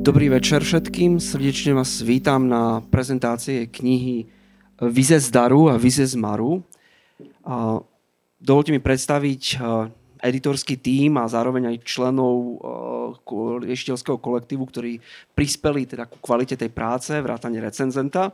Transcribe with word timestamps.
Dobrý 0.00 0.32
večer 0.32 0.64
všetkým, 0.64 1.20
srdečne 1.20 1.76
vás 1.76 2.00
vítam 2.00 2.48
na 2.48 2.80
prezentácie 2.80 3.68
knihy 3.68 4.32
Vize 4.80 5.20
z 5.20 5.28
daru 5.28 5.68
a 5.68 5.76
Vize 5.76 6.08
z 6.08 6.16
maru. 6.16 6.64
Dovolte 8.40 8.72
mi 8.72 8.80
predstaviť 8.80 9.60
editorský 10.24 10.80
tím 10.80 11.20
a 11.20 11.28
zároveň 11.28 11.76
aj 11.76 11.84
členov 11.84 12.32
riešiteľského 13.60 14.16
kolektívu, 14.16 14.64
ktorí 14.64 15.04
prispeli 15.36 15.84
teda 15.84 16.08
ku 16.08 16.16
kvalite 16.16 16.56
tej 16.56 16.72
práce, 16.72 17.12
vrátane 17.20 17.60
recenzenta. 17.60 18.32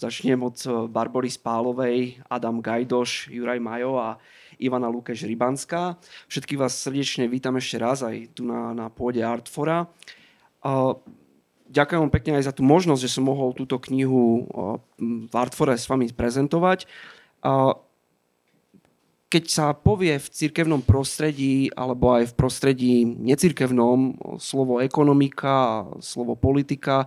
Začnem 0.00 0.40
od 0.40 0.56
Barbory 0.88 1.28
Spálovej, 1.28 2.24
Adam 2.24 2.64
Gajdoš, 2.64 3.28
Juraj 3.28 3.60
Majo 3.60 4.00
a 4.00 4.16
Ivana 4.56 4.88
Lukeš 4.88 5.28
Rybanská. 5.28 6.00
Všetkých 6.24 6.56
vás 6.56 6.72
srdečne 6.72 7.28
vítam 7.28 7.52
ešte 7.60 7.76
raz 7.76 8.00
aj 8.00 8.32
tu 8.32 8.48
na, 8.48 8.72
na 8.72 8.88
pôde 8.88 9.20
Artfora. 9.20 9.92
ďakujem 11.68 12.00
vám 12.00 12.14
pekne 12.16 12.40
aj 12.40 12.48
za 12.48 12.56
tú 12.56 12.64
možnosť, 12.64 13.04
že 13.04 13.12
som 13.12 13.28
mohol 13.28 13.52
túto 13.52 13.76
knihu 13.76 14.48
v 14.96 15.34
Artfore 15.36 15.76
s 15.76 15.84
vami 15.84 16.08
prezentovať. 16.08 16.88
keď 19.28 19.44
sa 19.52 19.76
povie 19.76 20.16
v 20.16 20.32
cirkevnom 20.32 20.80
prostredí 20.80 21.68
alebo 21.76 22.16
aj 22.16 22.32
v 22.32 22.36
prostredí 22.40 22.94
necirkevnom 23.04 24.16
slovo 24.40 24.80
ekonomika, 24.80 25.84
slovo 26.00 26.40
politika, 26.40 27.04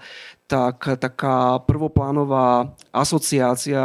tak 0.54 1.02
taká 1.02 1.58
prvoplánová 1.66 2.78
asociácia 2.94 3.82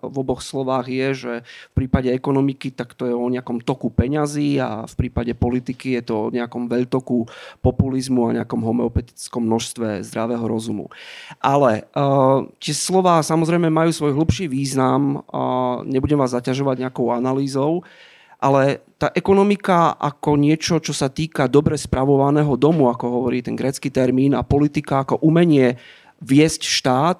v 0.00 0.16
oboch 0.16 0.40
slovách 0.40 0.88
je, 0.88 1.08
že 1.12 1.32
v 1.44 1.84
prípade 1.84 2.08
ekonomiky 2.08 2.72
tak 2.72 2.96
to 2.96 3.04
je 3.04 3.12
o 3.12 3.28
nejakom 3.28 3.60
toku 3.60 3.92
peňazí 3.92 4.56
a 4.56 4.88
v 4.88 4.94
prípade 4.96 5.36
politiky 5.36 6.00
je 6.00 6.02
to 6.08 6.14
o 6.16 6.32
nejakom 6.32 6.64
veľtoku 6.64 7.28
populizmu 7.60 8.32
a 8.32 8.40
nejakom 8.40 8.64
homeopatickom 8.64 9.44
množstve 9.44 10.00
zdravého 10.00 10.48
rozumu. 10.48 10.88
Ale 11.44 11.84
uh, 11.92 12.48
tie 12.56 12.72
slova 12.72 13.20
samozrejme 13.20 13.68
majú 13.68 13.92
svoj 13.92 14.16
hlubší 14.16 14.48
význam, 14.48 15.20
uh, 15.28 15.84
nebudem 15.84 16.16
vás 16.16 16.32
zaťažovať 16.32 16.88
nejakou 16.88 17.12
analýzou, 17.12 17.84
ale 18.38 18.86
tá 18.98 19.10
ekonomika 19.14 19.94
ako 19.98 20.38
niečo, 20.38 20.78
čo 20.78 20.94
sa 20.94 21.10
týka 21.10 21.50
dobre 21.50 21.74
spravovaného 21.78 22.54
domu, 22.54 22.90
ako 22.90 23.22
hovorí 23.22 23.42
ten 23.42 23.58
grecký 23.58 23.90
termín, 23.90 24.34
a 24.34 24.46
politika 24.46 25.02
ako 25.02 25.22
umenie 25.22 25.78
viesť 26.22 26.62
štát, 26.66 27.18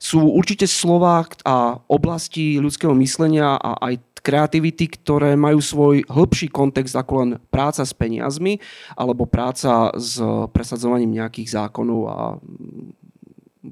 sú 0.00 0.32
určite 0.32 0.64
slova 0.64 1.28
a 1.44 1.76
oblasti 1.84 2.56
ľudského 2.56 2.96
myslenia 2.96 3.60
a 3.60 3.76
aj 3.84 4.00
kreativity, 4.20 4.88
ktoré 5.00 5.36
majú 5.36 5.60
svoj 5.60 6.04
hĺbší 6.08 6.48
kontext 6.52 6.96
ako 6.96 7.12
len 7.20 7.30
práca 7.52 7.84
s 7.84 7.92
peniazmi 7.92 8.60
alebo 8.96 9.24
práca 9.28 9.92
s 9.96 10.20
presadzovaním 10.52 11.20
nejakých 11.20 11.52
zákonov 11.56 12.00
a 12.08 12.18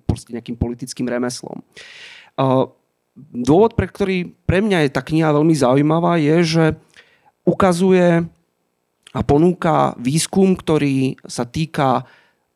proste 0.05 0.37
nejakým 0.37 0.57
politickým 0.57 1.09
remeslom. 1.09 1.65
Dôvod, 3.35 3.75
pre 3.75 3.91
ktorý 3.91 4.33
pre 4.47 4.63
mňa 4.63 4.87
je 4.87 4.91
tá 4.95 5.03
kniha 5.03 5.35
veľmi 5.35 5.55
zaujímavá, 5.55 6.17
je, 6.23 6.37
že 6.47 6.65
ukazuje 7.43 8.25
a 9.13 9.21
ponúka 9.25 9.97
výskum, 9.99 10.55
ktorý 10.55 11.19
sa 11.27 11.49
týka 11.49 12.05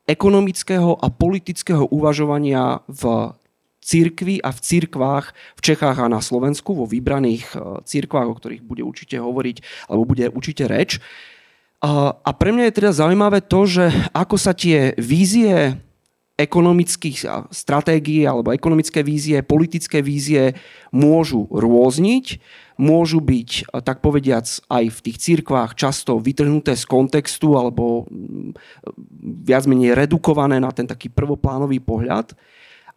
ekonomického 0.07 0.99
a 0.99 1.09
politického 1.09 1.89
uvažovania 1.89 2.85
v 2.87 3.33
církvi 3.83 4.39
a 4.39 4.55
v 4.55 4.59
církvách 4.63 5.35
v 5.59 5.61
Čechách 5.61 5.99
a 5.99 6.07
na 6.07 6.23
Slovensku, 6.23 6.71
vo 6.75 6.87
vybraných 6.87 7.47
e, 7.53 7.83
církvách, 7.83 8.29
o 8.31 8.39
ktorých 8.39 8.63
bude 8.63 8.87
určite 8.87 9.19
hovoriť, 9.19 9.91
alebo 9.91 10.07
bude 10.07 10.31
určite 10.31 10.71
reč. 10.71 11.03
A 11.83 12.31
pre 12.39 12.55
mňa 12.55 12.71
je 12.71 12.79
teda 12.79 12.95
zaujímavé 12.95 13.43
to, 13.43 13.67
že 13.67 13.91
ako 14.15 14.39
sa 14.39 14.55
tie 14.55 14.95
vízie 14.95 15.83
ekonomických 16.43 17.49
stratégií 17.49 18.27
alebo 18.27 18.51
ekonomické 18.51 19.01
vízie, 19.07 19.41
politické 19.47 20.03
vízie 20.03 20.59
môžu 20.91 21.47
rôzniť, 21.49 22.43
môžu 22.83 23.23
byť, 23.23 23.71
tak 23.87 24.03
povediac, 24.03 24.45
aj 24.69 24.85
v 24.91 24.99
tých 25.07 25.17
církvách 25.23 25.79
často 25.79 26.19
vytrhnuté 26.19 26.75
z 26.75 26.85
kontextu 26.85 27.55
alebo 27.55 28.11
mm, 28.11 28.59
viac 29.47 29.65
menej 29.71 29.95
redukované 29.95 30.59
na 30.59 30.75
ten 30.75 30.85
taký 30.85 31.07
prvoplánový 31.07 31.79
pohľad. 31.79 32.35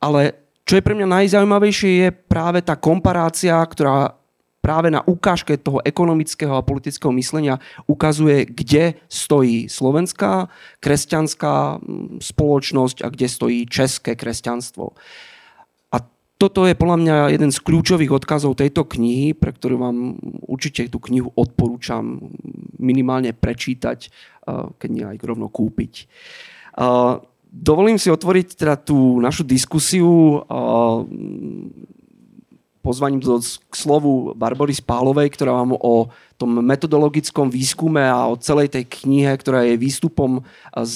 Ale 0.02 0.46
čo 0.66 0.82
je 0.82 0.86
pre 0.86 0.98
mňa 0.98 1.22
najzaujímavejšie 1.22 1.92
je 2.02 2.10
práve 2.10 2.66
tá 2.66 2.74
komparácia, 2.74 3.62
ktorá 3.62 4.18
práve 4.66 4.90
na 4.90 5.06
ukážke 5.06 5.62
toho 5.62 5.78
ekonomického 5.86 6.58
a 6.58 6.66
politického 6.66 7.14
myslenia 7.14 7.62
ukazuje, 7.86 8.50
kde 8.50 8.98
stojí 9.06 9.70
slovenská 9.70 10.50
kresťanská 10.82 11.78
mm, 11.78 12.26
spoločnosť 12.26 13.06
a 13.06 13.14
kde 13.14 13.28
stojí 13.30 13.70
české 13.70 14.18
kresťanstvo. 14.18 14.98
A 15.94 16.02
toto 16.42 16.66
je 16.66 16.74
podľa 16.74 16.98
mňa 16.98 17.16
jeden 17.38 17.54
z 17.54 17.62
kľúčových 17.62 18.10
odkazov 18.10 18.58
tejto 18.58 18.90
knihy, 18.90 19.38
pre 19.38 19.54
ktorú 19.54 19.78
vám 19.78 20.18
určite 20.50 20.90
tú 20.90 20.98
knihu 20.98 21.30
odporúčam 21.38 22.18
minimálne 22.82 23.38
prečítať, 23.38 24.10
keď 24.82 24.90
nie 24.90 25.06
aj 25.06 25.22
rovno 25.22 25.46
kúpiť. 25.46 26.10
Dovolím 27.56 28.02
si 28.02 28.12
otvoriť 28.12 28.60
teda 28.60 28.76
tú 28.82 29.22
našu 29.22 29.48
diskusiu 29.48 30.42
pozvaním 32.86 33.18
do, 33.18 33.42
k 33.42 33.74
slovu 33.74 34.38
Barbory 34.38 34.78
Spálovej, 34.78 35.34
ktorá 35.34 35.58
vám 35.58 35.74
o 35.74 36.14
tom 36.38 36.62
metodologickom 36.62 37.50
výskume 37.50 38.06
a 38.06 38.30
o 38.30 38.38
celej 38.38 38.70
tej 38.78 38.86
knihe, 38.86 39.34
ktorá 39.34 39.66
je 39.66 39.82
výstupom 39.82 40.46
z 40.70 40.96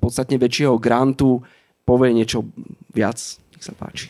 podstatne 0.00 0.40
väčšieho 0.40 0.80
grantu, 0.80 1.44
povie 1.84 2.16
niečo 2.16 2.48
viac. 2.96 3.20
Nech 3.52 3.64
sa 3.68 3.76
páči. 3.76 4.08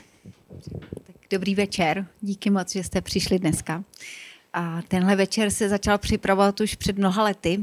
Dobrý 1.31 1.54
večer, 1.54 2.06
díky 2.22 2.50
moc, 2.50 2.72
že 2.72 2.84
jste 2.84 3.00
přišli 3.00 3.38
dneska. 3.38 3.84
A 4.53 4.83
tenhle 4.88 5.16
večer 5.16 5.50
se 5.50 5.69
začal 5.69 5.99
připravovat 5.99 6.61
už 6.61 6.75
před 6.75 6.99
mnoha 6.99 7.22
lety, 7.22 7.61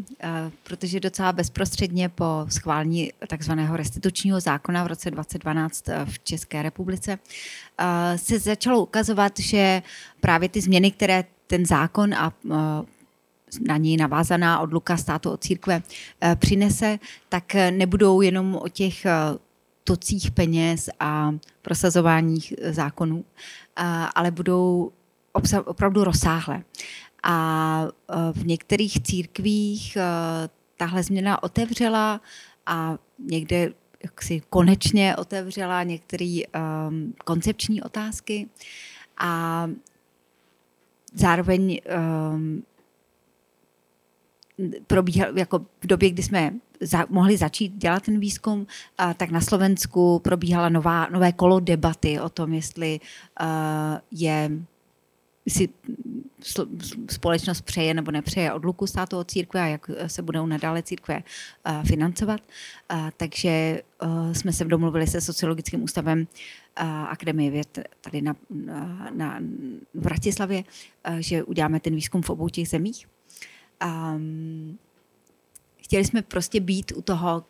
protože 0.64 1.00
docela 1.00 1.32
bezprostředně 1.32 2.10
po 2.10 2.46
schválení 2.50 3.12
takzvaného 3.28 3.78
restitučního 3.78 4.40
zákona 4.40 4.84
v 4.84 4.88
roce 4.88 5.12
2012 5.12 5.86
v 6.06 6.20
České 6.20 6.62
republice 6.62 7.20
se 8.16 8.40
začalo 8.40 8.82
ukazovat, 8.82 9.40
že 9.40 9.82
právě 10.20 10.50
ty 10.50 10.62
změny, 10.62 10.92
které 10.92 11.24
ten 11.48 11.66
zákon 11.66 12.14
a 12.14 12.34
na 13.68 13.78
něj 13.78 13.98
navázaná 13.98 14.60
odluka 14.60 14.98
státu 14.98 15.32
od 15.32 15.44
církve 15.44 15.82
přinese, 16.36 17.00
tak 17.30 17.54
nebudou 17.72 18.22
jenom 18.22 18.56
o 18.56 18.70
těch 18.70 19.06
tocích 19.84 20.32
peněz 20.32 20.90
a 21.00 21.32
prosazováních 21.62 22.54
zákonů, 22.70 23.26
ale 24.16 24.32
budou 24.32 24.92
opravdu 25.66 26.04
rozsáhlé. 26.04 26.64
A 27.24 27.88
e, 27.88 28.34
v 28.34 28.46
některých 28.46 29.04
církvích 29.04 29.96
e, 29.96 30.02
tahle 30.78 31.04
změna 31.04 31.44
otevřela 31.44 32.22
a 32.66 32.98
někde 33.20 33.74
si 34.22 34.42
konečně 34.50 35.16
otevřela 35.16 35.84
některé 35.84 36.40
um, 36.90 37.14
koncepční 37.26 37.82
otázky 37.82 38.48
a 39.18 39.68
zároveň 41.14 41.80
um, 42.34 42.64
probíhal, 44.88 45.38
jako 45.38 45.60
v 45.60 45.88
době, 45.88 46.10
kdy 46.10 46.24
jsme 46.24 46.54
za, 46.82 47.06
mohli 47.10 47.38
začít 47.38 47.74
dělat 47.76 48.04
ten 48.04 48.20
výzkum, 48.20 48.68
a, 48.98 49.14
tak 49.14 49.32
na 49.32 49.42
Slovensku 49.42 50.20
probíhala 50.20 50.70
nová, 50.70 51.08
nové 51.10 51.32
kolo 51.32 51.60
debaty 51.60 52.20
o 52.20 52.30
tom, 52.30 52.54
jestli 52.54 53.00
uh, 53.42 53.48
je 54.12 54.52
si 55.48 55.70
společnost 57.10 57.62
přeje 57.62 57.94
nebo 57.94 58.12
nepřeje 58.12 58.54
odluku 58.54 58.88
státu 58.88 59.18
od 59.18 59.32
církve 59.32 59.62
a 59.62 59.66
jak 59.66 59.92
se 60.08 60.22
budou 60.22 60.46
nadále 60.46 60.84
církve 60.84 61.24
eh, 61.66 61.82
financovat. 61.86 62.42
Eh, 62.92 63.12
takže 63.18 63.50
eh, 63.50 64.36
jsme 64.36 64.54
se 64.54 64.66
domluvili 64.66 65.08
se 65.08 65.22
Sociologickým 65.22 65.84
ústavem 65.84 66.28
Akademie 67.10 67.52
věd 67.52 67.80
tady 68.02 68.22
na, 68.22 68.36
na, 68.50 69.10
na 69.16 69.40
v 69.94 70.02
Bratislavě, 70.02 70.64
že 71.20 71.44
uděláme 71.44 71.80
ten 71.80 71.96
výzkum 71.96 72.22
v 72.22 72.30
obou 72.30 72.50
těch 72.50 72.70
zemích. 72.70 73.08
Um, 73.86 74.78
chtěli 75.78 76.06
jsme 76.06 76.22
prostě 76.22 76.60
být 76.60 76.92
u 76.96 77.02
toho, 77.02 77.46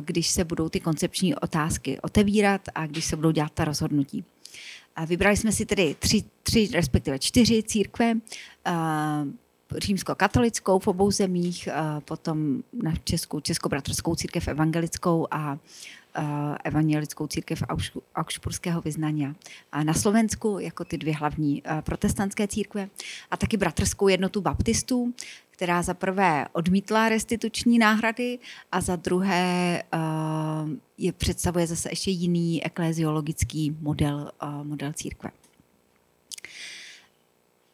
když 0.00 0.28
se 0.28 0.44
budou 0.44 0.68
ty 0.68 0.80
koncepční 0.80 1.34
otázky 1.34 2.00
otevírat 2.00 2.60
a 2.74 2.86
když 2.86 3.04
se 3.04 3.16
budou 3.16 3.30
dělat 3.30 3.52
ta 3.52 3.64
rozhodnutí. 3.64 4.24
Vybrali 5.06 5.36
jsme 5.36 5.52
si 5.52 5.66
tedy 5.66 5.96
tři, 5.98 6.24
tři 6.42 6.68
respektive 6.72 7.18
čtyři 7.18 7.62
církve, 7.62 8.14
římskokatolickou 9.76 10.78
v 10.78 10.88
obou 10.88 11.10
zemích, 11.10 11.68
potom 12.04 12.62
na 12.82 12.94
Českou, 13.04 13.40
Českobratrskou 13.40 14.14
církev 14.14 14.48
evangelickou 14.48 15.26
a 15.30 15.58
evangelickou 16.64 17.26
církev 17.26 17.62
augsburského 18.14 18.80
vyznania. 18.80 19.34
A 19.72 19.84
na 19.84 19.94
Slovensku 19.94 20.58
jako 20.58 20.84
ty 20.84 20.98
dvě 20.98 21.14
hlavní 21.14 21.62
protestantské 21.80 22.48
církve 22.48 22.88
a 23.30 23.36
taky 23.36 23.56
bratrskou 23.56 24.08
jednotu 24.08 24.40
baptistů, 24.40 25.14
která 25.58 25.82
za 25.82 25.94
prvé 25.94 26.46
odmítla 26.52 27.08
restituční 27.08 27.78
náhrady 27.78 28.38
a 28.72 28.80
za 28.80 28.96
druhé 28.96 29.82
je 30.98 31.12
představuje 31.12 31.66
zase 31.66 31.88
ještě 31.92 32.10
jiný 32.10 32.64
ekleziologický 32.64 33.76
model, 33.80 34.30
model 34.62 34.92
církve. 34.92 35.30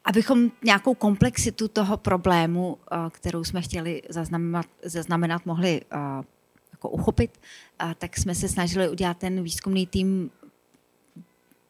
Abychom 0.04 0.50
nějakou 0.64 0.94
komplexitu 0.94 1.68
toho 1.68 1.96
problému, 1.96 2.78
kterou 3.10 3.44
jsme 3.44 3.62
chtěli 3.62 4.02
zaznamenat, 4.08 4.66
zaznamenat 4.82 5.46
mohli 5.46 5.80
jako 6.72 6.88
uchopit, 6.88 7.40
tak 7.98 8.16
jsme 8.16 8.34
se 8.34 8.48
snažili 8.48 8.88
udělat 8.88 9.18
ten 9.18 9.42
výzkumný 9.42 9.86
tým 9.86 10.30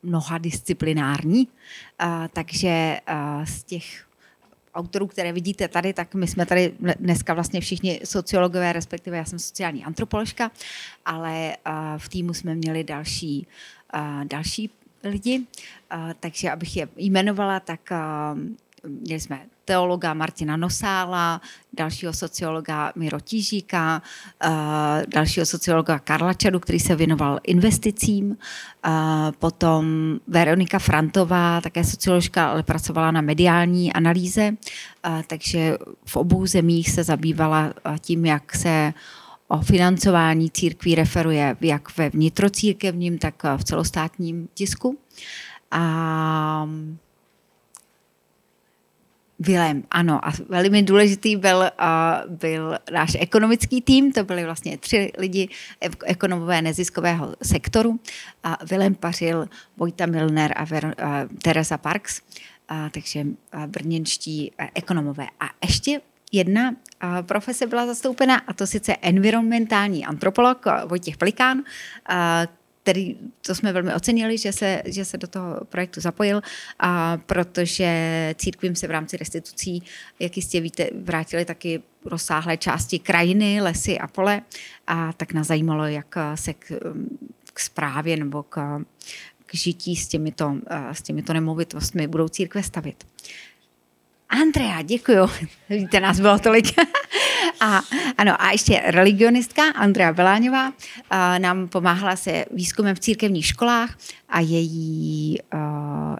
mnoha 0.02 0.38
disciplinární, 0.38 1.49
takže 2.32 3.00
z 3.44 3.64
těch 3.64 4.06
autorů, 4.74 5.06
které 5.06 5.32
vidíte 5.32 5.68
tady, 5.68 5.92
tak 5.92 6.14
my 6.14 6.26
jsme 6.26 6.46
tady 6.46 6.74
dneska 7.00 7.34
vlastně 7.34 7.60
všichni 7.60 8.00
sociologové, 8.04 8.72
respektive 8.72 9.16
já 9.16 9.24
jsem 9.24 9.38
sociální 9.38 9.84
antropoložka, 9.84 10.50
ale 11.04 11.56
v 11.98 12.08
týmu 12.08 12.34
jsme 12.34 12.54
měli 12.54 12.84
další, 12.84 13.46
další 14.24 14.70
lidi, 15.04 15.46
takže 16.20 16.50
abych 16.50 16.76
je 16.76 16.88
jmenovala, 16.96 17.60
tak 17.60 17.80
měli 18.86 19.20
jsme 19.20 19.40
teologa 19.64 20.14
Martina 20.14 20.56
Nosála, 20.56 21.40
dalšího 21.72 22.12
sociologa 22.12 22.92
Miro 22.96 23.20
Tížíka, 23.20 24.02
eh, 24.44 24.50
dalšího 25.08 25.46
sociologa 25.46 25.98
Karla 25.98 26.34
Čadu, 26.34 26.60
který 26.60 26.81
se 26.81 26.96
věnoval 26.96 27.40
investicím, 27.42 28.36
eh, 28.36 28.90
potom 29.38 29.84
Veronika 30.28 30.78
Frantová, 30.78 31.60
také 31.60 31.84
socioložka, 31.84 32.50
ale 32.50 32.62
pracovala 32.62 33.10
na 33.10 33.20
mediální 33.20 33.92
analýze, 33.92 34.52
eh, 34.52 35.22
takže 35.26 35.78
v 36.04 36.16
obou 36.16 36.46
zemích 36.46 36.90
se 36.90 37.04
zabývala 37.04 37.72
tím, 38.00 38.26
jak 38.26 38.56
se 38.56 38.92
o 39.48 39.60
financování 39.60 40.50
církví 40.50 40.94
referuje 40.94 41.56
jak 41.60 41.96
ve 41.96 42.10
vnitrocírkevním, 42.10 43.19
tak 43.19 43.42
v 43.56 43.64
celostátním 43.64 44.48
tisku. 44.54 44.98
A 45.70 46.69
Vilém, 49.38 49.84
ano. 49.90 50.28
A 50.28 50.32
velmi 50.48 50.82
důležitý 50.82 51.36
byl, 51.36 51.58
uh, 51.58 52.34
byl 52.36 52.78
náš 52.92 53.16
ekonomický 53.20 53.81
tým, 53.81 54.12
to 54.12 54.25
byli 54.25 54.44
vlastně 54.44 54.78
tři 54.78 55.12
lidi 55.19 55.48
ekonomové 56.04 56.62
neziskového 56.62 57.36
sektoru. 57.42 58.00
A 58.44 58.58
Vilém 58.64 58.94
pařil 58.94 59.48
Vojta 59.76 60.06
Milner 60.06 60.52
a 60.56 60.64
Ver, 60.64 60.84
uh, 60.84 60.92
Teresa 61.42 61.78
Parks, 61.78 62.20
uh, 62.70 62.76
takže 62.90 63.20
uh, 63.20 63.66
brněnští 63.66 64.52
uh, 64.60 64.66
ekonomové. 64.75 65.26
A 65.40 65.44
ještě 65.64 66.00
jedna 66.32 66.70
uh, 66.70 66.76
profese 67.22 67.66
byla 67.66 67.86
zastoupena, 67.86 68.36
a 68.46 68.52
to 68.52 68.66
sice 68.66 68.96
environmentální 69.02 70.06
antropolog 70.06 70.64
Vojtěch 70.86 71.16
Plikán, 71.16 71.58
uh, 71.58 71.64
který, 72.84 73.16
to 73.46 73.54
jsme 73.54 73.72
velmi 73.72 73.94
ocenili, 73.94 74.38
že 74.38 74.52
se, 74.52 74.82
že 74.84 75.04
se 75.04 75.19
do 75.19 75.26
toho 75.26 75.60
projektu 75.64 76.00
zapojil, 76.00 76.42
a 76.78 77.16
protože 77.16 78.34
církvím 78.38 78.76
se 78.76 78.86
v 78.86 78.90
rámci 78.90 79.16
restitucí, 79.16 79.82
jak 80.20 80.36
jistě 80.36 80.60
víte, 80.60 80.88
vrátili 80.94 81.44
taky 81.44 81.82
rozsáhlé 82.04 82.56
části 82.56 82.98
krajiny, 82.98 83.60
lesy 83.60 83.98
a 83.98 84.06
pole. 84.06 84.42
A 84.86 85.12
tak 85.12 85.32
nás 85.32 85.46
zajímalo, 85.46 85.86
jak 85.86 86.14
se 86.34 86.54
k, 86.54 86.72
k 87.52 87.60
správě 87.60 88.16
nebo 88.16 88.42
k, 88.42 88.84
k 89.46 89.54
žití 89.54 89.96
s 89.96 90.08
těmito, 90.08 90.56
s 90.92 91.02
těmito 91.02 91.32
nemovitostmi 91.32 92.06
budou 92.06 92.28
církve 92.28 92.62
stavit. 92.62 93.06
Andrea, 94.42 94.82
děkuju. 94.82 95.26
Víte, 95.70 96.00
nás 96.00 96.20
bylo 96.20 96.38
tolik. 96.38 96.66
A, 97.60 97.82
ano, 98.19 98.42
a 98.42 98.50
ještě 98.50 98.82
religionistka 98.86 99.62
Andrea 99.62 100.12
Beláňová 100.12 100.72
nám 101.38 101.69
pomáhala 101.69 102.16
se 102.16 102.44
výzkumem 102.50 102.94
v 102.94 103.00
církevních 103.00 103.46
školách 103.46 103.98
a 104.28 104.40
její 104.40 105.38
uh, 105.54 105.60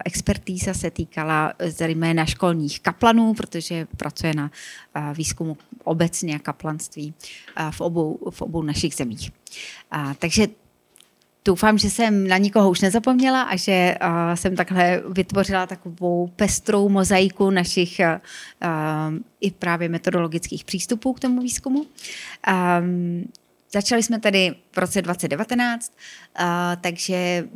expertíza 0.05 0.73
se 0.73 0.91
týkala 0.91 1.53
zejména 1.59 2.25
školních 2.25 2.79
kaplanů, 2.79 3.33
protože 3.33 3.87
pracuje 3.97 4.33
na 4.35 4.51
uh, 4.95 5.13
výzkumu 5.13 5.57
obecně 5.83 6.39
kaplanství 6.39 7.13
uh, 7.59 7.71
v, 7.71 7.81
obou, 7.81 8.19
v 8.29 8.41
obou 8.41 8.63
našich 8.63 8.95
zemích. 8.95 9.31
Uh, 9.95 10.13
takže 10.13 10.47
Doufám, 11.45 11.77
že 11.77 11.89
jsem 11.89 12.27
na 12.27 12.37
nikoho 12.37 12.69
už 12.69 12.81
nezapomněla 12.81 13.41
a 13.41 13.55
že 13.55 13.95
uh, 14.01 14.35
jsem 14.35 14.55
takhle 14.55 15.03
vytvořila 15.09 15.67
takovou 15.67 16.27
pestrou 16.35 16.89
mozaiku 16.89 17.49
našich 17.49 17.99
uh, 17.99 18.69
i 19.41 19.51
právě 19.51 19.89
metodologických 19.89 20.63
přístupů 20.63 21.13
k 21.13 21.19
tomu 21.19 21.41
výzkumu. 21.41 21.85
Um, 22.79 23.25
Začali 23.73 24.03
jsme 24.03 24.19
tady 24.19 24.55
v 24.71 24.77
roce 24.77 25.01
2019, 25.01 25.93
uh, 26.39 26.45
takže 26.81 27.47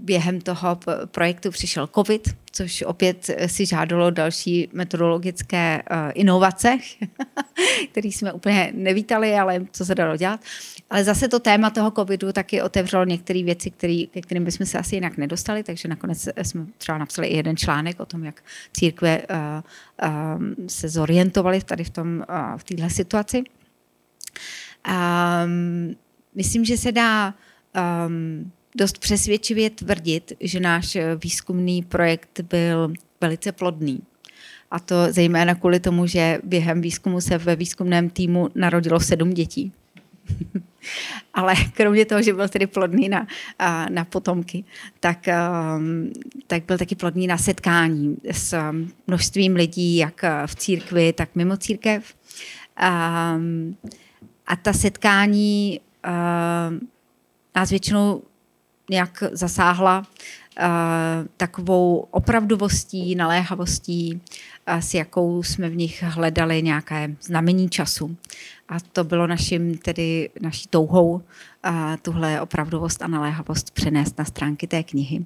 během 0.00 0.40
toho 0.40 0.78
projektu 1.06 1.50
přišel 1.50 1.86
COVID, 1.86 2.28
což 2.52 2.82
opět 2.82 3.30
si 3.46 3.66
žádalo 3.66 4.10
další 4.10 4.68
metodologické 4.72 5.82
uh, 5.90 5.96
inovace, 6.14 6.78
které 7.92 8.08
jsme 8.08 8.32
úplně 8.32 8.72
nevítali, 8.74 9.34
ale 9.34 9.66
co 9.72 9.84
se 9.84 9.94
dalo 9.94 10.16
dělat. 10.16 10.40
Ale 10.90 11.04
zase 11.04 11.28
to 11.28 11.38
téma 11.38 11.70
toho 11.70 11.90
covidu 11.90 12.32
taky 12.32 12.62
otevřelo 12.62 13.04
některé 13.04 13.42
věci, 13.42 13.70
který, 13.70 14.06
ke 14.06 14.20
kterým 14.20 14.44
bychom 14.44 14.66
se 14.66 14.78
asi 14.78 14.96
jinak 14.96 15.16
nedostali, 15.16 15.62
takže 15.62 15.88
nakonec 15.88 16.28
jsme 16.42 16.66
třeba 16.78 16.98
napsali 16.98 17.28
i 17.28 17.36
jeden 17.36 17.56
článek 17.56 18.00
o 18.00 18.06
tom, 18.06 18.24
jak 18.24 18.42
církve 18.72 19.22
uh, 19.22 19.36
uh, 20.08 20.42
se 20.66 20.88
zorientovaly 20.88 21.62
tady 21.62 21.84
v, 21.84 21.90
tom, 21.90 22.24
uh, 22.28 22.58
v 22.58 22.64
téhle 22.64 22.90
situaci. 22.90 23.42
Um, 24.88 25.94
myslím, 26.34 26.64
že 26.64 26.76
se 26.76 26.92
dá 26.92 27.34
um, 28.06 28.52
dost 28.76 28.98
přesvědčivě 28.98 29.70
tvrdit, 29.70 30.32
že 30.40 30.60
náš 30.60 30.96
výzkumný 31.22 31.82
projekt 31.82 32.40
byl 32.40 32.92
velice 33.20 33.52
plodný. 33.52 34.02
A 34.70 34.78
to 34.78 34.94
zejména 35.10 35.54
kvůli 35.54 35.80
tomu, 35.80 36.06
že 36.06 36.38
během 36.44 36.80
výzkumu 36.80 37.20
se 37.20 37.38
ve 37.38 37.56
výzkumném 37.56 38.10
týmu 38.10 38.48
narodilo 38.54 39.00
sedm 39.00 39.30
dětí. 39.30 39.72
Ale 41.34 41.54
kromě 41.74 42.04
toho, 42.04 42.22
že 42.22 42.32
byl 42.32 42.48
tedy 42.48 42.66
plodný 42.66 43.08
na, 43.08 43.26
na 43.88 44.04
potomky, 44.04 44.64
tak, 45.00 45.18
um, 45.76 46.12
tak 46.46 46.64
byl 46.64 46.78
taky 46.78 46.94
plodný 46.94 47.26
na 47.26 47.38
setkání 47.38 48.16
s 48.30 48.72
množstvím 49.06 49.54
lidí, 49.54 49.96
jak 49.96 50.24
v 50.46 50.54
církvi, 50.54 51.12
tak 51.12 51.28
mimo 51.34 51.56
církev. 51.56 52.14
Um, 52.82 53.76
a 54.46 54.56
ta 54.56 54.72
setkání 54.72 55.80
uh, 56.06 56.78
nás 57.56 57.70
většinou 57.70 58.22
nějak 58.90 59.22
zasáhla 59.32 59.98
uh, 59.98 60.04
takovou 61.36 62.06
opravdovostí, 62.10 63.14
naléhavostí, 63.14 64.20
s 64.66 64.94
jakou 64.94 65.42
jsme 65.42 65.68
v 65.68 65.76
nich 65.76 66.02
hledali 66.02 66.62
nějaké 66.62 67.16
znamení 67.22 67.68
času. 67.68 68.16
A 68.68 68.76
to 68.92 69.04
bylo 69.04 69.26
naším, 69.26 69.78
tedy 69.78 70.30
naší 70.42 70.68
touhou 70.70 71.12
uh, 71.12 71.20
tuhle 72.02 72.40
opravdovost 72.40 73.02
a 73.02 73.06
naléhavost 73.06 73.70
přenést 73.70 74.18
na 74.18 74.24
stránky 74.24 74.66
té 74.66 74.82
knihy. 74.82 75.24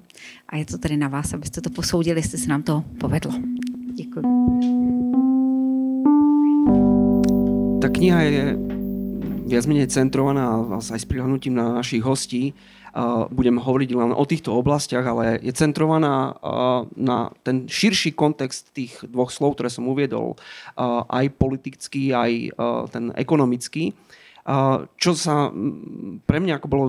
A 0.49 0.57
je 0.57 0.65
to 0.65 0.77
tedy 0.77 0.97
na 0.97 1.07
vás, 1.07 1.33
abyste 1.33 1.61
to 1.61 1.69
posoudili, 1.69 2.19
jestli 2.19 2.37
se 2.37 2.49
nám 2.49 2.63
to 2.63 2.83
povedlo. 2.99 3.33
Děkuji. 3.93 4.21
Ta 7.81 7.89
kniha 7.89 8.21
je 8.21 8.57
viac 9.45 9.65
menej 9.69 9.87
centrovaná 9.93 10.65
aj 10.73 10.99
s 10.99 11.05
prihľadnutím 11.05 11.53
na 11.53 11.77
našich 11.77 12.01
hostí. 12.01 12.57
Budem 13.27 13.59
hovoriť 13.59 13.91
len 13.91 14.15
o 14.15 14.23
týchto 14.23 14.55
oblastiach, 14.55 15.03
ale 15.03 15.43
je 15.43 15.51
centrovaná 15.51 16.31
na 16.95 17.35
ten 17.43 17.67
širší 17.67 18.15
kontext 18.15 18.71
tých 18.71 19.03
dvoch 19.03 19.35
slov, 19.35 19.59
ktoré 19.59 19.67
som 19.67 19.91
uviedol, 19.91 20.39
aj 21.11 21.35
politický, 21.35 22.15
aj 22.15 22.31
ten 22.95 23.11
ekonomický. 23.19 23.91
Čo 24.95 25.11
sa 25.17 25.51
pre 26.23 26.37
mňa 26.39 26.61
ako 26.61 26.67
bolo 26.71 26.85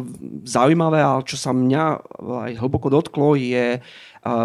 zaujímavé 0.47 1.03
a 1.03 1.25
čo 1.27 1.35
sa 1.35 1.51
mňa 1.57 1.85
aj 2.47 2.53
hlboko 2.61 2.87
dotklo 2.87 3.35
je 3.35 3.83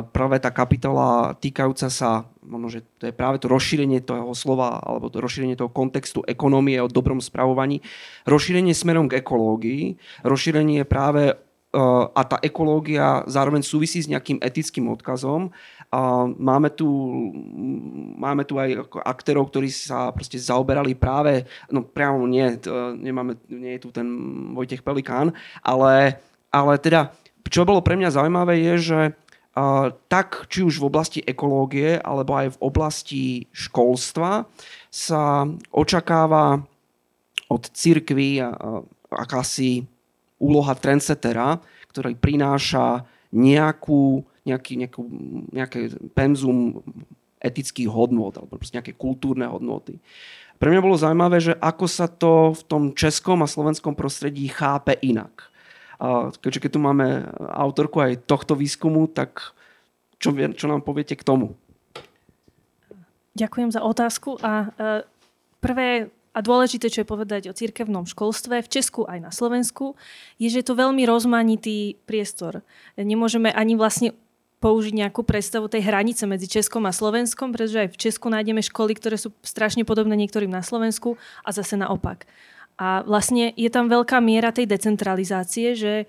práve 0.09 0.37
tá 0.41 0.49
kapitola 0.49 1.35
týkajúca 1.37 1.91
sa, 1.91 2.25
možno, 2.41 2.73
že 2.73 2.87
to 2.97 3.11
je 3.11 3.13
práve 3.13 3.37
to 3.37 3.51
rozšírenie 3.51 4.01
toho 4.01 4.33
slova 4.33 4.81
alebo 4.81 5.11
to 5.13 5.21
rozšírenie 5.21 5.59
toho 5.59 5.69
kontextu 5.69 6.25
ekonomie 6.25 6.81
o 6.81 6.89
dobrom 6.89 7.21
spravovaní, 7.21 7.83
rozšírenie 8.25 8.73
smerom 8.73 9.11
k 9.11 9.21
ekológii, 9.21 9.99
rozšírenie 10.23 10.87
práve 10.89 11.37
a 11.71 12.21
tá 12.27 12.37
ekológia 12.43 13.23
zároveň 13.31 13.63
súvisí 13.63 14.03
s 14.03 14.11
nejakým 14.11 14.43
etickým 14.43 14.91
odkazom. 14.91 15.55
A 15.91 16.27
máme, 16.27 16.71
tu, 16.71 16.87
máme 18.15 18.43
tu 18.47 18.59
aj 18.59 18.91
aktérov, 19.03 19.51
ktorí 19.51 19.71
sa 19.71 20.11
proste 20.15 20.39
zaoberali 20.39 20.95
práve, 20.95 21.47
no 21.71 21.83
priamo 21.83 22.27
nie, 22.27 22.59
to 22.59 22.95
nemáme, 22.95 23.39
nie 23.51 23.75
je 23.75 23.83
tu 23.87 23.89
ten 23.91 24.07
Vojtech 24.55 24.83
Pelikán, 24.83 25.35
ale, 25.63 26.19
ale 26.47 26.79
teda, 26.79 27.11
čo 27.47 27.67
bolo 27.67 27.83
pre 27.83 27.99
mňa 27.99 28.15
zaujímavé 28.15 28.59
je, 28.71 28.75
že 28.79 28.99
tak 30.07 30.47
či 30.47 30.63
už 30.63 30.79
v 30.79 30.87
oblasti 30.87 31.19
ekológie 31.19 31.99
alebo 31.99 32.39
aj 32.39 32.55
v 32.55 32.61
oblasti 32.63 33.23
školstva 33.51 34.47
sa 34.87 35.43
očakáva 35.75 36.63
od 37.51 37.63
cirkvy 37.67 38.39
akási 39.11 39.83
úloha 40.41 40.73
trendsetera, 40.73 41.61
ktorý 41.93 42.17
prináša 42.17 43.05
nejakú, 43.29 44.25
nejaký, 44.43 44.73
nejakú, 44.81 45.01
nejaké 45.53 45.79
penzum 46.17 46.81
etických 47.41 47.89
hodnot 47.89 48.37
alebo 48.41 48.57
nejaké 48.57 48.97
kultúrne 48.97 49.45
hodnoty. 49.45 50.01
Pre 50.61 50.69
mňa 50.69 50.85
bolo 50.85 50.93
zaujímavé, 50.93 51.41
že 51.41 51.53
ako 51.57 51.85
sa 51.89 52.05
to 52.05 52.53
v 52.53 52.61
tom 52.69 52.83
českom 52.93 53.41
a 53.41 53.49
slovenskom 53.49 53.97
prostredí 53.97 54.45
chápe 54.45 54.93
inak. 55.01 55.49
A 55.97 56.29
keďže 56.33 56.65
keď 56.65 56.71
tu 56.77 56.79
máme 56.81 57.07
autorku 57.49 57.97
aj 58.01 58.25
tohto 58.29 58.53
výskumu, 58.53 59.09
tak 59.09 59.57
čo, 60.21 60.29
čo 60.33 60.65
nám 60.69 60.85
poviete 60.85 61.17
k 61.17 61.25
tomu? 61.25 61.57
Ďakujem 63.33 63.69
za 63.73 63.81
otázku. 63.81 64.37
A 64.45 64.69
e, 64.69 65.01
prvé 65.57 66.13
a 66.31 66.39
dôležité, 66.39 66.87
čo 66.87 67.03
je 67.03 67.11
povedať 67.11 67.51
o 67.51 67.57
cirkevnom 67.57 68.07
školstve 68.07 68.63
v 68.63 68.71
Česku 68.71 69.03
aj 69.03 69.19
na 69.19 69.31
Slovensku, 69.35 69.99
je, 70.39 70.47
že 70.47 70.63
je 70.63 70.67
to 70.71 70.79
veľmi 70.79 71.03
rozmanitý 71.03 71.99
priestor. 72.07 72.63
Nemôžeme 72.95 73.51
ani 73.51 73.75
vlastne 73.75 74.15
použiť 74.61 74.93
nejakú 74.93 75.25
predstavu 75.25 75.67
tej 75.67 75.83
hranice 75.83 76.23
medzi 76.29 76.45
Českom 76.47 76.85
a 76.85 76.93
Slovenskom, 76.93 77.51
pretože 77.51 77.83
aj 77.83 77.89
v 77.91 77.99
Česku 77.99 78.29
nájdeme 78.29 78.61
školy, 78.61 78.93
ktoré 78.95 79.17
sú 79.17 79.33
strašne 79.41 79.83
podobné 79.83 80.13
niektorým 80.15 80.53
na 80.53 80.61
Slovensku 80.61 81.17
a 81.41 81.49
zase 81.49 81.75
naopak. 81.75 82.29
A 82.77 83.01
vlastne 83.03 83.51
je 83.57 83.69
tam 83.73 83.89
veľká 83.89 84.21
miera 84.21 84.53
tej 84.53 84.69
decentralizácie, 84.69 85.73
že 85.73 86.05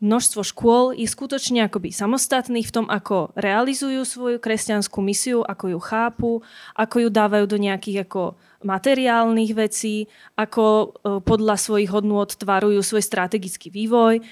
množstvo 0.00 0.40
škôl 0.42 0.84
je 0.96 1.04
skutočne 1.04 1.68
akoby 1.68 1.92
samostatných 1.92 2.66
v 2.66 2.74
tom, 2.74 2.86
ako 2.88 3.36
realizujú 3.36 4.02
svoju 4.08 4.40
kresťanskú 4.40 4.98
misiu, 5.04 5.44
ako 5.44 5.76
ju 5.76 5.78
chápu, 5.78 6.30
ako 6.72 6.96
ju 7.06 7.08
dávajú 7.12 7.44
do 7.44 7.60
nejakých 7.60 8.08
ako 8.08 8.34
materiálnych 8.64 9.52
vecí, 9.52 10.08
ako 10.36 10.64
e, 10.64 10.86
podľa 11.20 11.56
svojich 11.60 11.92
hodnôt 11.92 12.28
tvarujú 12.28 12.80
svoj 12.80 13.04
strategický 13.04 13.68
vývoj. 13.68 14.20
E, 14.20 14.22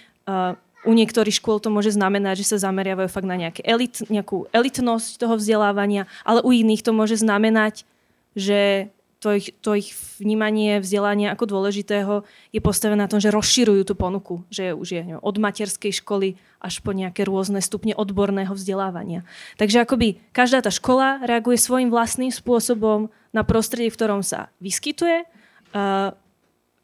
u 0.89 0.93
niektorých 0.97 1.37
škôl 1.37 1.61
to 1.61 1.69
môže 1.69 1.93
znamenať, 1.93 2.45
že 2.45 2.57
sa 2.57 2.69
zameriavajú 2.69 3.09
fakt 3.13 3.29
na 3.29 3.37
nejaké 3.37 3.61
elit, 3.61 4.01
nejakú 4.09 4.49
elitnosť 4.53 5.21
toho 5.21 5.37
vzdelávania, 5.37 6.09
ale 6.25 6.41
u 6.41 6.51
iných 6.53 6.81
to 6.81 6.97
môže 6.97 7.21
znamenať, 7.21 7.85
že 8.33 8.89
to 9.19 9.35
ich, 9.35 9.51
to 9.59 9.75
ich 9.75 9.91
vnímanie 10.23 10.79
vzdelania 10.79 11.35
ako 11.35 11.51
dôležitého 11.51 12.23
je 12.55 12.61
postavené 12.63 13.03
na 13.03 13.11
tom, 13.11 13.19
že 13.19 13.35
rozširujú 13.35 13.83
tú 13.83 13.99
ponuku, 13.99 14.47
že 14.47 14.71
už 14.71 14.89
je 14.95 15.03
neviem, 15.03 15.23
od 15.23 15.37
materskej 15.43 15.91
školy 15.99 16.39
až 16.63 16.79
po 16.79 16.95
nejaké 16.95 17.27
rôzne 17.27 17.59
stupne 17.59 17.99
odborného 17.99 18.55
vzdelávania. 18.55 19.27
Takže 19.59 19.83
akoby 19.83 20.23
každá 20.31 20.63
tá 20.63 20.71
škola 20.71 21.19
reaguje 21.27 21.59
svojim 21.59 21.91
vlastným 21.91 22.31
spôsobom 22.31 23.11
na 23.35 23.43
prostredie, 23.43 23.91
v 23.91 23.99
ktorom 23.99 24.23
sa 24.23 24.55
vyskytuje. 24.63 25.27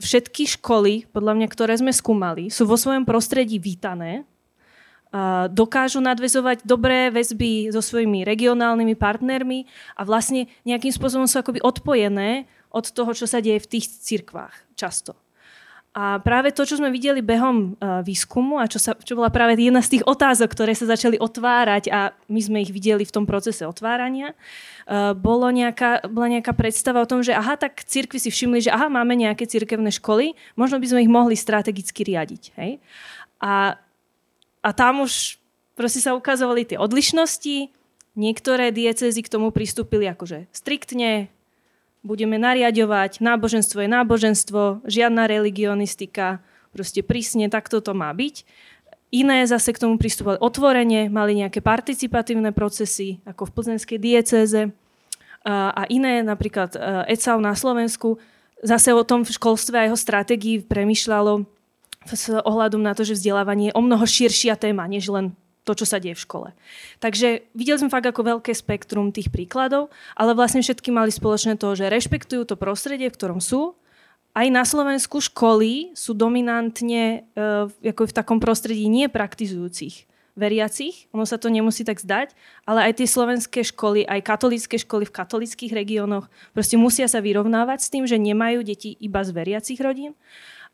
Všetky 0.03 0.59
školy, 0.59 1.07
podľa 1.15 1.39
mňa, 1.39 1.47
ktoré 1.49 1.79
sme 1.79 1.95
skúmali, 1.95 2.51
sú 2.51 2.67
vo 2.67 2.75
svojom 2.75 3.07
prostredí 3.07 3.63
vítané, 3.63 4.27
dokážu 5.55 6.03
nadvezovať 6.03 6.67
dobré 6.67 7.07
väzby 7.15 7.71
so 7.71 7.79
svojimi 7.79 8.27
regionálnymi 8.27 8.99
partnermi 8.99 9.63
a 9.95 10.03
vlastne 10.03 10.51
nejakým 10.67 10.91
spôsobom 10.91 11.31
sú 11.31 11.39
akoby 11.39 11.63
odpojené 11.63 12.51
od 12.75 12.91
toho, 12.91 13.15
čo 13.15 13.31
sa 13.31 13.39
deje 13.39 13.63
v 13.63 13.71
tých 13.79 13.87
cirkvách 14.03 14.55
často. 14.75 15.15
A 15.95 16.19
práve 16.19 16.51
to, 16.51 16.67
čo 16.67 16.83
sme 16.83 16.91
videli 16.91 17.23
behom 17.23 17.79
uh, 17.79 18.03
výskumu 18.03 18.59
a 18.59 18.67
čo, 18.67 18.83
sa, 18.83 18.99
čo 18.99 19.15
bola 19.15 19.31
práve 19.31 19.55
jedna 19.55 19.79
z 19.79 19.95
tých 19.95 20.05
otázok, 20.11 20.51
ktoré 20.51 20.75
sa 20.75 20.91
začali 20.91 21.23
otvárať 21.23 21.87
a 21.95 22.11
my 22.27 22.41
sme 22.43 22.59
ich 22.67 22.75
videli 22.75 23.07
v 23.07 23.15
tom 23.15 23.31
procese 23.31 23.63
otvárania, 23.63 24.35
uh, 24.35 25.15
bolo 25.15 25.47
nejaká, 25.55 26.11
bola 26.11 26.35
nejaká 26.35 26.51
predstava 26.51 26.99
o 26.99 27.07
tom, 27.07 27.23
že 27.23 27.31
aha, 27.31 27.55
tak 27.55 27.87
cirkvi 27.87 28.19
si 28.19 28.35
všimli, 28.35 28.67
že 28.67 28.75
aha, 28.75 28.91
máme 28.91 29.15
nejaké 29.15 29.47
cirkevné 29.47 29.95
školy, 29.95 30.35
možno 30.59 30.83
by 30.83 30.87
sme 30.91 31.07
ich 31.07 31.15
mohli 31.15 31.39
strategicky 31.39 32.03
riadiť. 32.03 32.43
Hej? 32.59 32.83
A, 33.39 33.79
a 34.65 34.73
tam 34.73 35.05
už 35.05 35.37
proste 35.77 36.01
sa 36.01 36.17
ukazovali 36.17 36.65
tie 36.65 36.81
odlišnosti, 36.81 37.69
niektoré 38.17 38.73
diecezy 38.73 39.21
k 39.21 39.29
tomu 39.29 39.53
pristúpili 39.53 40.09
akože 40.09 40.49
striktne, 40.57 41.29
budeme 42.01 42.41
nariadovať, 42.41 43.21
náboženstvo 43.21 43.85
je 43.85 43.89
náboženstvo, 43.93 44.63
žiadna 44.89 45.29
religionistika, 45.29 46.41
proste 46.73 47.05
prísne 47.05 47.53
takto 47.53 47.85
to 47.85 47.93
má 47.93 48.09
byť. 48.13 48.45
Iné 49.15 49.47
zase 49.47 49.71
k 49.71 49.79
tomu 49.79 49.95
pristupovali 49.95 50.43
otvorene, 50.43 51.07
mali 51.07 51.39
nejaké 51.39 51.63
participatívne 51.63 52.51
procesy, 52.51 53.23
ako 53.23 53.47
v 53.47 53.55
plzenskej 53.55 53.99
diecéze. 54.03 54.75
A 55.47 55.87
iné, 55.93 56.25
napríklad 56.25 56.75
ECAU 57.07 57.39
na 57.39 57.55
Slovensku, 57.55 58.19
zase 58.65 58.91
o 58.91 59.07
tom 59.07 59.23
v 59.23 59.31
školstve 59.31 59.77
a 59.77 59.87
jeho 59.87 59.95
stratégii 59.95 60.67
premyšľalo 60.67 61.47
s 62.13 62.29
ohľadom 62.33 62.85
na 62.85 62.93
to, 62.93 63.07
že 63.07 63.17
vzdelávanie 63.17 63.73
je 63.73 63.77
o 63.77 63.83
mnoho 63.83 64.05
širšia 64.05 64.61
téma, 64.61 64.85
než 64.85 65.09
len 65.09 65.33
to, 65.65 65.73
čo 65.73 65.89
sa 65.89 65.97
deje 65.97 66.15
v 66.15 66.25
škole. 66.29 66.49
Takže 67.01 67.49
videli 67.57 67.81
sme 67.81 67.89
fakt 67.89 68.05
ako 68.05 68.37
veľké 68.37 68.53
spektrum 68.53 69.11
tých 69.11 69.33
príkladov, 69.33 69.89
ale 70.13 70.37
vlastne 70.37 70.61
všetky 70.61 70.93
mali 70.93 71.09
spoločné 71.09 71.57
to, 71.57 71.73
že 71.73 71.89
rešpektujú 71.89 72.45
to 72.45 72.61
prostredie, 72.61 73.09
v 73.09 73.17
ktorom 73.17 73.41
sú. 73.41 73.73
Aj 74.37 74.45
na 74.53 74.69
Slovensku 74.69 75.25
školy 75.25 75.97
sú 75.97 76.13
dominantne 76.13 77.25
uh, 77.33 77.71
ako 77.81 78.13
v 78.13 78.17
takom 78.17 78.39
prostredí 78.43 78.93
nie 78.93 79.09
praktizujúcich 79.09 80.05
veriacich, 80.35 81.07
ono 81.15 81.23
sa 81.23 81.39
to 81.39 81.47
nemusí 81.47 81.87
tak 81.87 82.03
zdať, 82.03 82.35
ale 82.67 82.91
aj 82.91 82.99
tie 82.99 83.07
slovenské 83.07 83.63
školy, 83.63 84.03
aj 84.03 84.27
katolícke 84.27 84.77
školy 84.83 85.07
v 85.07 85.15
katolických 85.15 85.71
regiónoch 85.71 86.27
proste 86.51 86.75
musia 86.75 87.07
sa 87.07 87.23
vyrovnávať 87.23 87.79
s 87.87 87.89
tým, 87.95 88.03
že 88.03 88.19
nemajú 88.19 88.67
deti 88.67 88.99
iba 88.99 89.23
z 89.23 89.31
veriacich 89.31 89.79
rodín 89.79 90.19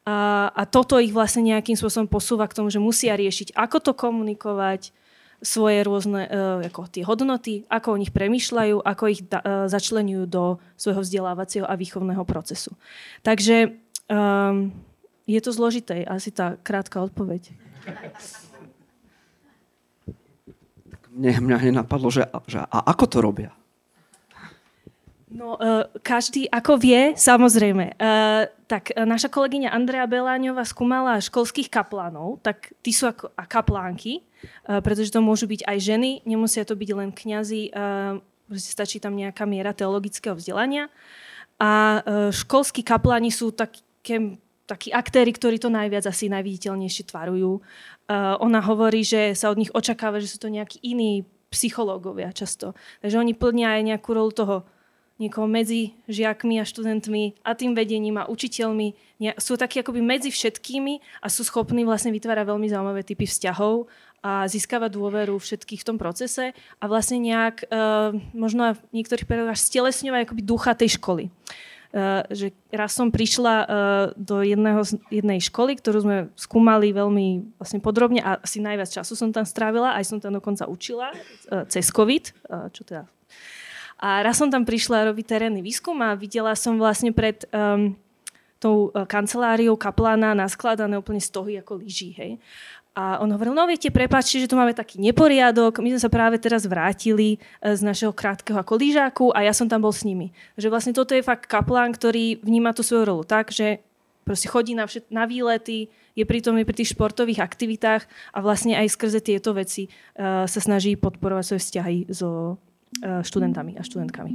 a, 0.08 0.48
a 0.50 0.62
toto 0.64 0.96
ich 0.96 1.12
vlastne 1.12 1.44
nejakým 1.44 1.76
spôsobom 1.76 2.08
posúva 2.08 2.48
k 2.48 2.56
tomu, 2.56 2.72
že 2.72 2.80
musia 2.80 3.12
riešiť, 3.14 3.52
ako 3.52 3.76
to 3.80 3.92
komunikovať, 3.92 4.96
svoje 5.40 5.80
rôzne 5.88 6.28
uh, 6.28 6.60
ako 6.68 6.84
tie 6.92 7.00
hodnoty, 7.04 7.64
ako 7.72 7.96
o 7.96 8.00
nich 8.00 8.12
premyšľajú, 8.12 8.84
ako 8.84 9.04
ich 9.08 9.24
da, 9.24 9.40
uh, 9.40 9.64
začlenujú 9.72 10.28
do 10.28 10.60
svojho 10.76 11.00
vzdelávacieho 11.00 11.64
a 11.64 11.80
výchovného 11.80 12.22
procesu. 12.28 12.76
Takže 13.24 13.80
um, 14.12 14.68
je 15.24 15.40
to 15.40 15.50
zložité, 15.56 16.04
asi 16.04 16.28
tá 16.28 16.60
krátka 16.60 17.00
odpoveď. 17.00 17.56
Mne, 21.10 21.40
mňa 21.40 21.58
nenapadlo, 21.72 22.12
že, 22.12 22.28
že 22.44 22.60
a 22.60 22.78
ako 22.92 23.04
to 23.08 23.18
robia? 23.24 23.50
No, 25.32 25.56
uh, 25.56 25.88
každý 26.04 26.52
ako 26.52 26.76
vie, 26.76 27.16
samozrejme. 27.16 27.96
Uh, 27.96 28.44
tak 28.70 28.94
uh, 28.94 29.02
naša 29.02 29.26
kolegyňa 29.26 29.74
Andrea 29.74 30.06
Beláňová 30.06 30.62
skúmala 30.62 31.18
školských 31.18 31.66
kaplánov, 31.66 32.38
tak 32.46 32.70
tí 32.86 32.94
sú 32.94 33.10
ako 33.10 33.34
a 33.34 33.42
kaplánky, 33.50 34.22
uh, 34.22 34.78
pretože 34.78 35.10
to 35.10 35.18
môžu 35.18 35.50
byť 35.50 35.66
aj 35.66 35.78
ženy, 35.82 36.22
nemusia 36.22 36.62
to 36.62 36.78
byť 36.78 36.90
len 36.94 37.10
kňazi, 37.10 37.74
uh, 37.74 38.22
stačí 38.54 39.02
tam 39.02 39.18
nejaká 39.18 39.42
miera 39.46 39.74
teologického 39.74 40.38
vzdelania. 40.38 40.86
A 41.60 42.00
školskí 42.32 42.80
kapláni 42.80 43.28
sú 43.28 43.52
také, 43.52 44.40
takí 44.64 44.88
aktéry, 44.96 45.28
ktorí 45.36 45.60
to 45.60 45.68
najviac 45.68 46.08
asi 46.08 46.32
najviditeľnejšie 46.32 47.12
tvarujú. 47.12 47.60
Ona 48.40 48.60
hovorí, 48.64 49.04
že 49.04 49.36
sa 49.36 49.52
od 49.52 49.60
nich 49.60 49.68
očakáva, 49.76 50.24
že 50.24 50.32
sú 50.32 50.40
to 50.40 50.48
nejakí 50.48 50.80
iní 50.80 51.28
psychológovia 51.52 52.32
často. 52.32 52.72
Takže 53.04 53.20
oni 53.20 53.36
plnia 53.36 53.76
aj 53.76 53.82
nejakú 53.92 54.10
rolu 54.16 54.32
toho 54.32 54.56
niekoho 55.20 55.44
medzi 55.44 55.92
žiakmi 56.08 56.56
a 56.58 56.64
študentmi 56.64 57.44
a 57.44 57.52
tým 57.52 57.76
vedením 57.76 58.16
a 58.16 58.24
učiteľmi. 58.24 58.96
Sú 59.36 59.60
takí 59.60 59.84
akoby 59.84 60.00
medzi 60.00 60.32
všetkými 60.32 61.20
a 61.20 61.28
sú 61.28 61.44
schopní 61.44 61.84
vlastne 61.84 62.08
vytvárať 62.10 62.48
veľmi 62.48 62.66
zaujímavé 62.72 63.04
typy 63.04 63.28
vzťahov 63.28 63.84
a 64.24 64.48
získavať 64.48 64.96
dôveru 64.96 65.36
všetkých 65.36 65.80
v 65.84 65.88
tom 65.92 65.96
procese 66.00 66.56
a 66.80 66.84
vlastne 66.88 67.20
nejak, 67.20 67.68
uh, 67.68 68.16
možno 68.32 68.76
v 68.76 69.00
niektorých 69.00 69.28
prípadoch 69.28 69.56
až 69.56 69.60
akoby 70.24 70.42
ducha 70.44 70.72
tej 70.76 70.96
školy. 71.00 71.32
Uh, 71.90 72.22
že 72.30 72.54
raz 72.70 72.94
som 72.94 73.10
prišla 73.10 73.54
uh, 73.60 73.66
do 74.14 74.46
jedného, 74.46 74.78
jednej 75.10 75.42
školy, 75.42 75.74
ktorú 75.74 75.98
sme 76.06 76.16
skúmali 76.38 76.94
veľmi 76.94 77.58
vlastne 77.58 77.82
podrobne 77.82 78.22
a 78.22 78.38
asi 78.38 78.62
najviac 78.62 78.94
času 78.94 79.18
som 79.18 79.34
tam 79.34 79.42
strávila, 79.42 79.98
aj 79.98 80.06
som 80.06 80.22
tam 80.22 80.38
dokonca 80.38 80.70
učila 80.70 81.10
uh, 81.10 81.66
cez 81.66 81.90
COVID, 81.90 82.24
uh, 82.46 82.70
čo 82.70 82.86
teda 82.86 83.10
a 84.00 84.24
raz 84.24 84.40
som 84.40 84.48
tam 84.48 84.64
prišla 84.64 85.12
robiť 85.12 85.24
terénny 85.28 85.60
výskum 85.60 86.00
a 86.00 86.16
videla 86.16 86.56
som 86.56 86.80
vlastne 86.80 87.12
pred 87.12 87.44
um, 87.52 87.92
tou 88.56 88.88
uh, 88.88 89.04
kanceláriou 89.04 89.76
kaplána 89.76 90.32
naskladané 90.32 90.96
úplne 90.96 91.20
stohy 91.20 91.60
ako 91.60 91.84
lyží, 91.84 92.16
hej. 92.16 92.40
A 92.96 93.22
on 93.22 93.30
hovoril, 93.30 93.54
no 93.54 93.70
viete, 93.70 93.86
prepáčte, 93.92 94.42
že 94.42 94.50
tu 94.50 94.58
máme 94.58 94.74
taký 94.74 94.98
neporiadok, 94.98 95.78
my 95.78 95.94
sme 95.94 96.00
sa 96.02 96.10
práve 96.10 96.40
teraz 96.40 96.64
vrátili 96.64 97.36
uh, 97.36 97.76
z 97.76 97.84
našeho 97.84 98.16
krátkeho 98.16 98.56
ako 98.56 98.80
lyžáku 98.80 99.26
a 99.36 99.44
ja 99.44 99.52
som 99.52 99.68
tam 99.68 99.84
bol 99.84 99.92
s 99.92 100.08
nimi. 100.08 100.32
Že 100.56 100.72
vlastne 100.72 100.92
toto 100.96 101.12
je 101.12 101.20
fakt 101.20 101.44
kaplán, 101.44 101.92
ktorý 101.92 102.40
vníma 102.40 102.72
tú 102.72 102.80
svoju 102.80 103.04
rolu 103.04 103.22
tak, 103.28 103.52
že 103.52 103.84
proste 104.24 104.48
chodí 104.48 104.72
na, 104.72 104.88
všet, 104.88 105.12
na 105.12 105.28
výlety, 105.28 105.92
je 106.16 106.24
prítomný 106.24 106.64
pri 106.64 106.80
tých 106.80 106.96
športových 106.96 107.44
aktivitách 107.44 108.08
a 108.32 108.38
vlastne 108.40 108.80
aj 108.80 108.96
skrze 108.96 109.20
tieto 109.20 109.52
veci 109.52 109.92
uh, 110.16 110.48
sa 110.48 110.60
snaží 110.60 110.96
podporovať 110.96 111.44
svoje 111.44 111.62
vzťahy 111.68 111.98
so 112.08 112.56
študentami 112.98 113.78
a 113.78 113.82
študentkami. 113.86 114.32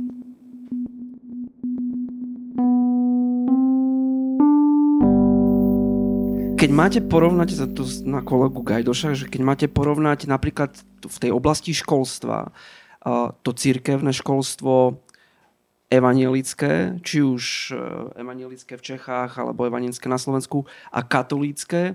Keď 6.55 6.69
máte 6.74 7.00
porovnať, 7.03 7.77
to 7.77 7.83
na 8.07 8.25
kolegu 8.25 8.63
Gajdoša, 8.65 9.13
že 9.13 9.29
keď 9.29 9.41
máte 9.43 9.67
porovnať 9.69 10.25
napríklad 10.25 10.74
v 11.03 11.17
tej 11.21 11.29
oblasti 11.29 11.75
školstva, 11.77 12.50
uh, 12.50 13.29
to 13.45 13.53
církevné 13.53 14.09
školstvo 14.09 15.04
evanielické, 15.95 16.99
či 17.01 17.23
už 17.23 17.71
e, 17.71 17.79
evanielické 18.19 18.75
v 18.75 18.85
Čechách 18.93 19.39
alebo 19.39 19.65
evanielické 19.65 20.11
na 20.11 20.19
Slovensku 20.19 20.67
a 20.91 20.99
katolícké. 21.01 21.83
E, 21.91 21.93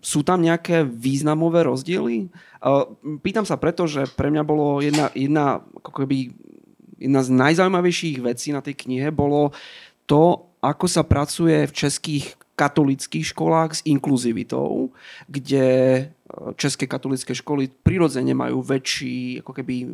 sú 0.00 0.20
tam 0.24 0.40
nejaké 0.40 0.82
významové 0.88 1.68
rozdiely? 1.68 2.16
E, 2.24 2.28
pýtam 3.20 3.44
sa 3.44 3.60
preto, 3.60 3.84
že 3.84 4.08
pre 4.16 4.32
mňa 4.32 4.42
bolo 4.42 4.80
jedna, 4.80 5.12
jedna, 5.12 5.60
ako 5.84 6.04
keby, 6.04 6.32
jedna 6.98 7.20
z 7.20 7.30
najzaujímavejších 7.36 8.18
vecí 8.24 8.50
na 8.50 8.64
tej 8.64 8.74
knihe 8.80 9.12
bolo 9.12 9.52
to, 10.08 10.48
ako 10.64 10.86
sa 10.88 11.04
pracuje 11.04 11.68
v 11.68 11.72
českých 11.76 12.34
katolických 12.54 13.34
školách 13.34 13.70
s 13.78 13.80
inkluzivitou, 13.84 14.94
kde 15.26 15.66
české 16.56 16.88
katolické 16.88 17.36
školy 17.36 17.68
prirodzene 17.68 18.32
majú 18.32 18.64
väčší, 18.64 19.44
ako 19.44 19.52
keby 19.60 19.84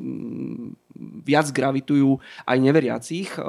viac 1.26 1.50
gravitujú 1.50 2.22
aj 2.46 2.58
neveriacich, 2.60 3.34
eh, 3.34 3.42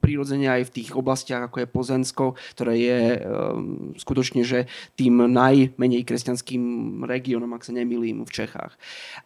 prirodzene 0.00 0.48
aj 0.48 0.62
v 0.68 0.74
tých 0.80 0.90
oblastiach, 0.96 1.48
ako 1.48 1.56
je 1.60 1.68
Pozensko, 1.68 2.24
ktoré 2.56 2.74
je 2.80 3.00
eh, 3.14 3.20
skutočne, 4.00 4.42
že 4.48 4.64
tým 4.96 5.28
najmenej 5.28 6.08
kresťanským 6.08 6.62
regiónom, 7.04 7.52
ak 7.52 7.66
sa 7.68 7.76
nemýlim, 7.76 8.24
v 8.24 8.34
Čechách. 8.34 8.74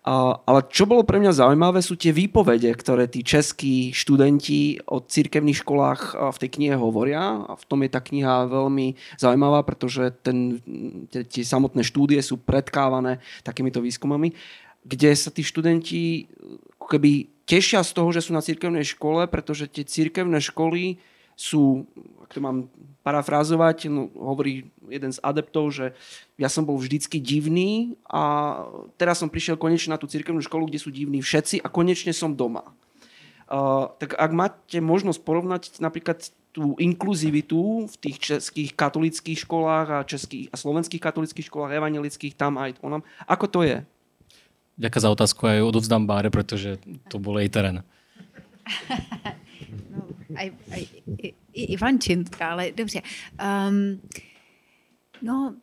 Ale 0.05 0.61
čo 0.69 0.85
bolo 0.85 1.07
pre 1.07 1.23
mňa 1.23 1.33
zaujímavé, 1.33 1.81
sú 1.81 1.95
tie 1.95 2.11
výpovede, 2.11 2.69
ktoré 2.75 3.07
tí 3.07 3.23
českí 3.23 3.95
študenti 3.95 4.83
o 4.91 4.99
cirkevných 4.99 5.61
školách 5.63 6.01
eh, 6.13 6.33
v 6.33 6.41
tej 6.43 6.51
knihe 6.59 6.77
hovoria. 6.79 7.47
A 7.47 7.55
v 7.55 7.65
tom 7.71 7.87
je 7.87 7.91
tá 7.93 8.01
kniha 8.03 8.51
veľmi 8.51 8.99
zaujímavá, 9.21 9.63
pretože 9.63 10.11
ten, 10.27 10.59
tie 11.11 11.45
samotné 11.47 11.87
štúdie 11.87 12.19
sú 12.25 12.32
predkávané 12.41 13.21
takýmito 13.45 13.81
výskumami 13.81 14.33
kde 14.83 15.15
sa 15.15 15.31
tí 15.31 15.47
študenti 15.47 16.27
keby 16.83 17.31
tešia 17.47 17.87
z 17.87 17.95
toho, 17.95 18.11
že 18.11 18.27
sú 18.27 18.35
na 18.35 18.43
cirkevnej 18.43 18.83
škole, 18.83 19.31
pretože 19.31 19.71
tie 19.71 19.87
cirkevné 19.87 20.43
školy 20.43 20.99
sú, 21.39 21.89
ak 22.23 22.37
to 22.37 22.41
mám 22.43 22.69
parafrázovať, 23.07 23.89
no, 23.89 24.13
hovorí 24.15 24.71
jeden 24.87 25.11
z 25.11 25.23
adeptov, 25.25 25.73
že 25.73 25.97
ja 26.37 26.47
som 26.53 26.69
bol 26.69 26.77
vždycky 26.79 27.19
divný 27.19 27.97
a 28.07 28.63
teraz 29.01 29.23
som 29.23 29.33
prišiel 29.33 29.59
konečne 29.59 29.97
na 29.97 29.99
tú 29.99 30.07
cirkevnú 30.07 30.43
školu, 30.45 30.69
kde 30.69 30.83
sú 30.83 30.93
divní 30.93 31.25
všetci 31.25 31.65
a 31.65 31.73
konečne 31.73 32.13
som 32.13 32.37
doma. 32.37 32.75
Uh, 33.53 33.91
tak 34.01 34.17
ak 34.17 34.33
máte 34.33 34.79
možnosť 34.81 35.21
porovnať 35.25 35.63
napríklad 35.83 36.25
tú 36.53 36.77
inkluzivitu 36.77 37.89
v 37.89 37.95
tých 37.97 38.17
českých 38.21 38.77
katolických 38.77 39.49
školách 39.49 39.89
a 39.91 39.99
českých 40.05 40.53
a 40.53 40.57
slovenských 40.61 41.01
katolických 41.01 41.49
školách, 41.49 41.73
evangelických, 41.73 42.37
tam 42.37 42.61
aj 42.61 42.77
onam, 42.85 43.01
ako 43.25 43.47
to 43.49 43.61
je? 43.65 43.79
Ďakujem 44.77 45.05
za 45.05 45.11
otázku 45.11 45.41
aj 45.49 45.65
odovzdám 45.65 46.05
Báre, 46.05 46.29
pretože 46.29 46.77
to 47.09 47.17
bol 47.17 47.41
jej 47.41 47.49
terén. 47.49 47.81
no, 49.93 50.01
aj, 50.37 50.49
aj, 50.73 50.83
i 51.53 51.63
Ivančinská, 51.77 52.53
ale 52.53 52.73
dobře. 52.73 53.03
Um, 53.37 54.01
no, 55.23 55.55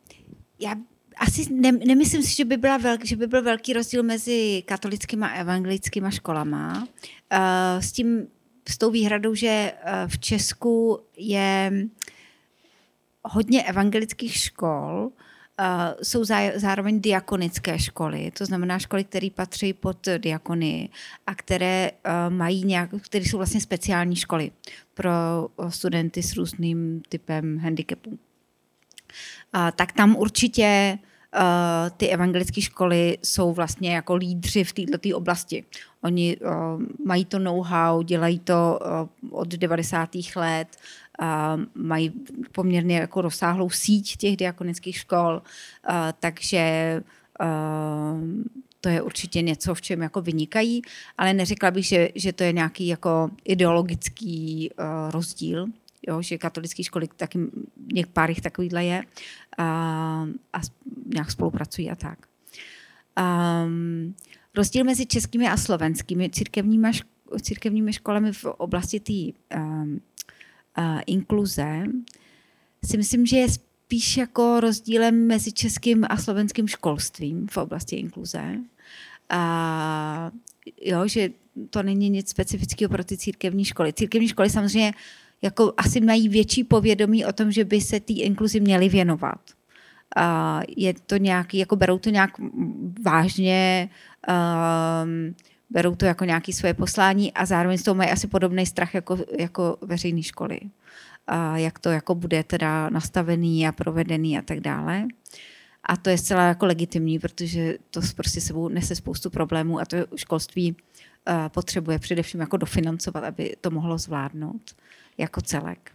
já 0.60 0.74
asi 1.16 1.52
ne, 1.52 1.72
nemyslím 1.72 2.22
si, 2.22 2.36
že 2.36 2.44
by, 2.44 2.56
byla 2.56 2.76
velk, 2.76 3.04
že 3.04 3.16
by 3.16 3.26
byl 3.26 3.42
velký 3.42 3.72
rozdíl 3.72 4.02
mezi 4.02 4.62
katolickými 4.66 5.24
a 5.24 5.40
evangelickými 5.40 6.12
školama. 6.12 6.88
Uh, 7.32 7.80
s 7.80 7.92
tím, 7.92 8.26
s 8.70 8.78
tou 8.78 8.90
výhradou, 8.90 9.34
že 9.34 9.72
uh, 9.72 10.08
v 10.08 10.18
Česku 10.18 11.00
je 11.16 11.72
hodně 13.24 13.62
evangelických 13.62 14.36
škol, 14.36 15.10
Uh, 15.60 16.02
jsou 16.02 16.24
zároveň 16.54 17.00
diakonické 17.00 17.78
školy, 17.78 18.30
to 18.30 18.46
znamená 18.46 18.78
školy, 18.78 19.04
které 19.04 19.28
patří 19.34 19.72
pod 19.72 20.08
diakony 20.18 20.88
a 21.26 21.34
které 21.34 21.90
uh, 21.90 22.34
mají 22.34 22.64
nějak, 22.64 22.90
které 23.02 23.24
jsou 23.24 23.36
vlastně 23.36 23.60
speciální 23.60 24.16
školy 24.16 24.50
pro 24.94 25.10
studenty 25.68 26.22
s 26.22 26.36
různým 26.36 27.02
typem 27.08 27.58
handicapu. 27.58 28.18
Tak 29.76 29.92
tam 29.92 30.16
určitě 30.16 30.98
uh, 31.36 31.90
ty 31.96 32.08
evangelické 32.08 32.60
školy 32.60 33.18
jsou 33.22 33.52
vlastně 33.52 33.94
jako 33.94 34.14
lídři 34.14 34.64
v 34.64 34.72
této 34.72 35.16
oblasti. 35.16 35.64
Oni 36.02 36.36
uh, 36.36 36.50
mají 37.06 37.24
to 37.24 37.38
know-how, 37.38 38.02
dělají 38.02 38.38
to 38.38 38.78
uh, 39.22 39.38
od 39.40 39.48
90. 39.48 40.10
let, 40.36 40.68
mají 41.74 42.12
poměrně 42.52 42.96
jako 42.96 43.22
rozsáhlou 43.22 43.70
síť 43.70 44.16
těch 44.16 44.36
diakonických 44.36 44.96
škol, 44.96 45.42
takže 46.20 47.02
to 48.80 48.88
je 48.88 49.02
určitě 49.02 49.42
něco, 49.42 49.74
v 49.74 49.80
čem 49.80 50.02
jako 50.02 50.20
vynikají, 50.20 50.82
ale 51.18 51.34
neřekla 51.34 51.70
bych, 51.70 51.86
že, 51.86 52.08
že 52.14 52.32
to 52.32 52.44
je 52.44 52.52
nějaký 52.52 52.86
jako 52.86 53.30
ideologický 53.44 54.70
uh, 54.70 55.10
rozdíl, 55.10 55.66
jo, 56.08 56.22
že 56.22 56.38
katolické 56.38 56.84
školy 56.84 57.08
taky 57.16 57.38
něk 57.92 58.06
pár 58.06 58.30
jich 58.30 58.40
takovýhle 58.40 58.84
je 58.84 59.02
a, 59.58 59.64
a 60.52 60.60
nějak 61.14 61.30
spolupracují 61.30 61.90
a 61.90 61.94
tak. 61.94 62.18
Um, 63.64 64.14
rozdíl 64.56 64.84
mezi 64.84 65.06
českými 65.06 65.48
a 65.48 65.56
slovenskými 65.56 66.30
církevními, 66.30 66.90
církevními 67.42 67.92
školami 67.92 68.32
v 68.32 68.44
oblasti 68.44 69.00
té 69.00 69.56
um, 69.58 70.00
uh, 70.78 71.00
inkluze 71.06 71.84
si 72.84 72.96
myslím, 72.96 73.26
že 73.26 73.36
je 73.36 73.48
spíš 73.48 74.16
jako 74.16 74.60
rozdílem 74.60 75.26
mezi 75.26 75.52
českým 75.52 76.06
a 76.10 76.16
slovenským 76.16 76.68
školstvím 76.68 77.46
v 77.50 77.56
oblasti 77.56 77.96
inkluze. 77.96 78.58
A 79.28 80.30
jo, 80.80 81.08
že 81.08 81.30
to 81.70 81.82
není 81.82 82.10
nic 82.10 82.28
specifického 82.28 82.88
pro 82.88 83.04
ty 83.04 83.16
církevní 83.16 83.64
školy. 83.64 83.92
Církevní 83.92 84.28
školy 84.28 84.50
samozřejmě 84.50 84.92
jako 85.42 85.72
asi 85.76 86.00
mají 86.00 86.28
větší 86.28 86.64
povědomí 86.64 87.24
o 87.24 87.32
tom, 87.32 87.52
že 87.52 87.64
by 87.64 87.80
se 87.80 88.00
té 88.00 88.12
inkluzi 88.12 88.60
měly 88.60 88.88
věnovat. 88.88 89.40
A 90.16 90.60
je 90.76 90.94
to 91.06 91.16
nějaký, 91.16 91.58
jako 91.58 91.76
berou 91.76 91.98
to 91.98 92.10
nějak 92.10 92.30
vážně, 93.04 93.90
um, 94.28 95.34
berou 95.70 95.94
to 95.94 96.04
jako 96.04 96.24
nějaké 96.24 96.52
svoje 96.52 96.74
poslání 96.74 97.32
a 97.32 97.46
zároveň 97.46 97.78
s 97.78 97.82
toho 97.82 97.94
mají 97.94 98.10
asi 98.10 98.26
podobný 98.26 98.66
strach 98.66 98.94
jako, 98.94 99.18
jako 99.38 99.76
veřejné 99.80 100.22
školy. 100.22 100.60
A 101.26 101.56
jak 101.56 101.78
to 101.78 101.90
jako 101.90 102.14
bude 102.14 102.44
teda 102.44 102.90
nastavený 102.90 103.68
a 103.68 103.72
provedený 103.72 104.38
a 104.38 104.42
tak 104.42 104.60
dále. 104.60 105.06
A 105.84 105.96
to 105.96 106.10
je 106.10 106.18
zcela 106.18 106.42
jako 106.42 106.66
legitimní, 106.66 107.18
protože 107.18 107.78
to 107.90 108.00
prostě 108.16 108.40
sebou 108.40 108.68
nese 108.68 108.94
spoustu 108.94 109.30
problémů 109.30 109.80
a 109.80 109.84
to 109.84 109.96
školství 110.16 110.76
uh, 111.28 111.48
potřebuje 111.48 111.98
především 111.98 112.40
jako 112.40 112.56
dofinancovat, 112.56 113.24
aby 113.24 113.56
to 113.60 113.70
mohlo 113.70 113.98
zvládnout 113.98 114.74
jako 115.20 115.40
celek. 115.40 115.90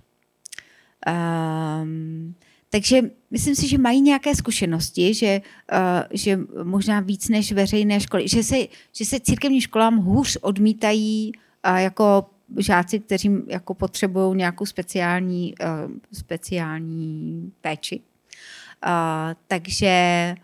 Um, 1.81 2.35
takže 2.69 3.01
myslím 3.31 3.55
si, 3.55 3.67
že 3.67 3.77
mají 3.77 4.01
nějaké 4.01 4.35
zkušenosti, 4.35 5.13
že, 5.13 5.41
uh, 5.71 6.03
že 6.11 6.39
možná 6.63 6.99
víc 6.99 7.29
než 7.29 7.51
veřejné 7.51 7.99
školy, 7.99 8.27
že 8.27 8.43
se, 8.43 8.55
že 8.93 9.05
se 9.05 9.19
církevní 9.19 9.61
školám 9.61 9.97
hůř 9.97 10.37
odmítají 10.41 11.31
uh, 11.69 11.75
jako 11.75 12.25
žáci, 12.57 12.99
kteří 12.99 13.31
jako 13.47 13.73
potřebují 13.73 14.37
nějakou 14.37 14.65
speciální, 14.65 15.53
uh, 15.61 15.91
speciální 16.13 17.51
péči. 17.61 17.99
Uh, 18.85 19.33
takže 19.47 20.35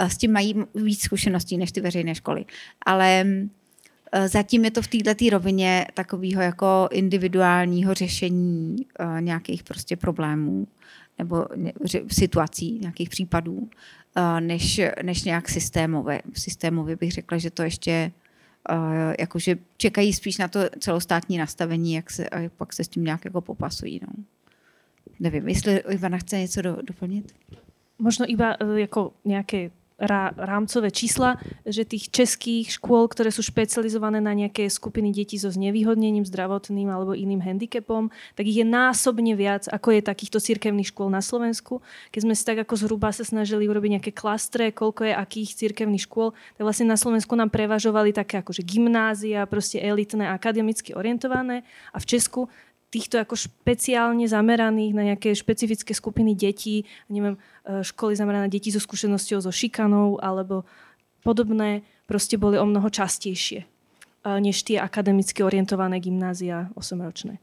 uh, 0.00 0.06
s 0.06 0.16
tím 0.16 0.32
mají 0.32 0.54
víc 0.74 1.02
zkušeností 1.02 1.56
než 1.56 1.72
ty 1.72 1.80
veřejné 1.80 2.14
školy. 2.14 2.44
Ale 2.86 3.26
zatím 4.26 4.64
je 4.64 4.70
to 4.70 4.82
v 4.82 4.88
této 4.88 5.30
rovině 5.30 5.86
takového 5.94 6.42
jako 6.42 6.88
individuálního 6.92 7.94
řešení 7.94 8.76
uh, 9.00 9.20
nějakých 9.20 9.62
prostě 9.62 9.96
problémů 9.96 10.66
nebo 11.20 11.46
situací, 12.12 12.78
nějakých 12.78 13.08
případů, 13.08 13.68
eh, 14.16 14.40
než, 14.40 14.80
než 15.02 15.24
nějak 15.24 15.48
systémové. 15.48 16.20
Systémově 16.34 16.96
bych 16.96 17.12
řekla, 17.12 17.38
že 17.38 17.50
to 17.50 17.62
ještě 17.62 18.12
eh, 18.70 19.14
jakože 19.18 19.56
čekají 19.76 20.12
spíš 20.12 20.38
na 20.38 20.48
to 20.48 20.60
celostátní 20.78 21.38
nastavení, 21.38 21.94
jak 21.94 22.10
se, 22.10 22.28
a 22.28 22.48
pak 22.56 22.72
se 22.72 22.84
s 22.84 22.88
tím 22.88 23.04
nějak 23.04 23.24
jako 23.24 23.40
popasují. 23.40 24.00
No. 24.02 24.24
Nevím, 25.20 25.48
jestli 25.48 25.76
Ivana 25.76 26.18
chce 26.18 26.38
něco 26.38 26.62
do, 26.62 26.76
doplnit? 26.82 27.34
Možno 27.98 28.26
iba 28.28 28.56
jako 28.76 29.12
nějaké 29.24 29.56
rá, 29.66 29.70
rámcové 30.00 30.88
čísla, 30.88 31.36
že 31.68 31.84
tých 31.84 32.08
českých 32.08 32.80
škôl, 32.80 33.04
ktoré 33.12 33.28
sú 33.28 33.44
špecializované 33.44 34.24
na 34.24 34.32
nejaké 34.32 34.64
skupiny 34.72 35.12
detí 35.12 35.36
so 35.36 35.52
znevýhodnením 35.52 36.24
zdravotným 36.24 36.88
alebo 36.88 37.12
iným 37.12 37.44
handicapom, 37.44 38.08
tak 38.32 38.48
ich 38.48 38.64
je 38.64 38.66
násobne 38.66 39.36
viac, 39.36 39.68
ako 39.68 39.92
je 39.92 40.00
takýchto 40.00 40.40
cirkevných 40.40 40.88
škôl 40.88 41.12
na 41.12 41.20
Slovensku. 41.20 41.84
Keď 42.08 42.20
sme 42.24 42.34
si 42.34 42.42
tak 42.48 42.64
ako 42.64 42.74
zhruba 42.80 43.12
sa 43.12 43.28
snažili 43.28 43.68
urobiť 43.68 44.00
nejaké 44.00 44.12
klastre, 44.16 44.72
koľko 44.72 45.12
je 45.12 45.12
akých 45.12 45.50
cirkevných 45.68 46.08
škôl, 46.08 46.32
tak 46.56 46.64
vlastne 46.64 46.88
na 46.88 46.96
Slovensku 46.96 47.36
nám 47.36 47.52
prevažovali 47.52 48.16
také 48.16 48.40
akože 48.40 48.64
gymnázia, 48.64 49.44
proste 49.44 49.76
elitné, 49.84 50.32
akademicky 50.32 50.96
orientované 50.96 51.62
a 51.92 52.00
v 52.00 52.08
Česku 52.08 52.48
týchto 52.90 53.22
ako 53.22 53.38
špeciálne 53.38 54.26
zameraných 54.26 54.92
na 54.92 55.02
nejaké 55.14 55.30
špecifické 55.32 55.94
skupiny 55.94 56.34
detí, 56.34 56.84
neviem, 57.06 57.38
e, 57.62 57.80
školy 57.86 58.18
zamerané 58.18 58.50
na 58.50 58.52
deti 58.52 58.74
so 58.74 58.82
skúsenosťou 58.82 59.46
so 59.46 59.54
šikanou 59.54 60.18
alebo 60.18 60.66
podobné, 61.22 61.86
proste 62.10 62.34
boli 62.34 62.58
o 62.58 62.66
mnoho 62.66 62.90
častejšie 62.90 63.62
e, 63.62 63.66
než 64.42 64.66
tie 64.66 64.82
akademicky 64.82 65.46
orientované 65.46 66.02
gymnázia 66.02 66.66
8-ročné. 66.74 67.38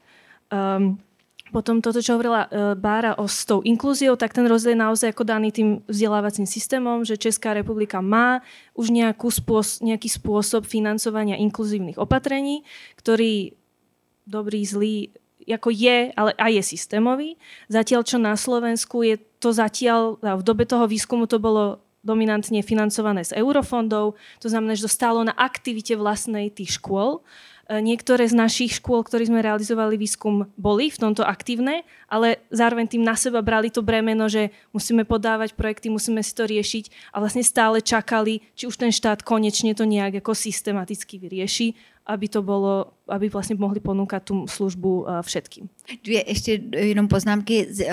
Um, 0.51 0.99
potom 1.47 1.79
toto, 1.79 2.03
čo 2.03 2.19
hovorila 2.19 2.47
uh, 2.47 2.75
Bára 2.75 3.15
o, 3.15 3.23
s 3.23 3.47
tou 3.47 3.63
inklúziou, 3.63 4.19
tak 4.19 4.36
ten 4.36 4.43
rozdiel 4.43 4.75
je 4.75 4.83
naozaj 4.83 5.15
ako 5.15 5.23
daný 5.23 5.55
tým 5.55 5.79
vzdelávacím 5.88 6.43
systémom, 6.43 7.07
že 7.07 7.15
Česká 7.15 7.55
republika 7.55 8.03
má 8.03 8.43
už 8.75 8.91
nejakú 8.91 9.31
spôsob, 9.31 9.88
nejaký 9.88 10.12
spôsob 10.12 10.67
financovania 10.67 11.39
inkluzívnych 11.39 11.95
opatrení, 11.95 12.67
ktorý 12.99 13.55
dobrý, 14.27 14.60
zlý 14.67 15.15
ako 15.55 15.71
je, 15.71 16.12
ale 16.12 16.31
aj 16.36 16.51
je 16.60 16.63
systémový. 16.75 17.29
Zatiaľ, 17.71 18.03
čo 18.03 18.17
na 18.19 18.36
Slovensku 18.36 19.03
je 19.07 19.15
to 19.39 19.55
zatiaľ, 19.55 20.19
v 20.19 20.43
dobe 20.43 20.67
toho 20.67 20.89
výskumu 20.89 21.29
to 21.29 21.39
bolo 21.39 21.79
dominantne 22.07 22.63
financované 22.63 23.27
z 23.27 23.36
eurofondov, 23.36 24.15
to 24.39 24.47
znamená, 24.47 24.79
že 24.79 24.88
to 24.88 24.91
stálo 24.91 25.27
na 25.27 25.36
aktivite 25.36 25.97
vlastnej 25.99 26.47
tých 26.47 26.79
škôl. 26.79 27.19
E, 27.19 27.21
niektoré 27.69 28.27
z 28.27 28.36
našich 28.36 28.80
škôl, 28.80 29.03
ktorí 29.03 29.27
sme 29.27 29.43
realizovali 29.43 29.99
výskum, 29.99 30.47
boli 30.56 30.88
v 30.88 30.97
tomto 30.97 31.27
aktívne, 31.27 31.84
ale 32.08 32.39
zároveň 32.47 32.88
tým 32.88 33.03
na 33.03 33.19
seba 33.19 33.43
brali 33.43 33.67
to 33.67 33.84
bremeno, 33.84 34.32
že 34.32 34.56
musíme 34.71 35.03
podávať 35.03 35.53
projekty, 35.53 35.91
musíme 35.91 36.23
si 36.23 36.32
to 36.32 36.47
riešiť 36.47 37.12
a 37.12 37.19
vlastne 37.19 37.43
stále 37.43 37.84
čakali, 37.84 38.39
či 38.56 38.71
už 38.71 38.80
ten 38.80 38.91
štát 38.91 39.19
konečne 39.21 39.75
to 39.75 39.84
nejak 39.84 40.23
ako 40.23 40.32
systematicky 40.32 41.19
vyrieši 41.19 41.75
aby 42.08 42.27
to 42.27 42.39
bolo, 42.39 42.88
aby 43.08 43.30
vlastně 43.30 43.56
mohli 43.60 43.80
ponúkať 43.80 44.23
tu 44.23 44.47
službu 44.47 45.01
uh, 45.01 45.21
všetkým. 45.21 45.69
Dvě 46.03 46.30
ještě 46.30 46.51
jenom 46.71 47.08
poznámky 47.08 47.67
uh, 47.67 47.91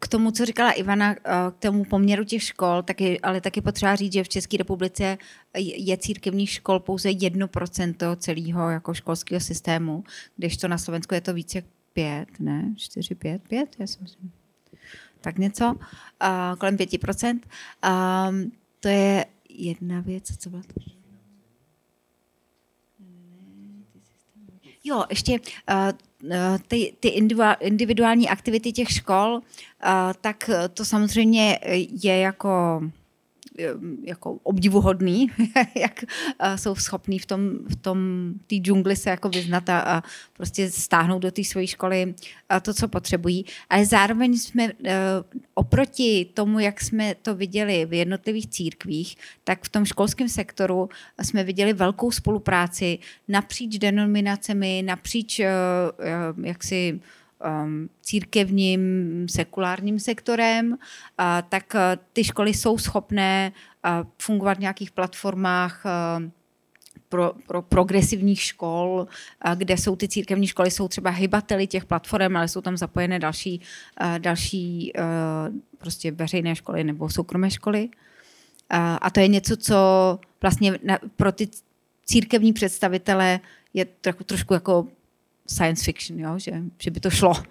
k 0.00 0.08
tomu, 0.08 0.30
co 0.30 0.44
říkala 0.44 0.72
Ivana, 0.72 1.10
uh, 1.10 1.16
k 1.50 1.58
tomu 1.58 1.84
poměru 1.84 2.24
těch 2.24 2.42
škol, 2.42 2.82
taky, 2.82 3.20
ale 3.20 3.40
taky 3.40 3.60
potřeba 3.60 3.96
říct, 3.96 4.12
že 4.12 4.24
v 4.24 4.28
České 4.28 4.56
republice 4.56 5.18
je 5.56 5.96
církevních 5.96 6.50
škol 6.50 6.80
pouze 6.80 7.08
1% 7.08 8.16
celého 8.16 8.70
jako 8.70 8.94
školského 8.94 9.40
systému, 9.40 10.04
kdežto 10.36 10.68
na 10.68 10.78
Slovensku 10.78 11.14
je 11.14 11.20
to 11.20 11.34
více 11.34 11.58
jak 11.58 11.64
5, 11.92 12.26
ne? 12.40 12.74
4, 12.76 13.14
5, 13.14 13.42
5, 13.42 13.76
já 13.78 13.86
si 13.86 13.98
myslím. 14.02 14.32
Tak 15.20 15.38
něco, 15.38 15.66
uh, 15.74 16.56
kolem 16.58 16.76
5%. 16.76 17.40
Um, 18.28 18.52
to 18.80 18.88
je 18.88 19.26
jedna 19.48 20.00
věc, 20.00 20.36
co 20.38 20.50
byla 20.50 20.62
to? 20.62 20.99
Jo, 24.90 25.04
ještě 25.10 25.32
uh, 25.32 26.58
ty, 26.68 26.92
ty 27.00 27.08
individuální 27.60 28.28
aktivity 28.28 28.72
těch 28.72 28.90
škol, 28.90 29.34
uh, 29.34 29.40
tak 30.20 30.50
to 30.74 30.84
samozřejmě 30.84 31.58
je 32.02 32.18
jako 32.18 32.82
jako 34.04 34.38
obdivuhodný, 34.42 35.30
jak 35.74 36.04
jsou 36.56 36.74
schopní 36.74 37.18
v 37.18 37.26
tom, 37.26 37.50
v 37.68 37.76
tom 37.76 37.98
té 38.46 38.56
džungli 38.56 38.96
se 38.96 39.10
jako 39.10 39.28
vyznat 39.28 39.68
a, 39.68 39.80
a 39.80 40.02
prostě 40.32 40.70
stáhnout 40.70 41.18
do 41.18 41.30
té 41.30 41.44
své 41.44 41.66
školy 41.66 42.14
to, 42.62 42.74
co 42.74 42.88
potřebují. 42.88 43.44
Ale 43.70 43.86
zároveň 43.86 44.38
jsme 44.38 44.64
e, 44.64 44.72
oproti 45.54 46.26
tomu, 46.34 46.58
jak 46.58 46.80
jsme 46.80 47.14
to 47.14 47.34
viděli 47.34 47.86
v 47.86 47.92
jednotlivých 47.92 48.46
církvích, 48.46 49.16
tak 49.44 49.64
v 49.64 49.68
tom 49.68 49.84
školském 49.84 50.28
sektoru 50.28 50.88
jsme 51.22 51.44
viděli 51.44 51.72
velkou 51.72 52.10
spolupráci 52.10 52.98
napříč 53.28 53.78
denominacemi, 53.78 54.82
napříč 54.86 55.40
e, 55.40 55.46
e, 55.46 55.50
jaksi 56.42 56.92
um, 56.92 57.00
církevním, 58.02 59.26
sekulárním 59.28 59.98
sektorem, 59.98 60.76
tak 61.48 61.74
uh, 61.74 61.80
ty 62.12 62.24
školy 62.24 62.54
jsou 62.54 62.78
schopné 62.78 63.52
uh, 63.84 64.06
fungovat 64.18 64.56
v 64.56 64.60
nějakých 64.60 64.90
platformách 64.90 65.82
uh, 65.84 66.24
pro, 67.08 67.32
pro 67.46 67.62
progresivních 67.62 68.42
škol, 68.42 69.06
kde 69.54 69.76
jsou 69.76 69.96
ty 69.96 70.08
církevní 70.08 70.46
školy, 70.46 70.70
jsou 70.70 70.88
třeba 70.88 71.10
hybateli 71.10 71.66
těch 71.66 71.84
platform, 71.84 72.36
ale 72.36 72.48
jsou 72.48 72.60
tam 72.60 72.76
zapojené 72.76 73.18
další, 73.18 73.60
další 74.18 74.92
prostě 75.78 76.10
veřejné 76.10 76.54
školy 76.56 76.84
nebo 76.84 77.10
soukromé 77.10 77.50
školy. 77.50 77.88
A 79.00 79.10
to 79.10 79.20
je 79.20 79.28
něco, 79.28 79.56
co 79.56 79.74
vlastně 80.42 80.78
pro 81.16 81.32
ty 81.32 81.48
církevní 82.04 82.52
představitele 82.52 83.40
je 83.74 83.84
trochu, 83.84 84.24
trošku 84.24 84.54
jako 84.54 84.86
science 85.50 85.82
fiction, 85.82 86.14
jo? 86.14 86.38
Že, 86.38 86.70
že 86.78 86.88
by 86.94 86.98
to 87.02 87.10
šlo. 87.10 87.34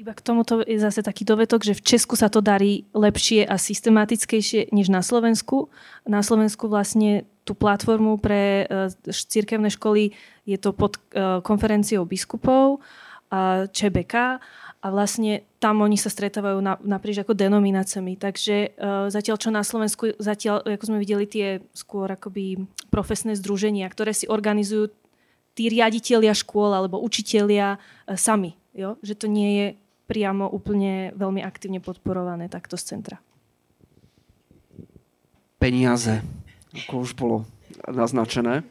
Iba 0.00 0.16
k 0.16 0.24
tomuto 0.24 0.64
je 0.64 0.80
zase 0.80 1.04
taký 1.04 1.28
dovetok, 1.28 1.60
že 1.60 1.76
v 1.76 1.84
Česku 1.84 2.16
sa 2.16 2.32
to 2.32 2.40
darí 2.40 2.88
lepšie 2.96 3.44
a 3.44 3.60
systematickejšie 3.60 4.72
než 4.72 4.88
na 4.88 5.04
Slovensku. 5.04 5.68
Na 6.08 6.24
Slovensku 6.24 6.72
vlastne 6.72 7.28
tú 7.44 7.52
platformu 7.52 8.16
pre 8.16 8.64
uh, 8.64 8.88
církevné 9.08 9.68
školy 9.72 10.16
je 10.48 10.56
to 10.56 10.72
pod 10.72 10.96
uh, 11.16 11.40
konferenciou 11.40 12.04
biskupov 12.04 12.80
ČBK 13.70 14.14
a 14.80 14.86
vlastne 14.88 15.46
tam 15.62 15.84
oni 15.84 15.94
sa 16.00 16.08
stretávajú 16.08 16.58
na, 16.58 16.80
naprieč 16.80 17.20
ako 17.20 17.36
denomináciami. 17.36 18.16
Takže 18.16 18.74
uh, 18.74 19.06
zatiaľ, 19.12 19.36
čo 19.36 19.52
na 19.52 19.62
Slovensku, 19.62 20.16
zatiaľ, 20.16 20.64
ako 20.64 20.84
sme 20.88 20.98
videli 20.98 21.28
tie 21.28 21.60
skôr 21.76 22.08
akoby 22.10 22.64
profesné 22.88 23.36
združenia, 23.36 23.86
ktoré 23.92 24.16
si 24.16 24.26
organizujú 24.26 24.90
tí 25.54 25.68
riaditeľia 25.70 26.34
škôl 26.34 26.72
alebo 26.72 27.02
učitelia 27.02 27.76
e, 27.76 27.78
sami. 28.14 28.54
Jo? 28.74 28.96
Že 29.02 29.14
to 29.14 29.26
nie 29.26 29.50
je 29.56 29.66
priamo 30.10 30.50
úplne 30.50 31.14
veľmi 31.14 31.42
aktívne 31.42 31.78
podporované 31.78 32.50
takto 32.50 32.74
z 32.74 32.94
centra. 32.96 33.22
Peniaze, 35.60 36.24
ako 36.74 37.06
už 37.06 37.10
bolo 37.14 37.36
naznačené. 37.86 38.66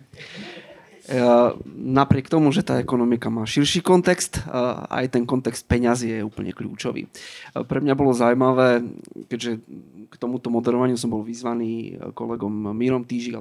E, 1.10 1.22
napriek 1.70 2.28
tomu, 2.28 2.52
že 2.52 2.66
tá 2.66 2.76
ekonomika 2.82 3.32
má 3.32 3.48
širší 3.48 3.80
kontext, 3.80 4.44
e, 4.44 4.52
aj 4.90 5.16
ten 5.16 5.24
kontext 5.24 5.64
peňazí 5.70 6.20
je 6.20 6.28
úplne 6.28 6.52
kľúčový. 6.52 7.08
Pre 7.56 7.80
mňa 7.80 7.94
bolo 7.96 8.12
zaujímavé, 8.12 8.84
keďže 9.32 9.64
k 10.10 10.16
tomuto 10.18 10.52
moderovaniu 10.52 10.98
som 11.00 11.14
bol 11.14 11.24
vyzvaný 11.24 11.96
kolegom 12.18 12.74
Mírom 12.74 13.06
Týžik, 13.06 13.40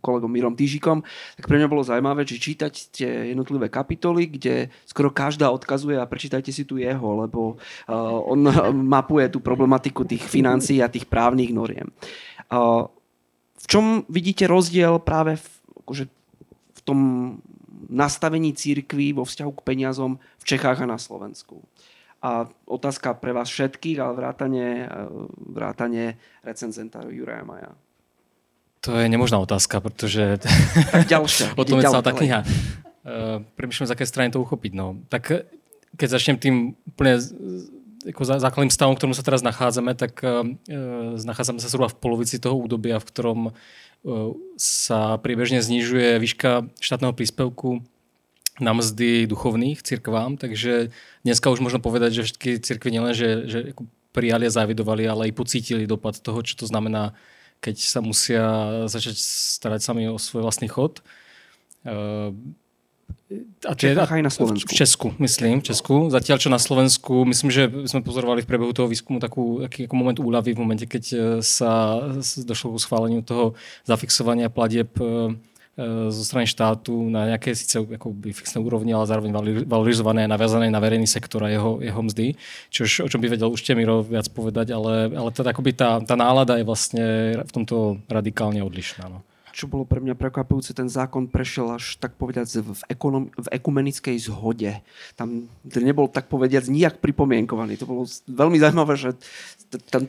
kolegom 0.00 0.28
Mírom 0.28 0.54
Týžikom, 0.56 1.00
tak 1.36 1.44
pre 1.48 1.56
mňa 1.56 1.68
bolo 1.68 1.86
zaujímavé, 1.86 2.28
že 2.28 2.40
čítať 2.40 2.72
tie 2.92 3.10
jednotlivé 3.32 3.72
kapitoly, 3.72 4.28
kde 4.28 4.68
skoro 4.84 5.08
každá 5.08 5.48
odkazuje 5.48 5.96
a 5.96 6.08
prečítajte 6.08 6.52
si 6.52 6.68
tu 6.68 6.76
jeho, 6.76 7.24
lebo 7.24 7.56
uh, 7.56 8.28
on 8.28 8.44
mapuje 8.96 9.32
tú 9.32 9.40
problematiku 9.40 10.04
tých 10.04 10.24
financií 10.24 10.84
a 10.84 10.92
tých 10.92 11.08
právnych 11.08 11.52
noriem. 11.52 11.88
Uh, 12.52 12.88
v 13.64 13.66
čom 13.66 13.84
vidíte 14.12 14.44
rozdiel 14.44 15.00
práve 15.00 15.40
v, 15.40 15.46
akože, 15.84 16.04
v 16.74 16.80
tom 16.84 17.00
nastavení 17.88 18.52
církví 18.52 19.16
vo 19.16 19.24
vzťahu 19.24 19.52
k 19.56 19.64
peniazom 19.64 20.20
v 20.20 20.44
Čechách 20.44 20.84
a 20.84 20.90
na 20.90 21.00
Slovensku? 21.00 21.64
A 22.24 22.48
otázka 22.64 23.20
pre 23.20 23.36
vás 23.36 23.52
všetkých, 23.52 24.00
ale 24.00 24.16
vrátane, 24.16 24.88
vrátane 25.36 26.16
recenzenta 26.40 27.04
Juraja 27.04 27.44
Maja. 27.44 27.72
To 28.84 29.00
je 29.00 29.08
nemožná 29.08 29.40
otázka, 29.40 29.80
pretože 29.80 30.40
ďalšia, 31.08 31.52
o 31.60 31.64
tom 31.64 31.80
je 31.80 31.88
celá 31.88 32.04
tá 32.04 32.12
kniha. 32.12 32.44
Uh, 33.04 33.40
premyšľam, 33.56 33.88
z 33.88 33.94
aké 33.96 34.04
strany 34.04 34.28
to 34.28 34.44
uchopiť. 34.44 34.72
No. 34.76 35.00
Tak 35.08 35.48
keď 35.96 36.08
začnem 36.08 36.36
tým 36.36 36.54
úplne 36.88 37.20
ako 38.04 38.22
základným 38.36 38.72
stavom, 38.72 38.92
v 38.92 39.00
ktorom 39.00 39.16
sa 39.16 39.24
teraz 39.24 39.40
nachádzame, 39.40 39.96
tak 39.96 40.20
uh, 40.20 40.44
nachádzame 41.16 41.64
sa 41.64 41.72
zhruba 41.72 41.88
v 41.88 41.96
polovici 41.96 42.36
toho 42.36 42.60
údobia, 42.60 43.00
v 43.00 43.08
ktorom 43.08 43.40
uh, 43.48 43.52
sa 44.60 45.16
priebežne 45.16 45.64
znižuje 45.64 46.20
výška 46.20 46.68
štátneho 46.76 47.16
príspevku 47.16 47.80
na 48.62 48.70
mzdy 48.70 49.26
duchovných 49.26 49.82
cirkvám, 49.82 50.38
takže 50.38 50.94
dneska 51.26 51.50
už 51.50 51.58
možno 51.58 51.82
povedať, 51.82 52.22
že 52.22 52.26
všetky 52.30 52.62
cirkvy 52.62 52.90
nielen, 52.94 53.10
že, 53.10 53.50
že 53.50 53.58
prijali 54.14 54.46
a 54.46 54.54
závidovali, 54.54 55.02
ale 55.10 55.22
aj 55.30 55.34
pocítili 55.34 55.90
dopad 55.90 56.14
toho, 56.22 56.38
čo 56.46 56.54
to 56.54 56.70
znamená 56.70 57.18
keď 57.64 57.76
sa 57.80 58.04
musia 58.04 58.44
začať 58.84 59.16
starať 59.16 59.80
sami 59.80 60.04
o 60.12 60.20
svoj 60.20 60.44
vlastný 60.44 60.68
chod. 60.68 61.00
Eh, 61.88 62.32
a 63.64 63.72
tie, 63.72 63.96
Čechách 63.96 64.14
aj 64.20 64.22
na 64.22 64.32
Slovensku. 64.32 64.68
V 64.68 64.76
Česku, 64.76 65.08
myslím, 65.16 65.64
v 65.64 65.72
Česku. 65.72 66.12
Zatiaľ, 66.12 66.36
čo 66.38 66.52
na 66.52 66.60
Slovensku, 66.60 67.24
myslím, 67.24 67.48
že 67.48 67.72
sme 67.88 68.04
pozorovali 68.04 68.44
v 68.44 68.48
priebehu 68.48 68.76
toho 68.76 68.86
výskumu 68.86 69.18
takú, 69.18 69.64
aký 69.64 69.88
ako 69.88 69.94
moment 69.96 70.18
úľavy 70.20 70.52
v 70.52 70.60
momente, 70.60 70.84
keď 70.84 71.04
e, 71.10 71.16
sa 71.40 72.04
došlo 72.20 72.76
k 72.76 72.84
schváleniu 72.84 73.24
toho 73.24 73.56
zafixovania 73.88 74.52
platieb 74.52 74.92
e, 75.00 75.34
zo 76.10 76.22
strany 76.22 76.46
štátu 76.46 76.94
na 77.10 77.34
nejaké 77.34 77.50
síce 77.50 77.82
akoby 77.82 78.30
fixné 78.30 78.62
úrovni, 78.62 78.94
ale 78.94 79.10
zároveň 79.10 79.34
valorizované 79.66 80.22
a 80.22 80.30
naviazané 80.30 80.70
na 80.70 80.78
verejný 80.78 81.10
sektor 81.10 81.42
a 81.42 81.50
jeho, 81.50 81.82
jeho 81.82 81.98
mzdy, 81.98 82.38
čo, 82.70 82.86
o 83.02 83.10
čom 83.10 83.18
by 83.18 83.26
vedel 83.26 83.50
už 83.50 83.66
Miro 83.74 84.06
viac 84.06 84.30
povedať, 84.30 84.70
ale, 84.70 85.10
ale 85.10 85.30
teda 85.34 85.50
akoby 85.50 85.74
tá, 85.74 85.98
tá 85.98 86.14
nálada 86.14 86.54
je 86.62 86.64
vlastne 86.66 87.04
v 87.42 87.50
tomto 87.50 87.98
radikálne 88.06 88.62
odlišná. 88.62 89.10
No 89.10 89.26
čo 89.54 89.70
bolo 89.70 89.86
pre 89.86 90.02
mňa 90.02 90.18
prekvapujúce, 90.18 90.74
ten 90.74 90.90
zákon 90.90 91.30
prešiel 91.30 91.78
až 91.78 91.94
tak 92.02 92.18
povedať 92.18 92.58
v, 92.58 92.74
ekonom, 92.90 93.30
v 93.30 93.48
ekumenickej 93.54 94.18
zhode. 94.26 94.82
Tam 95.14 95.46
nebol 95.62 96.10
tak 96.10 96.26
povediať 96.26 96.66
nijak 96.66 96.98
pripomienkovaný. 96.98 97.78
To 97.78 97.86
bolo 97.86 98.02
veľmi 98.26 98.58
zaujímavé, 98.58 98.98
že 98.98 99.14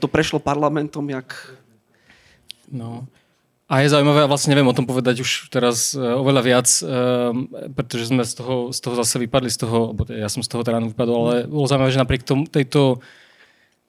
to 0.02 0.10
prešlo 0.10 0.42
parlamentom 0.42 1.06
jak... 1.14 1.30
No. 2.74 3.06
A 3.66 3.82
je 3.82 3.90
zaujímavé, 3.90 4.22
a 4.22 4.30
vlastne 4.30 4.54
neviem 4.54 4.70
o 4.70 4.78
tom 4.78 4.86
povedať 4.86 5.26
už 5.26 5.50
teraz 5.50 5.98
uh, 5.98 6.22
oveľa 6.22 6.42
viac, 6.46 6.70
um, 6.86 7.50
pretože 7.74 8.14
sme 8.14 8.22
z 8.22 8.38
toho, 8.38 8.70
z 8.70 8.78
toho 8.78 8.96
zase 9.02 9.18
vypadli, 9.18 9.50
z 9.50 9.66
toho, 9.66 9.98
ja 10.14 10.30
som 10.30 10.46
z 10.46 10.50
toho 10.54 10.62
teda 10.62 10.86
vypadol, 10.86 11.18
ale 11.18 11.36
bolo 11.50 11.66
zaujímavé, 11.66 11.90
že 11.90 12.04
napriek 12.04 12.22
tomu, 12.22 12.46
tejto 12.46 13.02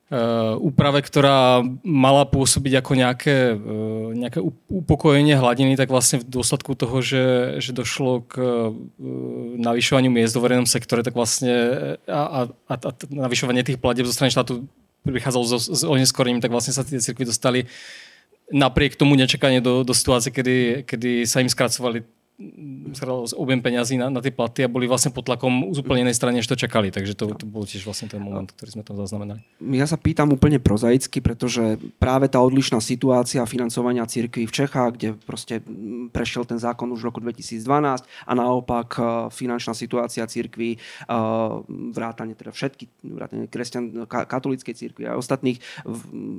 Eh, 0.07 0.55
úprave, 0.63 1.03
ktorá 1.03 1.67
mala 1.83 2.31
pôsobiť 2.31 2.79
ako 2.79 2.93
nejaké, 2.95 3.59
nejaké 4.15 4.39
upokojenie 4.71 5.35
hladiny, 5.35 5.75
tak 5.75 5.91
vlastne 5.91 6.23
v 6.23 6.31
dôsledku 6.31 6.79
toho, 6.79 7.03
že, 7.03 7.59
že 7.59 7.75
došlo 7.75 8.23
k 8.23 8.35
navyšovaniu 9.59 10.07
miest 10.07 10.39
do 10.39 10.47
verejnom 10.47 10.63
sektore, 10.63 11.03
tak 11.03 11.19
vlastne 11.19 11.51
a, 12.07 12.47
a, 12.47 12.75
a 12.79 12.91
navyšovanie 13.11 13.67
tých 13.67 13.83
platieb 13.83 14.07
zo 14.07 14.15
strany 14.15 14.31
štátu 14.31 14.71
prichádzalo 15.03 15.43
s, 15.43 15.75
s 15.75 15.83
oneskorením, 15.83 16.39
tak 16.39 16.55
vlastne 16.55 16.71
sa 16.71 16.87
tie 16.87 17.03
cirkvy 17.03 17.27
dostali 17.27 17.67
napriek 18.53 18.95
tomu 18.95 19.19
nečakanie 19.19 19.61
do, 19.61 19.83
do 19.83 19.95
situácie, 19.95 20.31
kedy, 20.31 20.87
kedy 20.87 21.27
sa 21.27 21.43
im 21.43 21.51
skracovali 21.51 22.07
objem 23.33 23.65
peňazí 23.65 23.97
na, 23.97 24.13
na 24.13 24.21
tie 24.21 24.29
platy 24.29 24.61
a 24.65 24.69
boli 24.69 24.85
vlastne 24.85 25.09
pod 25.09 25.25
tlakom 25.25 25.73
z 25.73 25.81
úplne 25.81 26.05
inej 26.05 26.21
strany, 26.21 26.45
než 26.45 26.49
to 26.53 26.57
čakali. 26.57 26.93
Takže 26.93 27.17
to, 27.17 27.33
to 27.33 27.49
bol 27.49 27.65
tiež 27.65 27.89
vlastne 27.89 28.13
ten 28.13 28.21
moment, 28.21 28.53
ktorý 28.53 28.77
sme 28.77 28.85
tam 28.85 29.01
zaznamenali. 29.01 29.41
Ja 29.73 29.89
sa 29.89 29.97
pýtam 29.97 30.29
úplne 30.37 30.61
prozaicky, 30.61 31.25
pretože 31.25 31.81
práve 31.97 32.29
tá 32.29 32.45
odlišná 32.45 32.85
situácia 32.85 33.41
financovania 33.49 34.05
cirkví 34.05 34.45
v 34.45 34.53
Čechách, 34.53 34.91
kde 35.01 35.09
proste 35.17 35.65
prešiel 36.13 36.45
ten 36.45 36.61
zákon 36.61 36.93
už 36.93 37.01
v 37.01 37.09
roku 37.09 37.21
2012 37.25 38.05
a 38.05 38.33
naopak 38.37 38.89
e, 38.97 39.01
finančná 39.33 39.73
situácia 39.73 40.29
cirkví, 40.29 40.77
e, 40.77 40.79
vrátane 41.97 42.37
teda 42.37 42.53
všetky, 42.53 42.85
vrátane 43.17 43.49
kresťan, 43.49 44.05
katolíckej 44.05 44.75
cirkvi 44.77 45.09
a 45.09 45.17
ostatných 45.17 45.57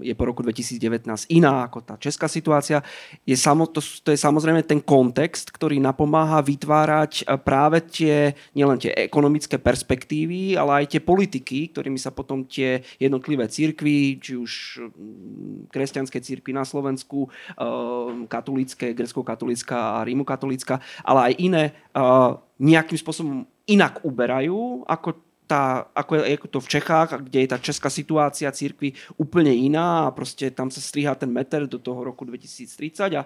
je 0.06 0.14
po 0.14 0.24
roku 0.30 0.46
2019 0.46 1.10
iná 1.34 1.66
ako 1.66 1.82
tá 1.82 1.98
česká 1.98 2.30
situácia. 2.30 2.86
Je 3.26 3.34
samo, 3.34 3.66
to, 3.66 3.82
to 3.82 4.14
je 4.14 4.20
samozrejme 4.20 4.62
ten 4.62 4.78
kontext, 4.78 5.50
ktorý 5.50 5.87
napomáha 5.88 6.43
vytvárať 6.43 7.23
eh, 7.23 7.39
práve 7.39 7.80
tie, 7.88 8.36
nielen 8.52 8.76
tie 8.76 8.91
ekonomické 8.91 9.56
perspektívy, 9.56 10.60
ale 10.60 10.84
aj 10.84 10.97
tie 10.97 11.02
politiky, 11.02 11.71
ktorými 11.71 11.95
sa 11.95 12.12
potom 12.12 12.43
tie 12.43 12.84
jednotlivé 13.00 13.47
církvy, 13.47 14.19
či 14.19 14.36
už 14.36 14.84
mm, 14.84 15.71
kresťanské 15.71 16.19
církvy 16.19 16.52
na 16.52 16.67
Slovensku, 16.67 17.32
eh, 17.32 18.28
katolícke, 18.28 18.91
grecko-katolícka 18.91 20.04
a 20.04 20.06
rímokatolícka, 20.06 20.84
ale 21.08 21.32
aj 21.32 21.34
iné 21.39 21.63
eh, 21.71 22.32
nejakým 22.60 23.00
spôsobom 23.00 23.47
inak 23.67 24.04
uberajú, 24.04 24.84
ako 24.88 25.28
tá, 25.47 25.88
ako, 25.95 26.19
je, 26.19 26.36
ako 26.36 26.47
to 26.52 26.60
v 26.60 26.71
Čechách, 26.78 27.10
kde 27.23 27.39
je 27.47 27.52
tá 27.56 27.58
česká 27.58 27.88
situácia 27.88 28.52
církvy 28.52 28.91
úplne 29.15 29.56
iná 29.56 30.06
a 30.06 30.12
proste 30.12 30.52
tam 30.52 30.67
sa 30.67 30.84
striha 30.84 31.15
ten 31.15 31.32
meter 31.32 31.63
do 31.63 31.80
toho 31.80 32.04
roku 32.04 32.28
2030 32.28 33.15
a 33.15 33.23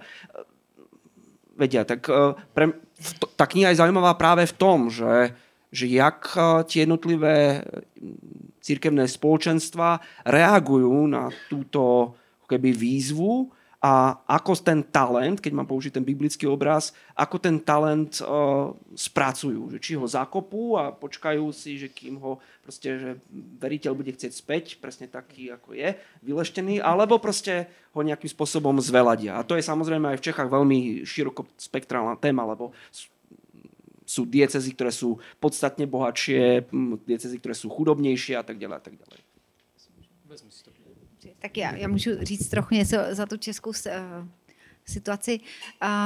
vedia. 1.62 1.86
Tak, 1.86 2.10
eh, 2.10 2.34
pre, 2.58 2.74
tá 3.38 3.46
kniha 3.46 3.70
je 3.70 3.82
zaujímavá 3.86 4.18
práve 4.18 4.50
v 4.50 4.58
tom, 4.58 4.90
že, 4.90 5.38
že 5.70 5.86
jak 5.86 6.34
eh, 6.34 6.66
tie 6.66 6.90
jednotlivé 6.90 7.62
mm, 7.62 8.58
církevné 8.66 9.06
spoločenstva 9.06 10.02
reagujú 10.26 11.06
na 11.06 11.30
túto 11.46 12.14
keby 12.50 12.74
výzvu 12.74 13.54
a 13.82 14.14
ako 14.30 14.62
ten 14.62 14.86
talent, 14.86 15.42
keď 15.42 15.58
mám 15.58 15.66
použiť 15.66 15.98
ten 15.98 16.06
biblický 16.06 16.46
obraz, 16.46 16.94
ako 17.18 17.42
ten 17.42 17.58
talent 17.58 18.22
uh, 18.22 18.78
spracujú. 18.94 19.74
Že 19.74 19.78
či 19.82 19.98
ho 19.98 20.06
zakopú 20.06 20.78
a 20.78 20.94
počkajú 20.94 21.50
si, 21.50 21.82
že 21.82 21.90
kým 21.90 22.22
ho 22.22 22.38
proste, 22.62 23.02
že 23.02 23.10
veriteľ 23.58 23.98
bude 23.98 24.14
chcieť 24.14 24.34
späť, 24.38 24.78
presne 24.78 25.10
taký, 25.10 25.50
ako 25.50 25.74
je, 25.74 25.98
vyleštený, 26.22 26.78
alebo 26.78 27.18
proste 27.18 27.74
ho 27.98 28.06
nejakým 28.06 28.30
spôsobom 28.30 28.78
zveladia. 28.78 29.42
A 29.42 29.42
to 29.42 29.58
je 29.58 29.66
samozrejme 29.66 30.14
aj 30.14 30.22
v 30.22 30.26
Čechách 30.30 30.54
veľmi 30.54 31.02
široko 31.02 31.50
spektrálna 31.58 32.22
téma, 32.22 32.46
lebo 32.46 32.78
sú 34.06 34.30
diecezy, 34.30 34.78
ktoré 34.78 34.94
sú 34.94 35.18
podstatne 35.42 35.90
bohatšie, 35.90 36.70
diecezy, 37.10 37.42
ktoré 37.42 37.58
sú 37.58 37.74
chudobnejšie 37.74 38.38
a 38.38 38.46
tak 38.46 38.62
ďalej 38.62 38.78
a 38.78 38.84
tak 38.84 38.96
ďalej. 39.02 39.31
Tak 41.42 41.58
já, 41.58 41.76
já 41.76 41.88
můžu 41.88 42.12
říct 42.22 42.50
trochu 42.50 42.76
něco 42.76 42.98
za 43.12 43.26
tu 43.26 43.38
českou 43.38 43.70
uh, 43.70 44.28
situaci. 44.86 45.40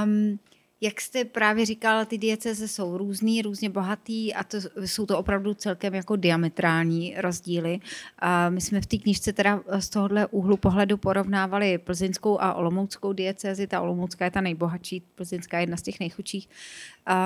Um, 0.03 0.39
jak 0.81 1.01
jste 1.01 1.25
právě 1.25 1.65
říkal, 1.65 2.05
ty 2.05 2.17
dieceze 2.17 2.67
jsou 2.67 2.97
různý, 2.97 3.41
různě 3.41 3.69
bohatý 3.69 4.33
a 4.33 4.43
to, 4.43 4.57
jsou 4.85 5.05
to 5.05 5.17
opravdu 5.17 5.53
celkem 5.53 5.93
jako 5.93 6.15
diametrální 6.15 7.15
rozdíly. 7.17 7.79
A 8.19 8.49
my 8.49 8.61
jsme 8.61 8.81
v 8.81 8.85
té 8.85 8.97
knižce 8.97 9.33
teda 9.33 9.61
z 9.79 9.89
tohohle 9.89 10.27
úhlu 10.27 10.57
pohledu 10.57 10.97
porovnávali 10.97 11.77
plzeňskou 11.77 12.41
a 12.41 12.53
olomouckou 12.53 13.13
diecezi. 13.13 13.67
Ta 13.67 13.81
olomoucká 13.81 14.25
je 14.25 14.31
ta 14.31 14.41
nejbohatší, 14.41 15.03
plzeňská 15.15 15.57
je 15.57 15.63
jedna 15.63 15.77
z 15.77 15.81
těch 15.81 15.99
nejchudších. 15.99 16.49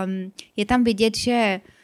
Um, 0.06 0.32
je 0.56 0.66
tam 0.66 0.84
vidět, 0.84 1.18
že 1.18 1.62
uh, 1.64 1.79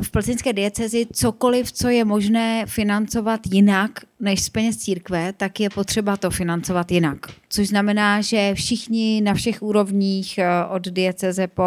v 0.00 0.10
plzeňské 0.10 0.52
diecezi 0.52 1.06
cokoliv, 1.12 1.72
co 1.72 1.88
je 1.88 2.04
možné 2.04 2.66
financovat 2.66 3.40
jinak 3.50 3.90
než 4.20 4.42
z 4.42 4.48
peněz 4.48 4.76
církve, 4.76 5.32
tak 5.32 5.60
je 5.60 5.70
potřeba 5.70 6.16
to 6.16 6.30
financovat 6.30 6.92
jinak. 6.92 7.18
Což 7.48 7.68
znamená, 7.68 8.20
že 8.20 8.54
všichni 8.54 9.20
na 9.20 9.34
všech 9.34 9.62
úrovních 9.62 10.38
eh, 10.38 10.46
od 10.64 10.88
dieceze 10.88 11.46
po 11.46 11.64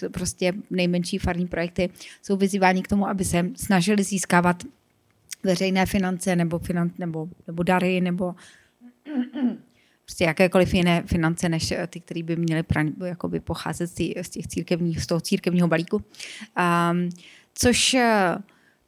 eh, 0.00 0.08
prostě 0.08 0.52
nejmenší 0.70 1.18
farní 1.18 1.46
projekty 1.46 1.90
jsou 2.22 2.36
vyzýváni 2.36 2.82
k 2.82 2.88
tomu, 2.88 3.08
aby 3.08 3.24
se 3.24 3.50
snažili 3.56 4.02
získávat 4.02 4.62
veřejné 5.42 5.86
finance 5.86 6.36
nebo, 6.36 6.58
finan, 6.58 6.90
nebo, 6.98 7.28
nebo 7.46 7.62
dary 7.62 8.00
nebo 8.00 8.34
prostě 10.08 10.24
jakékoliv 10.24 10.74
jiné 10.74 11.02
finance, 11.06 11.48
než 11.48 11.70
eh, 11.70 11.86
ty, 11.86 12.00
které 12.00 12.22
by 12.22 12.36
měly 12.36 12.62
praň, 12.62 12.92
jakoby 13.04 13.40
pocházet 13.40 13.86
z 14.22 14.28
těch 14.28 14.46
církevních, 14.46 15.02
z 15.02 15.06
toho 15.06 15.20
církevního 15.20 15.68
balíku. 15.68 15.96
Um, 15.96 17.08
což 17.54 17.94
eh, 17.94 18.36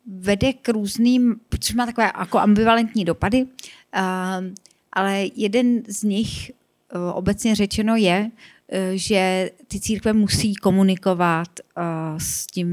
vede 0.06 0.52
k 0.52 0.68
různým, 0.68 1.40
což 1.60 1.74
má 1.74 1.86
takové 1.86 2.12
jako 2.18 2.38
ambivalentní 2.38 3.04
dopady, 3.04 3.42
um, 3.42 4.54
ale 4.92 5.26
jeden 5.36 5.82
z 5.88 6.02
nich 6.02 6.50
uh, 6.50 7.16
obecně 7.16 7.54
řečeno 7.54 7.96
je, 7.96 8.30
Eh, 8.30 8.59
že 8.94 9.50
ty 9.68 9.80
církve 9.80 10.12
musí 10.12 10.54
komunikovat 10.54 11.48
eh, 11.60 11.82
s, 12.18 12.46
tím, 12.46 12.68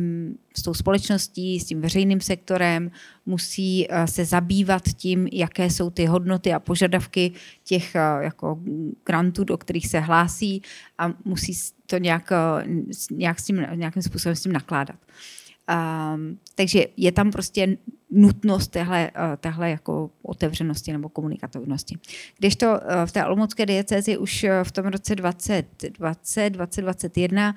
s 0.58 0.62
tou 0.62 0.74
společností, 0.74 1.60
s 1.60 1.66
tím 1.66 1.82
veřejným 1.82 2.22
sektorem, 2.22 2.92
musí 3.26 3.88
eh, 3.90 4.08
se 4.08 4.26
zabývat 4.26 4.84
tím, 4.84 5.28
jaké 5.32 5.70
jsou 5.70 5.90
ty 5.90 6.06
hodnoty 6.06 6.54
a 6.54 6.60
požadavky 6.60 7.32
těch 7.64 7.96
jako 8.22 8.60
grantů, 9.06 9.44
do 9.44 9.58
kterých 9.58 9.88
se 9.88 10.00
hlásí 10.00 10.62
a 10.98 11.14
musí 11.26 11.54
to 11.86 11.98
nějak, 11.98 12.30
nějak 13.12 13.40
s 13.40 13.46
tím, 13.46 13.66
nějakým 13.76 14.02
způsobem 14.02 14.36
s 14.36 14.42
tím 14.42 14.54
nakládat. 14.54 15.00
Um, 15.70 16.40
takže 16.56 16.86
je 16.98 17.12
tam 17.12 17.32
prostě 17.32 17.78
nutnost 18.10 18.68
téhle, 18.68 19.12
eh, 19.16 19.38
téhle 19.38 19.70
jako 19.70 20.10
otevřenosti 20.22 20.92
nebo 20.92 21.10
komunikativnosti. 21.10 21.98
Když 22.38 22.56
to 22.56 22.80
eh, 22.84 23.06
v 23.06 23.12
té 23.12 23.26
olomoucké 23.26 23.66
diecezi 23.66 24.18
už 24.18 24.44
eh, 24.44 24.64
v 24.64 24.72
tom 24.72 24.86
roce 24.86 25.16
2020, 25.16 26.50
2021 26.50 27.56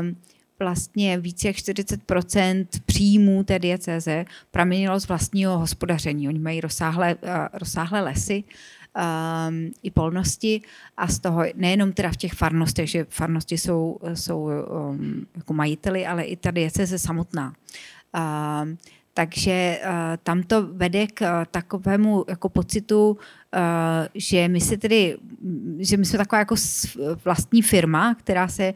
um, 0.00 0.16
vlastně 0.58 1.18
více 1.18 1.46
jak 1.46 1.56
40% 1.56 2.66
příjmů 2.86 3.44
té 3.44 3.58
dieceze 3.58 4.24
pramenilo 4.50 5.00
z 5.00 5.08
vlastního 5.08 5.58
hospodaření. 5.58 6.28
Oni 6.28 6.38
mají 6.38 6.60
rozsáhlé, 6.60 7.16
rozsáhlé 7.52 8.00
lesy 8.00 8.44
um, 8.96 9.70
i 9.82 9.90
polnosti 9.90 10.62
a 10.96 11.08
z 11.08 11.18
toho 11.18 11.42
nejenom 11.54 11.92
teda 11.92 12.10
v 12.10 12.16
těch 12.16 12.32
farnostech, 12.32 12.90
že 12.90 13.06
farnosti 13.10 13.58
jsou, 13.58 13.98
jsou 14.14 14.42
um, 14.42 15.26
jako 15.36 15.52
majiteli, 15.52 16.06
ale 16.06 16.22
i 16.22 16.36
ta 16.36 16.50
dieceze 16.50 16.98
samotná. 16.98 17.52
Um, 18.62 18.78
Takže 19.16 19.80
uh, 19.84 20.16
tam 20.22 20.42
to 20.42 20.66
vede 20.72 21.06
k 21.06 21.20
uh, 21.20 21.44
takovému 21.50 22.24
jako 22.28 22.48
pocitu, 22.48 23.10
uh, 23.10 23.16
že 24.14 24.48
my 24.48 24.60
se 24.60 24.76
tedy, 24.76 25.16
že 25.78 25.96
my 25.96 26.04
jsme 26.04 26.18
taková 26.18 26.38
jako 26.38 26.54
vlastní 27.24 27.62
firma, 27.62 28.14
která 28.14 28.48
se 28.48 28.74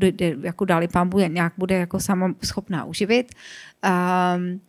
uh, 0.00 0.10
jako 0.42 0.64
dali 0.64 0.88
pán 0.88 1.08
bude, 1.08 1.28
nějak 1.28 1.52
bude 1.58 1.74
jako 1.74 2.00
sama 2.00 2.34
schopná 2.44 2.84
uživit. 2.84 3.34
Um, 3.84 4.60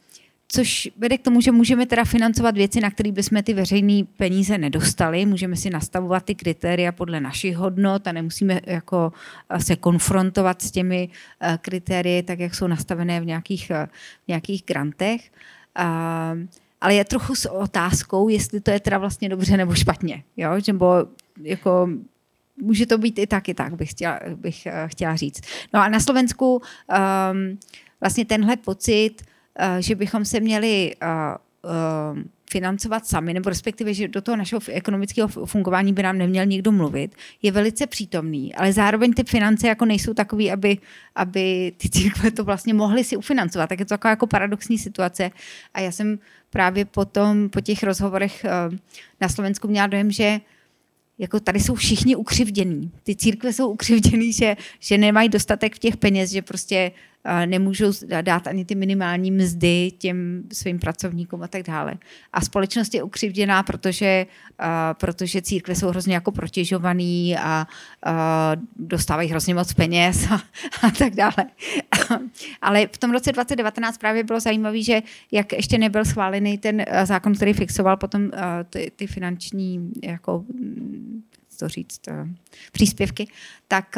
což 0.48 0.90
vede 0.98 1.18
k 1.18 1.22
tomu, 1.22 1.42
že 1.42 1.52
můžeme 1.52 1.86
teda 1.86 2.06
financovat 2.06 2.56
věci, 2.56 2.82
na 2.82 2.92
které 2.92 3.12
bychom 3.12 3.44
ty 3.44 3.54
veřejné 3.54 4.04
peníze 4.18 4.58
nedostali. 4.58 5.26
Můžeme 5.26 5.56
si 5.56 5.70
nastavovat 5.70 6.24
ty 6.24 6.36
kritéria 6.36 6.92
podle 6.92 7.20
našich 7.20 7.56
hodnot 7.56 8.08
a 8.08 8.12
nemusíme 8.12 8.62
jako 8.66 9.14
eh, 9.50 9.60
se 9.60 9.76
konfrontovat 9.76 10.62
s 10.62 10.72
těmi 10.72 11.10
eh, 11.42 11.58
kritérii, 11.62 12.24
tak 12.24 12.40
jak 12.40 12.56
jsou 12.56 12.68
nastavené 12.68 13.22
v 13.22 13.26
nějakých, 13.26 13.72
eh, 13.72 13.88
v 14.26 14.28
nějakých 14.28 14.64
grantech. 14.68 15.32
Ale 16.82 16.94
je 16.94 17.06
trochu 17.06 17.36
s 17.36 17.52
otázkou, 17.52 18.30
jestli 18.30 18.62
to 18.62 18.72
je 18.72 18.80
teda 18.80 18.98
vlastně 18.98 19.30
dobře 19.30 19.58
nebo 19.58 19.76
špatně. 19.76 20.24
Jo? 20.38 20.52
Nebo 20.68 21.06
jako 21.42 21.90
může 22.62 22.86
to 22.86 22.98
být 22.98 23.20
i 23.20 23.28
tak, 23.28 23.50
i 23.50 23.54
tak, 23.54 23.76
bych 23.76 23.90
chtěla, 23.90 24.20
bych 24.36 24.68
chtěla 24.88 25.16
říct. 25.16 25.42
No 25.74 25.80
a 25.80 25.90
na 25.90 26.00
Slovensku 26.00 26.56
um, 26.56 27.60
vlastně 28.02 28.26
tenhle 28.26 28.58
pocit 28.58 29.24
že 29.80 29.96
bychom 29.96 30.26
se 30.26 30.40
měli 30.40 30.96
eh, 31.02 31.08
eh, 31.08 32.24
financovat 32.52 33.08
sami, 33.08 33.34
nebo 33.34 33.50
respektive, 33.50 33.94
že 33.94 34.08
do 34.08 34.22
toho 34.22 34.36
našeho 34.36 34.62
ekonomického 34.72 35.28
fungování 35.28 35.94
by 35.94 36.04
nám 36.04 36.18
neměl 36.18 36.46
nikdo 36.46 36.72
mluvit, 36.72 37.16
je 37.42 37.52
velice 37.52 37.88
přítomný, 37.88 38.56
ale 38.56 38.74
zároveň 38.74 39.14
ty 39.14 39.24
finance 39.24 39.68
jako 39.68 39.86
nejsou 39.86 40.14
takové, 40.14 40.52
aby, 40.52 40.78
aby 41.16 41.74
ty 41.78 41.90
církve 41.90 42.32
to 42.32 42.44
vlastně 42.44 42.74
mohly 42.74 43.04
si 43.04 43.18
ufinancovat. 43.18 43.70
Tak 43.70 43.80
je 43.80 43.86
to 43.86 43.90
taková 43.90 44.10
jako 44.10 44.28
paradoxní 44.28 44.78
situace. 44.78 45.32
A 45.74 45.80
já 45.80 45.92
jsem 45.92 46.20
právě 46.50 46.86
potom, 46.86 47.50
po 47.50 47.62
těch 47.62 47.84
rozhovorech 47.84 48.46
na 49.22 49.30
Slovensku 49.30 49.68
měla 49.68 49.88
dojem, 49.88 50.12
že 50.12 50.40
jako 51.18 51.40
tady 51.40 51.60
jsou 51.60 51.76
všichni 51.76 52.16
ukřivdění. 52.16 52.92
Ty 53.04 53.16
církve 53.16 53.54
jsou 53.54 53.70
ukřivděný, 53.70 54.34
že, 54.34 54.56
že 54.80 54.98
nemají 54.98 55.30
dostatek 55.30 55.76
v 55.76 55.80
těch 55.80 55.98
peněz, 55.98 56.32
že 56.32 56.42
prostě 56.42 56.92
nemůžou 57.46 57.92
dát 58.22 58.48
ani 58.48 58.66
ty 58.66 58.76
minimální 58.76 59.32
mzdy 59.32 59.92
těm 59.98 60.44
svým 60.54 60.80
pracovníkům 60.80 61.44
a 61.44 61.48
tak 61.48 61.64
dále. 61.64 61.94
A 62.34 62.42
společnost 62.42 62.94
je 62.94 63.04
ukřivděná, 63.04 63.64
protože, 63.64 64.26
protože 64.94 65.42
církve 65.42 65.76
jsou 65.76 65.88
hrozně 65.88 66.14
jako 66.14 66.32
protěžovaný 66.32 67.38
a, 67.38 67.68
dostávají 68.76 69.30
hrozně 69.30 69.56
moc 69.56 69.74
peněz 69.74 70.28
a, 70.32 70.36
a 70.88 70.92
tak 70.98 71.16
dále. 71.16 71.36
Ale 72.62 72.88
v 72.88 72.98
tom 72.98 73.12
roce 73.12 73.32
2019 73.32 73.98
právě 73.98 74.24
bylo 74.24 74.40
zajímavé, 74.40 74.82
že 74.82 75.02
jak 75.32 75.54
ještě 75.54 75.78
nebyl 75.78 76.06
schválený 76.06 76.58
ten 76.58 76.86
zákon, 77.04 77.34
který 77.34 77.54
fixoval 77.54 77.98
potom 77.98 78.32
ty, 78.70 78.92
ty 78.96 79.08
finanční 79.08 79.92
jako 80.04 80.46
to 81.60 81.70
říct, 81.70 82.02
příspěvky, 82.72 83.28
tak 83.68 83.96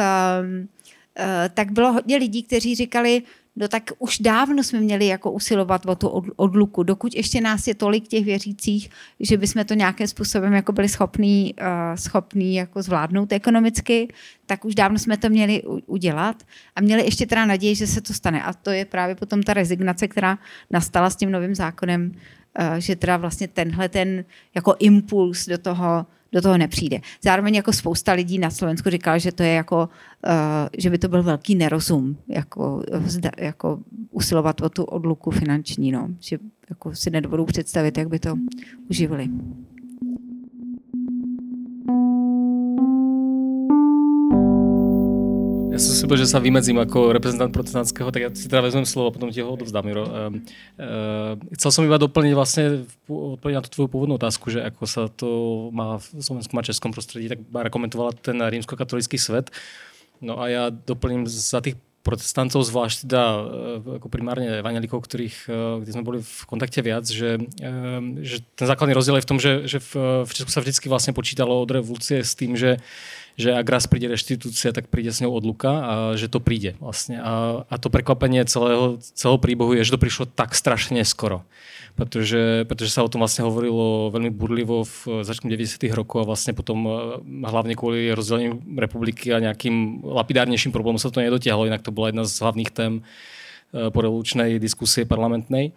tak 1.53 1.71
bylo 1.71 1.93
hodně 1.93 2.17
lidí, 2.17 2.43
kteří 2.43 2.75
říkali, 2.75 3.23
no 3.55 3.67
tak 3.67 3.83
už 3.99 4.19
dávno 4.19 4.63
jsme 4.63 4.79
měli 4.79 5.07
jako 5.07 5.31
usilovat 5.31 5.85
o 5.85 5.95
tu 5.95 6.07
odluku, 6.35 6.83
dokud 6.83 7.15
ještě 7.15 7.41
nás 7.41 7.67
je 7.67 7.75
tolik 7.75 8.07
těch 8.07 8.25
věřících, 8.25 8.89
že 9.19 9.37
bychom 9.37 9.65
to 9.65 9.73
nějakým 9.73 10.07
způsobem 10.07 10.53
jako 10.53 10.71
byli 10.71 10.89
schopní, 10.89 11.53
uh, 11.61 11.95
schopní 11.95 12.55
jako 12.55 12.81
zvládnout 12.81 13.31
ekonomicky, 13.31 14.07
tak 14.45 14.65
už 14.65 14.75
dávno 14.75 14.99
jsme 14.99 15.17
to 15.17 15.29
měli 15.29 15.63
udělat 15.85 16.43
a 16.75 16.81
měli 16.81 17.05
ještě 17.05 17.25
teda 17.25 17.45
naději, 17.45 17.75
že 17.75 17.87
se 17.87 18.01
to 18.01 18.13
stane. 18.13 18.43
A 18.43 18.53
to 18.53 18.71
je 18.71 18.85
právě 18.85 19.15
potom 19.15 19.43
ta 19.43 19.53
rezignace, 19.53 20.07
která 20.07 20.37
nastala 20.71 21.09
s 21.09 21.15
tím 21.15 21.31
novým 21.31 21.55
zákonem, 21.55 22.11
uh, 22.11 22.75
že 22.77 22.95
teda 22.95 23.17
vlastně 23.17 23.47
tenhle 23.47 23.89
ten 23.89 24.25
jako 24.55 24.75
impuls 24.79 25.45
do 25.45 25.57
toho 25.57 26.05
do 26.35 26.41
toho 26.41 26.57
nepřijde. 26.57 26.99
Zároveň 27.23 27.55
jako 27.55 27.73
spousta 27.73 28.13
lidí 28.13 28.39
na 28.39 28.49
Slovensku 28.49 28.89
říkala, 28.89 29.17
že 29.17 29.31
to 29.31 29.43
je 29.43 29.53
jako, 29.53 29.89
uh, 30.27 30.31
že 30.77 30.89
by 30.89 30.97
to 30.97 31.07
byl 31.07 31.23
velký 31.23 31.55
nerozum, 31.55 32.17
jako, 32.27 32.83
jako 33.37 33.79
usilovat 34.11 34.61
o 34.61 34.69
tu 34.69 34.83
odluku 34.83 35.31
finanční, 35.31 35.91
no. 35.91 36.07
že 36.19 36.37
jako 36.69 36.95
si 36.95 37.09
nedovolou 37.09 37.45
představit, 37.45 37.97
jak 37.97 38.07
by 38.07 38.19
to 38.19 38.35
uživili. 38.89 39.29
Ja 45.75 45.83
som 45.83 45.91
si 45.91 46.07
že 46.07 46.31
sa 46.31 46.39
vymedzím 46.39 46.79
ako 46.79 47.11
reprezentant 47.11 47.51
protestantského, 47.51 48.07
tak 48.07 48.21
ja 48.23 48.29
si 48.31 48.47
teda 48.47 48.63
vezmem 48.63 48.87
slovo 48.87 49.11
a 49.11 49.15
potom 49.19 49.27
ti 49.27 49.43
ho 49.43 49.51
odovzdám, 49.51 49.83
Miro. 49.83 50.07
Uh, 50.07 50.31
uh, 50.79 51.35
chcel 51.59 51.67
som 51.75 51.83
iba 51.83 51.99
doplniť 51.99 52.31
vlastne 52.31 52.87
odpovedť 53.11 53.55
na 53.59 53.63
tú 53.67 53.69
tvoju 53.75 53.91
pôvodnú 53.91 54.15
otázku, 54.15 54.55
že 54.55 54.63
ako 54.63 54.83
sa 54.87 55.11
to 55.11 55.27
má 55.75 55.99
v 55.99 56.23
slovenskom 56.23 56.55
a 56.55 56.63
českom 56.63 56.95
prostredí, 56.95 57.27
tak 57.27 57.43
Bára 57.51 57.67
komentovala 57.67 58.15
ten 58.15 58.39
rímsko-katolický 58.39 59.19
svet. 59.19 59.51
No 60.23 60.39
a 60.39 60.47
ja 60.47 60.63
doplním 60.71 61.27
za 61.27 61.59
tých 61.59 61.75
protestantov, 62.07 62.63
zvlášť 62.63 63.09
teda 63.09 63.23
e, 63.25 63.39
ako 63.99 64.07
primárne 64.07 64.61
evangelikov, 64.61 65.03
ktorých, 65.03 65.49
kde 65.81 65.91
sme 65.91 66.05
boli 66.05 66.19
v 66.21 66.41
kontakte 66.45 66.85
viac, 66.85 67.03
že, 67.09 67.41
že 68.21 68.37
ten 68.53 68.69
základný 68.69 68.93
rozdiel 68.93 69.17
je 69.17 69.25
v 69.25 69.29
tom, 69.33 69.39
že, 69.41 69.65
že 69.65 69.81
v, 69.81 70.23
v 70.23 70.31
Česku 70.31 70.53
sa 70.53 70.61
vždycky 70.61 70.85
vlastne 70.85 71.17
počítalo 71.17 71.57
od 71.57 71.67
revolúcie 71.67 72.21
s 72.21 72.37
tým, 72.37 72.53
že 72.53 72.77
že 73.35 73.51
ak 73.51 73.67
raz 73.67 73.83
príde 73.83 74.07
reštitúcia, 74.07 74.71
tak 74.71 74.87
príde 74.87 75.11
s 75.11 75.19
ňou 75.19 75.35
odluka 75.35 75.71
a 75.71 75.93
že 76.15 76.31
to 76.31 76.39
príde 76.39 76.79
vlastne. 76.79 77.19
A, 77.19 77.67
a 77.67 77.75
to 77.75 77.91
prekvapenie 77.91 78.47
celého, 78.47 78.95
celého 79.01 79.39
príbehu 79.39 79.75
je, 79.75 79.83
že 79.83 79.93
to 79.95 79.99
prišlo 79.99 80.25
tak 80.31 80.55
strašne 80.55 81.03
skoro. 81.03 81.43
Pretože, 81.95 82.67
pretože 82.67 82.91
sa 82.91 83.03
o 83.03 83.11
tom 83.11 83.23
vlastne 83.23 83.47
hovorilo 83.47 84.11
veľmi 84.11 84.31
burlivo 84.31 84.83
v 84.83 85.23
začiatku 85.23 85.47
90. 85.47 85.79
rokov 85.95 86.23
a 86.23 86.27
vlastne 86.27 86.51
potom 86.51 86.83
e, 86.83 86.91
hlavne 87.47 87.71
kvôli 87.75 88.11
rozdeleniu 88.11 88.59
republiky 88.75 89.31
a 89.31 89.39
nejakým 89.39 90.03
lapidárnejším 90.03 90.75
problémom 90.75 90.99
sa 90.99 91.07
to 91.07 91.23
nedotiahlo, 91.23 91.71
inak 91.71 91.87
to 91.87 91.95
bola 91.95 92.11
jedna 92.11 92.27
z 92.27 92.35
hlavných 92.43 92.71
tém 92.75 92.93
e, 92.99 93.87
porevolučnej 93.95 94.59
diskusie 94.59 95.07
parlamentnej. 95.07 95.71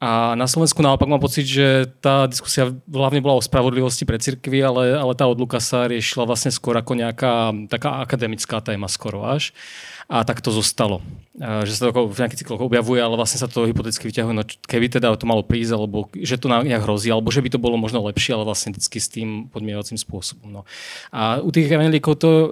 A 0.00 0.32
na 0.32 0.48
Slovensku 0.48 0.80
naopak 0.80 1.04
mám 1.04 1.20
pocit, 1.20 1.44
že 1.44 1.84
tá 2.00 2.24
diskusia 2.24 2.72
hlavne 2.88 3.20
bola 3.20 3.36
o 3.36 3.44
spravodlivosti 3.44 4.08
pre 4.08 4.16
cirkvi, 4.16 4.64
ale, 4.64 4.96
ale 4.96 5.12
tá 5.12 5.28
odluka 5.28 5.60
sa 5.60 5.84
riešila 5.84 6.24
vlastne 6.24 6.48
skôr 6.48 6.72
ako 6.72 6.96
nejaká 6.96 7.52
taká 7.68 8.00
akademická 8.00 8.64
téma 8.64 8.88
skoro 8.88 9.28
až 9.28 9.52
a 10.10 10.26
tak 10.26 10.42
to 10.42 10.50
zostalo. 10.50 10.98
Že 11.38 11.72
sa 11.72 11.82
to 11.94 12.10
v 12.10 12.18
nejakých 12.18 12.42
cykloch 12.42 12.66
objavuje, 12.66 12.98
ale 12.98 13.14
vlastne 13.14 13.38
sa 13.38 13.46
to 13.46 13.62
hypoteticky 13.62 14.10
vyťahuje, 14.10 14.34
no 14.34 14.42
keby 14.42 14.90
teda 14.90 15.14
to 15.14 15.24
malo 15.24 15.46
prísť, 15.46 15.72
alebo 15.78 16.10
že 16.18 16.34
to 16.34 16.50
nejak 16.50 16.82
hrozí, 16.82 17.14
alebo 17.14 17.30
že 17.30 17.38
by 17.38 17.48
to 17.54 17.62
bolo 17.62 17.78
možno 17.78 18.02
lepšie, 18.02 18.34
ale 18.34 18.42
vlastne 18.42 18.74
vždy 18.74 18.98
s 18.98 19.08
tým 19.08 19.28
podmienovacím 19.54 19.96
spôsobom. 19.96 20.50
No. 20.50 20.62
A 21.14 21.38
u 21.38 21.54
tých 21.54 21.70
evangelíkov 21.70 22.18
to, 22.18 22.50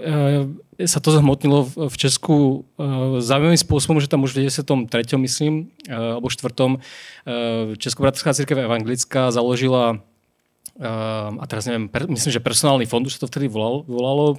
e, 0.79 0.87
sa 0.87 1.03
to 1.03 1.11
zhmotnilo 1.11 1.66
v, 1.66 1.97
Česku 1.99 2.62
e, 2.79 3.18
zaujímavým 3.27 3.59
spôsobom, 3.59 3.99
že 3.99 4.07
tam 4.07 4.23
už 4.23 4.38
v 4.38 4.47
93. 4.47 5.18
myslím, 5.27 5.75
e, 5.90 5.92
alebo 5.92 6.31
4. 6.31 6.47
E, 6.47 7.75
Českobratská 7.75 8.31
církev 8.38 8.62
evangelická 8.62 9.35
založila 9.35 9.99
a 10.79 11.45
teraz 11.51 11.67
neviem, 11.67 11.91
per, 11.91 12.07
myslím, 12.07 12.33
že 12.38 12.43
personálny 12.43 12.87
fond 12.87 13.03
už 13.03 13.19
sa 13.19 13.27
to 13.27 13.31
vtedy 13.31 13.51
volalo, 13.51 13.83
volalo 13.83 14.38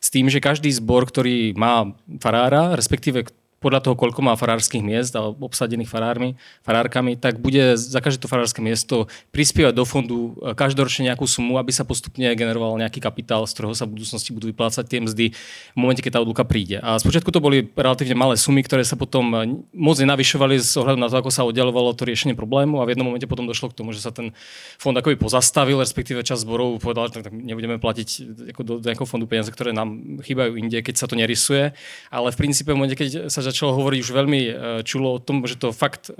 s 0.00 0.08
tým, 0.08 0.32
že 0.32 0.40
každý 0.40 0.72
zbor, 0.72 1.04
ktorý 1.04 1.52
má 1.52 1.92
farára, 2.16 2.72
respektíve 2.72 3.28
podľa 3.60 3.84
toho, 3.84 3.94
koľko 3.94 4.24
má 4.24 4.32
farárskych 4.40 4.80
miest 4.80 5.12
a 5.12 5.28
obsadených 5.28 5.92
farármi, 5.92 6.34
farárkami, 6.64 7.20
tak 7.20 7.44
bude 7.44 7.76
za 7.76 8.00
každé 8.00 8.24
to 8.24 8.28
farárske 8.32 8.64
miesto 8.64 9.04
prispievať 9.36 9.76
do 9.76 9.84
fondu 9.84 10.32
e, 10.40 10.56
každoročne 10.56 11.12
nejakú 11.12 11.28
sumu, 11.28 11.60
aby 11.60 11.68
sa 11.68 11.84
postupne 11.84 12.24
generoval 12.32 12.80
nejaký 12.80 13.04
kapitál, 13.04 13.44
z 13.44 13.52
ktorého 13.52 13.76
sa 13.76 13.84
v 13.84 14.00
budúcnosti 14.00 14.32
budú 14.32 14.48
vyplácať 14.48 14.84
tie 14.88 15.04
mzdy 15.04 15.26
v 15.36 15.78
momente, 15.78 16.00
keď 16.00 16.16
tá 16.16 16.20
odluka 16.24 16.48
príde. 16.48 16.80
A 16.80 16.96
spočiatku 16.96 17.28
to 17.28 17.44
boli 17.44 17.68
relatívne 17.76 18.16
malé 18.16 18.40
sumy, 18.40 18.64
ktoré 18.64 18.80
sa 18.80 18.96
potom 18.96 19.28
e, 19.36 19.60
moc 19.76 20.00
nenavyšovali 20.00 20.56
z 20.56 20.80
ohľadu 20.80 20.96
na 20.96 21.12
to, 21.12 21.20
ako 21.20 21.28
sa 21.28 21.44
oddelovalo 21.44 21.92
to 21.92 22.08
riešenie 22.08 22.32
problému 22.32 22.80
a 22.80 22.88
v 22.88 22.96
jednom 22.96 23.12
momente 23.12 23.28
potom 23.28 23.44
došlo 23.44 23.68
k 23.68 23.76
tomu, 23.76 23.92
že 23.92 24.00
sa 24.00 24.08
ten 24.08 24.32
fond 24.80 24.96
akoby 24.96 25.20
pozastavil, 25.20 25.76
respektíve 25.84 26.24
čas 26.24 26.48
zborov 26.48 26.80
povedal, 26.80 27.12
že 27.12 27.28
tak 27.28 27.36
nebudeme 27.36 27.76
platiť 27.76 28.08
do, 28.56 28.80
do 28.80 28.86
nejakého 28.88 29.04
fondu 29.04 29.28
peniaze, 29.28 29.52
ktoré 29.52 29.76
nám 29.76 30.24
chýbajú 30.24 30.56
inde, 30.56 30.80
keď 30.80 30.96
sa 30.96 31.04
to 31.04 31.12
nerysuje. 31.12 31.76
Ale 32.08 32.32
v 32.32 32.40
princípe 32.40 32.72
v 32.72 32.80
momente, 32.80 32.96
keď 32.96 33.28
sa 33.28 33.49
začalo 33.50 33.74
hovoriť 33.74 33.98
už 34.00 34.10
veľmi 34.14 34.40
e, 34.40 34.52
čulo 34.86 35.18
o 35.18 35.22
tom, 35.22 35.42
že 35.44 35.58
to 35.58 35.74
fakt 35.74 36.08
e, 36.08 36.14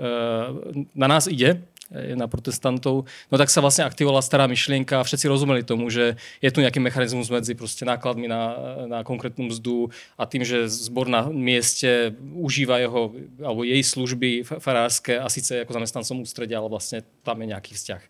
na 0.91 1.07
nás 1.07 1.31
ide, 1.31 1.63
e, 1.89 2.13
na 2.19 2.27
protestantov, 2.27 3.07
no 3.07 3.35
tak 3.39 3.47
sa 3.47 3.63
vlastne 3.63 3.87
aktivovala 3.87 4.19
stará 4.19 4.45
myšlienka 4.51 4.99
a 4.99 5.07
všetci 5.07 5.31
rozumeli 5.31 5.63
tomu, 5.63 5.87
že 5.87 6.19
je 6.43 6.49
tu 6.51 6.59
nejaký 6.59 6.83
mechanizmus 6.83 7.31
medzi 7.31 7.55
proste 7.55 7.87
nákladmi 7.87 8.27
na, 8.27 8.41
na 8.85 8.99
konkrétnu 9.07 9.49
mzdu 9.49 9.89
a 10.19 10.27
tým, 10.27 10.43
že 10.43 10.67
zbor 10.67 11.07
na 11.07 11.31
mieste 11.31 12.13
užíva 12.35 12.83
jeho 12.83 13.15
alebo 13.39 13.63
jej 13.63 13.81
služby 13.81 14.43
farárske 14.43 15.15
a 15.15 15.31
síce 15.31 15.63
ako 15.63 15.81
zamestnancom 15.81 16.27
ústredia, 16.27 16.59
ale 16.59 16.69
vlastne 16.69 17.07
tam 17.23 17.39
je 17.39 17.47
nejaký 17.49 17.71
vzťah. 17.73 18.03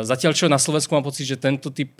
Zatiaľ, 0.00 0.32
čo 0.32 0.48
na 0.48 0.56
Slovensku 0.56 0.96
mám 0.96 1.04
pocit, 1.04 1.28
že 1.28 1.36
tento 1.36 1.68
typ 1.68 1.92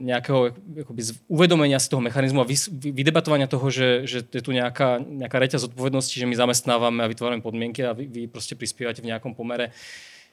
nejakého 0.00 0.56
akoby, 0.80 1.02
uvedomenia 1.28 1.76
si 1.76 1.92
toho 1.92 2.00
mechanizmu 2.00 2.40
a 2.40 2.48
vydebatovania 2.72 3.44
toho, 3.44 3.68
že, 3.68 4.08
že 4.08 4.24
je 4.24 4.40
tu 4.40 4.48
nejaká, 4.56 4.96
nejaká 5.04 5.36
reťaz 5.36 5.68
zodpovednosti, 5.68 6.16
že 6.16 6.24
my 6.24 6.32
zamestnávame 6.32 7.04
a 7.04 7.10
vytvárame 7.12 7.44
podmienky 7.44 7.84
a 7.84 7.92
vy, 7.92 8.08
vy 8.08 8.22
proste 8.32 8.56
prispievate 8.56 9.04
v 9.04 9.12
nejakom 9.12 9.36
pomere 9.36 9.76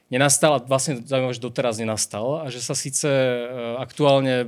nenastal 0.07 0.55
a 0.55 0.63
vlastne 0.63 1.03
zaujímavé, 1.03 1.35
že 1.35 1.43
doteraz 1.43 1.83
nenastal 1.83 2.43
a 2.43 2.47
že 2.47 2.63
sa 2.63 2.71
síce 2.79 3.11
aktuálne 3.75 4.47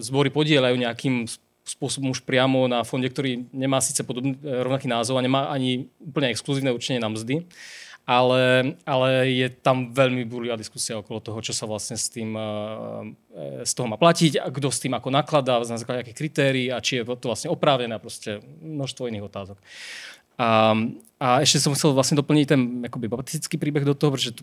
zbory 0.00 0.32
podielajú 0.32 0.80
nejakým 0.80 1.28
spôsobom 1.64 2.12
už 2.12 2.24
priamo 2.24 2.68
na 2.68 2.84
fonde, 2.84 3.08
ktorý 3.08 3.48
nemá 3.50 3.80
síce 3.80 4.04
podobný, 4.04 4.36
e, 4.44 4.60
rovnaký 4.60 4.84
názov 4.84 5.16
a 5.16 5.24
nemá 5.24 5.48
ani 5.48 5.88
úplne 5.96 6.28
exkluzívne 6.28 6.68
určenie 6.76 7.00
na 7.00 7.08
mzdy, 7.08 7.48
ale, 8.04 8.76
ale 8.84 9.32
je 9.32 9.48
tam 9.48 9.88
veľmi 9.88 10.28
burlivá 10.28 10.60
diskusia 10.60 11.00
okolo 11.00 11.24
toho, 11.24 11.40
čo 11.40 11.56
sa 11.56 11.64
vlastne 11.64 11.96
s 11.96 12.12
tým 12.12 12.36
e, 12.36 12.44
z 13.64 13.72
toho 13.72 13.88
má 13.88 13.96
platiť 13.96 14.44
a 14.44 14.52
kto 14.52 14.68
s 14.68 14.84
tým 14.84 14.92
ako 14.92 15.08
nakladá, 15.08 15.56
na 15.64 15.80
základe 15.80 16.04
akých 16.04 16.20
kritérií 16.20 16.68
a 16.68 16.84
či 16.84 17.00
je 17.00 17.08
to 17.16 17.32
vlastne 17.32 17.48
oprávnené 17.48 17.96
a 17.96 18.04
proste 18.04 18.44
množstvo 18.60 19.08
iných 19.08 19.24
otázok. 19.24 19.58
A, 20.36 20.76
a 21.24 21.40
ešte 21.40 21.56
som 21.56 21.72
chcel 21.72 21.96
vlastne 21.96 22.20
doplniť 22.20 22.44
ten 22.44 22.60
akoby, 22.84 23.08
baptistický 23.08 23.56
príbeh 23.56 23.80
do 23.80 23.96
toho, 23.96 24.12
pretože 24.12 24.36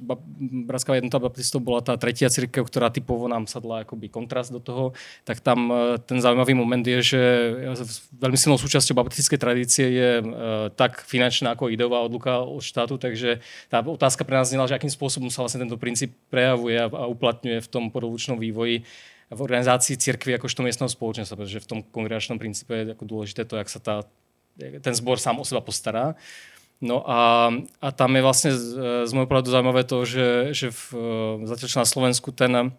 Bratská 0.65 0.97
jednota 0.97 1.21
baptistov 1.21 1.61
bola 1.61 1.85
tá 1.85 1.93
tretia 1.93 2.25
církev, 2.25 2.65
ktorá 2.65 2.89
typovo 2.89 3.29
nám 3.29 3.45
sadla 3.45 3.85
akoby 3.85 4.09
kontrast 4.09 4.49
do 4.49 4.57
toho, 4.57 4.97
tak 5.21 5.45
tam 5.45 5.69
e, 5.69 6.01
ten 6.01 6.17
zaujímavý 6.17 6.57
moment 6.57 6.81
je, 6.81 7.13
že 7.13 7.21
veľmi 8.17 8.33
silnou 8.33 8.57
súčasťou 8.57 8.97
baptistickej 8.97 9.37
tradície 9.37 9.85
je 9.93 10.09
e, 10.17 10.23
tak 10.73 11.05
finančná 11.05 11.53
ako 11.53 11.69
ideová 11.69 12.01
odluka 12.01 12.41
od 12.41 12.65
štátu, 12.65 12.97
takže 12.97 13.45
tá 13.69 13.85
otázka 13.85 14.25
pre 14.25 14.41
nás 14.41 14.49
znela, 14.49 14.65
že 14.65 14.73
akým 14.73 14.89
spôsobom 14.89 15.29
sa 15.29 15.45
vlastne 15.45 15.61
tento 15.61 15.77
princíp 15.77 16.17
prejavuje 16.33 16.81
a, 16.81 16.89
uplatňuje 16.89 17.61
v 17.61 17.69
tom 17.69 17.93
podovučnom 17.93 18.41
vývoji 18.41 18.81
v 19.29 19.39
organizácii 19.39 20.01
cirkvi 20.01 20.33
akožto 20.33 20.65
miestneho 20.65 20.89
spoločenstva, 20.89 21.37
pretože 21.37 21.61
v 21.61 21.69
tom 21.69 21.79
kongregačnom 21.85 22.41
princípe 22.41 22.73
je 22.73 22.97
ako 22.97 23.05
dôležité 23.05 23.45
to, 23.45 23.61
jak 23.61 23.69
sa 23.69 23.77
tá 23.77 23.95
ten 24.57 24.93
zbor 24.93 25.15
sám 25.15 25.39
o 25.39 25.47
seba 25.47 25.63
postará. 25.63 26.13
No 26.81 27.05
a, 27.05 27.53
a 27.77 27.87
tam 27.93 28.17
je 28.17 28.25
vlastne 28.25 28.51
z, 28.57 28.65
z 29.05 29.11
môjho 29.13 29.29
pohľadu 29.29 29.53
zaujímavé 29.53 29.85
to, 29.85 30.01
že, 30.01 30.27
že 30.57 30.67
v, 30.73 30.83
zatiaľ 31.45 31.85
na 31.85 31.89
Slovensku 31.89 32.33
ten, 32.33 32.73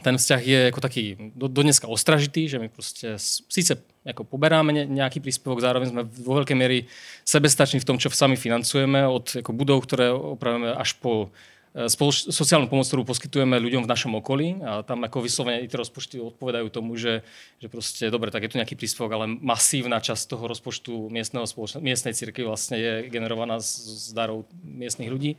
ten 0.00 0.16
vzťah 0.16 0.40
je 0.40 0.60
ako 0.72 0.80
taký 0.80 1.04
do, 1.36 1.52
do 1.52 1.60
dneska 1.60 1.84
ostražitý, 1.84 2.48
že 2.48 2.56
my 2.56 2.72
proste 2.72 3.20
síce 3.20 3.76
ako 4.08 4.24
poberáme 4.24 4.88
nejaký 4.88 5.20
príspevok, 5.20 5.60
zároveň 5.60 5.92
sme 5.92 6.02
vo 6.08 6.40
veľkej 6.40 6.56
miery 6.56 6.88
sebestační 7.28 7.84
v 7.84 7.88
tom, 7.92 7.96
čo 8.00 8.08
sami 8.08 8.40
financujeme, 8.40 9.04
od 9.04 9.44
ako 9.44 9.52
budov, 9.52 9.84
ktoré 9.84 10.08
opravujeme 10.08 10.72
až 10.72 10.96
po 10.96 11.28
E, 11.28 11.53
spoloč- 11.74 12.30
sociálnu 12.30 12.70
pomoc, 12.70 12.86
ktorú 12.86 13.02
poskytujeme 13.02 13.58
ľuďom 13.58 13.82
v 13.82 13.90
našom 13.90 14.14
okolí 14.22 14.62
a 14.62 14.86
tam 14.86 15.02
ako 15.02 15.26
vyslovene 15.26 15.66
tie 15.66 15.74
rozpočty 15.74 16.22
odpovedajú 16.22 16.70
tomu, 16.70 16.94
že, 16.94 17.26
že 17.58 17.66
proste, 17.66 18.06
dobre, 18.14 18.30
tak 18.30 18.46
je 18.46 18.50
tu 18.54 18.58
nejaký 18.62 18.78
príspevok, 18.78 19.10
ale 19.18 19.26
masívna 19.26 19.98
časť 19.98 20.30
toho 20.30 20.46
rozpočtu 20.46 21.10
miestneho 21.10 21.42
spoloč- 21.50 21.82
miestnej 21.82 22.14
cirkvi 22.14 22.46
vlastne 22.46 22.78
je 22.78 22.92
generovaná 23.10 23.58
z, 23.58 23.70
z 24.06 24.14
darov 24.14 24.46
miestnych 24.62 25.10
ľudí. 25.10 25.34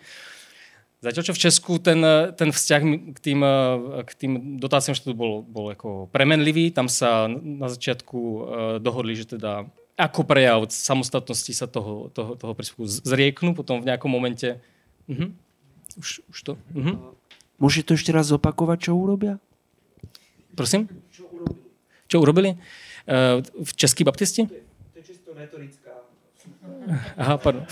Zatiaľ, 1.00 1.24
čo 1.24 1.36
v 1.38 1.44
Česku 1.48 1.72
ten, 1.78 2.02
ten 2.34 2.50
vzťah 2.50 2.82
k 3.14 3.20
tým, 3.22 3.40
k 4.04 4.12
tým 4.18 4.32
dotáciám 4.58 4.98
štátu 4.98 5.14
bol, 5.14 5.46
bol 5.46 5.70
ako 5.70 6.10
premenlivý. 6.10 6.74
Tam 6.74 6.90
sa 6.90 7.30
na 7.30 7.70
začiatku 7.70 8.18
uh, 8.18 8.40
dohodli, 8.82 9.14
že 9.14 9.38
teda 9.38 9.70
ako 9.96 10.26
prejav 10.26 10.66
samostatnosti 10.74 11.54
sa 11.54 11.70
toho, 11.70 12.10
toho, 12.10 12.34
toho 12.34 12.52
príspevku 12.58 12.90
zrieknú, 12.90 13.54
potom 13.54 13.80
v 13.80 13.88
nejakom 13.94 14.10
momente... 14.10 14.58
Uh-huh. 15.06 15.30
Už, 15.96 16.22
už 16.30 16.38
to? 16.44 16.54
Mhm. 16.76 17.16
Môžete 17.56 17.88
to 17.88 17.94
ešte 17.96 18.12
raz 18.12 18.28
zopakovať, 18.28 18.92
čo 18.92 19.00
urobia? 19.00 19.40
Prosím? 20.56 20.92
Čo 21.12 21.24
urobili? 21.32 21.60
Čo 22.08 22.16
urobili? 22.20 22.52
Uh, 23.08 23.40
v 23.44 23.72
Český 23.76 24.04
baptisti? 24.04 24.44
To 24.48 24.98
je 25.00 25.04
čisto 25.04 25.32
retorická. 25.32 26.04
Aha, 27.16 27.36
pardon. 27.40 27.64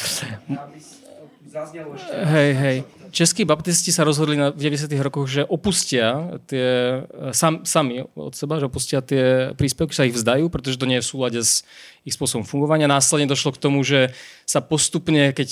Hej, 2.33 2.49
hej. 2.57 2.77
Českí 3.13 3.45
baptisti 3.45 3.93
sa 3.93 4.01
rozhodli 4.01 4.33
na, 4.33 4.49
v 4.49 4.73
90. 4.73 4.89
rokoch, 5.05 5.29
že 5.29 5.45
opustia 5.45 6.41
tie, 6.49 7.05
sam, 7.29 7.61
sami 7.61 8.01
od 8.17 8.33
seba, 8.33 8.57
že 8.57 8.65
opustia 8.65 9.05
tie 9.05 9.53
príspevky, 9.53 9.93
sa 9.93 10.09
ich 10.09 10.17
vzdajú, 10.17 10.49
pretože 10.49 10.81
to 10.81 10.89
nie 10.89 10.97
je 10.97 11.05
v 11.05 11.11
súlade 11.13 11.37
s 11.37 11.61
ich 12.01 12.17
spôsobom 12.17 12.41
fungovania. 12.41 12.89
Následne 12.89 13.29
došlo 13.29 13.53
k 13.53 13.61
tomu, 13.61 13.85
že 13.85 14.17
sa 14.49 14.65
postupne, 14.65 15.29
keď 15.29 15.45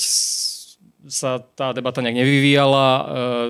sa 1.08 1.42
tá 1.58 1.74
debata 1.74 2.02
nejak 2.02 2.22
nevyvíjala. 2.22 2.88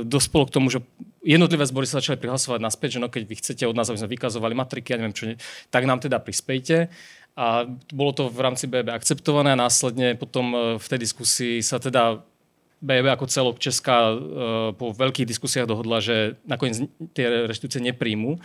E, 0.04 0.20
k 0.46 0.54
tomu, 0.54 0.72
že 0.72 0.80
jednotlivé 1.24 1.64
zbory 1.68 1.86
sa 1.88 2.00
začali 2.00 2.20
prihlasovať 2.20 2.60
naspäť, 2.62 2.98
že 2.98 3.02
no 3.04 3.08
keď 3.12 3.24
vy 3.28 3.36
chcete 3.40 3.64
od 3.68 3.76
nás, 3.76 3.90
aby 3.92 4.00
sme 4.00 4.14
vykazovali 4.16 4.54
matriky, 4.56 4.94
ja 4.94 4.98
neviem 5.00 5.16
čo, 5.16 5.30
tak 5.70 5.84
nám 5.86 6.00
teda 6.00 6.18
prispejte. 6.22 6.90
A 7.36 7.64
bolo 7.96 8.12
to 8.12 8.28
v 8.28 8.40
rámci 8.44 8.68
BB 8.68 8.92
akceptované 8.92 9.56
a 9.56 9.62
následne 9.62 10.20
potom 10.20 10.52
e, 10.52 10.58
v 10.80 10.86
tej 10.86 11.00
diskusii 11.00 11.56
sa 11.64 11.80
teda 11.80 12.20
BB 12.82 13.14
ako 13.14 13.26
celok 13.30 13.58
Česká 13.62 14.12
e, 14.12 14.16
po 14.76 14.92
veľkých 14.92 15.30
diskusiách 15.30 15.70
dohodla, 15.70 16.02
že 16.02 16.36
nakoniec 16.44 16.90
tie 17.16 17.48
reštitúcie 17.48 17.80
nepríjmu. 17.84 18.42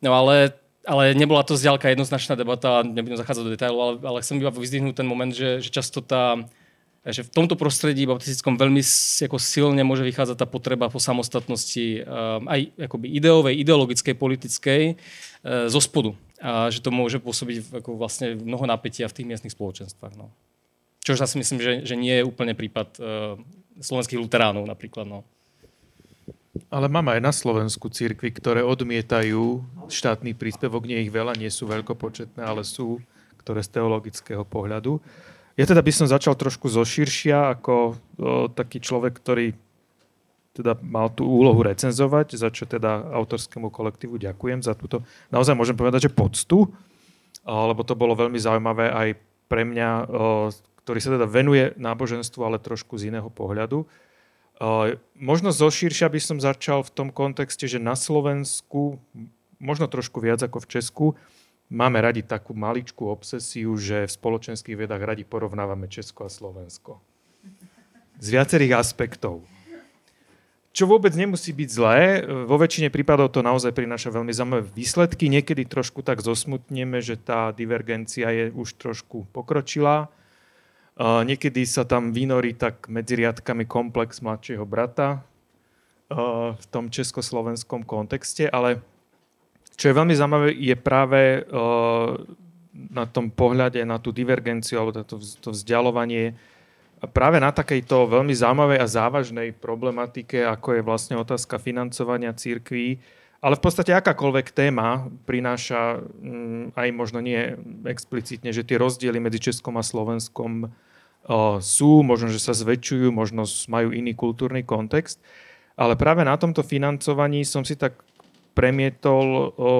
No 0.00 0.10
ale 0.12 0.56
ale 0.84 1.16
nebola 1.16 1.40
to 1.42 1.56
zďalka 1.56 1.88
jednoznačná 1.88 2.36
debata, 2.36 2.84
nebudem 2.84 3.16
zachádzať 3.16 3.44
do 3.44 3.54
detailu, 3.56 3.78
ale, 3.80 3.92
ale 4.04 4.18
chcem 4.20 4.36
iba 4.36 4.52
vyzdvihnúť 4.52 5.00
ten 5.00 5.08
moment, 5.08 5.32
že, 5.32 5.64
že 5.64 5.72
často 5.72 6.04
tá, 6.04 6.44
Takže 7.04 7.28
v 7.28 7.32
tomto 7.36 7.52
prostredí 7.60 8.08
baptistickom 8.08 8.56
veľmi 8.56 8.80
ako 9.28 9.36
silne 9.36 9.84
môže 9.84 10.00
vychádzať 10.08 10.40
tá 10.40 10.48
potreba 10.48 10.88
po 10.88 10.96
samostatnosti 10.96 12.00
um, 12.00 12.48
aj 12.48 12.72
akoby 12.88 13.12
ideovej, 13.20 13.60
ideologickej, 13.60 14.16
politickej 14.16 14.82
uh, 14.96 15.68
zo 15.68 15.80
spodu. 15.84 16.16
A 16.40 16.72
že 16.72 16.80
to 16.80 16.88
môže 16.88 17.20
pôsobiť 17.20 17.84
ako 17.84 18.00
vlastne 18.00 18.40
mnoho 18.40 18.64
napätia 18.64 19.04
v 19.04 19.20
tých 19.20 19.28
miestnych 19.28 19.52
spoločenstvách. 19.52 20.16
No. 20.16 20.32
Čo 21.04 21.12
ja 21.12 21.28
si 21.28 21.36
myslím, 21.36 21.60
že, 21.60 21.72
že 21.84 21.92
nie 21.92 22.16
je 22.16 22.24
úplne 22.24 22.56
prípad 22.56 22.88
uh, 22.96 23.36
slovenských 23.84 24.24
luteránov 24.24 24.64
napríklad. 24.64 25.04
No. 25.04 25.28
Ale 26.72 26.88
máme 26.88 27.20
aj 27.20 27.20
na 27.20 27.36
Slovensku 27.36 27.92
církvy, 27.92 28.32
ktoré 28.32 28.64
odmietajú 28.64 29.60
štátny 29.92 30.32
príspevok. 30.32 30.88
Nie 30.88 31.04
ich 31.04 31.12
veľa, 31.12 31.36
nie 31.36 31.52
sú 31.52 31.68
veľkopočetné, 31.68 32.40
ale 32.40 32.64
sú, 32.64 32.96
ktoré 33.44 33.60
z 33.60 33.76
teologického 33.76 34.48
pohľadu. 34.48 35.04
Ja 35.54 35.64
teda 35.70 35.82
by 35.82 35.92
som 35.94 36.10
začal 36.10 36.34
trošku 36.34 36.66
zoširšia 36.66 37.54
ako 37.58 37.74
o, 37.74 37.86
taký 38.50 38.82
človek, 38.82 39.14
ktorý 39.18 39.54
teda 40.54 40.78
mal 40.86 41.10
tú 41.10 41.26
úlohu 41.26 41.66
recenzovať, 41.66 42.38
za 42.38 42.46
čo 42.54 42.62
teda 42.62 43.10
autorskému 43.10 43.74
kolektívu 43.74 44.22
ďakujem 44.22 44.62
za 44.62 44.78
túto, 44.78 45.02
naozaj 45.34 45.58
môžem 45.58 45.74
povedať, 45.74 46.06
že 46.06 46.14
poctu, 46.14 46.70
lebo 47.42 47.82
to 47.82 47.98
bolo 47.98 48.14
veľmi 48.14 48.38
zaujímavé 48.38 48.86
aj 48.86 49.08
pre 49.50 49.66
mňa, 49.66 50.06
ktorý 50.86 50.98
sa 51.02 51.10
teda 51.18 51.26
venuje 51.26 51.74
náboženstvu, 51.74 52.40
ale 52.46 52.62
trošku 52.62 52.94
z 52.94 53.10
iného 53.10 53.26
pohľadu. 53.34 53.82
Možno 55.18 55.50
zoširšia 55.50 56.06
by 56.06 56.20
som 56.22 56.38
začal 56.38 56.86
v 56.86 56.94
tom 56.94 57.08
kontexte, 57.10 57.66
že 57.66 57.82
na 57.82 57.98
Slovensku, 57.98 59.02
možno 59.58 59.90
trošku 59.90 60.22
viac 60.22 60.38
ako 60.38 60.62
v 60.62 60.70
Česku, 60.70 61.06
máme 61.72 62.00
radi 62.00 62.20
takú 62.24 62.52
maličkú 62.52 63.08
obsesiu, 63.08 63.76
že 63.78 64.04
v 64.04 64.16
spoločenských 64.16 64.76
vedách 64.86 65.02
radi 65.04 65.24
porovnávame 65.24 65.88
Česko 65.88 66.26
a 66.26 66.30
Slovensko. 66.30 67.00
Z 68.20 68.26
viacerých 68.30 68.78
aspektov. 68.78 69.42
Čo 70.74 70.90
vôbec 70.90 71.14
nemusí 71.14 71.54
byť 71.54 71.68
zlé, 71.70 72.26
vo 72.26 72.58
väčšine 72.58 72.90
prípadov 72.90 73.30
to 73.30 73.46
naozaj 73.46 73.70
prináša 73.70 74.10
veľmi 74.10 74.34
zaujímavé 74.34 74.66
výsledky. 74.74 75.30
Niekedy 75.30 75.70
trošku 75.70 76.02
tak 76.02 76.18
zosmutneme, 76.18 76.98
že 76.98 77.14
tá 77.14 77.54
divergencia 77.54 78.26
je 78.34 78.50
už 78.50 78.74
trošku 78.82 79.30
pokročilá. 79.30 80.10
Niekedy 80.98 81.62
sa 81.62 81.86
tam 81.86 82.10
vynorí 82.10 82.58
tak 82.58 82.90
medzi 82.90 83.18
riadkami 83.22 83.70
komplex 83.70 84.18
mladšieho 84.18 84.66
brata 84.66 85.22
v 86.54 86.64
tom 86.74 86.90
československom 86.90 87.86
kontexte, 87.86 88.50
ale 88.50 88.82
čo 89.74 89.90
je 89.90 89.98
veľmi 89.98 90.14
zaujímavé, 90.14 90.48
je 90.54 90.76
práve 90.78 91.42
uh, 91.42 92.18
na 92.74 93.04
tom 93.06 93.30
pohľade 93.30 93.82
na 93.86 93.98
tú 93.98 94.10
divergenciu 94.10 94.82
alebo 94.82 95.02
to, 95.02 95.18
to 95.18 95.50
vzdialovanie 95.54 96.34
práve 97.10 97.36
na 97.42 97.52
takejto 97.52 98.08
veľmi 98.08 98.32
zaujímavej 98.32 98.78
a 98.80 98.86
závažnej 98.88 99.52
problematike, 99.52 100.40
ako 100.40 100.78
je 100.78 100.82
vlastne 100.86 101.16
otázka 101.20 101.60
financovania 101.60 102.32
církví, 102.32 103.02
ale 103.44 103.60
v 103.60 103.64
podstate 103.64 103.92
akákoľvek 103.92 104.56
téma 104.56 105.12
prináša 105.28 106.00
um, 106.00 106.72
aj 106.72 106.88
možno 106.96 107.20
nie 107.20 107.52
explicitne, 107.84 108.56
že 108.56 108.64
tie 108.64 108.80
rozdiely 108.80 109.20
medzi 109.20 109.52
Českom 109.52 109.76
a 109.76 109.84
Slovenskom 109.84 110.72
uh, 110.72 111.60
sú, 111.60 112.00
možno, 112.00 112.32
že 112.32 112.40
sa 112.40 112.56
zväčšujú, 112.56 113.12
možno 113.12 113.44
majú 113.68 113.92
iný 113.92 114.16
kultúrny 114.16 114.64
kontext. 114.64 115.20
Ale 115.76 115.98
práve 115.98 116.22
na 116.24 116.38
tomto 116.38 116.62
financovaní 116.64 117.44
som 117.44 117.66
si 117.66 117.76
tak 117.76 118.00
premietol 118.54 119.52
o, 119.58 119.74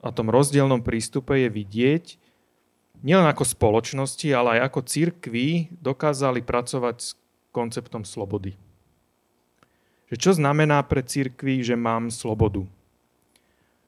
o 0.00 0.10
tom 0.10 0.32
rozdielnom 0.32 0.80
prístupe 0.80 1.44
je 1.44 1.48
vidieť, 1.52 2.04
nielen 3.04 3.28
ako 3.28 3.44
spoločnosti, 3.44 4.28
ale 4.32 4.58
aj 4.58 4.72
ako 4.72 4.80
církvy 4.88 5.46
dokázali 5.76 6.40
pracovať 6.40 6.96
s 6.98 7.08
konceptom 7.52 8.08
slobody. 8.08 8.56
Že 10.08 10.16
čo 10.16 10.30
znamená 10.36 10.80
pre 10.84 11.04
církvy, 11.04 11.60
že 11.60 11.76
mám 11.76 12.08
slobodu? 12.08 12.64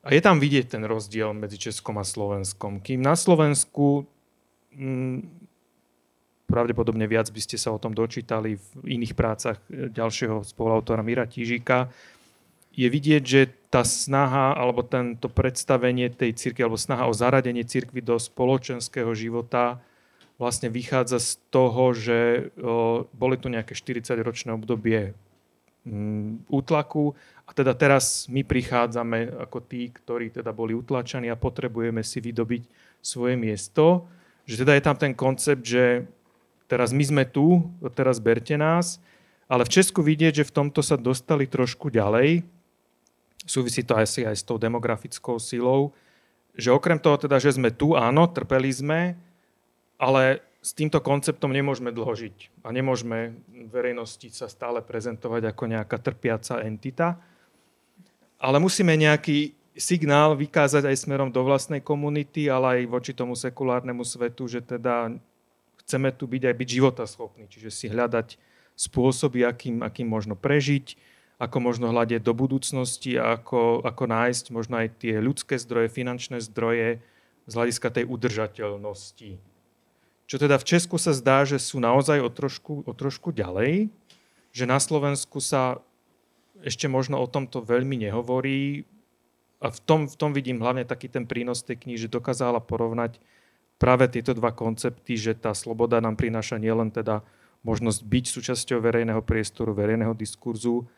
A 0.07 0.15
je 0.15 0.23
tam 0.23 0.39
vidieť 0.39 0.79
ten 0.79 0.87
rozdiel 0.87 1.35
medzi 1.35 1.59
Českom 1.59 1.99
a 1.99 2.07
Slovenskom. 2.07 2.79
Kým 2.79 3.03
na 3.03 3.19
Slovensku 3.19 4.07
mm, 4.71 5.19
pravdepodobne 6.47 7.11
viac 7.11 7.27
by 7.35 7.41
ste 7.43 7.59
sa 7.59 7.75
o 7.75 7.83
tom 7.83 7.91
dočítali 7.91 8.55
v 8.55 8.69
iných 8.87 9.19
prácach 9.19 9.59
ďalšieho 9.67 10.47
spoluautora 10.47 11.03
Mira 11.03 11.27
Tížika, 11.27 11.91
je 12.77 12.87
vidieť, 12.87 13.23
že 13.27 13.51
tá 13.77 13.85
snaha 13.85 14.57
alebo 14.57 14.81
tento 14.81 15.29
predstavenie 15.29 16.09
tej 16.09 16.33
cirkvi 16.33 16.65
alebo 16.65 16.81
snaha 16.81 17.05
o 17.05 17.13
zaradenie 17.13 17.61
cirkvi 17.61 18.01
do 18.01 18.17
spoločenského 18.17 19.13
života 19.13 19.85
vlastne 20.41 20.73
vychádza 20.73 21.21
z 21.21 21.31
toho, 21.53 21.93
že 21.93 22.49
o, 22.57 23.05
boli 23.13 23.37
tu 23.37 23.53
nejaké 23.53 23.77
40-ročné 23.77 24.57
obdobie 24.57 25.13
mm, 25.85 26.49
útlaku 26.49 27.13
a 27.45 27.53
teda 27.53 27.77
teraz 27.77 28.33
my 28.33 28.49
prichádzame 28.49 29.45
ako 29.45 29.61
tí, 29.61 29.93
ktorí 29.93 30.33
teda 30.33 30.57
boli 30.57 30.73
utlačaní 30.73 31.29
a 31.29 31.37
potrebujeme 31.37 32.01
si 32.01 32.25
vydobiť 32.25 32.65
svoje 33.05 33.37
miesto. 33.37 34.09
Že 34.49 34.65
teda 34.65 34.73
je 34.73 34.83
tam 34.89 34.97
ten 34.97 35.13
koncept, 35.13 35.65
že 35.69 36.09
teraz 36.65 36.97
my 36.97 37.05
sme 37.05 37.25
tu, 37.29 37.61
teraz 37.93 38.25
berte 38.25 38.57
nás, 38.57 39.05
ale 39.53 39.69
v 39.69 39.73
Česku 39.73 40.01
vidieť, 40.01 40.41
že 40.41 40.49
v 40.49 40.55
tomto 40.65 40.81
sa 40.81 40.97
dostali 40.97 41.45
trošku 41.45 41.93
ďalej. 41.93 42.56
Súvisí 43.47 43.87
to 43.87 43.95
asi 43.95 44.27
aj 44.27 44.37
s 44.37 44.45
tou 44.45 44.59
demografickou 44.59 45.39
silou, 45.39 45.95
že 46.57 46.75
okrem 46.75 46.99
toho 46.99 47.15
teda, 47.15 47.39
že 47.39 47.55
sme 47.55 47.71
tu, 47.71 47.95
áno, 47.95 48.27
trpeli 48.27 48.73
sme, 48.75 49.15
ale 49.97 50.43
s 50.59 50.75
týmto 50.75 50.99
konceptom 50.99 51.55
nemôžeme 51.55 51.95
dlho 51.95 52.11
žiť 52.11 52.67
a 52.67 52.75
nemôžeme 52.75 53.39
verejnosti 53.71 54.35
sa 54.35 54.51
stále 54.51 54.83
prezentovať 54.83 55.55
ako 55.55 55.63
nejaká 55.71 55.97
trpiaca 56.03 56.59
entita. 56.67 57.23
Ale 58.43 58.59
musíme 58.59 58.99
nejaký 58.99 59.55
signál 59.79 60.35
vykázať 60.35 60.91
aj 60.91 60.97
smerom 61.07 61.31
do 61.31 61.45
vlastnej 61.47 61.85
komunity, 61.85 62.51
ale 62.51 62.83
aj 62.83 62.91
voči 62.91 63.13
tomu 63.15 63.39
sekulárnemu 63.39 64.03
svetu, 64.03 64.51
že 64.51 64.65
teda 64.65 65.15
chceme 65.85 66.11
tu 66.11 66.27
byť 66.27 66.43
aj 66.51 66.55
byť 66.57 66.69
životaschopní, 66.69 67.45
čiže 67.47 67.71
si 67.71 67.87
hľadať 67.87 68.35
spôsoby, 68.75 69.47
akým, 69.47 69.87
akým 69.87 70.09
možno 70.09 70.35
prežiť, 70.35 70.99
ako 71.37 71.57
možno 71.61 71.93
hľadať 71.93 72.25
do 72.25 72.33
budúcnosti 72.33 73.21
a 73.21 73.37
ako, 73.37 73.85
ako 73.85 74.05
nájsť 74.09 74.45
možno 74.57 74.81
aj 74.81 74.89
tie 75.05 75.21
ľudské 75.21 75.61
zdroje, 75.61 75.93
finančné 75.93 76.41
zdroje 76.41 77.05
z 77.45 77.53
hľadiska 77.53 77.93
tej 77.93 78.05
udržateľnosti. 78.09 79.37
Čo 80.27 80.37
teda 80.43 80.59
v 80.59 80.67
Česku 80.67 80.97
sa 80.99 81.15
zdá, 81.15 81.47
že 81.47 81.61
sú 81.61 81.79
naozaj 81.79 82.19
o 82.25 82.31
trošku, 82.33 82.83
o 82.83 82.93
trošku 82.97 83.31
ďalej, 83.31 83.93
že 84.51 84.65
na 84.65 84.81
Slovensku 84.81 85.39
sa 85.39 85.79
ešte 86.65 86.89
možno 86.89 87.21
o 87.21 87.29
tomto 87.29 87.61
veľmi 87.61 88.01
nehovorí. 88.01 88.89
A 89.61 89.69
v 89.69 89.81
tom, 89.85 90.09
v 90.09 90.17
tom 90.17 90.33
vidím 90.33 90.61
hlavne 90.61 90.89
taký 90.89 91.13
ten 91.13 91.29
prínos 91.29 91.61
tej 91.61 91.81
knihy, 91.85 92.01
že 92.01 92.13
dokázala 92.13 92.65
porovnať 92.65 93.21
práve 93.77 94.09
tieto 94.09 94.33
dva 94.33 94.57
koncepty, 94.57 95.21
že 95.21 95.37
tá 95.37 95.53
sloboda 95.53 96.01
nám 96.01 96.17
prináša 96.17 96.57
nielen 96.57 96.89
teda 96.89 97.21
možnosť 97.61 98.01
byť 98.05 98.25
súčasťou 98.25 98.79
verejného 98.81 99.21
priestoru, 99.21 99.77
verejného 99.77 100.17
diskurzu, 100.17 100.89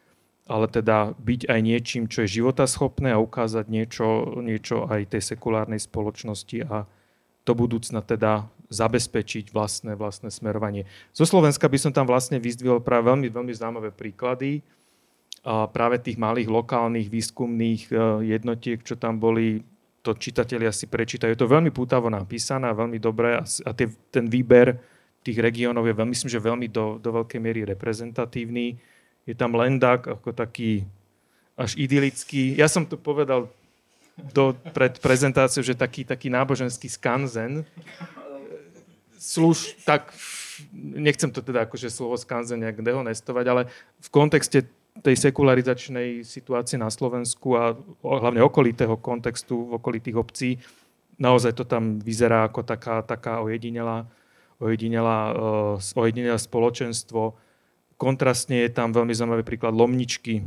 ale 0.49 0.67
teda 0.67 1.13
byť 1.21 1.47
aj 1.47 1.61
niečím, 1.61 2.05
čo 2.09 2.25
je 2.25 2.41
životaschopné 2.41 3.13
a 3.13 3.21
ukázať 3.21 3.69
niečo, 3.69 4.41
niečo 4.41 4.89
aj 4.89 5.13
tej 5.13 5.23
sekulárnej 5.37 5.79
spoločnosti 5.79 6.59
a 6.65 6.89
do 7.45 7.53
budúcna 7.53 8.01
teda 8.01 8.49
zabezpečiť 8.69 9.53
vlastné, 9.53 9.97
vlastné 9.97 10.29
smerovanie. 10.29 10.85
Zo 11.13 11.25
Slovenska 11.25 11.69
by 11.69 11.79
som 11.81 11.93
tam 11.93 12.05
vlastne 12.05 12.37
vyzdvihol 12.41 12.85
práve 12.85 13.09
veľmi, 13.09 13.29
veľmi 13.33 13.53
zaujímavé 13.53 13.93
príklady 13.93 14.61
práve 15.49 15.97
tých 16.03 16.19
malých 16.21 16.51
lokálnych 16.51 17.09
výskumných 17.09 17.83
e, 17.89 17.93
jednotiek, 18.37 18.83
čo 18.83 18.99
tam 18.99 19.17
boli, 19.17 19.63
to 20.03 20.13
čitatelia 20.19 20.75
si 20.75 20.91
prečítajú. 20.91 21.33
Je 21.33 21.41
to 21.41 21.49
veľmi 21.49 21.71
pútavo 21.73 22.11
napísané, 22.13 22.69
veľmi 22.75 22.99
dobré 23.01 23.39
a 23.41 23.71
ten 24.13 24.25
výber 24.29 24.77
tých 25.25 25.39
regiónov 25.39 25.87
je, 25.89 25.95
myslím, 25.95 26.31
že 26.31 26.41
veľmi 26.43 26.69
do, 26.69 27.01
do 27.01 27.11
veľkej 27.23 27.41
miery 27.41 27.65
reprezentatívny. 27.65 28.77
Je 29.29 29.37
tam 29.37 29.53
Lendak 29.53 30.09
ako 30.09 30.33
taký 30.33 30.89
až 31.53 31.77
idylický. 31.77 32.57
Ja 32.57 32.65
som 32.71 32.89
to 32.89 32.97
povedal 32.97 33.53
do, 34.33 34.57
pred 34.73 34.97
prezentáciou, 34.97 35.61
že 35.61 35.77
taký, 35.77 36.09
taký 36.09 36.33
náboženský 36.33 36.89
skanzen. 36.89 37.69
Služ, 39.21 39.77
tak 39.85 40.15
nechcem 40.73 41.29
to 41.29 41.45
teda 41.45 41.69
akože 41.69 41.93
slovo 41.93 42.17
skanzen 42.17 42.65
nejak 42.65 42.81
dehonestovať, 42.81 43.45
ale 43.47 43.63
v 44.01 44.09
kontexte 44.09 44.65
tej 44.99 45.15
sekularizačnej 45.15 46.27
situácie 46.27 46.75
na 46.81 46.91
Slovensku 46.91 47.55
a 47.55 47.77
hlavne 48.03 48.43
okolitého 48.43 48.99
kontextu 48.99 49.71
v 49.71 49.79
okolitých 49.79 50.17
obcí, 50.19 50.51
naozaj 51.19 51.55
to 51.55 51.63
tam 51.67 51.99
vyzerá 52.03 52.51
ako 52.51 52.67
taká, 52.67 53.03
taká 53.03 53.39
ojedinelá, 53.43 54.07
ojedinelá, 54.59 55.19
uh, 55.35 55.99
ojedinelá 55.99 56.39
spoločenstvo. 56.39 57.35
Kontrastne 57.99 58.63
je 58.63 58.71
tam 58.71 58.95
veľmi 58.95 59.11
zaujímavý 59.11 59.43
príklad 59.43 59.75
Lomničky, 59.75 60.47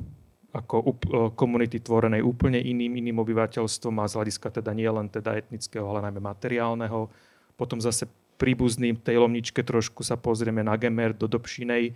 ako 0.55 0.75
uh, 0.79 0.91
komunity 1.35 1.83
tvorenej 1.83 2.23
úplne 2.23 2.57
iným, 2.57 2.95
iným 2.97 3.19
obyvateľstvom 3.19 3.99
a 3.99 4.07
z 4.07 4.15
hľadiska 4.15 4.47
teda 4.49 4.71
nie 4.71 4.87
len 4.87 5.11
teda 5.11 5.35
etnického, 5.35 5.83
ale 5.83 6.07
najmä 6.07 6.23
materiálneho. 6.23 7.11
Potom 7.59 7.83
zase 7.83 8.07
príbuzným 8.39 8.97
tej 9.03 9.19
Lomničke 9.19 9.61
trošku 9.61 10.01
sa 10.01 10.15
pozrieme 10.15 10.63
na 10.63 10.79
Gemer 10.79 11.11
do 11.11 11.27
Dobšinej, 11.27 11.93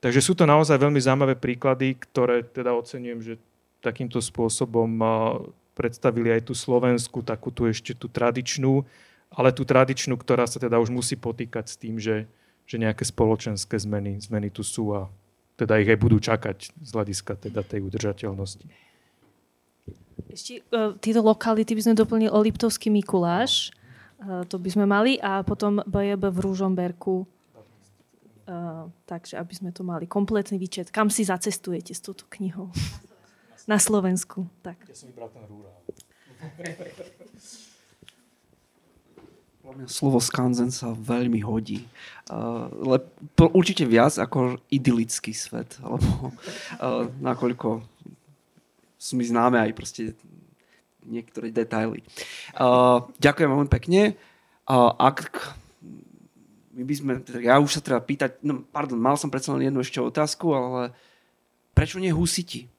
Takže 0.00 0.20
sú 0.24 0.32
to 0.32 0.48
naozaj 0.48 0.80
veľmi 0.80 0.96
zaujímavé 0.96 1.36
príklady, 1.36 1.92
ktoré 1.92 2.40
teda 2.40 2.72
ocenujem, 2.72 3.20
že 3.20 3.34
takýmto 3.84 4.16
spôsobom 4.16 4.88
predstavili 5.76 6.32
aj 6.32 6.48
tú 6.48 6.56
Slovensku, 6.56 7.20
takú 7.20 7.52
tú 7.52 7.68
ešte 7.68 7.92
tú 7.92 8.08
tradičnú, 8.08 8.80
ale 9.28 9.52
tú 9.52 9.68
tradičnú, 9.68 10.16
ktorá 10.16 10.48
sa 10.48 10.56
teda 10.56 10.80
už 10.80 10.88
musí 10.88 11.20
potýkať 11.20 11.64
s 11.68 11.76
tým, 11.76 12.00
že, 12.00 12.24
že 12.70 12.78
nejaké 12.78 13.02
spoločenské 13.02 13.74
zmeny, 13.82 14.22
zmeny 14.22 14.54
tu 14.54 14.62
sú 14.62 14.94
a 14.94 15.10
teda 15.58 15.82
ich 15.82 15.90
aj 15.90 15.98
budú 15.98 16.22
čakať 16.22 16.70
z 16.70 16.90
hľadiska 16.94 17.34
teda 17.50 17.66
tej 17.66 17.82
udržateľnosti. 17.82 18.70
Ešte 20.30 20.62
uh, 20.70 20.94
tieto 21.02 21.26
lokality 21.26 21.74
by 21.74 21.82
sme 21.82 21.98
doplnili 21.98 22.30
o 22.30 22.38
Liptovský 22.38 22.86
Mikuláš, 22.94 23.74
uh, 24.22 24.46
to 24.46 24.62
by 24.62 24.70
sme 24.70 24.86
mali, 24.86 25.18
a 25.18 25.42
potom 25.42 25.82
BJB 25.82 26.30
v 26.30 26.38
Rúžomberku, 26.38 27.26
Uh, 28.50 28.90
takže 29.06 29.38
aby 29.38 29.54
sme 29.54 29.70
to 29.70 29.86
mali 29.86 30.10
kompletný 30.10 30.58
výčet. 30.58 30.90
Kam 30.90 31.06
si 31.06 31.22
zacestujete 31.22 31.94
s 31.94 32.02
touto 32.02 32.26
knihou? 32.26 32.74
Na 33.70 33.78
Slovensku. 33.78 34.50
Tak. 34.66 34.90
Ja 34.90 34.96
som 34.98 35.14
vybral 35.14 35.30
ten 35.30 35.46
Slovo 39.86 40.18
skanzen 40.18 40.70
sa 40.74 40.92
veľmi 40.94 41.40
hodí. 41.42 41.86
Uh, 42.30 42.70
le, 42.84 42.98
to 43.34 43.50
určite 43.50 43.86
viac 43.86 44.16
ako 44.18 44.60
idylický 44.70 45.34
svet, 45.34 45.78
alebo 45.82 46.30
uh, 46.80 47.06
nakoľko 47.18 47.82
sú 49.00 49.16
mi 49.16 49.24
známe 49.24 49.56
aj 49.56 49.72
proste 49.72 50.02
niektoré 51.06 51.48
detaily. 51.48 52.04
Uh, 52.52 53.08
ďakujem 53.16 53.48
veľmi 53.48 53.70
pekne. 53.72 54.14
Uh, 54.68 54.92
ak 55.00 55.56
my 56.76 56.82
by 56.86 56.94
sme, 56.94 57.12
ja 57.42 57.58
už 57.58 57.80
sa 57.80 57.84
treba 57.84 58.00
pýtať, 58.00 58.40
no 58.46 58.62
pardon, 58.68 58.96
mal 58.96 59.18
som 59.18 59.32
predsa 59.32 59.52
len 59.56 59.68
jednu 59.68 59.80
ešte 59.82 60.00
otázku, 60.00 60.52
ale 60.54 60.94
prečo 61.74 61.98
nie 61.98 62.14
husiti? 62.14 62.70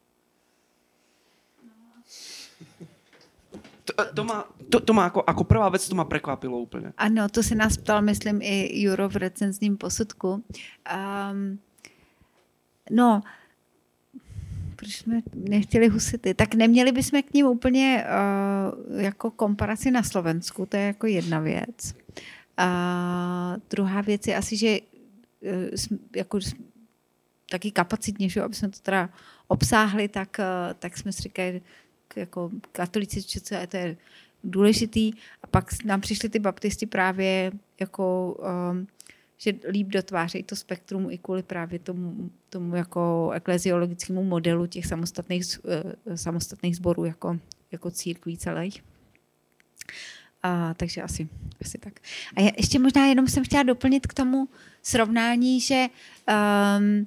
To, 3.85 3.93
to, 4.13 4.23
má, 4.23 4.45
to, 4.69 4.79
to 4.79 4.93
má 4.93 5.09
ako, 5.09 5.25
ako 5.25 5.43
prvá 5.43 5.69
vec, 5.69 5.81
to 5.89 5.97
ma 5.97 6.05
prekvapilo 6.05 6.53
úplne. 6.57 6.93
Ano, 6.97 7.25
to 7.29 7.41
si 7.41 7.57
nás 7.57 7.77
ptal, 7.77 8.01
myslím, 8.05 8.41
i 8.41 8.69
Juro 8.81 9.09
v 9.09 9.15
recenzním 9.15 9.77
posudku. 9.77 10.45
Um, 10.85 11.59
no, 12.91 13.21
proč 14.75 14.95
jsme 14.95 15.21
nechtěli 15.33 15.87
husity? 15.87 16.33
Tak 16.33 16.53
neměli 16.53 16.91
bychom 16.91 17.21
k 17.21 17.33
ním 17.33 17.45
úplně 17.45 18.05
uh, 18.05 19.01
jako 19.01 19.31
komparaci 19.31 19.91
na 19.91 20.03
Slovensku, 20.03 20.65
to 20.65 20.77
je 20.77 20.83
jako 20.83 21.07
jedna 21.07 21.39
věc. 21.39 21.93
A 22.57 23.57
druhá 23.69 24.01
věc 24.01 24.27
je 24.27 24.35
asi, 24.35 24.57
že 24.57 24.79
eh, 25.43 25.69
jako 26.15 26.39
taky 27.49 27.71
kapacitně, 27.71 28.29
že 28.29 28.41
aby 28.41 28.55
jsme 28.55 28.69
to 28.69 28.79
teda 28.79 29.09
obsáhli, 29.47 30.07
tak, 30.07 30.39
eh, 30.39 30.73
tak 30.79 30.97
jsme 30.97 31.11
si 31.11 31.21
říkali, 31.21 31.61
jako 32.17 32.51
katolíci, 32.71 33.21
že 33.21 33.39
to 33.41 33.77
je 33.77 33.97
důležitý. 34.43 35.13
A 35.43 35.47
pak 35.47 35.83
nám 35.85 36.01
přišli 36.01 36.29
ty 36.29 36.39
baptisti 36.39 36.85
právě 36.85 37.51
jako, 37.79 38.35
um, 38.71 38.87
že 39.37 39.53
líp 39.69 39.87
dotvářejí 39.87 40.43
to 40.43 40.55
spektrum 40.55 41.11
i 41.11 41.17
kvůli 41.17 41.43
právě 41.43 41.79
tomu, 41.79 42.29
tomu 42.49 42.75
jako 42.75 43.31
ekleziologickému 43.33 44.23
modelu 44.23 44.65
těch 44.65 44.85
samostatných, 44.85 45.45
uh, 45.63 46.15
samostatných 46.15 46.75
sborů 46.75 47.05
jako, 47.05 47.39
jako 47.71 47.91
církví 47.91 48.37
celých. 48.37 48.83
A, 50.43 50.73
takže 50.73 51.01
asi, 51.01 51.29
asi 51.61 51.77
tak. 51.77 51.93
A 52.35 52.41
ještě 52.57 52.79
možná 52.79 53.05
jenom 53.05 53.27
jsem 53.27 53.43
chtěla 53.43 53.63
doplnit 53.63 54.07
k 54.07 54.13
tomu 54.13 54.49
srovnání, 54.83 55.61
že 55.61 55.87
um, 56.77 57.03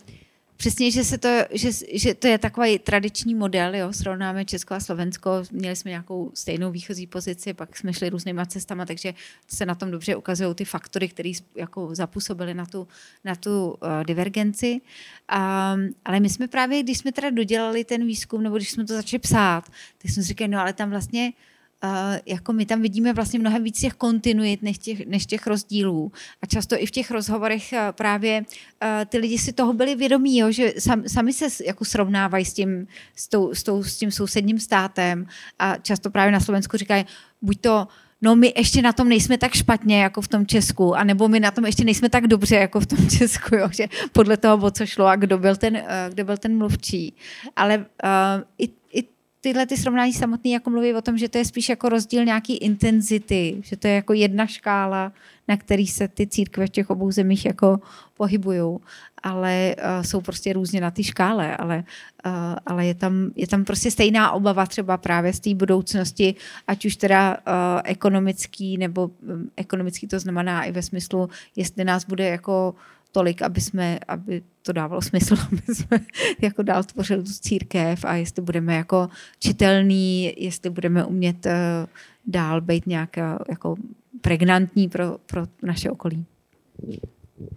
přesně, 0.57 0.91
že, 0.91 1.05
se 1.05 1.19
to, 1.19 1.29
že, 1.51 1.71
že 1.93 2.15
to 2.15 2.27
je 2.27 2.39
takový 2.39 2.79
tradiční 2.79 3.35
model, 3.35 3.75
jo, 3.75 3.93
srovnáme 3.93 4.45
Česko 4.45 4.75
a 4.75 4.81
Slovensko, 4.81 5.31
měli 5.53 5.77
jsme 5.77 5.91
nějakou 5.91 6.31
stejnou 6.35 6.71
výchozí 6.71 7.07
pozici, 7.07 7.55
pak 7.55 7.77
jsme 7.77 7.93
šli 7.93 8.11
různýma 8.11 8.47
cestama, 8.47 8.87
takže 8.87 9.15
se 9.49 9.67
na 9.67 9.75
tom 9.75 9.91
dobře 9.91 10.17
ukazují 10.17 10.55
ty 10.55 10.65
faktory, 10.65 11.09
které 11.09 11.33
jako 11.55 11.95
zapůsobily 11.95 12.55
na 12.55 12.67
tu, 12.67 12.89
na 13.25 13.35
tu 13.35 13.69
uh, 13.69 14.05
divergenci. 14.05 14.73
Um, 14.73 15.95
ale 16.05 16.21
my 16.21 16.29
jsme 16.29 16.49
právě, 16.49 16.83
když 16.83 16.99
jsme 16.99 17.13
teda 17.13 17.31
dodělali 17.31 17.85
ten 17.85 18.07
výzkum, 18.07 18.43
nebo 18.43 18.57
když 18.57 18.71
jsme 18.71 18.85
to 18.85 18.95
začali 18.95 19.21
psát, 19.21 19.65
tak 19.99 20.11
jsme 20.11 20.23
si 20.23 20.29
říkali, 20.29 20.49
no 20.49 20.61
ale 20.61 20.73
tam 20.73 20.91
vlastně 20.91 21.33
Uh, 21.33 21.54
jako 22.27 22.53
my 22.53 22.67
tam 22.67 22.83
vidíme 22.83 23.13
vlastně 23.13 23.39
mnohem 23.39 23.65
víc 23.65 23.81
těch 23.81 23.93
kontinuit 23.93 24.63
než 24.63 24.79
těch, 24.79 25.07
než 25.07 25.27
těch 25.27 25.47
rozdílů. 25.47 26.13
A 26.43 26.47
často 26.47 26.77
i 26.79 26.87
v 26.87 26.91
těch 26.91 27.11
rozhovorech 27.11 27.73
uh, 27.73 27.79
právě 27.93 28.41
uh, 28.41 28.89
ty 29.07 29.19
lidi 29.19 29.39
si 29.39 29.53
toho 29.53 29.73
byli 29.73 29.95
vědomí, 29.95 30.39
jo, 30.39 30.51
že 30.51 30.73
sam, 30.79 31.03
sami 31.09 31.33
se 31.33 31.65
jako 31.67 31.85
srovnávají 31.85 32.45
s 32.45 32.53
tím, 32.53 32.87
s, 33.17 33.29
tou, 33.29 33.55
s, 33.55 33.63
tou, 33.63 33.83
s 33.83 33.97
tím 33.97 34.11
sousedním 34.11 34.59
státem 34.59 35.27
a 35.59 35.77
často 35.77 36.11
právě 36.11 36.33
na 36.33 36.41
Slovensku 36.41 36.77
říkají, 36.77 37.05
buď 37.43 37.61
to 37.61 37.89
no 38.23 38.37
my 38.37 38.53
ještě 38.57 38.83
na 38.83 38.93
tom 38.93 39.09
nejsme 39.09 39.39
tak 39.39 39.55
špatně 39.55 40.03
jako 40.03 40.21
v 40.21 40.29
tom 40.29 40.47
Česku, 40.47 40.97
anebo 40.97 41.29
my 41.29 41.41
na 41.41 41.51
tom 41.51 41.67
ještě 41.67 41.85
nejsme 41.85 42.09
tak 42.09 42.27
dobře 42.27 42.57
jako 42.57 42.81
v 42.81 42.87
tom 42.87 43.09
Česku, 43.19 43.57
jo, 43.57 43.69
že 43.71 43.87
podle 44.13 44.37
toho, 44.37 44.67
o 44.67 44.71
co 44.71 44.87
šlo 44.87 45.07
a 45.07 45.17
kdo 45.17 45.39
byl 45.39 45.57
ten, 45.57 45.83
kdo 46.09 46.25
byl 46.25 46.37
ten 46.37 46.59
mluvčí. 46.59 47.15
Ale 47.57 47.79
uh, 47.79 47.85
i 48.59 48.69
tyhle 49.45 49.67
ty 49.67 49.77
srovnání 49.77 50.13
samotný 50.13 50.53
jako 50.53 50.71
mluví 50.71 50.95
o 50.95 51.03
tom, 51.03 51.19
že 51.19 51.29
to 51.29 51.39
je 51.39 51.45
spíš 51.45 51.69
jako 51.69 51.89
rozdíl 51.89 52.25
nějaký 52.25 52.57
intenzity, 52.57 53.57
že 53.61 53.77
to 53.77 53.89
je 53.89 53.95
jako 53.95 54.13
jedna 54.13 54.47
škála, 54.47 55.13
na 55.49 55.57
který 55.57 55.87
se 55.87 56.09
ty 56.09 56.27
církve 56.27 56.67
v 56.67 56.71
těch 56.71 56.91
obou 56.91 57.11
zemích 57.11 57.45
jako 57.45 57.81
pohybují, 58.17 58.79
ale 59.23 59.77
uh, 59.77 60.03
jsou 60.03 60.21
prostě 60.21 60.53
různě 60.53 60.81
na 60.81 60.91
ty 60.91 61.05
škále, 61.05 61.57
ale, 61.57 61.85
uh, 62.27 62.33
ale 62.67 62.87
je, 62.87 62.95
tam, 62.95 63.31
je 63.37 63.47
tam 63.47 63.65
prostě 63.65 63.91
stejná 63.91 64.33
obava 64.33 64.67
třeba 64.67 64.97
právě 64.97 65.33
z 65.33 65.41
té 65.41 65.55
budoucnosti, 65.55 66.35
ať 66.67 66.85
už 66.85 66.97
teda 66.97 67.37
uh, 67.37 67.81
ekonomický, 67.85 68.79
nebo 68.79 69.11
um, 69.29 69.51
ekonomický 69.57 70.07
to 70.07 70.21
znamená 70.21 70.65
i 70.65 70.73
ve 70.73 70.83
smyslu, 70.83 71.29
jestli 71.57 71.85
nás 71.85 72.05
bude 72.05 72.29
jako 72.29 72.75
tolik, 73.15 73.43
aby, 73.43 73.61
jsme, 73.61 73.99
aby 74.09 74.43
to 74.63 74.73
dávalo 74.73 75.03
smysl, 75.03 75.35
aby 75.53 75.75
jsme 75.75 75.99
jako 76.43 76.63
dál 76.63 76.85
tvořili 76.85 77.23
tu 77.23 77.33
církev 77.33 78.05
a 78.05 78.15
jestli 78.15 78.43
budeme 78.43 78.75
jako 78.75 79.09
čitelný, 79.39 80.33
jestli 80.37 80.71
budeme 80.71 81.05
umět 81.05 81.47
uh, 81.47 81.53
dál 82.27 82.61
být 82.61 82.87
nějak 82.87 83.17
jako 83.49 83.77
pregnantní 84.21 84.89
pro, 84.89 85.19
pro 85.27 85.47
naše 85.63 85.91
okolí. 85.91 86.25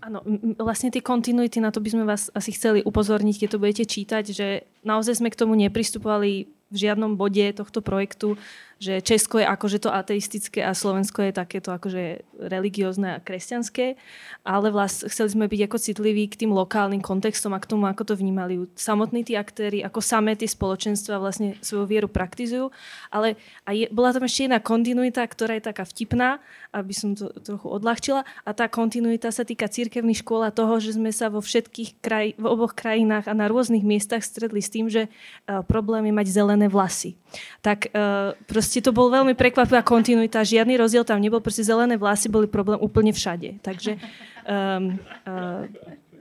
Áno, 0.02 0.26
vlastne 0.58 0.90
tie 0.90 1.06
kontinuity, 1.06 1.62
na 1.62 1.70
to 1.70 1.78
by 1.78 1.90
sme 1.94 2.04
vás 2.10 2.34
asi 2.34 2.50
chceli 2.50 2.82
upozorniť, 2.82 3.46
keď 3.46 3.50
to 3.54 3.62
budete 3.62 3.86
čítať, 3.86 4.24
že 4.34 4.48
naozaj 4.82 5.22
sme 5.22 5.30
k 5.30 5.38
tomu 5.38 5.54
nepristupovali 5.54 6.50
v 6.74 6.76
žiadnom 6.76 7.16
bode 7.16 7.46
tohto 7.54 7.80
projektu 7.86 8.36
že 8.78 9.02
Česko 9.02 9.42
je 9.42 9.46
akože 9.50 9.82
to 9.82 9.90
ateistické 9.90 10.62
a 10.62 10.78
Slovensko 10.78 11.26
je 11.26 11.34
takéto 11.34 11.74
akože 11.74 12.22
religiózne 12.38 13.18
a 13.18 13.24
kresťanské, 13.24 13.98
ale 14.46 14.70
vlast, 14.70 15.10
chceli 15.10 15.30
sme 15.34 15.46
byť 15.50 15.62
ako 15.66 15.78
citliví 15.82 16.30
k 16.30 16.46
tým 16.46 16.54
lokálnym 16.54 17.02
kontextom 17.02 17.58
a 17.58 17.60
k 17.60 17.70
tomu, 17.70 17.90
ako 17.90 18.14
to 18.14 18.14
vnímali 18.14 18.70
samotní 18.78 19.26
tí 19.26 19.34
aktéry, 19.34 19.82
ako 19.82 19.98
samé 19.98 20.38
tie 20.38 20.46
spoločenstva 20.46 21.18
vlastne 21.18 21.58
svoju 21.66 21.90
vieru 21.90 22.08
praktizujú. 22.08 22.70
Ale 23.10 23.36
a 23.66 23.74
je, 23.74 23.90
bola 23.90 24.14
tam 24.14 24.30
ešte 24.30 24.46
jedna 24.46 24.62
kontinuita, 24.62 25.26
ktorá 25.26 25.58
je 25.58 25.66
taká 25.66 25.82
vtipná, 25.82 26.38
aby 26.70 26.94
som 26.94 27.18
to 27.18 27.34
trochu 27.42 27.68
odľahčila. 27.68 28.22
A 28.46 28.50
tá 28.54 28.70
kontinuita 28.70 29.34
sa 29.34 29.42
týka 29.42 29.66
církevných 29.66 30.22
škôl 30.22 30.46
a 30.46 30.54
toho, 30.54 30.78
že 30.78 30.94
sme 30.94 31.10
sa 31.10 31.34
vo 31.34 31.42
všetkých 31.42 31.90
kraj, 31.98 32.38
v 32.38 32.46
oboch 32.46 32.78
krajinách 32.78 33.26
a 33.26 33.34
na 33.34 33.50
rôznych 33.50 33.82
miestach 33.82 34.22
stredli 34.22 34.62
s 34.62 34.70
tým, 34.70 34.86
že 34.88 35.10
uh, 35.10 35.66
problém 35.66 36.06
je 36.08 36.14
mať 36.14 36.28
zelené 36.30 36.70
vlasy. 36.70 37.18
Tak 37.62 37.92
uh, 37.92 38.34
proste 38.48 38.80
to 38.80 38.96
bol 38.96 39.12
veľmi 39.12 39.36
prekvapivá 39.36 39.84
kontinuita, 39.84 40.48
žiadny 40.48 40.80
rozdiel 40.80 41.04
tam 41.04 41.20
nebol, 41.20 41.44
proste 41.44 41.66
zelené 41.66 42.00
vlasy 42.00 42.32
boli 42.32 42.48
problém 42.48 42.80
úplne 42.80 43.12
všade. 43.12 43.60
Takže 43.62 44.00
um, 44.48 45.00
uh, 45.28 45.68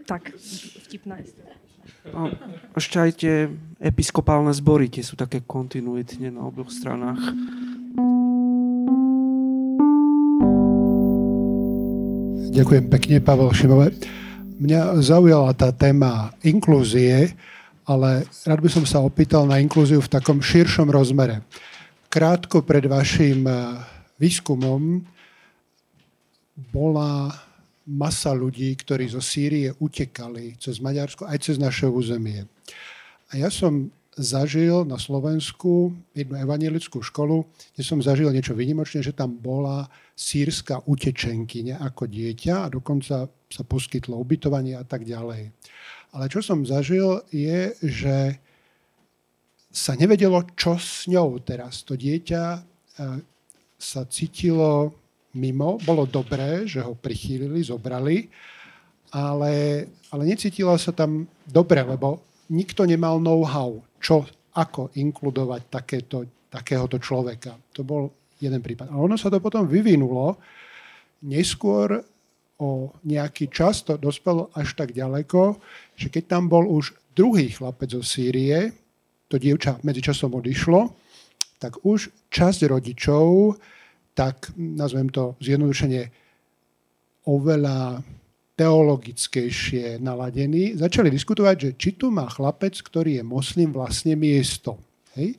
tak, 0.07 0.35
vtipná 0.87 1.19
a 2.15 2.31
ešte 2.79 2.97
aj 3.03 3.11
tie 3.19 3.51
episkopálne 3.83 4.55
zbory, 4.55 4.87
tie 4.87 5.03
sú 5.03 5.19
také 5.19 5.43
kontinuitne 5.43 6.31
na 6.31 6.47
oboch 6.47 6.71
stranách. 6.71 7.19
Ďakujem 12.57 12.85
pekne, 12.89 13.17
Pavel 13.21 13.51
Šimové. 13.53 13.93
Mňa 14.57 15.03
zaujala 15.05 15.53
tá 15.53 15.75
téma 15.75 16.33
inklúzie, 16.41 17.37
ale 17.87 18.27
rád 18.45 18.61
by 18.61 18.71
som 18.71 18.85
sa 18.85 18.99
opýtal 18.99 19.47
na 19.47 19.63
inklúziu 19.63 20.03
v 20.03 20.13
takom 20.13 20.43
širšom 20.43 20.91
rozmere 20.91 21.47
krátko 22.17 22.65
pred 22.65 22.89
vašim 22.89 23.45
eh, 23.45 23.77
výskumom 24.17 25.05
bola 26.73 27.29
masa 27.85 28.33
ľudí, 28.33 28.73
ktorí 28.73 29.13
zo 29.13 29.21
Sýrie 29.21 29.77
utekali 29.77 30.57
cez 30.57 30.81
Maďarsko 30.81 31.29
aj 31.29 31.39
cez 31.45 31.61
naše 31.61 31.85
územie. 31.85 32.49
A 33.31 33.37
ja 33.37 33.53
som 33.53 33.93
zažil 34.17 34.89
na 34.89 34.97
Slovensku 34.97 35.93
jednu 36.17 36.41
evangelickú 36.41 37.05
školu, 37.05 37.45
kde 37.77 37.83
som 37.85 38.01
zažil 38.01 38.33
niečo 38.33 38.57
vynimočné, 38.57 39.05
že 39.05 39.13
tam 39.13 39.37
bola 39.37 39.93
sírska 40.17 40.81
utečenkyňa 40.89 41.85
ako 41.85 42.09
dieťa 42.09 42.65
a 42.65 42.73
dokonca 42.73 43.29
sa 43.29 43.63
poskytlo 43.69 44.17
ubytovanie 44.17 44.73
a 44.73 44.89
tak 44.89 45.05
ďalej. 45.05 45.53
Ale 46.17 46.33
čo 46.33 46.41
som 46.41 46.65
zažil 46.65 47.21
je, 47.29 47.77
že 47.85 48.41
sa 49.69 49.93
nevedelo, 49.93 50.41
čo 50.57 50.81
s 50.81 51.05
ňou 51.05 51.37
teraz. 51.45 51.85
To 51.85 51.93
dieťa 51.93 52.43
e, 52.57 52.61
sa 53.77 54.09
cítilo 54.09 54.97
mimo. 55.37 55.77
Bolo 55.85 56.09
dobré, 56.09 56.65
že 56.65 56.81
ho 56.81 56.97
prichýlili, 56.97 57.61
zobrali, 57.61 58.33
ale, 59.13 59.85
ale 60.09 60.23
necítilo 60.25 60.73
sa 60.81 60.97
tam 60.97 61.29
dobre, 61.45 61.85
lebo 61.85 62.25
nikto 62.49 62.89
nemal 62.89 63.21
know-how, 63.21 63.77
čo, 64.01 64.25
ako 64.57 64.97
inkludovať 64.97 65.69
takéto, 65.69 66.25
takéhoto 66.49 66.97
človeka. 66.97 67.61
To 67.77 67.85
bol 67.85 68.09
jeden 68.41 68.65
prípad. 68.65 68.89
A 68.89 68.97
ono 68.97 69.21
sa 69.21 69.29
to 69.29 69.37
potom 69.45 69.69
vyvinulo. 69.69 70.41
Neskôr 71.29 72.01
o 72.57 72.93
nejaký 73.05 73.53
čas 73.53 73.85
to 73.85 74.01
dospelo 74.01 74.49
až 74.57 74.73
tak 74.73 74.97
ďaleko, 74.97 75.61
že 75.97 76.09
keď 76.09 76.25
tam 76.37 76.49
bol 76.49 76.65
už 76.65 76.97
druhý 77.13 77.53
chlapec 77.53 77.93
zo 77.93 78.01
Sýrie, 78.01 78.73
to 79.29 79.37
dievča 79.37 79.83
medzičasom 79.85 80.33
odišlo, 80.33 80.95
tak 81.61 81.85
už 81.85 82.13
časť 82.33 82.69
rodičov, 82.69 83.57
tak 84.17 84.53
nazvem 84.57 85.13
to 85.13 85.37
zjednodušene, 85.41 86.09
oveľa 87.27 88.01
teologickejšie 88.57 90.01
naladení, 90.01 90.79
začali 90.81 91.13
diskutovať, 91.13 91.57
že 91.61 91.71
či 91.77 91.91
tu 92.01 92.09
má 92.09 92.25
chlapec, 92.25 92.73
ktorý 92.73 93.21
je 93.21 93.25
moslim, 93.27 93.69
vlastne 93.69 94.17
miesto. 94.17 94.81
Hej? 95.13 95.37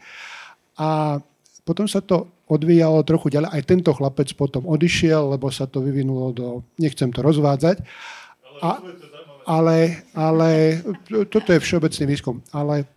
A 0.78 1.18
potom 1.66 1.90
sa 1.90 2.06
to 2.06 2.37
odvíjalo 2.48 3.04
trochu 3.04 3.28
ďalej. 3.32 3.50
Aj 3.52 3.64
tento 3.68 3.92
chlapec 3.92 4.32
potom 4.34 4.64
odišiel, 4.66 5.36
lebo 5.36 5.52
sa 5.52 5.68
to 5.68 5.84
vyvinulo 5.84 6.32
do... 6.32 6.48
Nechcem 6.80 7.12
to 7.12 7.20
rozvádzať. 7.20 7.84
A, 8.64 8.80
ale, 9.48 10.08
ale 10.16 10.82
toto 11.28 11.52
je 11.52 11.60
všeobecný 11.60 12.04
výskum. 12.08 12.40
Ale 12.56 12.88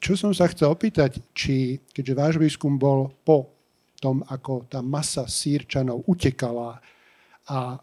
čo 0.00 0.16
som 0.16 0.32
sa 0.32 0.48
chcel 0.48 0.72
opýtať, 0.72 1.20
či, 1.32 1.80
keďže 1.92 2.14
váš 2.16 2.34
výskum 2.40 2.76
bol 2.76 3.12
po 3.24 3.52
tom, 3.98 4.24
ako 4.28 4.68
tá 4.70 4.80
masa 4.80 5.26
sírčanov 5.26 6.06
utekala 6.06 6.78
a 7.48 7.76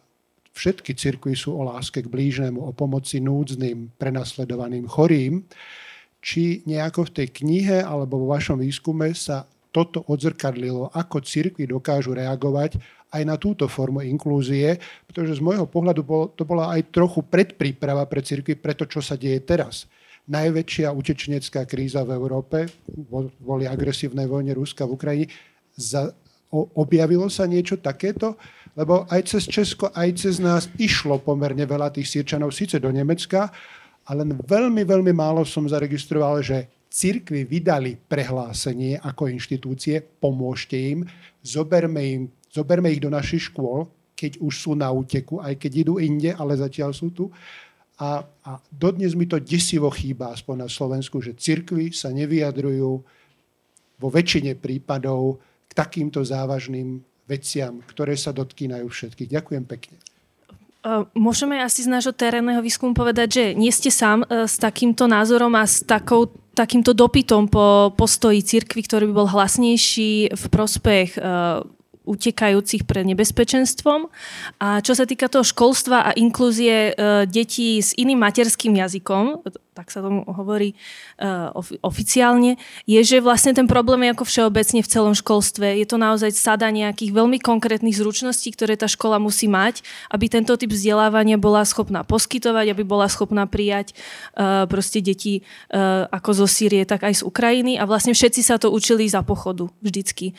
všetky 0.55 0.95
cirkvy 0.95 1.35
sú 1.35 1.53
o 1.59 1.67
láske 1.67 1.99
k 1.99 2.07
blížnemu, 2.07 2.57
o 2.57 2.71
pomoci 2.71 3.19
núdznym, 3.19 3.99
prenasledovaným, 3.99 4.87
chorým, 4.87 5.43
či 6.23 6.65
nejako 6.65 7.11
v 7.11 7.13
tej 7.21 7.27
knihe 7.43 7.77
alebo 7.83 8.23
vo 8.23 8.33
vašom 8.33 8.57
výskume 8.57 9.11
sa 9.13 9.45
toto 9.75 10.07
odzrkadlilo, 10.07 10.95
ako 10.95 11.19
cirkvy 11.19 11.67
dokážu 11.67 12.15
reagovať 12.15 12.79
aj 13.11 13.21
na 13.27 13.35
túto 13.35 13.67
formu 13.67 13.99
inklúzie, 13.99 14.79
pretože 15.03 15.39
z 15.39 15.41
môjho 15.43 15.67
pohľadu 15.67 16.31
to 16.31 16.47
bola 16.47 16.71
aj 16.71 16.95
trochu 16.95 17.19
predpríprava 17.27 18.07
pre 18.07 18.23
cirkvy 18.23 18.55
pre 18.55 18.71
to, 18.71 18.87
čo 18.87 19.03
sa 19.03 19.19
deje 19.19 19.43
teraz. 19.43 19.91
Najväčšia 20.31 20.95
utečenecká 20.95 21.67
kríza 21.67 22.07
v 22.07 22.15
Európe, 22.15 22.71
boli 23.43 23.67
agresívnej 23.67 24.25
vojne 24.25 24.55
Ruska 24.55 24.87
v 24.87 24.95
Ukrajine, 24.95 25.27
za, 25.75 26.15
o, 26.49 26.71
objavilo 26.79 27.27
sa 27.27 27.43
niečo 27.43 27.77
takéto? 27.77 28.39
Lebo 28.79 29.03
aj 29.11 29.21
cez 29.27 29.43
Česko, 29.47 29.91
aj 29.91 30.09
cez 30.19 30.39
nás 30.39 30.71
išlo 30.79 31.19
pomerne 31.19 31.67
veľa 31.67 31.91
tých 31.91 32.09
sírčanov, 32.09 32.55
síce 32.55 32.79
do 32.79 32.89
Nemecka, 32.89 33.51
ale 34.07 34.23
veľmi, 34.25 34.81
veľmi 34.87 35.13
málo 35.13 35.45
som 35.45 35.67
zaregistroval, 35.67 36.41
že 36.41 36.67
cirkvy 36.91 37.43
vydali 37.43 37.95
prehlásenie 37.95 38.99
ako 39.01 39.27
inštitúcie, 39.27 39.99
pomôžte 39.99 40.75
im, 40.75 41.03
zoberme 41.43 42.01
im 42.03 42.23
Zoberme 42.55 42.87
ich 42.87 43.03
do 43.03 43.11
našich 43.11 43.51
škôl, 43.51 43.83
keď 44.15 44.39
už 44.39 44.53
sú 44.55 44.71
na 44.79 44.87
úteku, 44.87 45.43
aj 45.43 45.59
keď 45.59 45.71
idú 45.83 45.99
inde, 45.99 46.31
ale 46.31 46.55
zatiaľ 46.55 46.95
sú 46.95 47.11
tu. 47.11 47.27
A, 47.99 48.23
a 48.23 48.51
dodnes 48.71 49.11
mi 49.11 49.27
to 49.27 49.43
desivo 49.43 49.91
chýba, 49.91 50.31
aspoň 50.31 50.63
na 50.63 50.69
Slovensku, 50.71 51.19
že 51.19 51.35
cirkvy 51.35 51.91
sa 51.91 52.15
nevyjadrujú 52.15 52.91
vo 53.99 54.07
väčšine 54.07 54.55
prípadov 54.55 55.43
k 55.67 55.71
takýmto 55.75 56.23
závažným 56.23 57.03
veciam, 57.27 57.83
ktoré 57.83 58.15
sa 58.15 58.31
dotkýnajú 58.31 58.87
všetkých. 58.87 59.35
Ďakujem 59.35 59.63
pekne. 59.67 59.99
Môžeme 61.17 61.57
asi 61.65 61.81
z 61.81 61.89
nášho 61.89 62.13
terénneho 62.13 62.61
výskumu 62.61 62.93
povedať, 62.93 63.27
že 63.33 63.43
nie 63.57 63.73
ste 63.73 63.89
sám 63.89 64.21
e, 64.29 64.45
s 64.45 64.61
takýmto 64.61 65.09
názorom 65.09 65.57
a 65.57 65.65
s 65.65 65.81
takou, 65.81 66.29
takýmto 66.53 66.93
dopytom 66.93 67.49
po 67.49 67.89
postoji 67.97 68.45
cirkvi, 68.45 68.85
ktorý 68.85 69.09
by 69.09 69.13
bol 69.17 69.27
hlasnejší 69.33 70.37
v 70.37 70.43
prospech 70.53 71.17
e, 71.17 71.19
utekajúcich 72.05 72.85
pred 72.85 73.01
nebezpečenstvom. 73.01 74.13
A 74.61 74.77
čo 74.85 74.93
sa 74.93 75.09
týka 75.09 75.25
toho 75.25 75.41
školstva 75.41 76.05
a 76.05 76.11
inklúzie 76.13 76.93
detí 77.25 77.81
s 77.81 77.97
iným 77.97 78.21
materským 78.21 78.77
jazykom, 78.77 79.41
tak 79.75 79.91
sa 79.91 79.99
tomu 79.99 80.23
hovorí 80.23 80.71
uh, 81.19 81.51
oficiálne, 81.83 82.55
je, 82.87 82.99
že 83.03 83.19
vlastne 83.19 83.51
ten 83.51 83.67
problém 83.67 84.07
je 84.07 84.15
ako 84.15 84.25
všeobecne 84.25 84.79
v 84.79 84.87
celom 84.87 85.11
školstve. 85.11 85.75
Je 85.83 85.83
to 85.83 85.99
naozaj 85.99 86.31
sada 86.31 86.71
nejakých 86.71 87.11
veľmi 87.11 87.43
konkrétnych 87.43 87.99
zručností, 87.99 88.55
ktoré 88.55 88.79
tá 88.79 88.87
škola 88.87 89.19
musí 89.19 89.51
mať, 89.51 89.83
aby 90.07 90.31
tento 90.31 90.55
typ 90.55 90.71
vzdelávania 90.71 91.35
bola 91.35 91.67
schopná 91.67 92.07
poskytovať, 92.07 92.71
aby 92.71 92.87
bola 92.87 93.11
schopná 93.11 93.43
prijať 93.43 93.91
uh, 94.39 94.63
proste 94.65 95.03
deti 95.03 95.43
uh, 95.43 96.07
ako 96.07 96.31
zo 96.31 96.47
Sýrie, 96.47 96.87
tak 96.87 97.03
aj 97.03 97.19
z 97.19 97.23
Ukrajiny. 97.27 97.75
A 97.75 97.83
vlastne 97.83 98.15
všetci 98.15 98.39
sa 98.39 98.55
to 98.55 98.71
učili 98.71 99.03
za 99.11 99.19
pochodu 99.19 99.67
vždycky. 99.83 100.31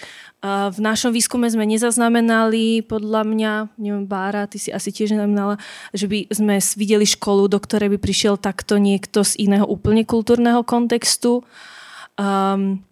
V 0.46 0.78
našom 0.78 1.10
výskume 1.10 1.50
sme 1.50 1.66
nezaznamenali, 1.66 2.86
podľa 2.86 3.26
mňa, 3.26 3.52
neviem, 3.82 4.06
Bára, 4.06 4.46
ty 4.46 4.62
si 4.62 4.70
asi 4.70 4.94
tiež 4.94 5.16
neznamenala, 5.16 5.58
že 5.90 6.06
by 6.06 6.30
sme 6.30 6.62
videli 6.78 7.02
školu, 7.02 7.50
do 7.50 7.58
ktorej 7.58 7.90
by 7.90 7.98
prišiel 7.98 8.38
takto 8.38 8.78
niekto 8.78 9.25
z 9.26 9.50
iného 9.50 9.66
úplne 9.66 10.06
kultúrneho 10.06 10.62
kontextu. 10.62 11.42
Um, 12.14 12.86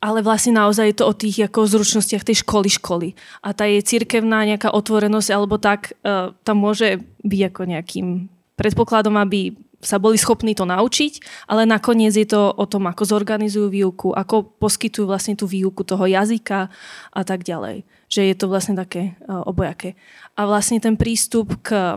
ale 0.00 0.24
vlastne 0.24 0.56
naozaj 0.56 0.90
je 0.90 0.96
to 0.96 1.04
o 1.06 1.14
tých 1.14 1.44
ako 1.46 1.68
zručnostiach 1.68 2.24
tej 2.24 2.40
školy 2.40 2.68
školy. 2.72 3.08
A 3.44 3.52
tá 3.52 3.68
je 3.68 3.84
cirkevná 3.84 4.48
nejaká 4.48 4.72
otvorenosť 4.72 5.28
alebo 5.30 5.60
tak, 5.60 5.94
uh, 6.02 6.32
tam 6.42 6.64
môže 6.64 7.04
byť 7.20 7.40
ako 7.52 7.62
nejakým 7.68 8.08
predpokladom, 8.56 9.16
aby 9.20 9.54
sa 9.80 9.96
boli 9.96 10.20
schopní 10.20 10.52
to 10.52 10.68
naučiť, 10.68 11.46
ale 11.48 11.64
nakoniec 11.64 12.12
je 12.12 12.28
to 12.28 12.52
o 12.52 12.64
tom, 12.68 12.84
ako 12.84 13.08
zorganizujú 13.08 13.72
výuku, 13.72 14.12
ako 14.12 14.44
poskytujú 14.60 15.08
vlastne 15.08 15.32
tú 15.32 15.48
výuku 15.48 15.80
toho 15.88 16.04
jazyka 16.04 16.68
a 17.16 17.22
tak 17.24 17.48
ďalej. 17.48 17.88
Že 18.12 18.20
je 18.28 18.34
to 18.36 18.46
vlastne 18.52 18.76
také 18.76 19.16
uh, 19.24 19.40
obojaké. 19.48 19.96
A 20.36 20.44
vlastne 20.44 20.76
ten 20.84 21.00
prístup 21.00 21.56
k 21.64 21.96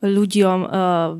ľuďom 0.00 0.58
uh, 0.64 0.70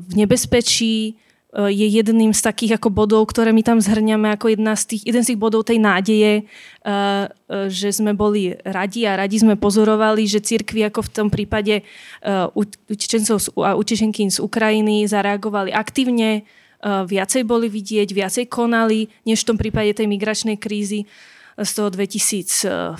v 0.01 0.13
nebezpečí, 0.25 1.21
Eh, 1.51 1.67
je 1.67 1.83
jedným 1.99 2.31
z 2.31 2.41
takých 2.47 2.79
ako 2.79 2.87
bodov, 2.95 3.27
ktoré 3.27 3.51
my 3.51 3.59
tam 3.59 3.83
zhrňame 3.83 4.31
ako 4.31 4.55
jedna 4.55 4.71
z 4.79 4.95
tých, 4.95 5.03
jeden 5.11 5.19
z 5.19 5.35
tých 5.35 5.41
bodov 5.43 5.67
tej 5.67 5.83
nádeje, 5.83 6.47
eh, 6.47 6.47
eh, 6.87 7.67
že 7.67 7.91
sme 7.91 8.15
boli 8.15 8.55
radi 8.63 9.03
a 9.03 9.19
radi 9.19 9.43
sme 9.43 9.59
pozorovali, 9.59 10.23
že 10.31 10.39
cirkvi 10.39 10.87
ako 10.87 11.03
v 11.03 11.11
tom 11.11 11.27
prípade 11.27 11.83
utečencov 12.55 13.51
a 13.59 13.75
utečenky 13.75 14.23
z 14.31 14.39
Ukrajiny 14.39 15.03
zareagovali 15.09 15.73
aktívne, 15.73 16.45
viacej 16.81 17.45
boli 17.45 17.69
vidieť, 17.69 18.09
viacej 18.13 18.45
konali, 18.49 19.09
než 19.25 19.41
v 19.41 19.47
tom 19.53 19.57
prípade 19.57 19.93
tej 19.97 20.05
migračnej 20.09 20.57
krízy 20.61 21.09
z 21.57 21.71
toho 21.73 21.89
2016. 21.89 22.97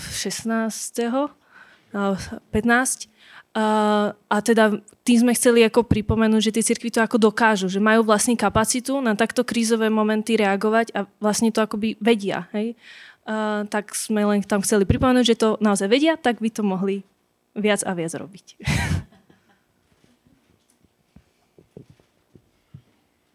15. 1.93 3.10
A 3.51 4.37
teda 4.39 4.79
tým 5.03 5.27
sme 5.27 5.35
chceli 5.35 5.67
ako 5.67 5.83
pripomenúť, 5.83 6.41
že 6.47 6.55
tie 6.55 6.67
cirkvy 6.71 6.87
to 6.87 7.03
ako 7.03 7.19
dokážu, 7.19 7.67
že 7.67 7.83
majú 7.83 8.07
vlastne 8.07 8.39
kapacitu 8.39 8.95
na 9.03 9.11
takto 9.11 9.43
krízové 9.43 9.91
momenty 9.91 10.39
reagovať 10.39 10.95
a 10.95 11.03
vlastne 11.19 11.51
to 11.51 11.59
akoby 11.59 11.99
vedia. 11.99 12.47
Hej? 12.55 12.79
Uh, 13.27 13.67
tak 13.67 13.91
sme 13.91 14.23
len 14.23 14.39
tam 14.39 14.63
chceli 14.63 14.87
pripomenúť, 14.87 15.35
že 15.35 15.39
to 15.39 15.59
naozaj 15.59 15.91
vedia, 15.91 16.15
tak 16.15 16.39
by 16.39 16.47
to 16.47 16.63
mohli 16.63 17.03
viac 17.51 17.83
a 17.83 17.91
viac 17.91 18.13
robiť. 18.15 18.45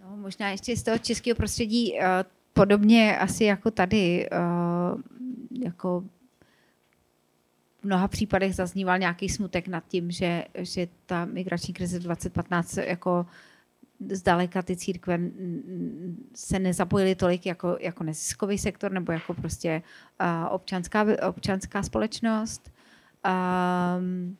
No, 0.06 0.16
možná 0.16 0.50
ještě 0.50 0.76
z 0.76 0.82
toho 0.82 0.98
českého 0.98 1.34
prostředí 1.34 1.92
uh, 1.92 2.00
podobně 2.52 3.18
asi 3.18 3.44
jako 3.44 3.70
tady, 3.70 4.28
uh, 4.32 5.00
mnoha 7.86 8.08
případech 8.08 8.54
zazníval 8.54 8.98
nějaký 8.98 9.28
smutek 9.28 9.68
nad 9.68 9.84
tím, 9.88 10.10
že, 10.10 10.44
že 10.58 10.88
ta 11.06 11.24
migrační 11.24 11.74
krize 11.74 11.98
2015 11.98 12.76
jako 12.76 13.26
zdaleka 14.10 14.62
ty 14.62 14.76
církve 14.76 15.18
se 16.34 16.58
nezapojily 16.58 17.14
tolik 17.14 17.46
jako, 17.46 17.76
jako 17.80 18.04
neziskový 18.04 18.58
sektor 18.58 18.92
nebo 18.92 19.12
jako 19.12 19.34
prostě 19.34 19.82
uh, 20.20 20.54
občanská, 20.54 21.06
občanská 21.28 21.82
společnost. 21.82 22.70
Um, 23.98 24.36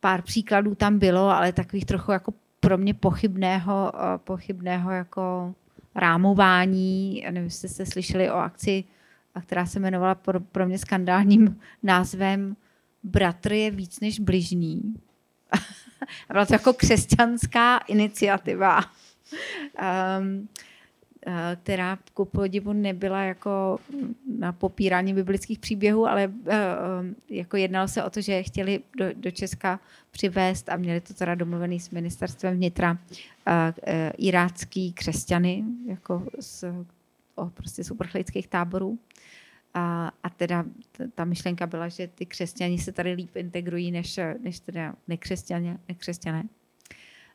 pár 0.00 0.22
příkladů 0.22 0.74
tam 0.74 0.98
bylo, 0.98 1.30
ale 1.30 1.52
takových 1.52 1.84
trochu 1.84 2.12
jako 2.12 2.34
pro 2.60 2.78
mě 2.78 2.94
pochybného, 2.94 3.92
uh, 3.94 4.00
pochybného 4.24 4.90
jako 4.90 5.54
rámování. 5.94 7.24
Nevím, 7.30 7.44
jestli 7.44 7.68
jste 7.68 7.86
slyšeli 7.86 8.30
o 8.30 8.34
akci 8.34 8.84
a 9.34 9.40
která 9.40 9.66
se 9.66 9.78
jmenovala 9.78 10.14
pro, 10.14 10.40
pro 10.40 10.66
mě 10.66 10.78
skandálním 10.78 11.60
názvem 11.82 12.56
Bratr 13.02 13.52
je 13.52 13.70
víc 13.70 14.00
než 14.00 14.20
bližní. 14.20 14.94
a 16.28 16.32
byla 16.32 16.46
to 16.46 16.54
jako 16.54 16.72
křesťanská 16.72 17.78
iniciativa, 17.78 18.80
um, 20.20 20.48
která 21.62 21.98
ku 22.14 22.24
podivu 22.24 22.72
nebyla 22.72 23.22
jako 23.22 23.78
na 24.38 24.52
popírání 24.52 25.14
biblických 25.14 25.58
příběhů, 25.58 26.06
ale 26.06 26.26
uh, 26.26 26.52
jako 27.30 27.56
jednalo 27.56 27.88
se 27.88 28.04
o 28.04 28.10
to, 28.10 28.20
že 28.20 28.42
chtěli 28.42 28.80
do, 28.98 29.04
do 29.14 29.30
Česka 29.30 29.80
přivést 30.10 30.68
a 30.68 30.76
měli 30.76 31.00
to 31.00 31.14
teda 31.14 31.34
domluvený 31.34 31.80
s 31.80 31.90
ministerstvem 31.90 32.54
vnitra 32.54 32.90
uh, 32.92 32.96
uh, 33.46 33.92
irácký 34.18 34.92
křesťany 34.92 35.64
jako 35.86 36.26
o, 36.40 36.84
prostě 37.54 37.84
z 37.84 37.90
uprchlických 37.90 38.48
táborů. 38.48 38.98
A, 39.74 40.12
a 40.22 40.30
teda 40.30 40.64
ta 41.14 41.24
myšlenka 41.24 41.66
byla, 41.66 41.88
že 41.88 42.08
ty 42.08 42.26
křesťani 42.26 42.78
se 42.78 42.92
tady 42.92 43.12
líp 43.12 43.36
integrují 43.36 43.90
než, 43.90 44.20
než 44.40 44.60
teda 44.60 44.94
nekřesťané. 45.08 45.78
nekřesťané. 45.88 46.44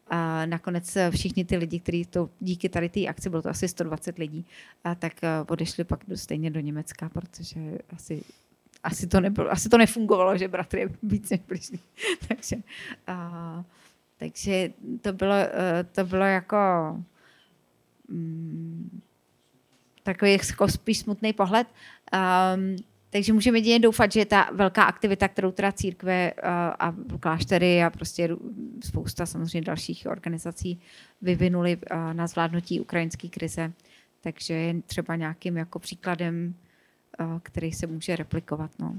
A 0.09 0.45
nakonec 0.45 0.97
všichni 1.09 1.45
ty 1.45 1.57
lidi, 1.57 1.79
kteří 1.79 2.05
to 2.05 2.29
díky 2.39 2.69
tady 2.69 2.89
té 2.89 3.07
akci, 3.07 3.29
bylo 3.29 3.41
to 3.41 3.49
asi 3.49 3.67
120 3.67 4.17
lidí, 4.17 4.45
a 4.83 4.95
tak 4.95 5.13
eh, 5.23 5.27
odešli 5.47 5.83
pak 5.83 5.99
stejně 6.15 6.51
do 6.51 6.59
Německa, 6.59 7.09
protože 7.09 7.77
asi, 7.89 8.23
asi, 8.83 9.07
to, 9.07 9.19
nebylo, 9.19 9.51
asi 9.51 9.69
to 9.69 9.77
nefungovalo, 9.77 10.37
že 10.37 10.47
bratr 10.47 10.77
je 10.77 10.89
víc 11.03 11.29
než 11.29 11.41
takže, 12.27 12.55
a, 13.07 13.65
takže 14.17 14.69
to 15.01 15.13
bylo, 15.13 15.33
eh, 15.35 15.83
to 15.91 16.03
bylo 16.03 16.25
jako 16.25 16.57
mm, 18.07 19.01
takový 20.14 20.32
jako 20.32 20.68
spíš 20.68 20.99
smutný 20.99 21.34
pohled. 21.34 21.68
Um, 22.14 22.76
takže 23.10 23.34
můžeme 23.34 23.57
jedině 23.57 23.80
doufat, 23.80 24.12
že 24.12 24.26
ta 24.26 24.49
velká 24.53 24.84
aktivita, 24.84 25.28
kterou 25.28 25.51
teda 25.51 25.72
církve 25.72 26.34
uh, 26.34 26.49
a 26.80 26.95
kláštery 27.20 27.84
a 27.84 27.89
prostě 27.89 28.30
spousta 28.84 29.26
samozřejmě 29.26 29.62
dalších 29.62 30.07
organizací 30.10 30.82
vyvinuli 31.22 31.78
uh, 31.78 32.14
na 32.14 32.28
zvládnutí 32.28 32.82
ukrajinské 32.82 33.28
krize, 33.28 33.74
takže 34.22 34.53
je 34.53 34.82
třeba 34.82 35.16
nějakým 35.16 35.57
jako 35.57 35.80
příkladem, 35.80 36.55
uh, 37.20 37.39
který 37.39 37.72
se 37.72 37.88
může 37.88 38.16
replikovat. 38.16 38.72
No. 38.80 38.95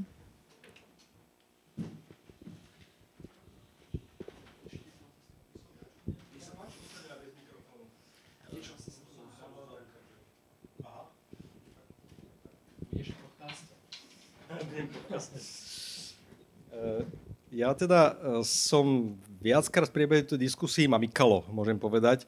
Ja 17.50 17.70
teda 17.74 18.00
eh, 18.14 18.42
som 18.46 19.16
viackrát 19.42 19.90
v 19.90 19.94
priebehu 19.94 20.22
tej 20.22 20.38
diskusii 20.38 20.86
mamikalo, 20.86 21.44
môžem 21.50 21.76
povedať. 21.76 22.24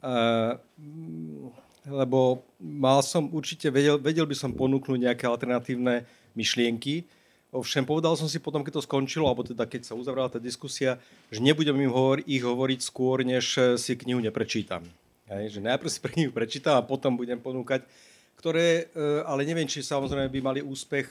Eh, 0.00 0.52
lebo 1.88 2.44
mal 2.60 3.00
som 3.00 3.32
určite, 3.32 3.72
vedel, 3.72 3.96
vedel 3.96 4.28
by 4.28 4.36
som 4.36 4.52
ponúknuť 4.52 5.00
nejaké 5.00 5.24
alternatívne 5.24 6.04
myšlienky, 6.36 7.08
Ovšem 7.50 7.82
povedal 7.82 8.14
som 8.14 8.30
si 8.30 8.38
potom, 8.38 8.62
keď 8.62 8.78
to 8.78 8.86
skončilo, 8.86 9.26
alebo 9.26 9.42
teda 9.42 9.66
keď 9.66 9.82
sa 9.82 9.98
uzavrala 9.98 10.30
tá 10.30 10.38
diskusia, 10.38 11.02
že 11.34 11.42
nebudem 11.42 11.74
im 11.82 11.90
hovor- 11.90 12.22
ich 12.22 12.46
hovoriť 12.46 12.78
skôr, 12.78 13.26
než 13.26 13.58
si 13.74 13.98
knihu 13.98 14.22
neprečítam. 14.22 14.86
Hej, 15.26 15.58
že 15.58 15.60
najprv 15.62 15.90
si 15.90 15.98
pre 15.98 16.14
knihu 16.14 16.30
prečítam 16.30 16.78
a 16.78 16.86
potom 16.86 17.18
budem 17.18 17.42
ponúkať, 17.42 17.82
ktoré, 18.38 18.86
ale 19.26 19.42
neviem, 19.42 19.66
či 19.66 19.82
samozrejme 19.82 20.30
by 20.30 20.38
mali 20.38 20.60
úspech 20.62 21.10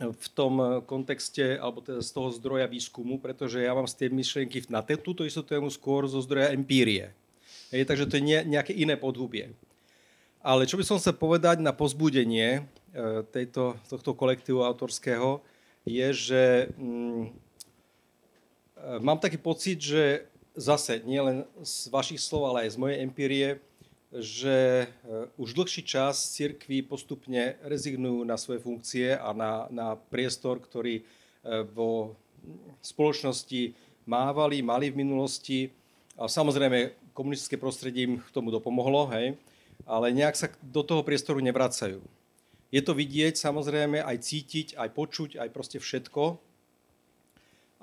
v 0.00 0.28
tom 0.32 0.80
kontexte, 0.88 1.60
alebo 1.60 1.84
teda 1.84 2.00
z 2.00 2.10
toho 2.16 2.32
zdroja 2.32 2.64
výskumu, 2.64 3.20
pretože 3.20 3.60
ja 3.60 3.76
mám 3.76 3.84
z 3.84 4.00
tej 4.00 4.08
myšlienky 4.08 4.64
na 4.72 4.80
túto 4.80 5.28
istú 5.28 5.44
tému 5.44 5.68
skôr 5.68 6.08
zo 6.08 6.24
zdroja 6.24 6.56
empírie. 6.56 7.12
Hej, 7.68 7.84
takže 7.84 8.08
to 8.08 8.16
je 8.16 8.48
nejaké 8.48 8.72
iné 8.72 8.96
podhubie. 8.96 9.52
Ale 10.40 10.64
čo 10.64 10.80
by 10.80 10.84
som 10.88 10.96
chcel 10.96 11.20
povedať 11.20 11.60
na 11.60 11.76
pozbudenie 11.76 12.64
e, 12.96 13.22
tejto, 13.28 13.76
tohto 13.92 14.16
kolektívu 14.16 14.64
autorského, 14.64 15.44
je, 15.84 16.08
že 16.16 16.42
mm, 16.80 17.22
e, 17.28 17.30
mám 19.04 19.20
taký 19.20 19.36
pocit, 19.36 19.76
že 19.84 20.24
zase 20.56 21.04
nielen 21.04 21.44
z 21.60 21.92
vašich 21.92 22.24
slov, 22.24 22.56
ale 22.56 22.66
aj 22.66 22.74
z 22.74 22.80
mojej 22.80 22.98
empírie, 23.04 23.48
že 24.10 24.84
e, 24.84 24.86
už 25.38 25.54
dlhší 25.54 25.86
čas 25.86 26.34
cirkvi 26.34 26.82
postupne 26.82 27.54
rezignujú 27.62 28.26
na 28.26 28.34
svoje 28.34 28.58
funkcie 28.58 29.14
a 29.14 29.30
na, 29.30 29.70
na 29.70 29.94
priestor, 29.94 30.58
ktorý 30.58 31.06
vo 31.72 32.12
spoločnosti 32.84 33.72
mávali, 34.04 34.60
mali 34.60 34.92
v 34.92 35.00
minulosti. 35.00 35.72
A 36.20 36.28
samozrejme, 36.28 36.92
komunistické 37.16 37.56
prostredie 37.56 38.04
im 38.04 38.20
k 38.20 38.28
tomu 38.28 38.52
dopomohlo, 38.52 39.08
hej 39.16 39.40
ale 39.88 40.12
nejak 40.12 40.36
sa 40.36 40.48
do 40.60 40.84
toho 40.84 41.02
priestoru 41.04 41.40
nevracajú. 41.40 42.02
Je 42.70 42.82
to 42.82 42.94
vidieť, 42.94 43.34
samozrejme, 43.34 43.98
aj 43.98 44.16
cítiť, 44.22 44.78
aj 44.78 44.88
počuť, 44.94 45.30
aj 45.42 45.48
proste 45.50 45.78
všetko. 45.82 46.38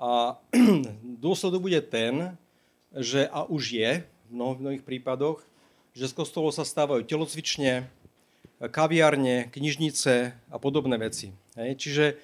A 0.00 0.38
dôsledok 1.24 1.60
bude 1.60 1.80
ten, 1.84 2.38
že 2.96 3.28
a 3.28 3.44
už 3.44 3.76
je 3.76 3.90
v 4.28 4.32
mnohých 4.32 4.84
prípadoch, 4.84 5.44
že 5.98 6.06
z 6.06 6.14
kostolov 6.14 6.54
sa 6.54 6.62
stávajú 6.62 7.02
telocvične, 7.02 7.90
kaviárne, 8.70 9.50
knižnice 9.50 10.30
a 10.30 10.56
podobné 10.62 10.94
veci. 11.02 11.34
Hej. 11.58 11.70
Čiže 11.82 12.04
e, 12.06 12.14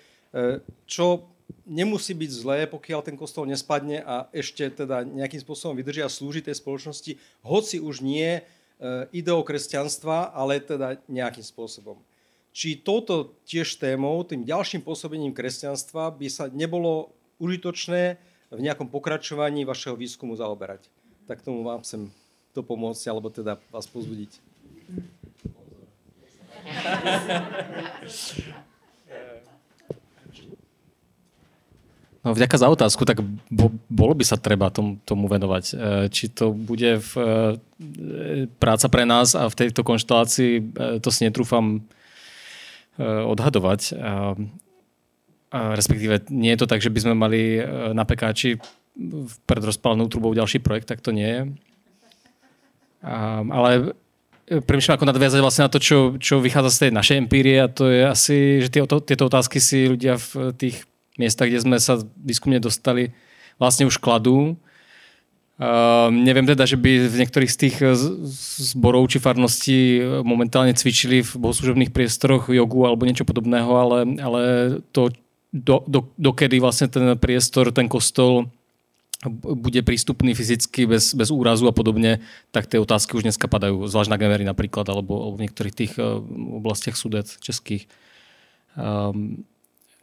čo 0.86 1.26
nemusí 1.66 2.14
byť 2.14 2.30
zlé, 2.30 2.58
pokiaľ 2.70 3.00
ten 3.02 3.18
kostol 3.18 3.50
nespadne 3.50 4.06
a 4.06 4.30
ešte 4.30 4.70
teda 4.70 5.02
nejakým 5.02 5.42
spôsobom 5.42 5.74
vydrží 5.74 6.06
a 6.06 6.10
slúži 6.10 6.46
tej 6.46 6.58
spoločnosti, 6.58 7.18
hoci 7.42 7.82
už 7.82 8.00
nie 8.00 8.46
E, 8.74 9.06
ideou 9.14 9.40
kresťanstva, 9.46 10.34
ale 10.34 10.58
teda 10.58 10.98
nejakým 11.06 11.46
spôsobom. 11.46 11.96
Či 12.50 12.82
touto 12.82 13.34
tiež 13.46 13.78
témou, 13.78 14.18
tým 14.26 14.42
ďalším 14.42 14.82
pôsobením 14.82 15.30
kresťanstva 15.30 16.10
by 16.10 16.26
sa 16.26 16.50
nebolo 16.50 17.14
užitočné 17.38 18.18
v 18.50 18.60
nejakom 18.62 18.90
pokračovaní 18.90 19.62
vašeho 19.62 19.94
výskumu 19.94 20.34
zaoberať. 20.34 20.86
Tak 21.26 21.42
tomu 21.42 21.62
vám 21.62 21.82
chcem 21.86 22.10
to 22.54 22.62
pomôcť, 22.62 23.04
alebo 23.10 23.28
teda 23.34 23.58
vás 23.74 23.90
pozbudiť. 23.90 24.38
No, 32.24 32.32
vďaka 32.32 32.56
za 32.56 32.72
otázku, 32.72 33.04
tak 33.04 33.20
bo, 33.52 33.68
bolo 33.92 34.16
by 34.16 34.24
sa 34.24 34.40
treba 34.40 34.72
tom, 34.72 34.96
tomu 35.04 35.28
venovať. 35.28 35.64
E, 35.68 35.74
či 36.08 36.32
to 36.32 36.56
bude 36.56 36.96
v, 36.96 37.12
e, 37.20 38.48
práca 38.56 38.88
pre 38.88 39.04
nás 39.04 39.36
a 39.36 39.44
v 39.44 39.58
tejto 39.60 39.84
konštelácii, 39.84 40.52
e, 40.56 40.62
to 41.04 41.12
si 41.12 41.28
netrúfam 41.28 41.84
odhadovať. 42.94 43.90
A 45.50 45.58
respektíve 45.74 46.30
nie 46.30 46.54
je 46.54 46.62
to 46.62 46.70
tak, 46.70 46.78
že 46.78 46.94
by 46.94 46.98
sme 47.02 47.14
mali 47.18 47.58
na 47.90 48.06
pekáči 48.06 48.54
pred 49.50 49.62
rozpálenou 49.66 50.06
trubou 50.06 50.30
ďalší 50.30 50.62
projekt, 50.62 50.94
tak 50.94 51.02
to 51.02 51.10
nie 51.10 51.26
je. 51.26 51.42
A, 53.04 53.44
ale 53.44 53.92
premyšľam 54.48 54.96
ako 55.00 55.08
nadviazať 55.08 55.40
vlastne 55.40 55.64
na 55.68 55.72
to, 55.72 55.80
čo, 55.80 55.98
čo 56.20 56.40
vychádza 56.40 56.70
z 56.72 56.80
tej 56.80 56.90
našej 56.92 57.16
empírie 57.20 57.56
a 57.60 57.68
to 57.68 57.88
je 57.88 58.00
asi, 58.04 58.36
že 58.60 58.68
tie, 58.68 58.80
tieto 58.84 59.24
otázky 59.28 59.56
si 59.60 59.88
ľudia 59.88 60.20
v 60.20 60.52
tých 60.56 60.84
miesta, 61.16 61.48
kde 61.48 61.64
sme 61.64 61.76
sa 61.80 62.00
výskumne 62.20 62.60
dostali, 62.60 63.14
vlastne 63.56 63.88
už 63.88 63.96
kladú. 64.02 64.58
Uh, 65.54 66.10
neviem 66.10 66.42
teda, 66.50 66.66
že 66.66 66.74
by 66.74 67.06
v 67.06 67.14
niektorých 67.14 67.46
z 67.46 67.58
tých 67.62 67.76
zborov 68.74 69.06
či 69.06 69.22
farností 69.22 70.02
momentálne 70.26 70.74
cvičili 70.74 71.22
v 71.22 71.30
bohoslužobných 71.38 71.94
priestoroch 71.94 72.50
jogu 72.50 72.82
alebo 72.82 73.06
niečo 73.06 73.22
podobného, 73.22 73.70
ale, 73.70 73.98
ale 74.18 74.40
to, 74.90 75.14
do, 75.54 75.86
do, 75.86 76.10
dokedy 76.18 76.58
vlastne 76.58 76.90
ten 76.90 77.14
priestor, 77.14 77.70
ten 77.70 77.86
kostol 77.86 78.50
bude 79.32 79.80
prístupný 79.80 80.36
fyzicky 80.36 80.84
bez, 80.84 81.16
bez 81.16 81.28
úrazu 81.32 81.64
a 81.68 81.74
podobne, 81.74 82.20
tak 82.52 82.68
tie 82.68 82.80
otázky 82.80 83.16
už 83.16 83.24
dneska 83.24 83.48
padajú, 83.48 83.88
zvlášť 83.88 84.10
na 84.12 84.20
Gemery 84.20 84.44
napríklad, 84.44 84.84
alebo, 84.88 85.32
v 85.34 85.48
niektorých 85.48 85.74
tých 85.74 85.92
uh, 85.96 86.20
oblastiach 86.60 86.96
sudet 86.96 87.26
českých. 87.40 87.88
Um, 88.76 89.46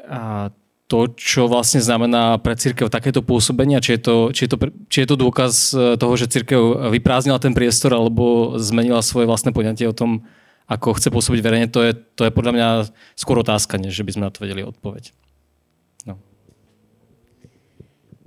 a 0.01 0.49
to, 0.91 1.07
čo 1.15 1.47
vlastne 1.47 1.79
znamená 1.79 2.35
pre 2.43 2.51
církev 2.51 2.91
takéto 2.91 3.23
pôsobenie, 3.23 3.79
či 3.79 3.95
je 3.95 4.01
to, 4.03 4.15
či 4.35 4.43
je 4.43 4.49
to, 4.51 4.57
či 4.91 4.97
je 4.99 5.07
to 5.07 5.15
dôkaz 5.15 5.71
e, 5.71 5.95
toho, 5.95 6.13
že 6.19 6.27
církev 6.27 6.91
vyprázdnila 6.91 7.39
ten 7.39 7.55
priestor 7.55 7.95
alebo 7.95 8.59
zmenila 8.59 8.99
svoje 8.99 9.23
vlastné 9.23 9.55
poňatie 9.55 9.87
o 9.87 9.95
tom, 9.95 10.27
ako 10.67 10.99
chce 10.99 11.07
pôsobiť 11.07 11.39
verejne, 11.39 11.67
to 11.71 11.79
je, 11.79 11.95
to 11.95 12.27
je 12.27 12.35
podľa 12.35 12.53
mňa 12.59 12.67
skôr 13.15 13.39
otázka, 13.39 13.79
než 13.79 13.95
by 14.03 14.11
sme 14.11 14.27
na 14.27 14.35
to 14.35 14.43
vedeli 14.43 14.67
odpoveď. 14.67 15.15
No. 16.11 16.19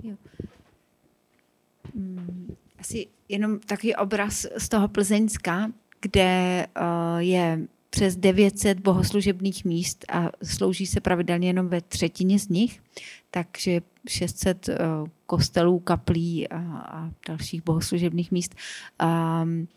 Jo. 0.01 0.17
Mm, 1.93 2.57
asi 2.85 3.07
jenom 3.29 3.59
takový 3.59 3.95
obraz 3.95 4.45
z 4.57 4.69
toho 4.69 4.87
Plzeňska, 4.87 5.71
kde 6.01 6.67
uh, 6.81 7.17
je 7.17 7.59
přes 7.89 8.15
900 8.15 8.79
bohoslužebných 8.79 9.65
míst 9.65 10.05
a 10.09 10.29
slouží 10.43 10.85
se 10.85 11.01
pravidelně 11.01 11.49
jenom 11.49 11.67
ve 11.67 11.81
třetině 11.81 12.39
z 12.39 12.49
nich, 12.49 12.81
takže 13.31 13.81
600 14.07 14.69
eh, 14.69 14.77
kostelů, 15.25 15.79
kaplí 15.79 16.49
a, 16.49 17.09
dalších 17.27 17.63
bohoslužebných 17.63 18.31
míst. 18.31 18.55
Um, 19.43 19.67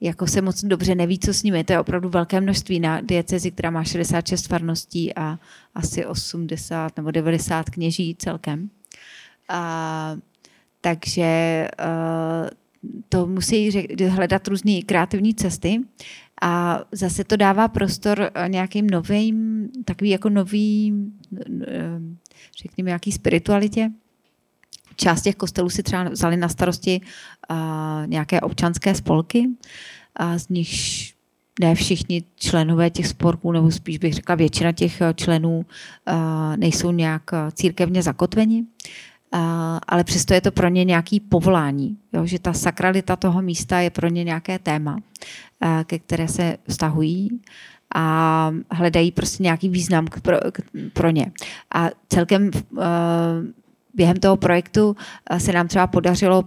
jako 0.00 0.26
se 0.26 0.42
moc 0.42 0.64
dobře 0.64 0.94
neví, 0.94 1.18
co 1.18 1.34
s 1.34 1.42
nimi. 1.42 1.64
To 1.64 1.72
je 1.72 1.80
opravdu 1.80 2.08
velké 2.08 2.40
množství 2.40 2.80
na 2.80 3.00
diecezi, 3.00 3.50
která 3.50 3.70
má 3.70 3.84
66 3.84 4.46
farností 4.46 5.14
a 5.14 5.38
asi 5.74 6.06
80 6.06 6.96
nebo 6.96 7.10
90 7.10 7.70
kněží 7.70 8.16
celkem. 8.18 8.70
A, 9.48 10.16
takže 10.88 11.68
uh, 11.80 12.48
to 13.08 13.26
musí 13.26 13.88
hledat 14.08 14.48
různé 14.48 14.82
kreativní 14.86 15.34
cesty. 15.34 15.80
A 16.42 16.80
zase 16.92 17.24
to 17.24 17.36
dává 17.36 17.68
prostor 17.68 18.30
eh, 18.34 18.48
nějakým 18.48 18.90
novým, 18.90 19.68
takový 19.84 20.10
jako 20.10 20.28
nový, 20.28 20.94
eh, 21.66 22.00
řekněme, 22.62 22.88
nějaký 22.88 23.12
spiritualitě. 23.12 23.90
Část 24.96 25.22
těch 25.22 25.36
kostelů 25.36 25.70
si 25.70 25.82
třeba 25.82 26.04
vzali 26.04 26.36
na 26.36 26.48
starosti 26.48 27.00
nějaké 28.06 28.40
občanské 28.40 28.94
spolky, 28.94 29.48
z 30.36 30.48
nich 30.48 30.72
ne 31.60 31.74
všichni 31.74 32.22
členové 32.36 32.90
těch 32.90 33.06
spolků, 33.06 33.52
nebo 33.52 33.70
spíš 33.70 33.98
bych 33.98 34.14
řekla 34.14 34.34
většina 34.34 34.72
těch 34.72 35.02
členů 35.14 35.66
nejsou 36.56 36.92
nějak 36.92 37.30
církevně 37.54 38.02
zakotveni 38.02 38.64
ale 39.88 40.04
přesto 40.04 40.34
je 40.34 40.40
to 40.40 40.52
pro 40.52 40.68
ně 40.68 40.84
nějaký 40.84 41.20
povolání, 41.20 41.96
jo, 42.12 42.26
že 42.26 42.38
ta 42.38 42.52
sakralita 42.52 43.16
toho 43.16 43.42
místa 43.42 43.80
je 43.80 43.90
pro 43.90 44.08
ně 44.08 44.24
nějaké 44.24 44.58
téma, 44.58 44.98
ke 45.84 45.98
které 45.98 46.28
se 46.28 46.56
vztahují 46.68 47.40
a 47.94 48.50
hledají 48.70 49.12
prostě 49.12 49.42
nějaký 49.42 49.68
význam 49.68 50.06
pro, 50.22 50.36
pro 50.92 51.10
ně. 51.10 51.32
A 51.74 51.88
celkem 52.08 52.50
během 53.94 54.16
toho 54.16 54.36
projektu 54.36 54.96
se 55.38 55.52
nám 55.52 55.68
třeba 55.68 55.86
podařilo 55.86 56.44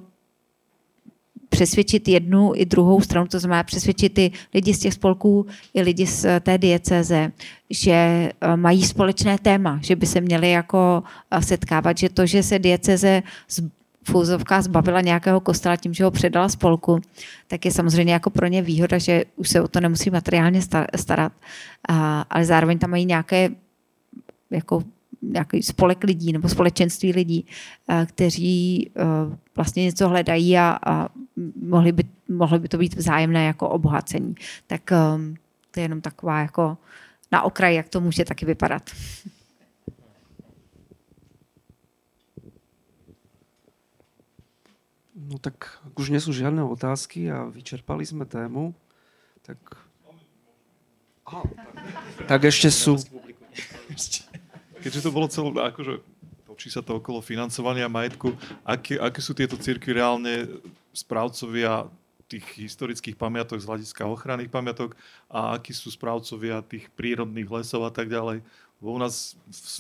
přesvědčit 1.52 2.08
jednu 2.08 2.52
i 2.56 2.66
druhou 2.66 3.02
stranu, 3.02 3.28
to 3.28 3.40
znamená 3.40 3.64
přesvědčit 3.64 4.14
ty 4.14 4.32
lidi 4.54 4.74
z 4.74 4.80
těch 4.80 4.94
spolků 4.94 5.46
i 5.74 5.82
lidi 5.82 6.08
z 6.08 6.40
té 6.40 6.58
dieceze, 6.58 7.32
že 7.70 7.92
eh, 7.92 8.32
mají 8.56 8.84
společné 8.84 9.38
téma, 9.38 9.80
že 9.84 9.96
by 9.96 10.06
se 10.06 10.22
měli 10.22 10.52
jako 10.52 11.04
eh, 11.32 11.42
setkávat, 11.42 11.98
že 11.98 12.10
to, 12.10 12.26
že 12.26 12.44
se 12.44 12.60
dieceze 12.60 13.24
z 13.48 13.62
Fouzovka 14.04 14.62
zbavila 14.62 15.02
nějakého 15.02 15.40
kostela 15.40 15.76
tím, 15.76 15.94
že 15.94 16.04
ho 16.04 16.12
předala 16.12 16.50
spolku, 16.50 17.02
tak 17.48 17.66
je 17.66 17.72
samozřejmě 17.72 18.14
jako 18.14 18.30
pro 18.30 18.48
ně 18.48 18.62
výhoda, 18.62 18.98
že 18.98 19.24
už 19.36 19.50
se 19.50 19.62
o 19.62 19.68
to 19.68 19.80
nemusí 19.80 20.10
materiálně 20.10 20.62
starat, 20.96 21.32
ale 22.30 22.46
zároveň 22.46 22.80
tam 22.80 22.90
mají 22.90 23.06
nějaké 23.06 23.50
jako 24.50 24.84
nějaký 25.22 25.64
spolek 25.64 26.04
lidí 26.04 26.34
nebo 26.34 26.50
společenství 26.50 27.14
lidí, 27.14 27.46
eh, 27.90 28.06
kteří 28.06 28.90
eh, 28.96 29.04
vlastně 29.56 29.84
něco 29.84 30.10
hledají 30.10 30.58
a, 30.58 30.80
a 30.86 31.10
mohli, 31.56 31.92
by, 31.92 32.04
mohli 32.30 32.60
by 32.60 32.68
to 32.68 32.78
být 32.78 32.96
vzájemné 32.96 33.46
jako 33.46 33.70
obohacení. 33.70 34.36
Tak 34.68 34.92
ehm, 34.92 35.36
to 35.72 35.80
je 35.80 35.84
jenom 35.84 36.02
taková 36.02 36.40
jako 36.40 36.78
na 37.32 37.42
okraji, 37.42 37.76
jak 37.76 37.90
to 37.90 38.02
může 38.02 38.26
taky 38.26 38.46
vypadat. 38.46 38.90
No 45.32 45.40
tak 45.40 45.80
ak 45.88 45.96
už 45.96 46.12
nie 46.12 46.20
sú 46.20 46.36
žiadne 46.36 46.60
otázky 46.60 47.32
a 47.32 47.48
vyčerpali 47.48 48.04
sme 48.04 48.28
tému, 48.28 48.76
tak... 49.48 49.64
Aha, 51.24 51.48
tak, 51.48 52.28
tak 52.28 52.42
ešte 52.52 52.68
sú... 52.68 53.00
keďže 54.84 55.08
to 55.08 55.16
bolo 55.16 55.32
celé, 55.32 55.56
akože 55.56 56.04
točí 56.62 56.70
sa 56.70 56.86
to 56.86 57.02
okolo 57.02 57.26
financovania 57.26 57.90
majetku, 57.90 58.38
aké, 58.62 59.02
aké 59.02 59.18
sú 59.18 59.34
tieto 59.34 59.58
cirkvi 59.58 59.98
reálne 59.98 60.46
správcovia 60.94 61.90
tých 62.30 62.46
historických 62.54 63.18
pamiatok 63.18 63.58
z 63.58 63.66
hľadiska 63.66 64.06
ochranných 64.06 64.54
pamiatok 64.54 64.94
a 65.26 65.58
akí 65.58 65.74
sú 65.74 65.90
správcovia 65.90 66.62
tých 66.62 66.86
prírodných 66.94 67.50
lesov 67.50 67.82
a 67.82 67.90
tak 67.90 68.14
ďalej. 68.14 68.46
Bo 68.78 68.94
u 68.94 69.02
nás, 69.02 69.34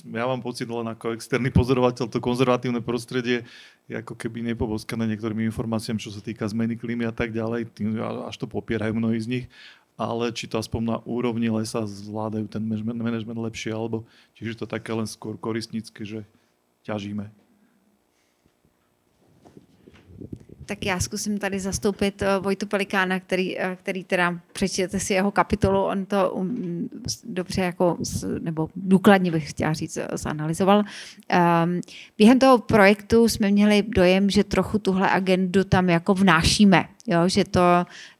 ja 0.09 0.25
mám 0.25 0.41
pocit 0.41 0.65
len 0.65 0.89
ako 0.89 1.13
externý 1.13 1.53
pozorovateľ, 1.53 2.09
to 2.09 2.17
konzervatívne 2.17 2.82
prostredie 2.82 3.45
je 3.86 3.93
ako 4.01 4.17
keby 4.17 4.41
nepoboskané 4.41 5.05
niektorými 5.05 5.45
informáciami, 5.53 6.01
čo 6.01 6.09
sa 6.09 6.17
týka 6.17 6.49
zmeny 6.49 6.82
klímy 6.82 7.05
a 7.05 7.13
tak 7.13 7.29
ďalej, 7.29 7.69
tým, 7.77 8.01
až 8.01 8.41
to 8.41 8.49
popierajú 8.49 8.97
mnohí 8.97 9.21
z 9.21 9.29
nich, 9.29 9.45
ale 10.01 10.34
či 10.34 10.49
to 10.49 10.57
aspoň 10.57 10.82
na 10.82 10.97
úrovni 11.05 11.45
lesa 11.53 11.86
zvládajú 11.86 12.49
ten 12.49 12.65
management 12.82 13.38
lepšie, 13.38 13.69
alebo 13.69 14.01
čiže 14.34 14.65
to 14.65 14.65
také 14.65 14.89
len 14.97 15.05
skôr 15.05 15.38
koristnícke, 15.38 16.01
že 16.01 16.25
ťažíme. 16.82 17.32
tak 20.71 20.86
já 20.86 20.99
zkusím 20.99 21.38
tady 21.38 21.59
zastoupit 21.59 22.21
uh, 22.21 22.43
Vojtu 22.43 22.65
Pelikána, 22.65 23.19
který, 23.19 23.57
uh, 23.57 23.63
který 23.75 24.03
teda 24.03 24.39
přečtěte 24.53 24.99
si 24.99 25.13
jeho 25.13 25.32
kapitolu, 25.32 25.84
on 25.84 26.05
to 26.05 26.32
um, 26.32 26.89
dobře 27.23 27.61
jako, 27.61 27.97
nebo 28.39 28.69
důkladně 28.75 29.32
bych 29.32 29.49
chtěla 29.49 29.73
říct, 29.73 29.97
eh, 29.97 30.07
zanalizoval. 30.13 30.77
Um, 30.79 31.82
během 32.17 32.39
toho 32.39 32.57
projektu 32.57 33.29
jsme 33.29 33.51
měli 33.51 33.84
dojem, 33.88 34.29
že 34.29 34.43
trochu 34.43 34.79
tuhle 34.79 35.09
agendu 35.09 35.63
tam 35.63 35.89
jako 35.89 36.13
vnášíme, 36.13 36.86
jo? 37.07 37.19
že 37.27 37.45
to 37.45 37.61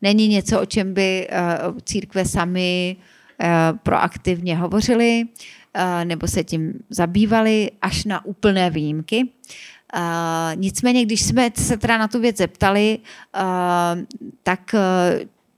není 0.02 0.28
něco, 0.28 0.62
o 0.62 0.66
čem 0.66 0.94
by 0.94 1.28
uh, 1.32 1.78
církve 1.84 2.26
sami 2.26 2.96
uh, 3.44 3.78
proaktivně 3.84 4.58
hovořili, 4.58 5.24
nebo 6.04 6.28
se 6.28 6.44
tím 6.44 6.74
zabývali 6.90 7.72
až 7.82 8.06
na 8.06 8.26
úplné 8.26 8.70
výjimky. 8.70 9.30
Nicméně, 10.56 11.06
když 11.06 11.22
jsme 11.22 11.50
se 11.56 11.78
teda 11.78 11.98
na 11.98 12.08
tu 12.08 12.20
věc 12.20 12.38
zeptali, 12.38 13.00
tak 14.44 14.76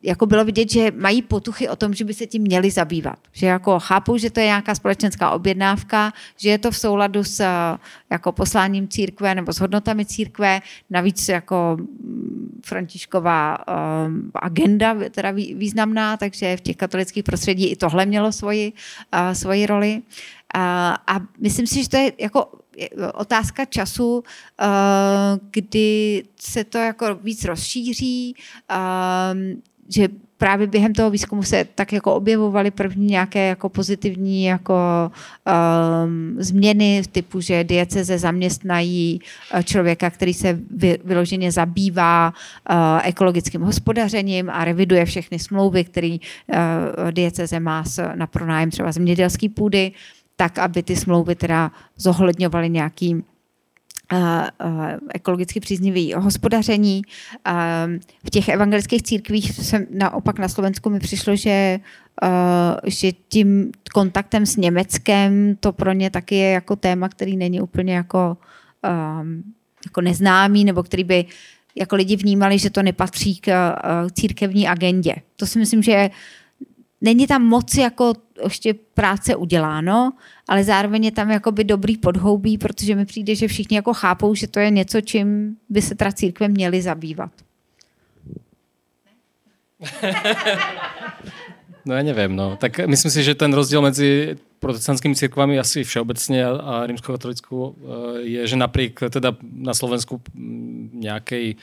jako 0.03 0.25
bylo 0.25 0.45
vidět, 0.45 0.71
že 0.71 0.91
mají 0.91 1.21
potuchy 1.21 1.69
o 1.69 1.75
tom, 1.75 1.93
že 1.93 2.05
by 2.05 2.13
se 2.13 2.25
tím 2.25 2.41
měli 2.41 2.71
zabývat. 2.71 3.19
Že 3.31 3.47
jako 3.47 3.79
chápou, 3.79 4.17
že 4.17 4.29
to 4.29 4.39
je 4.39 4.45
nějaká 4.45 4.75
společenská 4.75 5.31
objednávka, 5.31 6.13
že 6.37 6.49
je 6.49 6.57
to 6.57 6.71
v 6.71 6.77
souladu 6.77 7.23
s 7.23 7.45
jako 8.09 8.31
posláním 8.31 8.87
církve 8.87 9.35
nebo 9.35 9.53
s 9.53 9.59
hodnotami 9.59 10.05
církve, 10.05 10.61
navíc 10.89 11.29
jako 11.29 11.77
mm, 11.79 12.61
Františková 12.65 13.57
um, 13.57 14.31
agenda 14.35 14.95
teda 15.11 15.31
významná, 15.31 16.17
takže 16.17 16.57
v 16.57 16.61
těch 16.61 16.75
katolických 16.75 17.23
prostředí 17.23 17.71
i 17.71 17.75
tohle 17.75 18.05
mělo 18.05 18.31
svoji, 18.31 18.73
uh, 19.13 19.33
svoji 19.33 19.65
roli. 19.65 20.01
Uh, 20.55 20.61
a 21.07 21.19
myslím 21.39 21.67
si, 21.67 21.83
že 21.83 21.89
to 21.89 21.97
je 21.97 22.13
jako 22.19 22.47
otázka 23.13 23.65
času, 23.65 24.23
eh, 24.61 24.65
kdy 25.51 26.23
se 26.39 26.63
to 26.63 26.77
jako 26.77 27.15
víc 27.15 27.45
rozšíří, 27.45 28.35
eh, 28.71 28.75
že 29.89 30.09
právě 30.37 30.67
během 30.67 30.93
toho 30.93 31.09
výzkumu 31.09 31.43
se 31.43 31.65
tak 31.75 31.93
jako 31.93 32.15
objevovaly 32.15 32.71
první 32.71 33.05
nějaké 33.05 33.47
jako 33.47 33.69
pozitivní 33.69 34.43
jako 34.45 34.75
um, 36.03 36.35
změny 36.37 37.03
typu, 37.11 37.41
že 37.41 37.63
dieceze 37.63 38.17
zaměstnají 38.17 39.21
člověka, 39.63 40.09
který 40.09 40.33
se 40.33 40.59
vy, 40.75 40.97
vyloženě 41.03 41.51
zabývá 41.51 42.33
uh, 42.69 42.75
ekologickým 43.03 43.61
hospodařením 43.61 44.49
a 44.49 44.65
reviduje 44.65 45.05
všechny 45.05 45.39
smlouvy, 45.39 45.83
které 45.83 46.17
uh, 46.17 47.11
dieceze 47.11 47.59
má 47.59 47.83
na 48.15 48.27
pronájem 48.27 48.71
třeba 48.71 48.91
zemědělské 48.91 49.49
půdy. 49.49 49.91
Tak, 50.35 50.59
aby 50.59 50.83
ty 50.83 50.95
smlouvy 50.95 51.35
teda 51.35 51.71
zohledňovaly 51.97 52.69
nějaký 52.69 53.15
uh, 53.15 53.21
ekologicky 55.13 55.59
příznivý 55.59 56.13
hospodaření. 56.13 57.01
V 58.25 58.29
těch 58.29 58.49
evangelických 58.49 59.03
církvích 59.03 59.51
jsem 59.51 59.85
naopak 59.91 60.39
na 60.39 60.47
Slovensku 60.47 60.89
mi 60.89 60.99
přišlo, 60.99 61.35
že, 61.35 61.79
že 62.85 63.11
tím 63.11 63.71
kontaktem 63.93 64.45
s 64.45 64.55
Německem 64.55 65.55
to 65.59 65.71
pro 65.71 65.93
ně 65.93 66.09
taky 66.09 66.35
je 66.35 66.51
jako 66.51 66.75
téma, 66.75 67.09
který 67.09 67.37
není 67.37 67.61
úplně 67.61 67.93
jako, 67.93 68.37
jako 69.85 70.01
neznámý, 70.01 70.65
nebo 70.65 70.83
který 70.83 71.03
by 71.03 71.25
jako 71.75 71.95
lidi 71.95 72.15
vnímali, 72.15 72.59
že 72.59 72.69
to 72.69 72.83
nepatří 72.83 73.35
k 73.35 73.75
církevní 74.13 74.67
agendě. 74.67 75.15
To 75.35 75.45
si 75.45 75.59
myslím, 75.59 75.83
že 75.83 75.91
je 75.91 76.09
není 77.03 77.27
tam 77.27 77.43
moc 77.43 77.75
jako 77.75 78.13
ještě 78.43 78.73
práce 78.73 79.35
uděláno, 79.35 80.11
ale 80.47 80.63
zároveň 80.63 81.05
je 81.05 81.11
tam 81.11 81.31
jakoby 81.31 81.63
dobrý 81.63 81.97
podhoubí, 81.97 82.57
protože 82.57 82.95
mi 82.95 83.05
přijde, 83.05 83.35
že 83.35 83.47
všichni 83.47 83.75
jako 83.75 83.93
chápou, 83.93 84.35
že 84.35 84.47
to 84.47 84.59
je 84.59 84.69
něco, 84.69 85.01
čím 85.01 85.55
by 85.69 85.81
se 85.81 85.95
teda 85.95 86.11
církve 86.11 86.47
měly 86.47 86.81
zabývat. 86.81 87.31
No 91.83 91.99
ja 91.99 92.03
neviem, 92.03 92.31
no. 92.31 92.55
Tak 92.55 92.87
myslím 92.87 93.11
si, 93.11 93.23
že 93.23 93.35
ten 93.35 93.51
rozdiel 93.51 93.83
medzi 93.83 94.39
protestantskými 94.63 95.15
cirkvami 95.19 95.59
asi 95.59 95.83
všeobecne 95.83 96.39
a, 96.39 96.87
rímsko-katolickou 96.87 97.59
e, 97.59 97.71
je, 98.23 98.41
že 98.47 98.55
napriek 98.55 99.11
teda 99.11 99.35
na 99.43 99.75
Slovensku 99.75 100.23
nejakej 100.95 101.59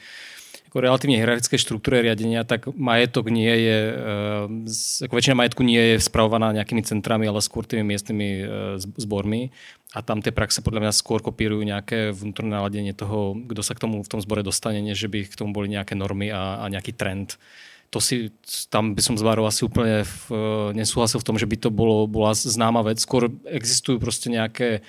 ako 0.70 0.86
relatívne 0.86 1.18
hierarchické 1.18 1.58
štruktúre 1.58 1.98
riadenia, 1.98 2.46
tak 2.46 2.70
majetok 2.70 3.26
nie 3.26 3.50
je, 3.50 3.78
eh, 3.90 5.02
ako 5.02 5.18
väčšina 5.18 5.34
majetku 5.34 5.66
nie 5.66 5.82
je 5.82 5.94
spravovaná 5.98 6.54
nejakými 6.54 6.86
centrami, 6.86 7.26
ale 7.26 7.42
skôr 7.42 7.66
tými 7.66 7.82
miestnymi 7.82 8.28
eh, 8.38 8.46
zbormi. 8.78 9.50
A 9.90 10.06
tam 10.06 10.22
tie 10.22 10.30
praxe 10.30 10.62
podľa 10.62 10.86
mňa 10.86 10.92
skôr 10.94 11.18
kopírujú 11.18 11.66
nejaké 11.66 12.14
vnútorné 12.14 12.54
naladenie 12.54 12.94
toho, 12.94 13.34
kto 13.50 13.66
sa 13.66 13.74
k 13.74 13.82
tomu 13.82 14.06
v 14.06 14.10
tom 14.14 14.22
zbore 14.22 14.46
dostane, 14.46 14.78
než 14.78 15.10
by 15.10 15.26
k 15.26 15.34
tomu 15.34 15.50
boli 15.50 15.74
nejaké 15.74 15.98
normy 15.98 16.30
a, 16.30 16.62
a 16.62 16.70
nejaký 16.70 16.94
trend. 16.94 17.34
To 17.90 17.98
si, 17.98 18.30
tam 18.70 18.94
by 18.94 19.02
som 19.02 19.18
s 19.18 19.26
asi 19.26 19.66
úplne 19.66 20.06
v, 20.06 20.22
eh, 20.30 20.68
nesúhlasil 20.78 21.18
v 21.18 21.26
tom, 21.26 21.34
že 21.34 21.50
by 21.50 21.66
to 21.66 21.74
bolo, 21.74 22.06
bola 22.06 22.30
známa 22.30 22.86
vec. 22.86 23.02
Skôr 23.02 23.26
existujú 23.50 23.98
proste 23.98 24.30
nejaké 24.30 24.86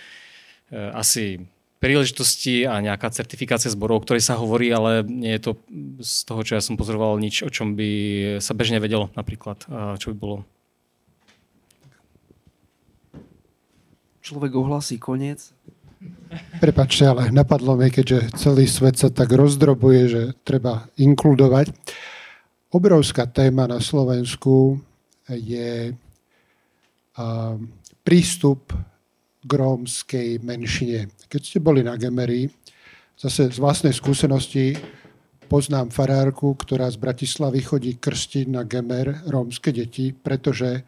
asi 0.71 1.51
príležitosti 1.81 2.69
a 2.69 2.77
nejaká 2.77 3.09
certifikácia 3.09 3.73
zborov, 3.73 3.99
o 3.99 4.03
ktorej 4.05 4.21
sa 4.21 4.37
hovorí, 4.37 4.69
ale 4.69 5.01
nie 5.01 5.33
je 5.33 5.49
to 5.49 5.51
z 5.97 6.29
toho, 6.29 6.45
čo 6.45 6.53
ja 6.53 6.61
som 6.61 6.77
pozoroval, 6.77 7.17
nič, 7.17 7.41
o 7.41 7.49
čom 7.49 7.73
by 7.73 7.89
sa 8.37 8.53
bežne 8.53 8.77
vedelo 8.77 9.09
napríklad, 9.17 9.65
čo 9.97 10.13
by 10.13 10.15
bolo. 10.15 10.45
Človek 14.21 14.53
ohlasí 14.53 15.01
koniec. 15.01 15.49
Prepačte, 16.61 17.09
ale 17.09 17.33
napadlo 17.33 17.73
mi, 17.73 17.89
keďže 17.89 18.37
celý 18.37 18.69
svet 18.69 19.01
sa 19.01 19.09
tak 19.09 19.33
rozdrobuje, 19.33 20.01
že 20.05 20.21
treba 20.45 20.85
inkludovať. 21.01 21.73
Obrovská 22.69 23.25
téma 23.25 23.65
na 23.65 23.81
Slovensku 23.81 24.77
je 25.25 25.97
prístup 28.05 28.69
k 29.41 29.51
rómskej 29.51 30.41
menšine. 30.45 31.09
Keď 31.31 31.41
ste 31.47 31.63
boli 31.63 31.79
na 31.79 31.95
Gemery, 31.95 32.51
zase 33.15 33.47
z 33.47 33.55
vlastnej 33.55 33.95
skúsenosti 33.95 34.75
poznám 35.47 35.87
farárku, 35.87 36.59
ktorá 36.59 36.91
z 36.91 36.99
Bratislavy 36.99 37.63
chodí 37.63 37.95
krstiť 37.95 38.51
na 38.51 38.67
Gemer 38.67 39.23
rómske 39.31 39.71
deti, 39.71 40.11
pretože 40.11 40.83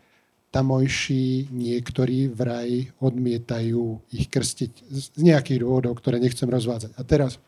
tamojší 0.51 1.47
niektorí 1.47 2.27
vraj 2.27 2.91
odmietajú 2.99 4.03
ich 4.11 4.27
krstiť 4.27 4.71
z 4.91 5.05
nejakých 5.23 5.63
dôvodov, 5.63 5.95
ktoré 6.03 6.19
nechcem 6.19 6.51
rozvádzať. 6.51 6.91
A 6.99 7.01
teraz 7.07 7.39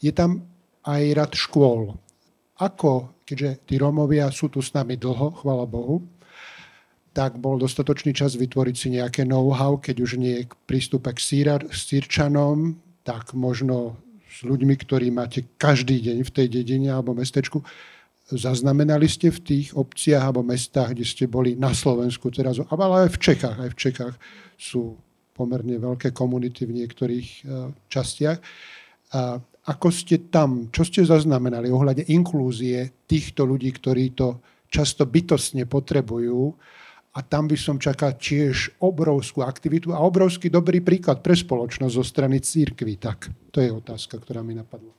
je 0.00 0.08
tam 0.10 0.48
aj 0.88 1.02
rad 1.12 1.32
škôl. 1.36 1.92
Ako, 2.56 3.20
keďže 3.28 3.68
tí 3.68 3.76
Rómovia 3.76 4.32
sú 4.32 4.48
tu 4.48 4.64
s 4.64 4.72
nami 4.72 4.96
dlho, 4.96 5.30
chvala 5.44 5.68
Bohu, 5.68 6.02
tak 7.12 7.40
bol 7.40 7.58
dostatočný 7.58 8.14
čas 8.14 8.38
vytvoriť 8.38 8.76
si 8.76 8.88
nejaké 8.94 9.22
know-how, 9.26 9.80
keď 9.80 9.96
už 10.02 10.20
nie 10.20 10.44
k 10.44 10.52
prístupe 10.68 11.10
k 11.14 11.20
sírčanom, 11.72 12.78
tak 13.02 13.32
možno 13.32 13.96
s 14.28 14.44
ľuďmi, 14.44 14.74
ktorí 14.76 15.08
máte 15.10 15.48
každý 15.56 15.98
deň 15.98 16.18
v 16.22 16.30
tej 16.30 16.46
dedine 16.46 16.94
alebo 16.94 17.16
mestečku. 17.16 17.64
Zaznamenali 18.28 19.08
ste 19.08 19.32
v 19.32 19.40
tých 19.40 19.66
obciach 19.72 20.28
alebo 20.28 20.44
mestách, 20.44 20.92
kde 20.92 21.04
ste 21.08 21.24
boli 21.24 21.56
na 21.56 21.72
Slovensku 21.72 22.28
teraz, 22.28 22.60
ale 22.60 23.08
aj 23.08 23.16
v 23.16 23.18
Čechách, 23.18 23.56
aj 23.56 23.70
v 23.72 23.80
Čechách 23.80 24.14
sú 24.60 25.00
pomerne 25.32 25.80
veľké 25.80 26.12
komunity 26.12 26.68
v 26.68 26.76
niektorých 26.82 27.28
e, 27.30 27.40
častiach. 27.88 28.38
A 29.16 29.40
ako 29.68 29.88
ste 29.88 30.28
tam, 30.28 30.68
čo 30.68 30.84
ste 30.84 31.08
zaznamenali 31.08 31.72
ohľade 31.72 32.10
inklúzie 32.12 33.06
týchto 33.08 33.48
ľudí, 33.48 33.72
ktorí 33.72 34.12
to 34.12 34.44
často 34.68 35.08
bytostne 35.08 35.64
potrebujú, 35.64 36.52
a 37.18 37.22
tam 37.26 37.50
by 37.50 37.58
som 37.58 37.82
čakal 37.82 38.14
tiež 38.14 38.78
obrovskú 38.78 39.42
aktivitu 39.42 39.90
a 39.90 39.98
obrovský 39.98 40.46
dobrý 40.46 40.78
príklad 40.78 41.18
pre 41.18 41.34
spoločnosť 41.34 41.94
zo 41.98 42.04
strany 42.06 42.38
církvy. 42.38 42.94
Tak, 42.94 43.26
to 43.50 43.58
je 43.58 43.74
otázka, 43.74 44.22
ktorá 44.22 44.46
mi 44.46 44.54
napadla. 44.54 44.94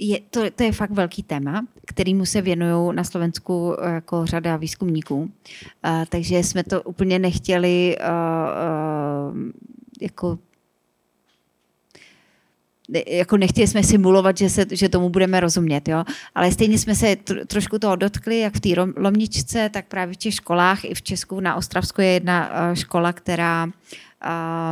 je, 0.00 0.20
to, 0.30 0.50
to 0.50 0.62
je 0.62 0.72
fakt 0.72 0.90
velký 0.90 1.22
téma, 1.22 1.66
kterýmu 1.86 2.26
se 2.26 2.42
věnují 2.42 2.96
na 2.96 3.04
Slovensku 3.04 3.76
jako 3.92 4.26
řada 4.26 4.56
výzkumníků. 4.56 5.16
Uh, 5.16 5.28
takže 6.08 6.38
jsme 6.38 6.64
to 6.64 6.82
úplně 6.82 7.18
nechtěli 7.18 7.96
uh, 8.00 8.06
uh, 8.06 9.38
jako 10.00 10.38
jako 13.06 13.36
nechtěli 13.36 13.66
jsme 13.66 13.82
simulovat, 13.82 14.36
že, 14.38 14.50
se, 14.50 14.66
že 14.70 14.88
tomu 14.88 15.08
budeme 15.08 15.40
rozumět, 15.40 15.88
jo? 15.88 16.04
ale 16.34 16.52
stejně 16.52 16.78
jsme 16.78 16.94
se 16.94 17.06
tr- 17.06 17.46
trošku 17.46 17.78
toho 17.78 17.96
dotkli, 17.96 18.38
jak 18.38 18.54
v 18.54 18.60
té 18.60 18.68
Lomničce, 18.96 19.68
tak 19.68 19.86
právě 19.86 20.14
v 20.14 20.16
těch 20.16 20.34
školách. 20.34 20.84
I 20.84 20.94
v 20.94 21.02
Česku 21.02 21.40
na 21.40 21.54
Ostravsku 21.54 22.00
je 22.00 22.06
jedna 22.06 22.50
uh, 22.50 22.74
škola, 22.74 23.12
která 23.12 23.68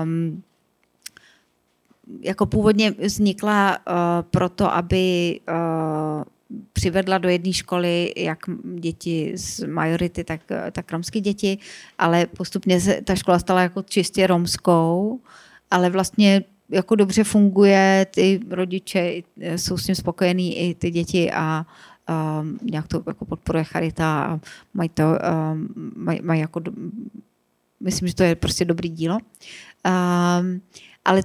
um, 0.03 0.43
jako 2.21 2.47
původně 2.47 2.91
vznikla 2.91 3.79
uh, 3.79 3.95
proto, 4.31 4.75
aby 4.75 5.41
uh, 5.49 6.25
přivedla 6.73 7.19
do 7.19 7.29
jedné 7.29 7.53
školy 7.53 8.13
jak 8.17 8.39
děti 8.75 9.33
z 9.35 9.67
majority, 9.67 10.25
tak, 10.25 10.41
tak 10.73 10.93
romské 10.93 11.21
děti, 11.21 11.59
ale 11.99 12.27
postupně 12.27 12.81
se 12.81 13.01
ta 13.05 13.15
škola 13.15 13.39
stala 13.39 13.63
jako 13.63 13.83
čistě 13.83 14.27
romskou, 14.27 15.21
ale 15.71 15.91
vlastně 15.91 16.45
jako 16.71 16.95
dobře 16.95 17.25
funguje, 17.25 18.07
ty 18.11 18.41
rodiče 18.51 19.13
jsou 19.57 19.79
s 19.79 19.87
tím 19.87 19.95
spokojení 19.95 20.59
i 20.59 20.75
ty 20.75 20.91
děti 20.91 21.31
a 21.33 21.67
um, 22.41 22.59
nějak 22.63 22.89
to 22.89 23.03
jako 23.07 23.25
podporuje 23.25 23.65
charita 23.65 24.25
a 24.25 24.41
mají 24.75 24.89
to, 24.89 25.05
um, 25.53 25.69
mají, 25.97 26.21
mají 26.23 26.41
jako, 26.41 26.61
myslím, 27.81 28.09
že 28.09 28.15
to 28.15 28.23
je 28.23 28.35
prostě 28.35 28.65
dobrý 28.65 28.89
dílo. 28.89 29.15
Um, 29.15 30.61
ale 31.05 31.23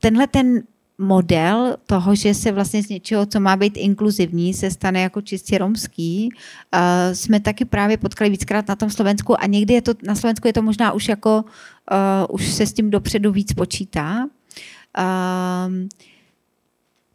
tenhle 0.00 0.26
ten 0.26 0.62
model 0.98 1.76
toho, 1.86 2.14
že 2.14 2.34
se 2.34 2.52
vlastně 2.52 2.82
z 2.82 2.88
něčeho, 2.88 3.26
co 3.26 3.40
má 3.40 3.56
být 3.56 3.76
inkluzivní, 3.76 4.54
se 4.54 4.70
stane 4.70 5.00
jako 5.00 5.20
čistě 5.20 5.58
romský, 5.58 6.28
uh, 6.74 7.14
jsme 7.14 7.40
taky 7.40 7.64
právě 7.64 7.96
potkali 7.96 8.30
víckrát 8.30 8.68
na 8.68 8.76
tom 8.76 8.90
Slovensku 8.90 9.40
a 9.40 9.46
někdy 9.46 9.74
je 9.74 9.82
to, 9.82 9.92
na 10.06 10.14
Slovensku 10.14 10.46
je 10.46 10.52
to 10.52 10.62
možná 10.62 10.92
už 10.92 11.08
jako, 11.08 11.44
uh, 12.28 12.34
už 12.34 12.52
se 12.52 12.66
s 12.66 12.72
tím 12.72 12.90
dopředu 12.90 13.32
víc 13.32 13.52
počítá. 13.52 14.26
Um, 14.98 15.88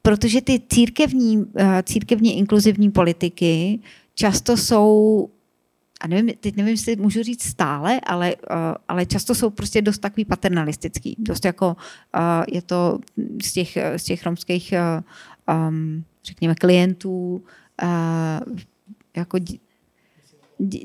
protože 0.01 0.41
ty 0.41 0.61
církevní, 0.69 1.37
uh, 1.37 1.45
církevní 1.83 2.37
inkluzivní 2.37 2.91
politiky 2.91 3.79
často 4.13 4.57
jsou 4.57 5.29
a 6.01 6.07
nevím, 6.07 6.35
teď 6.39 6.55
nevím, 6.55 6.71
jestli 6.71 6.95
můžu 6.95 7.23
říct 7.23 7.43
stále, 7.43 7.99
ale, 7.99 8.35
uh, 8.35 8.55
ale 8.87 9.05
často 9.05 9.35
jsou 9.35 9.49
prostě 9.49 9.81
dost 9.81 9.99
takový 9.99 10.25
paternalistický. 10.25 11.15
Dost 11.19 11.45
jako 11.45 11.67
uh, 11.67 12.43
je 12.47 12.61
to 12.61 12.99
z 13.43 13.53
těch, 13.53 13.77
z 13.97 14.03
těch 14.03 14.25
romských, 14.25 14.73
um, 15.69 16.03
řekněme, 16.23 16.55
klientů 16.55 17.43
jako 19.15 19.37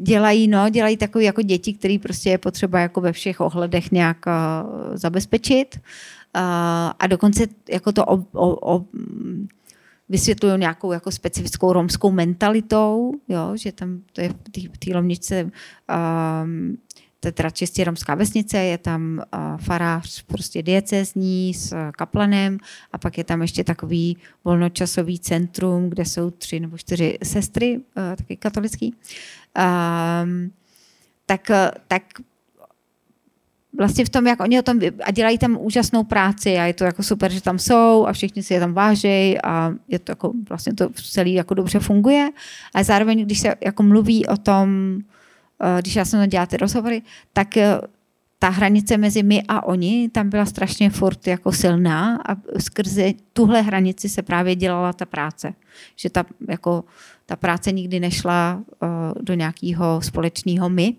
dělají, 0.00 0.48
no, 0.48 0.68
dělají 0.68 0.96
takový 0.96 1.24
jako 1.24 1.42
děti, 1.42 1.72
který 1.72 1.98
prostě 1.98 2.30
je 2.30 2.38
potřeba 2.38 2.80
jako 2.80 3.00
ve 3.00 3.12
všech 3.12 3.40
ohledech 3.40 3.92
nějak 3.92 4.18
zabezpečit. 4.94 5.76
Uh, 5.76 5.82
a 6.34 7.06
dokonce 7.06 7.46
jako 7.68 7.92
to 7.92 8.04
o, 8.04 8.24
o, 8.32 8.76
o, 8.76 8.84
vysvětlují 10.08 10.58
nějakou 10.58 10.92
jako 10.92 11.10
specifickou 11.10 11.72
romskou 11.72 12.10
mentalitou, 12.10 13.12
jo, 13.28 13.56
že 13.56 13.72
tam 13.72 14.00
to 14.12 14.20
je 14.20 14.28
v 14.72 14.78
té 14.78 14.94
lomničce 14.94 15.44
um, 15.44 16.78
teda 17.30 17.50
čistě 17.50 17.84
romská 17.84 18.14
vesnice, 18.14 18.58
je 18.58 18.78
tam 18.78 19.22
uh, 19.34 19.56
farář 19.56 20.22
prostě 20.22 20.62
diecezní 20.62 21.54
s 21.54 21.74
kaplanem 21.90 22.58
a 22.92 22.98
pak 22.98 23.18
je 23.18 23.24
tam 23.24 23.42
ještě 23.42 23.64
takový 23.64 24.16
volnočasový 24.44 25.18
centrum, 25.18 25.88
kde 25.88 26.04
jsou 26.04 26.30
tři 26.30 26.60
nebo 26.60 26.78
čtyři 26.78 27.18
sestry, 27.22 27.76
uh, 27.76 28.16
taky 28.16 28.36
katolický. 28.36 28.94
Um, 30.24 30.52
tak, 31.26 31.50
tak 31.88 32.02
vlastně 33.78 34.04
v 34.04 34.08
tom, 34.08 34.26
jak 34.26 34.40
oni 34.40 34.58
o 34.58 34.62
tom, 34.62 34.80
a 35.04 35.10
dělají 35.10 35.38
tam 35.38 35.58
úžasnou 35.60 36.04
práci 36.04 36.58
a 36.58 36.64
je 36.64 36.74
to 36.74 36.84
jako 36.84 37.02
super, 37.02 37.32
že 37.32 37.42
tam 37.42 37.58
jsou 37.58 38.06
a 38.06 38.12
všichni 38.12 38.42
si 38.42 38.54
je 38.54 38.60
tam 38.60 38.72
vážejí 38.72 39.42
a 39.42 39.74
je 39.88 39.98
to 39.98 40.12
jako, 40.12 40.32
vlastně 40.48 40.74
to 40.74 40.88
celý 40.90 41.34
jako 41.34 41.54
dobře 41.54 41.78
funguje. 41.78 42.30
A 42.74 42.82
zároveň, 42.82 43.24
když 43.24 43.40
se 43.40 43.54
jako 43.60 43.82
mluví 43.82 44.26
o 44.26 44.36
tom, 44.36 44.98
eh, 45.62 45.80
když 45.80 45.96
já 45.96 46.04
jsem 46.04 46.20
tam 46.20 46.28
dělala 46.28 46.46
ty 46.46 46.56
rozhovory, 46.56 47.02
tak 47.32 47.56
eh, 47.56 47.80
ta 48.42 48.48
hranice 48.48 48.96
mezi 48.96 49.22
my 49.22 49.42
a 49.48 49.64
oni 49.64 50.08
tam 50.08 50.30
byla 50.30 50.46
strašně 50.46 50.90
furt 50.90 51.26
jako 51.26 51.52
silná 51.52 52.16
a 52.28 52.36
skrze 52.58 53.12
tuhle 53.32 53.62
hranici 53.62 54.08
se 54.08 54.22
právě 54.22 54.56
dělala 54.56 54.92
ta 54.92 55.06
práce. 55.06 55.54
Že 55.96 56.10
ta, 56.10 56.24
jako, 56.48 56.84
ta 57.26 57.36
práce 57.36 57.72
nikdy 57.72 58.00
nešla 58.00 58.60
uh, 58.82 58.88
do 59.22 59.34
nějakého 59.34 60.02
společného 60.02 60.68
my, 60.68 60.94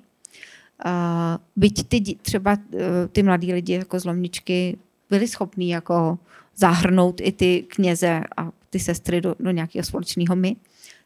byť 1.56 1.88
ty, 1.88 2.16
třeba 2.22 2.52
uh, 2.52 2.80
ty 3.12 3.24
mladí 3.24 3.54
lidi 3.54 3.74
jako 3.74 4.00
zlomničky 4.00 4.78
byli 5.10 5.28
schopní 5.28 5.70
jako 5.70 6.20
zahrnout 6.56 7.22
i 7.22 7.32
ty 7.32 7.66
kněze 7.68 8.22
a 8.38 8.52
ty 8.70 8.80
sestry 8.80 9.22
do, 9.22 9.36
do 9.40 9.52
nějakého 9.52 9.84
společného 9.84 10.36
my, 10.36 10.56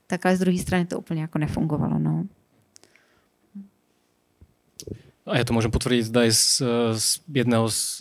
tak 0.08 0.26
ale 0.26 0.36
z 0.36 0.40
druhé 0.40 0.58
strany 0.58 0.86
to 0.86 1.00
úplně 1.00 1.22
jako 1.22 1.38
nefungovalo. 1.38 2.00
No. 2.00 2.26
A 5.28 5.36
ja 5.36 5.44
to 5.44 5.52
môžem 5.52 5.68
potvrdiť 5.68 6.08
aj 6.08 6.30
z, 6.32 6.64
z 6.96 7.08
jedného 7.28 7.68
z, 7.68 8.00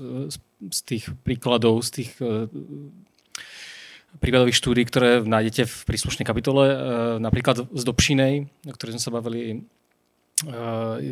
z 0.70 0.78
tých 0.86 1.10
príkladov, 1.26 1.82
z 1.82 1.90
tých 1.90 2.10
prípadových 4.22 4.54
štúdí, 4.54 4.86
ktoré 4.86 5.26
nájdete 5.26 5.66
v 5.66 5.76
príslušnej 5.90 6.22
kapitole, 6.22 6.70
napríklad 7.18 7.66
z 7.66 7.82
Dobšinej, 7.82 8.46
o 8.70 8.74
ktorej 8.78 8.94
sme 8.96 9.02
sa 9.02 9.10
bavili 9.10 9.66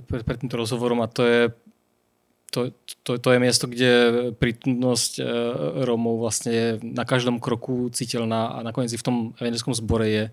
pred, 0.05 0.20
pred 0.20 0.37
týmto 0.37 0.61
rozhovorom 0.61 1.01
a 1.01 1.09
to 1.09 1.22
je 1.25 1.41
to, 2.55 2.70
to, 3.03 3.18
to 3.18 3.29
je 3.35 3.43
miesto, 3.43 3.66
kde 3.66 3.93
prítomnosť 4.39 5.12
eh, 5.18 5.27
Rómov 5.83 6.22
vlastne 6.22 6.51
je 6.55 6.66
na 6.87 7.03
každom 7.03 7.43
kroku 7.43 7.91
citeľná 7.91 8.55
a 8.55 8.62
nakoniec 8.62 8.95
i 8.95 9.01
v 9.01 9.07
tom 9.07 9.16
evangelskom 9.43 9.75
zbore 9.75 10.07
je, 10.07 10.25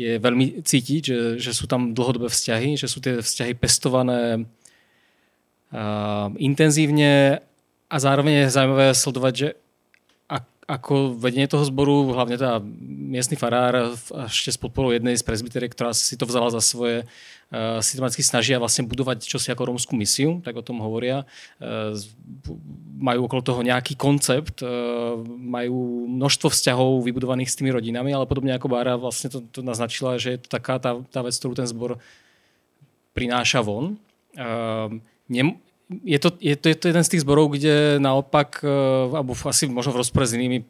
je 0.00 0.16
veľmi 0.16 0.64
cítiť, 0.64 1.02
že, 1.04 1.18
že 1.36 1.52
sú 1.52 1.68
tam 1.68 1.92
dlhodobé 1.92 2.32
vzťahy, 2.32 2.80
že 2.80 2.88
sú 2.88 3.04
tie 3.04 3.20
vzťahy 3.20 3.52
pestované 3.60 4.48
uh, 5.70 6.32
intenzívne 6.40 7.44
a 7.92 7.96
zároveň 8.00 8.48
je 8.48 8.54
zaujímavé 8.56 8.86
sledovať, 8.96 9.34
že 9.36 9.48
ako 10.64 11.20
vedenie 11.20 11.44
toho 11.44 11.60
zboru, 11.68 12.16
hlavne 12.16 12.40
teda 12.40 12.56
miestny 12.80 13.36
farár 13.36 13.92
ešte 14.32 14.48
s 14.48 14.56
podporou 14.56 14.96
jednej 14.96 15.12
z 15.12 15.20
presbyterie, 15.20 15.68
ktorá 15.68 15.92
si 15.92 16.16
to 16.16 16.24
vzala 16.24 16.48
za 16.48 16.64
svoje, 16.64 17.04
uh, 17.04 17.33
systematicky 17.80 18.24
snažia 18.24 18.58
vlastne 18.58 18.82
budovať 18.88 19.24
čosi 19.24 19.52
ako 19.54 19.70
rómskú 19.70 19.94
misiu, 19.94 20.42
tak 20.42 20.58
o 20.58 20.64
tom 20.64 20.82
hovoria. 20.82 21.22
Uh, 21.62 21.94
majú 22.98 23.26
okolo 23.26 23.42
toho 23.42 23.60
nejaký 23.62 23.94
koncept, 23.94 24.64
uh, 24.64 25.18
majú 25.26 26.08
množstvo 26.10 26.50
vzťahov 26.50 27.04
vybudovaných 27.04 27.50
s 27.50 27.58
tými 27.58 27.70
rodinami, 27.70 28.10
ale 28.10 28.26
podobne 28.26 28.54
ako 28.56 28.66
Bára 28.66 28.98
vlastne 28.98 29.30
to, 29.30 29.44
to 29.50 29.60
naznačila, 29.62 30.18
že 30.18 30.34
je 30.34 30.40
to 30.42 30.48
taká 30.50 30.82
tá, 30.82 30.98
tá 31.10 31.20
vec, 31.22 31.34
ktorú 31.38 31.54
ten 31.54 31.68
zbor 31.68 32.00
prináša 33.14 33.62
von. 33.62 33.94
Nem, 35.30 35.54
je 36.04 36.18
to, 36.18 36.32
je, 36.40 36.56
to, 36.56 36.66
je 36.72 36.76
to 36.80 36.88
jeden 36.88 37.04
z 37.04 37.10
tých 37.12 37.22
zborov, 37.22 37.52
kde 37.52 38.00
naopak, 38.00 38.64
eh, 38.64 38.68
alebo 39.12 39.36
asi 39.36 39.68
možno 39.68 39.92
v 39.92 40.00
rozpore 40.00 40.24
s 40.24 40.32
inými 40.32 40.58
eh, 40.58 40.64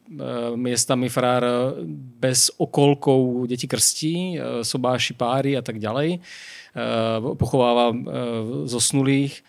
miestami 0.58 1.06
farár 1.06 1.44
eh, 1.46 1.54
bez 2.18 2.50
okolkov 2.58 3.46
deti 3.46 3.70
krstí, 3.70 4.36
sobáši 4.66 5.14
páry 5.14 5.54
a 5.54 5.62
tak 5.62 5.78
ďalej, 5.78 6.18
pochováva 7.38 7.94
zosnulých, 8.66 9.46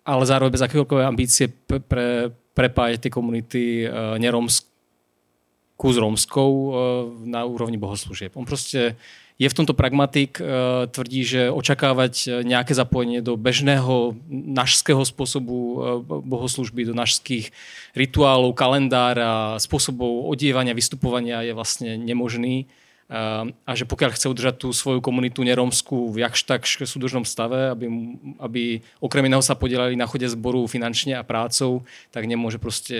ale 0.00 0.22
zároveň 0.24 0.52
bez 0.56 0.64
akéhokoľvek 0.64 1.06
ambície 1.06 1.52
pre, 1.68 2.32
prepájať 2.56 2.98
tie 3.04 3.12
komunity 3.12 3.84
neromskú 4.16 5.88
s 5.92 5.96
romskou 6.00 6.50
na 7.28 7.44
úrovni 7.44 7.76
bohoslúžieb. 7.76 8.32
On 8.36 8.48
proste 8.48 8.96
je 9.40 9.48
v 9.48 9.56
tomto 9.56 9.72
pragmatik, 9.72 10.36
tvrdí, 10.92 11.24
že 11.24 11.48
očakávať 11.48 12.44
nejaké 12.44 12.76
zapojenie 12.76 13.24
do 13.24 13.40
bežného 13.40 14.12
našského 14.28 15.00
spôsobu 15.00 15.56
bohoslužby, 16.04 16.84
do 16.84 16.92
našských 16.92 17.48
rituálov, 17.96 18.52
kalendára, 18.52 19.56
spôsobov 19.56 20.28
odievania, 20.28 20.76
vystupovania 20.76 21.40
je 21.40 21.56
vlastne 21.56 21.96
nemožný 21.96 22.68
a 23.10 23.70
že 23.74 23.90
pokiaľ 23.90 24.14
chce 24.14 24.30
udržať 24.30 24.54
tú 24.62 24.68
svoju 24.70 25.02
komunitu 25.02 25.42
neromskú 25.42 26.14
v 26.14 26.22
jakž 26.22 26.46
tak 26.46 26.62
súdržnom 26.62 27.26
stave, 27.26 27.74
aby, 27.74 27.90
aby 28.38 28.62
okrem 29.02 29.26
iného 29.26 29.42
sa 29.42 29.58
podielali 29.58 29.98
na 29.98 30.06
chode 30.06 30.30
zboru 30.30 30.62
finančne 30.70 31.18
a 31.18 31.26
prácou, 31.26 31.82
tak 32.14 32.30
nemôže 32.30 32.62
proste 32.62 32.94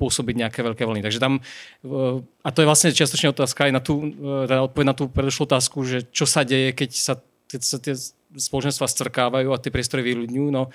spôsobiť 0.00 0.34
nejaké 0.46 0.62
veľké 0.62 0.86
vlny. 0.86 1.02
Takže 1.02 1.20
tam, 1.20 1.44
e, 1.84 1.90
a 2.22 2.48
to 2.48 2.62
je 2.64 2.68
vlastne 2.70 2.94
čiastočne 2.94 3.36
otázka 3.36 3.68
aj 3.68 3.72
na 3.74 3.82
tú, 3.84 4.00
e, 4.00 4.48
teda 4.48 4.64
odpoveď 4.64 4.86
na 4.88 4.96
tú 4.96 5.04
predošlú 5.12 5.44
otázku, 5.44 5.84
že 5.84 6.08
čo 6.08 6.24
sa 6.24 6.40
deje, 6.40 6.72
keď 6.72 6.90
sa, 6.94 7.14
keď 7.50 7.60
sa 7.60 7.76
tie 7.82 7.92
spoločenstva 8.38 8.88
strkávajú 8.88 9.52
a 9.52 9.60
tie 9.60 9.74
priestory 9.74 10.00
vyľudňujú. 10.06 10.48
No, 10.54 10.70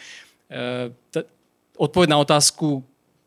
t- 1.10 1.28
odpoveď 1.80 2.08
na 2.12 2.20
otázku, 2.20 2.84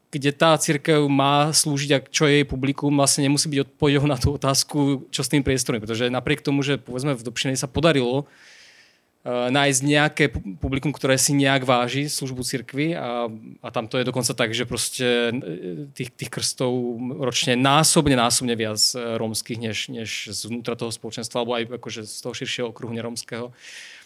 kde 0.09 0.31
tá 0.33 0.57
církev 0.57 1.05
má 1.05 1.53
slúžiť 1.53 1.91
a 1.93 1.99
čo 2.01 2.25
je 2.25 2.41
jej 2.41 2.47
publikum, 2.49 2.97
vlastne 2.97 3.29
nemusí 3.29 3.45
byť 3.45 3.69
odpovedou 3.69 4.09
na 4.09 4.17
tú 4.17 4.33
otázku, 4.33 5.05
čo 5.13 5.21
s 5.21 5.29
tým 5.29 5.45
priestorom. 5.45 5.85
Pretože 5.85 6.09
napriek 6.09 6.41
tomu, 6.41 6.65
že 6.65 6.81
povedzme 6.81 7.13
v 7.13 7.27
Dobšine 7.29 7.53
sa 7.61 7.69
podarilo 7.69 8.25
uh, 8.25 9.53
nájsť 9.53 9.81
nejaké 9.85 10.25
publikum, 10.65 10.97
ktoré 10.97 11.21
si 11.21 11.37
nejak 11.37 11.69
váži 11.69 12.09
službu 12.09 12.41
cirkvi 12.41 12.97
a, 12.97 13.29
a 13.61 13.69
tam 13.69 13.85
to 13.85 14.01
je 14.01 14.09
dokonca 14.09 14.33
tak, 14.33 14.57
že 14.57 14.65
proste 14.65 15.29
e, 15.29 15.33
tých, 15.93 16.09
tých 16.17 16.31
krstov 16.33 16.73
ročne 17.21 17.53
násobne, 17.53 18.17
násobne 18.17 18.57
viac 18.57 18.81
e, 18.97 19.21
rómskych, 19.21 19.61
než, 19.61 19.93
než 19.93 20.33
zvnútra 20.33 20.73
toho 20.73 20.89
spoločenstva, 20.89 21.45
alebo 21.45 21.53
aj 21.61 21.69
akože 21.77 22.09
z 22.09 22.19
toho 22.25 22.33
širšieho 22.33 22.67
okruhu 22.73 22.97
nerómskeho. 22.97 23.53
Uh, 23.53 23.98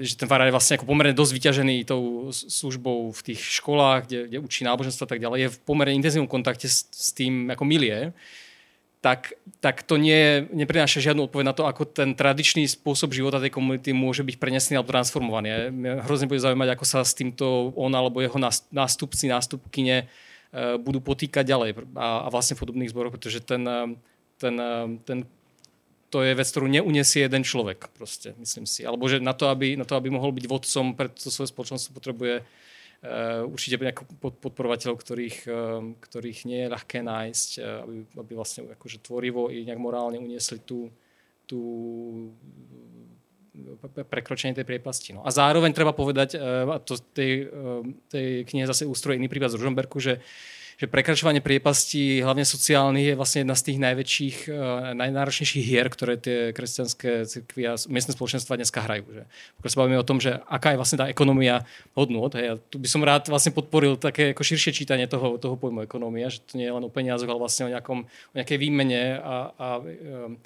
že 0.00 0.16
ten 0.16 0.24
farár 0.24 0.48
je 0.48 0.56
vlastne 0.56 0.80
ako 0.80 0.88
pomerne 0.88 1.12
dosť 1.12 1.32
vyťažený 1.36 1.76
tou 1.84 2.32
službou 2.32 3.12
v 3.12 3.20
tých 3.20 3.40
školách, 3.60 4.08
kde, 4.08 4.18
kde 4.32 4.38
učí 4.40 4.64
náboženstvo 4.64 5.04
a 5.04 5.10
tak 5.12 5.20
ďalej, 5.20 5.38
je 5.44 5.52
v 5.52 5.58
pomerne 5.68 5.92
intenzívnom 5.92 6.24
kontakte 6.24 6.64
s, 6.64 6.88
s 6.88 7.12
tým 7.12 7.52
ako 7.52 7.68
milie, 7.68 8.16
tak, 9.02 9.34
tak 9.58 9.82
to 9.82 9.98
nie, 9.98 10.46
neprináša 10.54 11.02
žiadnu 11.02 11.26
odpoveď 11.26 11.52
na 11.52 11.56
to, 11.58 11.66
ako 11.66 11.84
ten 11.84 12.14
tradičný 12.14 12.64
spôsob 12.70 13.10
života 13.10 13.42
tej 13.42 13.50
komunity 13.50 13.90
môže 13.90 14.22
byť 14.22 14.38
prenesený 14.38 14.78
alebo 14.78 14.94
transformovaný. 14.94 15.74
Mňa 15.74 16.06
hrozne 16.06 16.30
bude 16.30 16.38
zaujímať, 16.38 16.68
ako 16.72 16.84
sa 16.86 17.02
s 17.02 17.12
týmto 17.12 17.74
on 17.74 17.92
alebo 17.92 18.22
jeho 18.22 18.38
nástupci, 18.70 19.26
nástupkyne 19.26 20.06
eh, 20.06 20.78
budú 20.78 21.02
potýkať 21.02 21.44
ďalej 21.44 21.70
a, 21.98 22.24
a 22.24 22.28
vlastne 22.30 22.54
v 22.54 22.62
podobných 22.62 22.94
zboroch, 22.94 23.12
pretože 23.12 23.42
ten, 23.42 23.66
eh, 23.66 23.90
ten, 24.38 24.54
ten 25.02 25.18
to 26.12 26.20
je 26.20 26.36
vec, 26.36 26.44
ktorú 26.44 26.68
neuniesie 26.68 27.24
jeden 27.24 27.40
človek, 27.40 27.88
proste, 27.96 28.36
myslím 28.36 28.68
si. 28.68 28.84
Alebo 28.84 29.08
že 29.08 29.16
na 29.16 29.32
to, 29.32 29.48
aby, 29.48 29.80
na 29.80 29.88
to, 29.88 29.96
aby 29.96 30.12
mohol 30.12 30.28
byť 30.36 30.44
vodcom 30.44 30.92
pre 30.92 31.08
to 31.08 31.32
svoje 31.32 31.48
spoločenstvo, 31.48 31.96
potrebuje 31.96 32.44
uh, 32.44 33.48
určite 33.48 33.80
nejakú 33.80 34.04
podporovateľov, 34.20 35.00
ktorých, 35.00 35.38
uh, 35.48 35.80
ktorých 36.04 36.38
nie 36.44 36.68
je 36.68 36.72
ľahké 36.76 37.00
nájsť, 37.00 37.50
uh, 37.56 37.88
aby, 37.88 37.94
aby 38.28 38.32
vlastne 38.36 38.68
akože 38.76 39.00
tvorivo 39.00 39.48
i 39.48 39.64
nejak 39.64 39.80
morálne 39.80 40.20
uniesli 40.20 40.60
tú, 40.60 40.92
tú 41.48 41.60
prekročenie 44.12 44.52
tej 44.52 44.68
priepasti. 44.68 45.16
No. 45.16 45.24
A 45.24 45.32
zároveň 45.32 45.72
treba 45.72 45.96
povedať, 45.96 46.40
a 46.40 46.80
to 46.80 46.96
tej, 47.12 47.52
tej 48.08 48.48
knihe 48.48 48.64
zase 48.64 48.88
ústroje 48.88 49.20
iný 49.20 49.28
prípad 49.28 49.52
z 49.52 49.60
Ružomberku, 49.60 50.00
že 50.00 50.24
že 50.78 50.86
prekračovanie 50.88 51.40
priepastí, 51.44 52.22
hlavne 52.22 52.46
sociálnych, 52.46 53.12
je 53.12 53.18
vlastne 53.18 53.38
jedna 53.44 53.56
z 53.56 53.64
tých 53.68 53.78
najväčších, 53.82 54.36
uh, 54.48 54.92
najnáročnejších 54.96 55.64
hier, 55.64 55.86
ktoré 55.88 56.14
tie 56.16 56.52
kresťanské 56.52 57.24
cirkvy 57.28 57.62
a 57.68 57.76
miestne 57.90 58.12
spoločenstva 58.12 58.60
dneska 58.60 58.80
hrajú. 58.84 59.06
Že? 59.08 59.22
Pokiaľ 59.60 59.70
sa 59.70 59.80
bavíme 59.80 59.98
o 60.00 60.08
tom, 60.08 60.18
že 60.18 60.38
aká 60.48 60.74
je 60.74 60.80
vlastne 60.80 60.98
tá 61.00 61.06
ekonomia 61.08 61.64
hodnot. 61.96 62.36
Hej, 62.36 62.46
a 62.46 62.54
tu 62.58 62.80
by 62.80 62.88
som 62.88 63.02
rád 63.04 63.28
vlastne 63.28 63.52
podporil 63.52 63.96
také 63.96 64.32
ako 64.32 64.42
širšie 64.42 64.72
čítanie 64.72 65.08
toho, 65.08 65.36
toho 65.36 65.56
pojmu 65.56 65.84
ekonomia, 65.84 66.32
že 66.32 66.44
to 66.44 66.56
nie 66.56 66.66
je 66.68 66.74
len 66.74 66.84
o 66.84 66.90
peniazoch, 66.92 67.28
ale 67.28 67.40
vlastne 67.42 67.68
o, 67.68 67.70
nejakom, 67.72 68.04
o 68.06 68.34
nejakej 68.34 68.58
výmene 68.58 69.18
a, 69.20 69.36
a 69.56 69.68
um, 69.80 70.38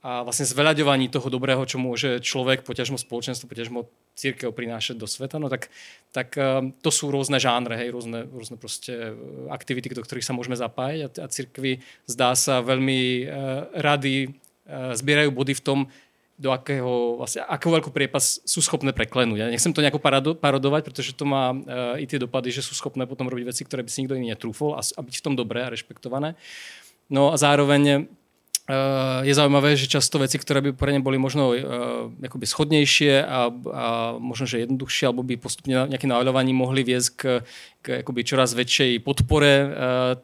a 0.00 0.24
vlastne 0.24 0.48
zveľaďovaní 0.48 1.12
toho 1.12 1.28
dobrého, 1.28 1.60
čo 1.68 1.76
môže 1.76 2.24
človek, 2.24 2.64
poťažmo 2.64 2.96
spoločenstvo, 2.96 3.48
poťažmo 3.48 3.84
církev 4.16 4.48
prinášať 4.48 4.96
do 4.96 5.04
sveta, 5.04 5.36
no 5.36 5.52
tak, 5.52 5.68
tak 6.12 6.32
um, 6.40 6.72
to 6.80 6.88
sú 6.88 7.12
rôzne 7.12 7.36
žánre, 7.36 7.76
hej, 7.76 7.92
rôzne, 7.92 8.24
rôzne 8.32 8.56
proste 8.56 9.12
uh, 9.12 9.52
aktivity, 9.52 9.92
do 9.92 10.00
ktorých 10.00 10.24
sa 10.24 10.32
môžeme 10.32 10.56
zapájať 10.56 11.20
a, 11.20 11.24
a 11.24 11.26
církvy 11.28 11.84
zdá 12.08 12.32
sa 12.32 12.64
veľmi 12.64 13.28
uh, 13.28 13.68
rady 13.76 14.36
zbierajú 14.70 15.34
body 15.34 15.58
v 15.58 15.64
tom, 15.66 15.78
do 16.40 16.56
akého, 16.56 17.20
vlastne, 17.20 17.44
akú 17.44 17.68
veľkú 17.68 17.92
priepas 17.92 18.40
sú 18.48 18.64
schopné 18.64 18.96
preklenúť. 18.96 19.44
Ja 19.44 19.52
nechcem 19.52 19.76
to 19.76 19.84
nejako 19.84 20.00
parado, 20.00 20.32
parodovať, 20.32 20.88
pretože 20.88 21.12
to 21.12 21.28
má 21.28 21.52
uh, 21.52 22.00
i 22.00 22.08
tie 22.08 22.16
dopady, 22.16 22.48
že 22.48 22.64
sú 22.64 22.72
schopné 22.72 23.04
potom 23.04 23.28
robiť 23.28 23.52
veci, 23.52 23.62
ktoré 23.68 23.84
by 23.84 23.90
si 23.92 24.00
nikto 24.00 24.16
iný 24.16 24.32
netrúfol 24.32 24.72
a, 24.72 24.80
a 24.80 25.00
byť 25.04 25.14
v 25.20 25.24
tom 25.28 25.36
dobré 25.36 25.60
a 25.60 25.68
rešpektované. 25.68 26.40
No 27.12 27.28
a 27.28 27.36
zároveň 27.36 28.08
je 29.26 29.32
zaujímavé, 29.34 29.74
že 29.74 29.90
často 29.90 30.20
veci, 30.20 30.38
ktoré 30.38 30.60
by 30.60 30.70
pre 30.76 30.94
ne 30.94 31.00
boli 31.02 31.16
možno 31.16 31.50
uh, 31.50 31.58
akoby 32.22 32.46
schodnejšie 32.46 33.24
a, 33.24 33.50
a 33.50 33.86
možno, 34.20 34.44
že 34.46 34.62
jednoduchšie, 34.62 35.10
alebo 35.10 35.26
by 35.26 35.40
postupne 35.40 35.88
nejaké 35.88 36.06
náľovaní 36.06 36.54
mohli 36.54 36.86
viesť 36.86 37.10
k, 37.16 37.22
k 37.82 37.86
akoby 38.04 38.20
čoraz 38.22 38.52
väčšej 38.54 39.02
podpore 39.02 39.52
uh, 39.64 39.68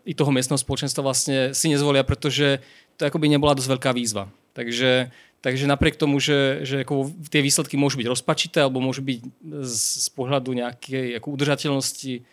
i 0.07 0.13
toho 0.13 0.31
miestneho 0.31 0.61
spoločenstva 0.61 1.03
vlastne 1.03 1.57
si 1.57 1.67
nezvolia, 1.73 2.07
pretože 2.07 2.63
to 2.97 3.09
akoby 3.09 3.29
nebola 3.29 3.57
dosť 3.57 3.73
veľká 3.77 3.91
výzva. 3.93 4.31
Takže, 4.57 5.13
takže 5.45 5.69
napriek 5.69 6.01
tomu, 6.01 6.17
že, 6.17 6.65
že 6.65 6.85
ako 6.87 7.13
tie 7.29 7.45
výsledky 7.45 7.77
môžu 7.77 8.01
byť 8.01 8.09
rozpačité 8.09 8.65
alebo 8.65 8.81
môžu 8.81 9.05
byť 9.05 9.21
z, 9.65 9.77
z 10.07 10.09
pohľadu 10.17 10.57
nejakej 10.57 11.21
ako 11.21 11.29
udržateľnosti 11.37 12.25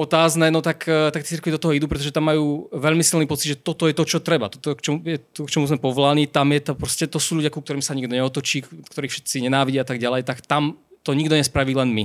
otázne, 0.00 0.48
no 0.48 0.64
tak, 0.64 0.88
eh, 0.88 1.12
tak 1.12 1.28
cirkvi 1.28 1.52
do 1.52 1.60
toho 1.60 1.76
idú, 1.76 1.84
pretože 1.84 2.08
tam 2.08 2.32
majú 2.32 2.72
veľmi 2.72 3.04
silný 3.04 3.28
pocit, 3.28 3.52
že 3.52 3.58
toto 3.60 3.84
je 3.84 3.92
to, 3.92 4.08
čo 4.08 4.24
treba. 4.24 4.48
Toto, 4.48 4.72
k 4.72 4.80
čomu, 4.80 4.98
je 5.04 5.20
to, 5.20 5.44
k 5.44 5.52
čomu 5.52 5.68
sme 5.68 5.76
povolaní, 5.76 6.24
tam 6.24 6.48
je 6.56 6.60
to, 6.64 6.72
proste 6.72 7.04
to 7.04 7.20
sú 7.20 7.36
ľudia, 7.36 7.52
ku 7.52 7.60
ktorým 7.60 7.84
sa 7.84 7.92
nikto 7.92 8.16
neotočí, 8.16 8.64
ktorých 8.64 9.12
všetci 9.12 9.44
nenávidia 9.44 9.84
a 9.84 9.88
tak 9.88 10.00
ďalej, 10.00 10.24
tak 10.24 10.40
tam 10.48 10.80
to 11.04 11.12
nikto 11.12 11.36
nespraví, 11.36 11.76
len 11.76 11.92
my. 11.92 12.04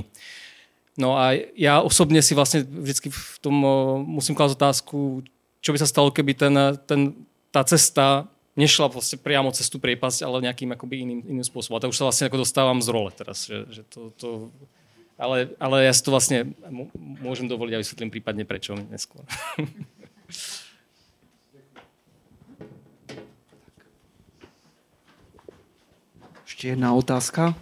No 0.96 1.16
a 1.16 1.36
ja 1.56 1.84
osobne 1.84 2.24
si 2.24 2.32
vlastne 2.32 2.64
vždy 2.64 3.08
v 3.08 3.36
tom 3.40 3.56
eh, 3.64 3.72
musím 4.04 4.36
klásť 4.36 4.60
otázku, 4.60 5.24
čo 5.64 5.72
by 5.72 5.78
sa 5.80 5.88
stalo, 5.88 6.12
keby 6.12 6.36
ten, 6.36 6.54
ten, 6.84 7.00
tá 7.48 7.64
cesta 7.64 8.28
nešla 8.56 8.88
vlastne 8.88 9.20
priamo 9.20 9.52
cez 9.52 9.68
tú 9.68 9.76
priepasť, 9.76 10.24
ale 10.24 10.44
nejakým 10.48 10.72
akoby 10.72 11.04
iným, 11.04 11.20
iným 11.28 11.44
spôsobom. 11.44 11.76
A 11.76 11.82
to 11.84 11.92
už 11.92 12.00
sa 12.00 12.08
vlastne 12.08 12.26
ako 12.28 12.40
dostávam 12.40 12.80
z 12.80 12.88
role 12.88 13.12
teraz, 13.12 13.44
že, 13.44 13.68
že 13.68 13.82
to, 13.84 14.00
to 14.16 14.28
ale, 15.16 15.56
ale 15.56 15.88
ja 15.88 15.92
si 15.96 16.04
to 16.04 16.12
vlastne 16.12 16.52
môžem 16.96 17.48
dovoliť 17.48 17.72
a 17.72 17.82
vysvetlím 17.82 18.12
prípadne 18.12 18.44
prečo 18.44 18.76
neskôr. 18.76 19.24
Ešte 26.44 26.72
jedna 26.72 26.92
otázka. 26.96 27.56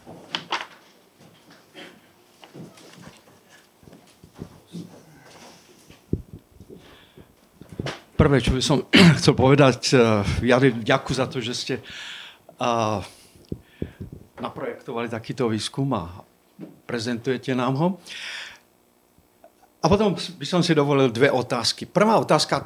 Prvé, 8.14 8.38
čo 8.38 8.54
by 8.54 8.62
som 8.62 8.86
chcel 9.18 9.34
povedať, 9.34 9.98
vyjadriť 10.42 10.74
ďaku 10.82 11.10
za 11.10 11.26
to, 11.26 11.42
že 11.42 11.54
ste 11.54 11.74
uh, 12.62 13.02
naprojektovali 14.38 15.10
takýto 15.10 15.50
výskum 15.50 15.90
a 15.94 16.22
prezentujete 16.86 17.56
nám 17.56 17.74
ho. 17.76 17.88
A 19.84 19.88
potom 19.88 20.16
by 20.16 20.46
som 20.48 20.64
si 20.64 20.72
dovolil 20.72 21.12
dve 21.12 21.28
otázky. 21.28 21.84
Prvá 21.84 22.16
otázka, 22.16 22.64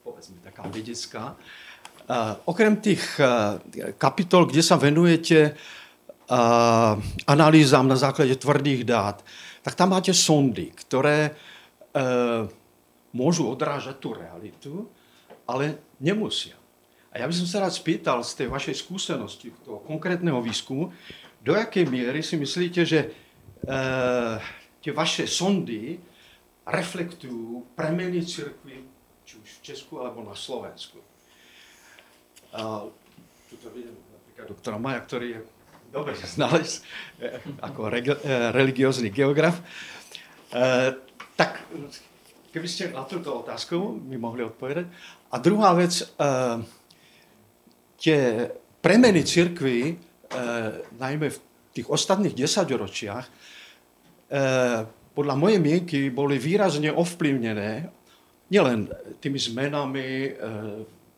povedzme 0.00 0.40
taká 0.40 0.64
vedecká. 0.72 1.36
Uh, 2.02 2.36
okrem 2.48 2.80
tých 2.80 3.04
uh, 3.20 3.60
kapitol, 4.00 4.48
kde 4.48 4.64
sa 4.64 4.80
venujete 4.80 5.52
uh, 5.52 6.96
analýzám 7.28 7.84
na 7.84 7.96
základe 8.00 8.34
tvrdých 8.40 8.88
dát, 8.88 9.20
tak 9.62 9.76
tam 9.78 9.94
máte 9.94 10.10
sondy, 10.10 10.74
ktoré 10.74 11.38
môžu 13.12 13.52
odrážať 13.52 14.00
tú 14.00 14.16
realitu, 14.16 14.88
ale 15.44 15.76
nemusia. 16.00 16.56
A 17.12 17.20
ja 17.20 17.28
by 17.28 17.34
som 17.36 17.44
sa 17.44 17.60
rád 17.60 17.76
spýtal 17.76 18.24
z 18.24 18.32
tej 18.42 18.48
vašej 18.48 18.80
skúsenosti, 18.80 19.52
toho 19.60 19.84
konkrétneho 19.84 20.40
výskumu, 20.40 20.88
do 21.42 21.52
jaké 21.58 21.82
miery 21.84 22.22
si 22.22 22.38
myslíte, 22.38 22.86
že 22.86 23.10
uh, 23.10 24.38
tie 24.78 24.92
vaše 24.94 25.26
sondy 25.26 25.98
reflektujú 26.62 27.74
premeny 27.74 28.22
cirkvy, 28.22 28.86
či 29.26 29.34
už 29.42 29.48
v 29.58 29.60
Česku 29.66 29.98
alebo 29.98 30.22
na 30.22 30.38
Slovensku. 30.38 31.02
Uh, 32.54 32.94
tuto 33.50 33.74
vidím 33.74 33.98
napríklad 33.98 34.46
doktora 34.54 34.78
Maja, 34.78 35.02
ktorý 35.02 35.26
je 35.34 35.40
dobre 35.92 36.14
znalec 36.16 36.80
eh, 37.20 37.42
ako 37.60 37.90
regi- 37.90 38.22
religiózny 38.54 39.10
geograf. 39.10 39.58
Uh, 40.54 40.94
tak 41.34 41.66
keby 42.54 42.68
ste 42.70 42.94
na 42.94 43.02
túto 43.02 43.42
otázku 43.42 43.98
mi 43.98 44.14
mohli 44.14 44.46
odpovedať. 44.46 44.86
A 45.34 45.42
druhá 45.42 45.74
vec, 45.74 46.06
uh, 46.22 46.62
tie 47.98 48.46
premeny 48.78 49.26
cirkvy 49.26 49.96
Eh, 49.96 50.11
najmä 50.98 51.28
v 51.30 51.38
tých 51.72 51.88
ostatných 51.88 52.36
desaťročiach, 52.36 53.24
eh, 53.24 54.80
podľa 55.12 55.34
mojej 55.36 55.60
mienky 55.60 55.98
boli 56.08 56.40
výrazne 56.40 56.92
ovplyvnené 56.92 57.88
nielen 58.52 58.88
tými 59.20 59.40
zmenami 59.40 60.08
eh, 60.08 60.32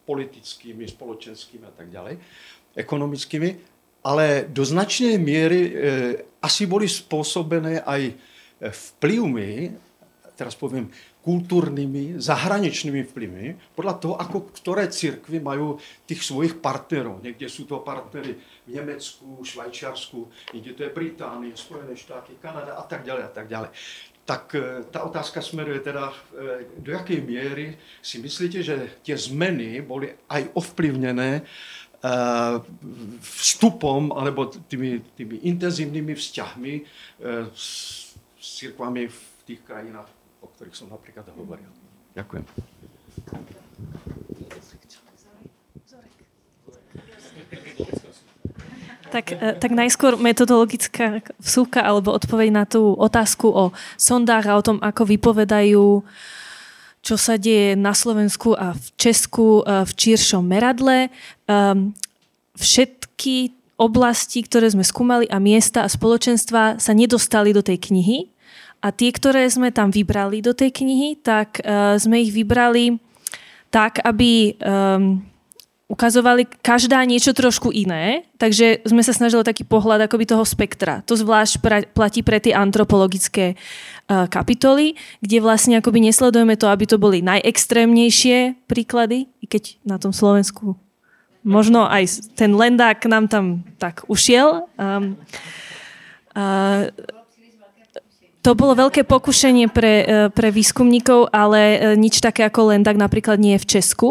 politickými, 0.05 0.85
spoločenskými 0.87 1.65
a 1.67 1.73
tak 1.75 1.89
ďalej, 1.91 2.21
ekonomickými, 2.77 3.51
ale 4.05 4.45
do 4.53 4.61
značnej 4.61 5.17
miery 5.17 5.73
asi 6.45 6.69
boli 6.69 6.85
spôsobené 6.85 7.81
aj 7.81 8.13
vplyvmi, 8.61 9.73
teraz 10.37 10.53
poviem, 10.53 10.93
kultúrnymi, 11.25 12.21
zahraničnými 12.21 13.01
vplyvmi, 13.09 13.47
podľa 13.73 13.95
toho, 13.97 14.15
ako 14.21 14.53
ktoré 14.53 14.93
církvy 14.93 15.41
majú 15.41 15.81
tých 16.05 16.21
svojich 16.21 16.61
partnerov. 16.61 17.25
Niekde 17.25 17.49
sú 17.49 17.65
to 17.65 17.81
partnery 17.81 18.37
v 18.69 18.71
Nemecku, 18.77 19.41
Švajčiarsku, 19.41 20.53
niekde 20.53 20.77
to 20.77 20.81
je 20.85 20.93
Británie, 20.93 21.57
Spojené 21.57 21.97
štáty, 21.97 22.37
Kanada 22.37 22.77
a 22.77 22.85
tak 22.85 23.09
ďalej 23.09 23.25
a 23.25 23.33
tak 23.33 23.47
ďalej. 23.49 23.73
Tak 24.25 24.45
e, 24.57 24.85
tá 24.93 25.05
otázka 25.05 25.41
smeruje 25.41 25.81
teda, 25.81 26.13
e, 26.33 26.69
do 26.81 26.93
jakej 26.93 27.21
miery 27.25 27.77
si 28.05 28.21
myslíte, 28.21 28.61
že 28.61 28.77
tie 29.01 29.17
zmeny 29.17 29.81
boli 29.81 30.13
aj 30.29 30.49
ovplyvnené 30.57 31.41
e, 31.41 31.43
vstupom 33.21 34.13
alebo 34.13 34.49
tými, 34.49 35.01
tými 35.17 35.45
intenzívnymi 35.45 36.13
vzťahmi 36.17 36.75
s, 37.53 38.05
církvami 38.45 39.09
v 39.09 39.19
tých 39.49 39.61
krajinách 39.65 40.24
ktorých 40.55 40.77
som 40.77 40.89
napríklad 40.91 41.27
hovoril. 41.35 41.67
Ďakujem. 42.15 42.45
Tak, 49.15 49.31
e, 49.31 49.55
tak 49.63 49.71
najskôr 49.71 50.19
metodologická 50.19 51.23
vsúka 51.39 51.87
alebo 51.87 52.11
odpoveď 52.11 52.49
na 52.51 52.65
tú 52.67 52.99
otázku 52.99 53.47
o 53.47 53.65
sondách 53.95 54.51
a 54.51 54.59
o 54.59 54.63
tom, 54.67 54.83
ako 54.83 55.07
vypovedajú, 55.07 56.03
čo 56.99 57.15
sa 57.15 57.39
deje 57.39 57.79
na 57.79 57.95
Slovensku 57.95 58.59
a 58.59 58.75
v 58.75 58.87
Česku 58.99 59.63
e, 59.63 59.87
v 59.87 59.93
číršom 59.95 60.43
meradle. 60.43 61.15
Ehm, 61.47 61.95
všetky 62.59 63.55
oblasti, 63.79 64.43
ktoré 64.43 64.71
sme 64.71 64.83
skúmali 64.83 65.31
a 65.31 65.39
miesta 65.39 65.87
a 65.87 65.91
spoločenstva 65.91 66.83
sa 66.83 66.93
nedostali 66.95 67.55
do 67.55 67.63
tej 67.63 67.79
knihy, 67.91 68.34
a 68.85 68.93
tie, 68.93 69.09
ktoré 69.09 69.49
sme 69.49 69.73
tam 69.73 69.89
vybrali 69.89 70.45
do 70.45 70.53
tej 70.53 70.69
knihy, 70.69 71.17
tak 71.25 71.65
uh, 71.65 71.97
sme 71.97 72.21
ich 72.21 72.37
vybrali 72.37 73.01
tak, 73.73 74.05
aby 74.05 74.61
um, 74.61 75.25
ukazovali 75.89 76.45
každá 76.61 77.01
niečo 77.09 77.33
trošku 77.33 77.73
iné, 77.73 78.29
takže 78.37 78.85
sme 78.85 79.01
sa 79.01 79.17
snažili 79.17 79.41
taký 79.41 79.65
pohľad 79.65 80.05
akoby 80.05 80.29
toho 80.29 80.45
spektra. 80.45 81.01
To 81.09 81.17
zvlášť 81.17 81.55
pra, 81.65 81.81
platí 81.81 82.21
pre 82.21 82.45
tie 82.45 82.53
antropologické 82.53 83.57
uh, 83.57 84.29
kapitoly, 84.29 85.01
kde 85.25 85.41
vlastne 85.41 85.81
akoby 85.81 86.05
nesledujeme 86.05 86.61
to, 86.61 86.69
aby 86.69 86.85
to 86.85 87.01
boli 87.01 87.25
najextrémnejšie 87.25 88.69
príklady, 88.69 89.33
i 89.41 89.47
keď 89.49 89.81
na 89.81 89.97
tom 89.97 90.13
Slovensku 90.13 90.77
možno 91.45 91.85
aj 91.89 92.33
ten 92.37 92.57
Lendák 92.57 93.05
nám 93.05 93.29
tam 93.33 93.65
tak 93.77 94.05
ušiel. 94.09 94.69
Um, 94.77 95.21
uh, 96.37 96.89
to 98.45 98.53
bolo 98.53 98.77
veľké 98.77 99.09
pokušenie 99.09 99.73
pre, 99.73 99.95
e, 100.05 100.07
pre 100.29 100.53
výskumníkov, 100.53 101.33
ale 101.33 101.61
e, 101.61 101.77
nič 101.97 102.21
také 102.21 102.45
ako 102.45 102.77
len 102.77 102.85
tak 102.85 103.01
napríklad 103.01 103.41
nie 103.41 103.57
je 103.57 103.65
v 103.65 103.71
Česku. 103.81 104.09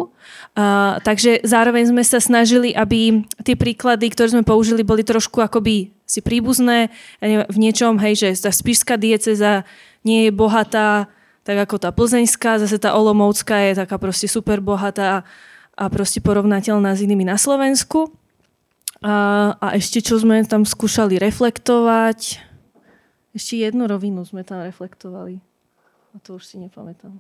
Uh, 0.53 1.01
takže 1.01 1.41
zároveň 1.41 1.89
sme 1.89 2.05
sa 2.05 2.22
snažili, 2.22 2.77
aby 2.77 3.26
tie 3.41 3.57
príklady, 3.57 4.14
ktoré 4.14 4.38
sme 4.38 4.45
použili, 4.45 4.85
boli 4.85 5.01
trošku 5.01 5.41
akoby 5.41 5.89
si 6.05 6.22
príbuzné 6.22 6.93
v 7.26 7.57
niečom, 7.57 7.97
hej, 7.97 8.22
že 8.22 8.30
tá 8.38 8.53
spišská 8.53 9.01
dieceza 9.01 9.65
nie 10.05 10.30
je 10.30 10.31
bohatá, 10.31 11.10
tak 11.41 11.57
ako 11.57 11.81
tá 11.81 11.89
plzeňská, 11.89 12.61
zase 12.61 12.77
tá 12.77 12.93
olomovská 12.93 13.65
je 13.65 13.81
taká 13.81 13.97
proste 13.97 14.30
super 14.30 14.61
bohatá 14.61 15.26
a 15.73 15.85
proste 15.89 16.22
porovnateľná 16.22 16.93
s 16.93 17.01
inými 17.01 17.26
na 17.26 17.41
Slovensku. 17.41 18.14
A, 19.01 19.57
a 19.57 19.68
ešte 19.73 20.05
čo 20.05 20.22
sme 20.22 20.45
tam 20.45 20.69
skúšali 20.69 21.18
reflektovať, 21.18 22.52
ešte 23.34 23.57
jednu 23.57 23.89
rovinu 23.89 24.22
sme 24.22 24.45
tam 24.45 24.61
reflektovali. 24.61 25.41
A 26.14 26.22
to 26.22 26.38
už 26.38 26.45
si 26.45 26.61
nepamätám. 26.61 27.18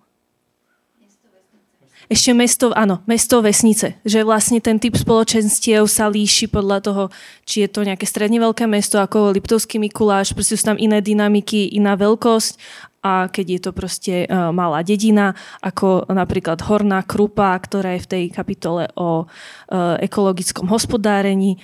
Ešte 2.11 2.35
mesto, 2.35 2.75
áno, 2.75 2.99
mesto 3.07 3.39
vesnice. 3.39 3.95
Že 4.03 4.27
vlastne 4.27 4.59
ten 4.59 4.75
typ 4.75 4.93
spoločenstiev 4.93 5.87
sa 5.87 6.11
líši 6.11 6.51
podľa 6.51 6.77
toho, 6.83 7.03
či 7.47 7.63
je 7.63 7.69
to 7.71 7.87
nejaké 7.87 8.03
stredne 8.03 8.43
veľké 8.43 8.67
mesto 8.67 8.99
ako 8.99 9.31
Liptovský 9.31 9.79
Mikuláš, 9.79 10.35
proste 10.35 10.59
sú 10.59 10.67
tam 10.67 10.77
iné 10.77 10.99
dynamiky, 10.99 11.71
iná 11.71 11.95
veľkosť 11.95 12.59
a 13.03 13.27
keď 13.27 13.45
je 13.47 13.59
to 13.59 13.71
proste 13.75 14.15
uh, 14.27 14.51
malá 14.51 14.83
dedina, 14.83 15.35
ako 15.59 16.07
napríklad 16.11 16.59
Horná 16.63 17.03
Krupa, 17.03 17.55
ktorá 17.55 17.95
je 17.95 18.03
v 18.03 18.11
tej 18.11 18.23
kapitole 18.31 18.87
o 18.95 19.23
uh, 19.23 19.95
ekologickom 19.99 20.67
hospodárení 20.71 21.59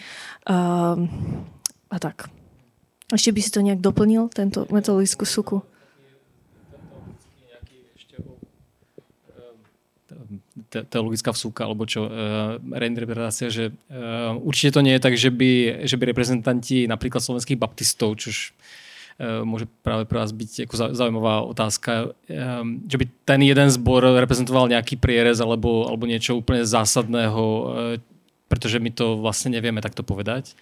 uh, 0.47 0.99
a 1.91 1.97
tak. 1.99 2.38
Ešte 3.09 3.33
by 3.33 3.39
si 3.41 3.49
to 3.49 3.65
nejak 3.65 3.81
doplnil, 3.81 4.29
tento 4.29 4.69
metodickú 4.69 5.25
suku? 5.25 5.65
teologická 10.69 11.33
vsúka, 11.33 11.65
alebo 11.65 11.89
čo, 11.89 12.05
uh, 12.05 12.61
reinterpretácia, 12.61 13.49
že 13.49 13.73
uh, 13.89 14.37
určite 14.37 14.77
to 14.77 14.85
nie 14.85 14.93
je 14.97 15.01
tak, 15.01 15.17
že 15.17 15.33
by, 15.33 15.83
že 15.89 15.97
by 15.97 16.03
reprezentanti 16.13 16.85
napríklad 16.85 17.25
slovenských 17.25 17.57
baptistov, 17.57 18.13
čož 18.21 18.53
uh, 19.17 19.41
môže 19.41 19.65
práve 19.81 20.05
pre 20.05 20.21
vás 20.21 20.29
byť 20.29 20.69
ako 20.69 20.93
zaujímavá 20.93 21.41
otázka, 21.49 22.13
um, 22.13 22.85
že 22.85 23.01
by 23.01 23.05
ten 23.25 23.41
jeden 23.41 23.67
zbor 23.73 24.05
reprezentoval 24.05 24.69
nejaký 24.69 25.01
prierez 25.01 25.41
alebo, 25.41 25.89
alebo 25.89 26.05
niečo 26.05 26.37
úplne 26.37 26.61
zásadného, 26.61 27.41
uh, 27.41 27.65
pretože 28.45 28.77
my 28.77 28.93
to 28.93 29.17
vlastne 29.17 29.57
nevieme 29.57 29.81
takto 29.81 30.05
povedať, 30.05 30.53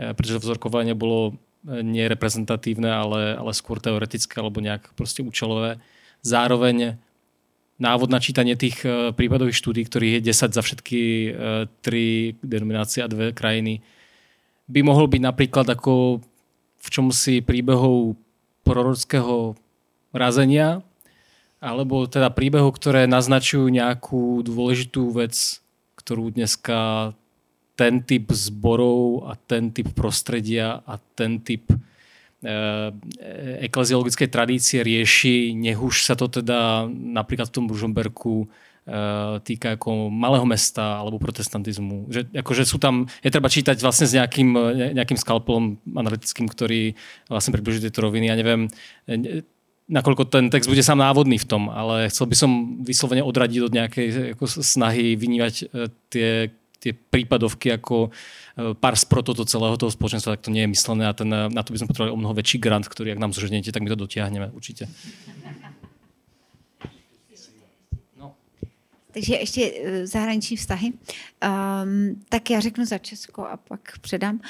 uh, 0.00 0.16
pretože 0.16 0.40
vzorkovanie 0.40 0.96
bolo 0.96 1.36
nie 1.62 2.10
reprezentatívne, 2.10 2.90
ale, 2.90 3.38
ale 3.38 3.52
skôr 3.54 3.78
teoretické 3.78 4.42
alebo 4.42 4.58
nejak 4.58 4.94
proste 4.98 5.22
účelové. 5.22 5.78
Zároveň 6.22 6.98
návod 7.78 8.10
na 8.10 8.22
čítanie 8.22 8.54
tých 8.54 8.82
e, 8.82 9.10
prípadových 9.14 9.58
štúdí, 9.58 9.82
ktorých 9.86 10.22
je 10.22 10.26
10 10.30 10.54
za 10.54 10.62
všetky 10.62 11.00
e, 11.02 11.30
tri 11.82 12.34
denominácie 12.42 13.02
a 13.02 13.10
dve 13.10 13.34
krajiny, 13.34 13.82
by 14.70 14.80
mohol 14.86 15.10
byť 15.10 15.22
napríklad 15.22 15.66
ako 15.74 16.22
v 16.82 16.88
čom 16.90 17.14
si 17.14 17.42
príbehov 17.42 18.18
prorockého 18.66 19.54
razenia, 20.10 20.82
alebo 21.62 22.10
teda 22.10 22.34
príbehov, 22.34 22.74
ktoré 22.74 23.06
naznačujú 23.06 23.70
nejakú 23.70 24.42
dôležitú 24.42 25.14
vec, 25.14 25.62
ktorú 25.94 26.34
dneska 26.34 27.14
ten 27.72 28.04
typ 28.04 28.28
zborov 28.32 29.28
a 29.28 29.36
ten 29.36 29.72
typ 29.72 29.90
prostredia 29.96 30.84
a 30.84 31.00
ten 31.16 31.40
typ 31.40 31.72
e, 31.72 31.76
ekleziologickej 33.64 34.28
tradície 34.28 34.84
rieši, 34.84 35.56
nech 35.56 35.80
už 35.80 36.04
sa 36.04 36.14
to 36.14 36.28
teda 36.28 36.86
napríklad 36.90 37.48
v 37.48 37.54
tom 37.56 37.64
Ružomberku 37.72 38.44
e, 38.44 38.46
týka 39.40 39.80
ako 39.80 40.12
malého 40.12 40.44
mesta 40.44 41.00
alebo 41.00 41.16
protestantizmu. 41.16 42.12
Že, 42.12 42.20
akože 42.44 42.62
sú 42.68 42.76
tam, 42.76 43.08
je 43.24 43.32
treba 43.32 43.48
čítať 43.48 43.80
vlastne 43.80 44.04
s 44.04 44.12
nejakým, 44.12 44.52
nejakým 44.92 45.16
skalpelom 45.16 45.80
analytickým, 45.96 46.52
ktorý 46.52 46.92
vlastne 47.32 47.56
približuje 47.56 47.88
tieto 47.88 48.04
roviny. 48.04 48.28
Ja 48.28 48.36
neviem, 48.36 48.68
nakoľko 49.88 50.28
ten 50.28 50.48
text 50.52 50.68
bude 50.68 50.84
sám 50.84 51.00
návodný 51.00 51.40
v 51.40 51.48
tom, 51.48 51.72
ale 51.72 52.12
chcel 52.12 52.28
by 52.28 52.36
som 52.36 52.50
vyslovene 52.84 53.24
odradiť 53.24 53.60
od 53.64 53.72
nejakej 53.72 54.06
ako 54.36 54.44
snahy 54.60 55.16
vynívať 55.16 55.54
e, 55.56 55.64
tie 56.12 56.28
tie 56.82 56.92
prípadovky 56.92 57.78
ako 57.78 58.10
e, 58.10 58.74
pars 58.74 59.06
pro 59.06 59.22
toto 59.22 59.46
celého 59.46 59.78
toho 59.78 59.94
spoločenstva, 59.94 60.34
tak 60.34 60.50
to 60.50 60.50
nie 60.50 60.66
je 60.66 60.74
myslené 60.74 61.06
a 61.06 61.14
ten, 61.14 61.30
e, 61.30 61.46
na 61.54 61.62
to 61.62 61.70
by 61.70 61.78
sme 61.78 61.90
potrebovali 61.94 62.14
o 62.14 62.18
mnoho 62.18 62.34
väčší 62.34 62.58
grant, 62.58 62.90
ktorý, 62.90 63.14
ak 63.14 63.22
nám 63.22 63.30
zhrniete, 63.30 63.70
tak 63.70 63.86
my 63.86 63.90
to 63.94 64.02
dotiahneme 64.02 64.50
určite. 64.50 64.90
No. 68.18 68.34
Takže 69.14 69.34
ještě 69.34 69.72
e, 69.84 70.06
zahraniční 70.06 70.56
vztahy. 70.56 70.92
Um, 70.92 72.22
tak 72.28 72.50
já 72.50 72.60
řeknu 72.60 72.84
za 72.84 72.98
Česko 72.98 73.46
a 73.46 73.56
pak 73.56 73.98
předám. 74.00 74.40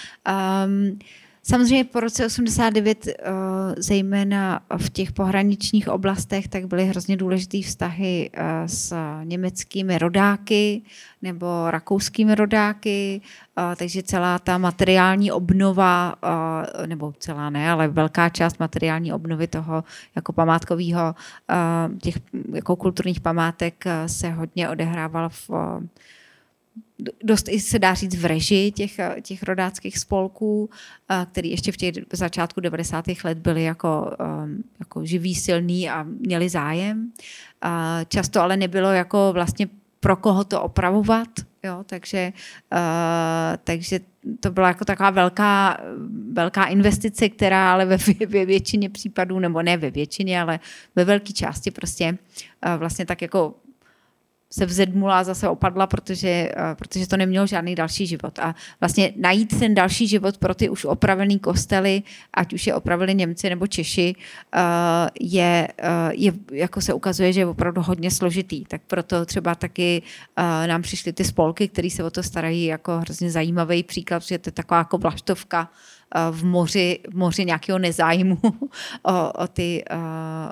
Um, 0.65 0.99
Samozřejmě 1.45 1.85
po 1.85 2.01
roce 2.01 2.27
89, 2.27 3.07
eh, 3.07 3.15
zejména 3.77 4.61
v 4.77 4.91
těch 4.91 5.13
pohraničních 5.13 5.89
oblastech, 5.89 6.49
tak 6.49 6.67
byly 6.67 6.85
hrozně 6.87 7.17
důležité 7.17 7.63
vztahy 7.63 8.31
eh, 8.33 8.69
s 8.69 8.97
německými 9.25 9.99
rodáky 9.99 10.83
nebo 11.23 11.71
rakouskými 11.71 12.35
rodáky, 12.35 13.21
eh, 13.59 13.77
takže 13.77 14.03
celá 14.03 14.39
ta 14.39 14.59
materiální 14.59 15.33
obnova, 15.33 16.15
nebo 16.87 17.13
celá 17.19 17.51
ne, 17.51 17.71
ale 17.71 17.89
velká 17.89 18.29
část 18.29 18.61
materiální 18.61 19.13
obnovy 19.13 19.47
toho 19.47 19.85
jako 20.17 20.33
památkového, 20.33 21.15
těch 22.03 22.15
jako 22.53 22.77
kulturních 22.77 23.21
památek 23.21 23.85
se 24.07 24.31
hodně 24.31 24.69
odehrávala 24.69 25.29
v 25.29 25.51
dost 27.25 27.49
i 27.49 27.61
se 27.61 27.79
dá 27.79 27.95
říct 27.95 28.17
v 28.17 28.25
režii 28.25 28.73
těch, 28.73 29.01
těch 29.23 29.43
rodáckých 29.43 29.99
spolků, 29.99 30.71
který 31.33 31.51
ještě 31.51 31.73
v 31.73 31.77
těch 31.77 31.95
začátku 32.13 32.61
90. 32.61 33.05
let 33.25 33.39
byly 33.39 33.63
jako, 33.63 34.17
um, 34.45 34.65
jako 34.79 35.05
živý, 35.05 35.35
silný 35.35 35.91
a 35.91 36.03
měli 36.03 36.49
zájem. 36.49 37.13
Často 38.09 38.41
ale 38.41 38.57
nebylo 38.57 38.93
jako 38.93 39.31
vlastně 39.33 39.69
pro 40.01 40.17
koho 40.17 40.45
to 40.45 40.63
opravovat, 40.63 41.29
jo, 41.63 41.85
takže, 41.87 42.33
takže 43.65 44.01
to 44.41 44.51
byla 44.51 44.69
jako 44.69 44.85
taková 44.85 45.11
velká, 45.11 45.79
velká 46.33 46.65
investice, 46.65 47.29
která 47.29 47.73
ale 47.73 47.87
ve, 47.87 47.97
ve 48.27 48.45
většině 48.47 48.91
případů, 48.91 49.39
nebo 49.39 49.63
ne 49.63 49.77
ve 49.77 49.91
většině, 49.91 50.41
ale 50.41 50.61
ve 50.97 51.05
velké 51.05 51.33
části 51.33 51.71
prostě 51.71 52.19
vlastně 52.79 53.07
tak 53.07 53.23
jako 53.23 53.55
se 54.53 54.67
vzedmula 54.67 55.25
zase 55.25 55.49
opadla, 55.49 55.87
protože, 55.87 56.29
eh, 56.29 56.75
protože 56.75 57.07
to 57.07 57.17
nemělo 57.17 57.47
žádný 57.47 57.75
další 57.75 58.07
život. 58.07 58.39
A 58.39 58.55
vlastně 58.81 59.13
najít 59.17 59.59
ten 59.59 59.75
další 59.75 60.09
život 60.09 60.39
pro 60.39 60.55
ty 60.55 60.69
už 60.69 60.85
opravený 60.85 61.39
kostely, 61.39 62.03
ať 62.35 62.53
už 62.53 62.67
je 62.67 62.75
opravili 62.75 63.15
Němci 63.15 63.51
nebo 63.51 63.67
Češi, 63.67 64.15
eh, 64.55 64.61
je, 65.21 65.69
eh, 65.79 66.11
je, 66.13 66.33
jako 66.53 66.81
se 66.81 66.93
ukazuje, 66.95 67.33
že 67.33 67.41
je 67.41 67.47
opravdu 67.47 67.83
hodně 67.83 68.11
složitý. 68.11 68.65
Tak 68.65 68.83
proto 68.87 69.27
třeba 69.27 69.55
taky 69.55 70.03
nám 70.67 70.83
přišly 70.83 71.13
ty 71.13 71.25
spolky, 71.25 71.69
které 71.69 71.91
se 71.91 72.05
o 72.05 72.11
to 72.11 72.23
starají 72.23 72.65
jako 72.65 72.99
hrozně 72.99 73.31
zajímavý 73.31 73.83
příklad, 73.83 74.23
že 74.23 74.39
to 74.39 74.49
je 74.49 74.53
taková 74.53 74.79
jako 74.79 74.99
vlaštovka 74.99 75.71
v 76.31 76.45
moři, 76.45 77.01
v 77.11 77.17
moři 77.17 77.45
nějakého 77.45 77.79
nezájmu 77.79 78.39
o, 79.03 79.33
o, 79.33 79.47
ty, 79.47 79.85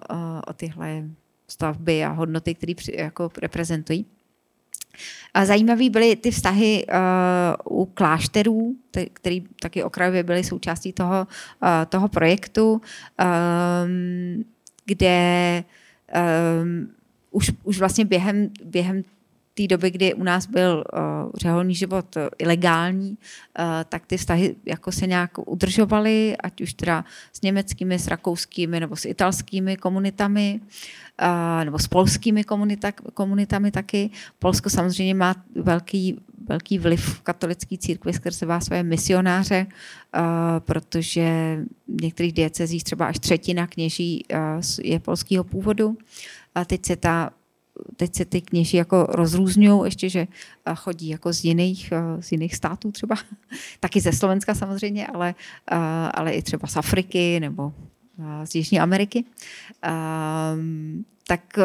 o, 0.08 0.50
o 0.50 0.52
tyhle 0.52 1.02
stavby 1.50 2.04
a 2.04 2.08
hodnoty, 2.08 2.54
které 2.54 2.72
jako 2.94 3.30
reprezentují. 3.42 4.06
A 5.34 5.44
zajímavý 5.44 5.90
byly 5.90 6.16
ty 6.16 6.30
vztahy 6.30 6.86
uh, 6.86 7.80
u 7.80 7.86
klášterů, 7.86 8.74
které 9.12 9.38
taky 9.60 9.82
okrajově 9.82 10.22
byly 10.22 10.44
součástí 10.44 10.92
toho, 10.92 11.26
uh, 11.62 11.68
toho 11.88 12.08
projektu, 12.08 12.72
um, 12.72 14.44
kde 14.84 15.64
um, 16.62 16.90
už, 17.30 17.50
už 17.62 17.78
vlastně 17.78 18.04
během, 18.04 18.50
během 18.64 19.02
té 19.54 19.66
doby, 19.66 19.90
kdy 19.90 20.14
u 20.14 20.22
nás 20.22 20.46
byl 20.46 20.84
uh, 20.92 21.00
řeholní 21.34 21.74
život 21.74 22.16
uh, 22.16 22.22
ilegální, 22.38 23.10
uh, 23.10 23.64
tak 23.88 24.06
ty 24.06 24.16
vztahy 24.16 24.56
jako 24.66 24.92
se 24.92 25.06
nějak 25.06 25.30
udržovaly, 25.50 26.36
ať 26.36 26.60
už 26.60 26.74
teda 26.74 27.04
s 27.32 27.42
německými, 27.42 27.98
s 27.98 28.06
rakouskými 28.06 28.80
nebo 28.80 28.96
s 28.96 29.04
italskými 29.04 29.76
komunitami, 29.76 30.60
uh, 30.62 30.68
nebo 31.64 31.78
s 31.78 31.88
polskými 31.88 32.44
komunita, 32.44 32.92
komunitami 32.92 33.70
taky. 33.70 34.10
Polsko 34.38 34.70
samozřejmě 34.70 35.14
má 35.14 35.34
velký, 35.54 36.20
velký 36.48 36.78
vliv 36.78 37.04
v 37.04 37.20
katolické 37.20 37.78
církvi 37.78 38.12
skrze 38.12 38.46
vás 38.46 38.64
své 38.64 38.82
misionáře, 38.82 39.66
protože 40.58 41.58
v 41.88 42.02
některých 42.02 42.32
diecezích 42.32 42.84
třeba 42.84 43.06
až 43.06 43.18
třetina 43.18 43.66
kněží 43.66 44.24
je 44.82 44.98
polského 45.00 45.44
původu. 45.44 45.96
A 46.54 46.64
teď 46.64 46.86
se 46.86 46.96
ta 46.96 47.30
teď 47.96 48.14
se 48.14 48.24
ty 48.24 48.40
kněží 48.40 48.76
jako 48.76 49.06
rozrůzňují, 49.08 49.80
ještě, 49.84 50.08
že 50.08 50.26
chodí 50.74 51.08
jako 51.08 51.32
z 51.32 51.44
jiných, 51.44 51.92
z 52.20 52.32
jiných 52.32 52.56
států 52.56 52.92
třeba, 52.92 53.16
taky 53.80 54.00
ze 54.00 54.12
Slovenska 54.12 54.54
samozřejmě, 54.54 55.06
ale, 55.06 55.34
ale 56.14 56.32
i 56.32 56.42
třeba 56.42 56.68
z 56.68 56.76
Afriky 56.76 57.40
nebo 57.40 57.72
z 58.44 58.54
Jižní 58.54 58.80
Ameriky. 58.80 59.24
Tak 61.26 61.58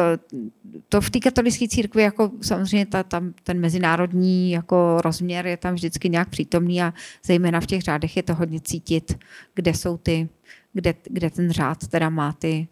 to 0.88 1.00
v 1.00 1.10
té 1.10 1.20
katolické 1.20 1.68
církvi 1.68 2.02
jako 2.02 2.30
samozřejmě 2.42 2.86
ta, 2.86 3.02
tam, 3.02 3.34
ten 3.42 3.60
mezinárodní 3.60 4.50
jako 4.50 5.00
rozměr 5.00 5.46
je 5.46 5.56
tam 5.56 5.74
vždycky 5.74 6.08
nějak 6.08 6.28
přítomný 6.28 6.82
a 6.82 6.94
zejména 7.24 7.60
v 7.60 7.66
těch 7.66 7.82
řádech 7.82 8.16
je 8.16 8.22
to 8.22 8.34
hodně 8.34 8.60
cítit, 8.60 9.18
kde 9.54 9.74
jsou 9.74 9.96
ty, 9.96 10.28
kde, 10.72 10.94
kde 11.04 11.30
ten 11.30 11.50
řád 11.50 11.86
teda 11.86 12.10
má 12.10 12.32
ty, 12.32 12.68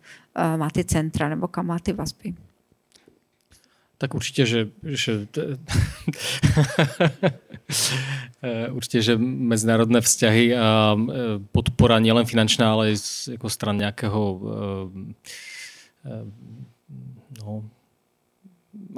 má 0.56 0.70
ty 0.70 0.84
centra 0.84 1.28
nebo 1.28 1.48
kam 1.48 1.66
má 1.66 1.78
ty 1.78 1.92
vazby. 1.92 2.34
Tak 3.94 4.18
určite, 4.18 4.42
že, 4.42 4.74
že 4.82 5.30
určite, 8.74 9.00
že 9.00 9.14
medzinárodné 9.18 10.02
vzťahy 10.02 10.52
a 10.52 10.92
e, 10.92 10.96
podpora 11.54 12.02
nielen 12.02 12.26
finančná, 12.26 12.74
ale 12.74 12.92
aj 12.92 12.96
z 12.98 13.38
ako 13.38 13.46
stran 13.46 13.78
nejakého 13.78 14.20
e, 14.20 14.36
e, 16.10 16.12
no, 17.38 17.62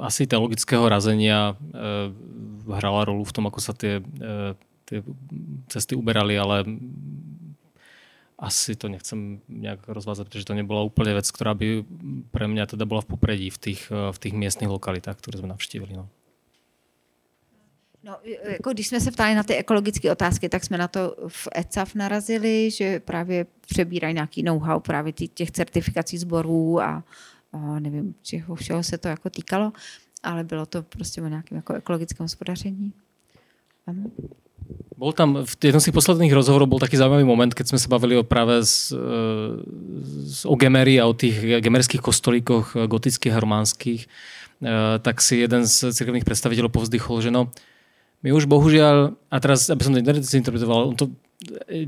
asi 0.01 0.25
teologického 0.25 0.89
razenia 0.89 1.53
hrala 2.65 3.05
rolu 3.05 3.21
v 3.25 3.33
tom, 3.33 3.45
ako 3.45 3.61
sa 3.61 3.77
tie, 3.77 4.01
tie 4.89 5.05
cesty 5.69 5.93
uberali, 5.93 6.33
ale 6.33 6.65
asi 8.37 8.77
to 8.77 8.85
nechcem 8.87 9.41
nejak 9.49 9.89
rozvázať, 9.89 10.29
pretože 10.29 10.45
to 10.45 10.53
nebola 10.53 10.85
úplne 10.85 11.17
vec, 11.17 11.25
ktorá 11.25 11.57
by 11.57 11.81
pre 12.29 12.45
mňa 12.45 12.77
teda 12.77 12.85
bola 12.85 13.01
v 13.01 13.17
popredí 13.17 13.49
v 13.49 13.57
tých, 13.57 13.89
eh, 13.89 14.13
v 14.13 14.17
tých 14.17 14.33
miestnych 14.37 14.69
lokalitách, 14.69 15.17
ktoré 15.17 15.41
sme 15.41 15.49
navštívili. 15.57 15.97
No. 15.97 16.05
No, 18.03 18.17
jako 18.49 18.71
když 18.71 18.87
jsme 18.87 18.99
se 18.99 19.11
ptali 19.11 19.35
na 19.35 19.43
ty 19.43 19.55
ekologické 19.55 20.11
otázky, 20.11 20.49
tak 20.49 20.63
jsme 20.63 20.77
na 20.77 20.87
to 20.87 21.15
v 21.27 21.47
ECAF 21.55 21.95
narazili, 21.95 22.71
že 22.71 22.99
právě 22.99 23.45
přebírají 23.61 24.13
nějaký 24.13 24.43
know-how 24.43 24.79
právě 24.79 25.13
těch 25.13 25.51
certifikací 25.51 26.17
sborů 26.17 26.81
a, 26.81 27.03
a 27.53 27.79
nevím, 27.79 28.15
čeho 28.21 28.55
všeho 28.55 28.83
se 28.83 28.97
to 28.97 29.07
jako 29.07 29.29
týkalo, 29.29 29.73
ale 30.23 30.43
bylo 30.43 30.65
to 30.65 30.83
prostě 30.83 31.21
o 31.21 31.27
nějakém 31.27 31.55
jako 31.55 31.73
ekologickém 31.73 32.23
hospodaření. 32.23 32.93
Ano. 33.87 34.03
Bol 34.97 35.13
tam, 35.13 35.45
v 35.45 35.53
jednom 35.61 35.77
z 35.77 35.93
tých 35.93 35.97
posledných 36.01 36.33
rozhovorov 36.33 36.73
bol 36.73 36.81
taký 36.81 36.97
zaujímavý 36.97 37.21
moment, 37.21 37.53
keď 37.53 37.69
sme 37.69 37.77
sa 37.77 37.85
bavili 37.85 38.17
o 38.17 38.25
práve 38.25 38.65
z, 38.65 38.97
z, 40.25 40.41
o 40.41 40.57
Gemery 40.57 40.97
a 40.97 41.05
o 41.05 41.13
tých 41.13 41.61
gemerských 41.61 42.01
kostolíkoch 42.01 42.73
gotických 42.89 43.37
a 43.37 43.37
románskych, 43.37 44.01
e, 44.03 44.07
tak 44.97 45.21
si 45.21 45.45
jeden 45.45 45.69
z 45.69 45.93
cirkevných 45.93 46.25
predstaviteľov 46.25 46.73
povzdychol, 46.73 47.21
že 47.21 47.29
no, 47.29 47.53
my 48.25 48.33
už 48.33 48.49
bohužiaľ, 48.49 49.13
a 49.29 49.37
teraz, 49.37 49.69
aby 49.69 49.85
som 49.85 49.93
to 49.93 50.01
interpretoval, 50.33 50.89
on 50.89 50.97
to, 50.97 51.13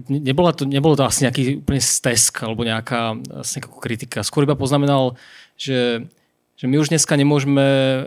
nebola 0.06 0.54
to, 0.54 0.70
nebolo 0.70 0.94
to 0.94 1.02
asi 1.02 1.26
nejaký 1.26 1.66
úplne 1.66 1.82
stesk 1.82 2.46
alebo 2.46 2.62
nejaká, 2.62 3.18
asi 3.42 3.58
nejaká 3.58 3.70
kritika. 3.82 4.22
Skôr 4.22 4.46
iba 4.46 4.54
poznamenal, 4.54 5.18
že, 5.58 6.06
že 6.54 6.70
my 6.70 6.78
už 6.78 6.94
dneska 6.94 7.18
nemôžeme 7.18 7.66
e, 7.66 8.02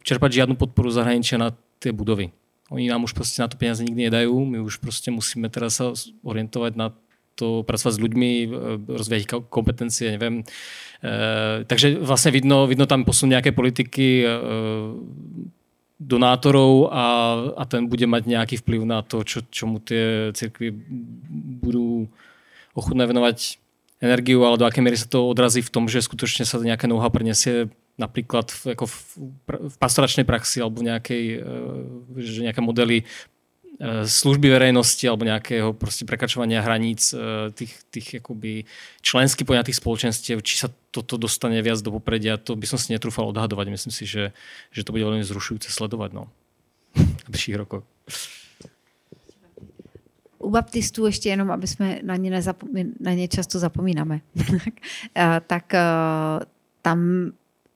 čerpať 0.00 0.30
žiadnu 0.40 0.56
podporu 0.56 0.88
zahraničia 0.88 1.36
na 1.36 1.52
tie 1.76 1.92
budovy 1.92 2.32
oni 2.72 2.88
nám 2.88 3.04
už 3.04 3.12
proste 3.12 3.44
na 3.44 3.48
to 3.48 3.60
peniaze 3.60 3.84
nikdy 3.84 4.08
nedajú. 4.08 4.32
My 4.44 4.64
už 4.64 4.80
proste 4.80 5.12
musíme 5.12 5.52
teraz 5.52 5.82
sa 5.82 5.92
orientovať 6.24 6.72
na 6.76 6.96
to, 7.34 7.66
pracovať 7.66 7.94
s 7.98 8.02
ľuďmi, 8.02 8.30
e, 8.30 8.46
rozvíjať 8.88 9.50
kompetencie, 9.50 10.14
neviem. 10.14 10.46
E, 11.02 11.14
takže 11.66 11.98
vlastne 12.00 12.30
vidno, 12.30 12.64
vidno 12.70 12.86
tam 12.86 13.02
posun 13.02 13.34
nejaké 13.34 13.50
politiky 13.50 14.22
e, 14.22 14.26
donátorov 15.98 16.94
a, 16.94 17.06
a 17.58 17.62
ten 17.66 17.90
bude 17.90 18.06
mať 18.06 18.22
nejaký 18.26 18.54
vplyv 18.62 18.82
na 18.86 19.02
to, 19.02 19.26
čo, 19.26 19.42
čomu 19.50 19.82
tie 19.82 20.30
cirkvy 20.34 20.70
budú 21.62 22.06
ochutné 22.74 23.06
venovať 23.06 23.58
energiu, 24.02 24.42
ale 24.42 24.58
do 24.58 24.66
akej 24.66 24.82
miery 24.82 24.98
sa 24.98 25.08
to 25.08 25.26
odrazí 25.26 25.62
v 25.62 25.72
tom, 25.72 25.86
že 25.86 26.02
skutočne 26.02 26.44
sa 26.44 26.58
nejaké 26.60 26.90
know-how 26.90 27.10
preniesie 27.10 27.70
napríklad 27.94 28.50
v, 28.50 28.74
ako 28.74 28.84
v, 28.90 28.98
v 29.70 29.76
pastoračnej 29.78 30.26
praxi 30.26 30.58
alebo 30.58 30.82
nejakej, 30.82 31.24
e, 31.38 32.18
že 32.18 32.42
nejaké 32.42 32.58
modely 32.58 33.02
e, 33.02 33.04
služby 34.02 34.50
verejnosti 34.50 35.06
alebo 35.06 35.22
nejakého 35.22 35.70
proste 35.78 36.02
prekračovania 36.02 36.58
hraníc 36.58 37.14
e, 37.14 37.54
tých, 37.54 37.72
tých 37.94 38.06
akoby 38.18 38.66
člensky 38.98 39.46
poňatých 39.46 39.78
spoločenstiev, 39.78 40.42
či 40.42 40.66
sa 40.66 40.68
toto 40.90 41.14
dostane 41.14 41.58
viac 41.62 41.78
do 41.86 41.94
popredia, 41.94 42.34
to 42.34 42.58
by 42.58 42.66
som 42.66 42.78
si 42.82 42.90
netrúfal 42.90 43.30
odhadovať. 43.30 43.70
Myslím 43.70 43.94
si, 43.94 44.10
že, 44.10 44.34
že 44.74 44.82
to 44.82 44.90
bude 44.90 45.06
veľmi 45.06 45.22
zrušujúce 45.22 45.70
sledovať 45.70 46.18
no. 46.18 46.26
v 47.26 47.28
bližších 47.30 47.58
rokoch. 47.58 47.86
U 50.38 50.50
baptistů 50.50 51.06
ještě 51.06 51.28
jenom, 51.28 51.50
aby 51.50 51.66
jsme 51.66 52.00
na 52.02 52.16
ně, 52.16 52.42
na 53.00 53.12
ně 53.12 53.28
často 53.28 53.58
zapomínáme, 53.58 54.20
tak 55.46 55.72
tam 56.82 57.32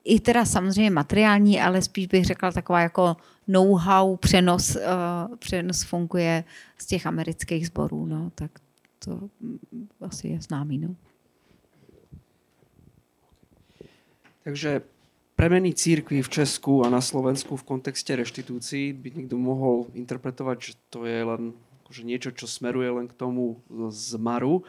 i 0.08 0.20
teda 0.20 0.44
samozřejmě 0.44 0.90
materiální, 0.90 1.60
ale 1.60 1.82
spíš 1.82 2.06
bych 2.06 2.24
řekla 2.24 2.52
taková 2.52 2.80
jako 2.80 3.16
know-how, 3.48 4.16
přenos, 4.16 4.76
uh, 4.76 5.36
přenos 5.36 5.82
funguje 5.82 6.44
z 6.78 6.86
těch 6.86 7.06
amerických 7.06 7.66
sborů, 7.66 8.06
no, 8.06 8.32
tak 8.34 8.50
to 8.98 9.20
asi 10.00 10.28
je 10.28 10.40
známý, 10.40 10.78
no. 10.78 10.96
Takže 14.44 14.80
premeny 15.36 15.74
církvy 15.74 16.22
v 16.22 16.28
Česku 16.28 16.84
a 16.84 16.90
na 16.90 17.00
Slovensku 17.00 17.56
v 17.56 17.62
kontexte 17.62 18.16
reštitúcií 18.16 18.96
by 18.96 19.10
niekto 19.12 19.36
mohol 19.36 19.86
interpretovať, 19.92 20.56
že 20.58 20.72
to 20.88 21.04
je 21.04 21.20
len 21.20 21.52
akože 21.84 22.02
niečo, 22.02 22.30
čo 22.32 22.48
smeruje 22.48 22.90
len 22.90 23.06
k 23.08 23.14
tomu 23.14 23.60
zmaru 23.92 24.64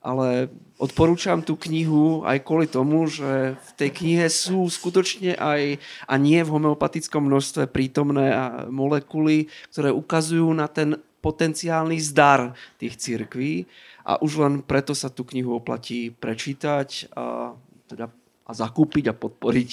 ale 0.00 0.48
odporúčam 0.80 1.44
tú 1.44 1.60
knihu 1.68 2.24
aj 2.24 2.40
kvôli 2.40 2.64
tomu, 2.64 3.04
že 3.04 3.54
v 3.54 3.70
tej 3.76 3.90
knihe 3.92 4.26
sú 4.32 4.64
skutočne 4.64 5.36
aj, 5.36 5.76
a 6.08 6.14
nie 6.16 6.40
v 6.40 6.52
homeopatickom 6.56 7.28
množstve 7.28 7.68
prítomné 7.68 8.32
molekuly, 8.72 9.52
ktoré 9.68 9.92
ukazujú 9.92 10.48
na 10.56 10.72
ten 10.72 10.96
potenciálny 11.20 12.00
zdar 12.00 12.56
tých 12.80 12.96
cirkví 12.96 13.68
a 14.08 14.16
už 14.24 14.40
len 14.40 14.54
preto 14.64 14.96
sa 14.96 15.12
tú 15.12 15.28
knihu 15.28 15.52
oplatí 15.52 16.08
prečítať 16.08 17.12
a, 17.12 17.52
teda, 17.84 18.08
a 18.48 18.50
zakúpiť 18.56 19.12
a 19.12 19.14
podporiť. 19.14 19.70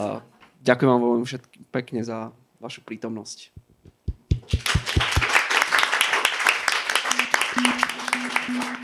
A 0.00 0.24
ďakujem 0.64 0.88
vám 0.88 1.04
veľmi 1.04 1.26
všetkým 1.28 1.64
pekne 1.68 2.00
za 2.00 2.32
vašu 2.56 2.80
prítomnosť. 2.88 3.52
Thank 8.48 8.64
you. 8.64 8.77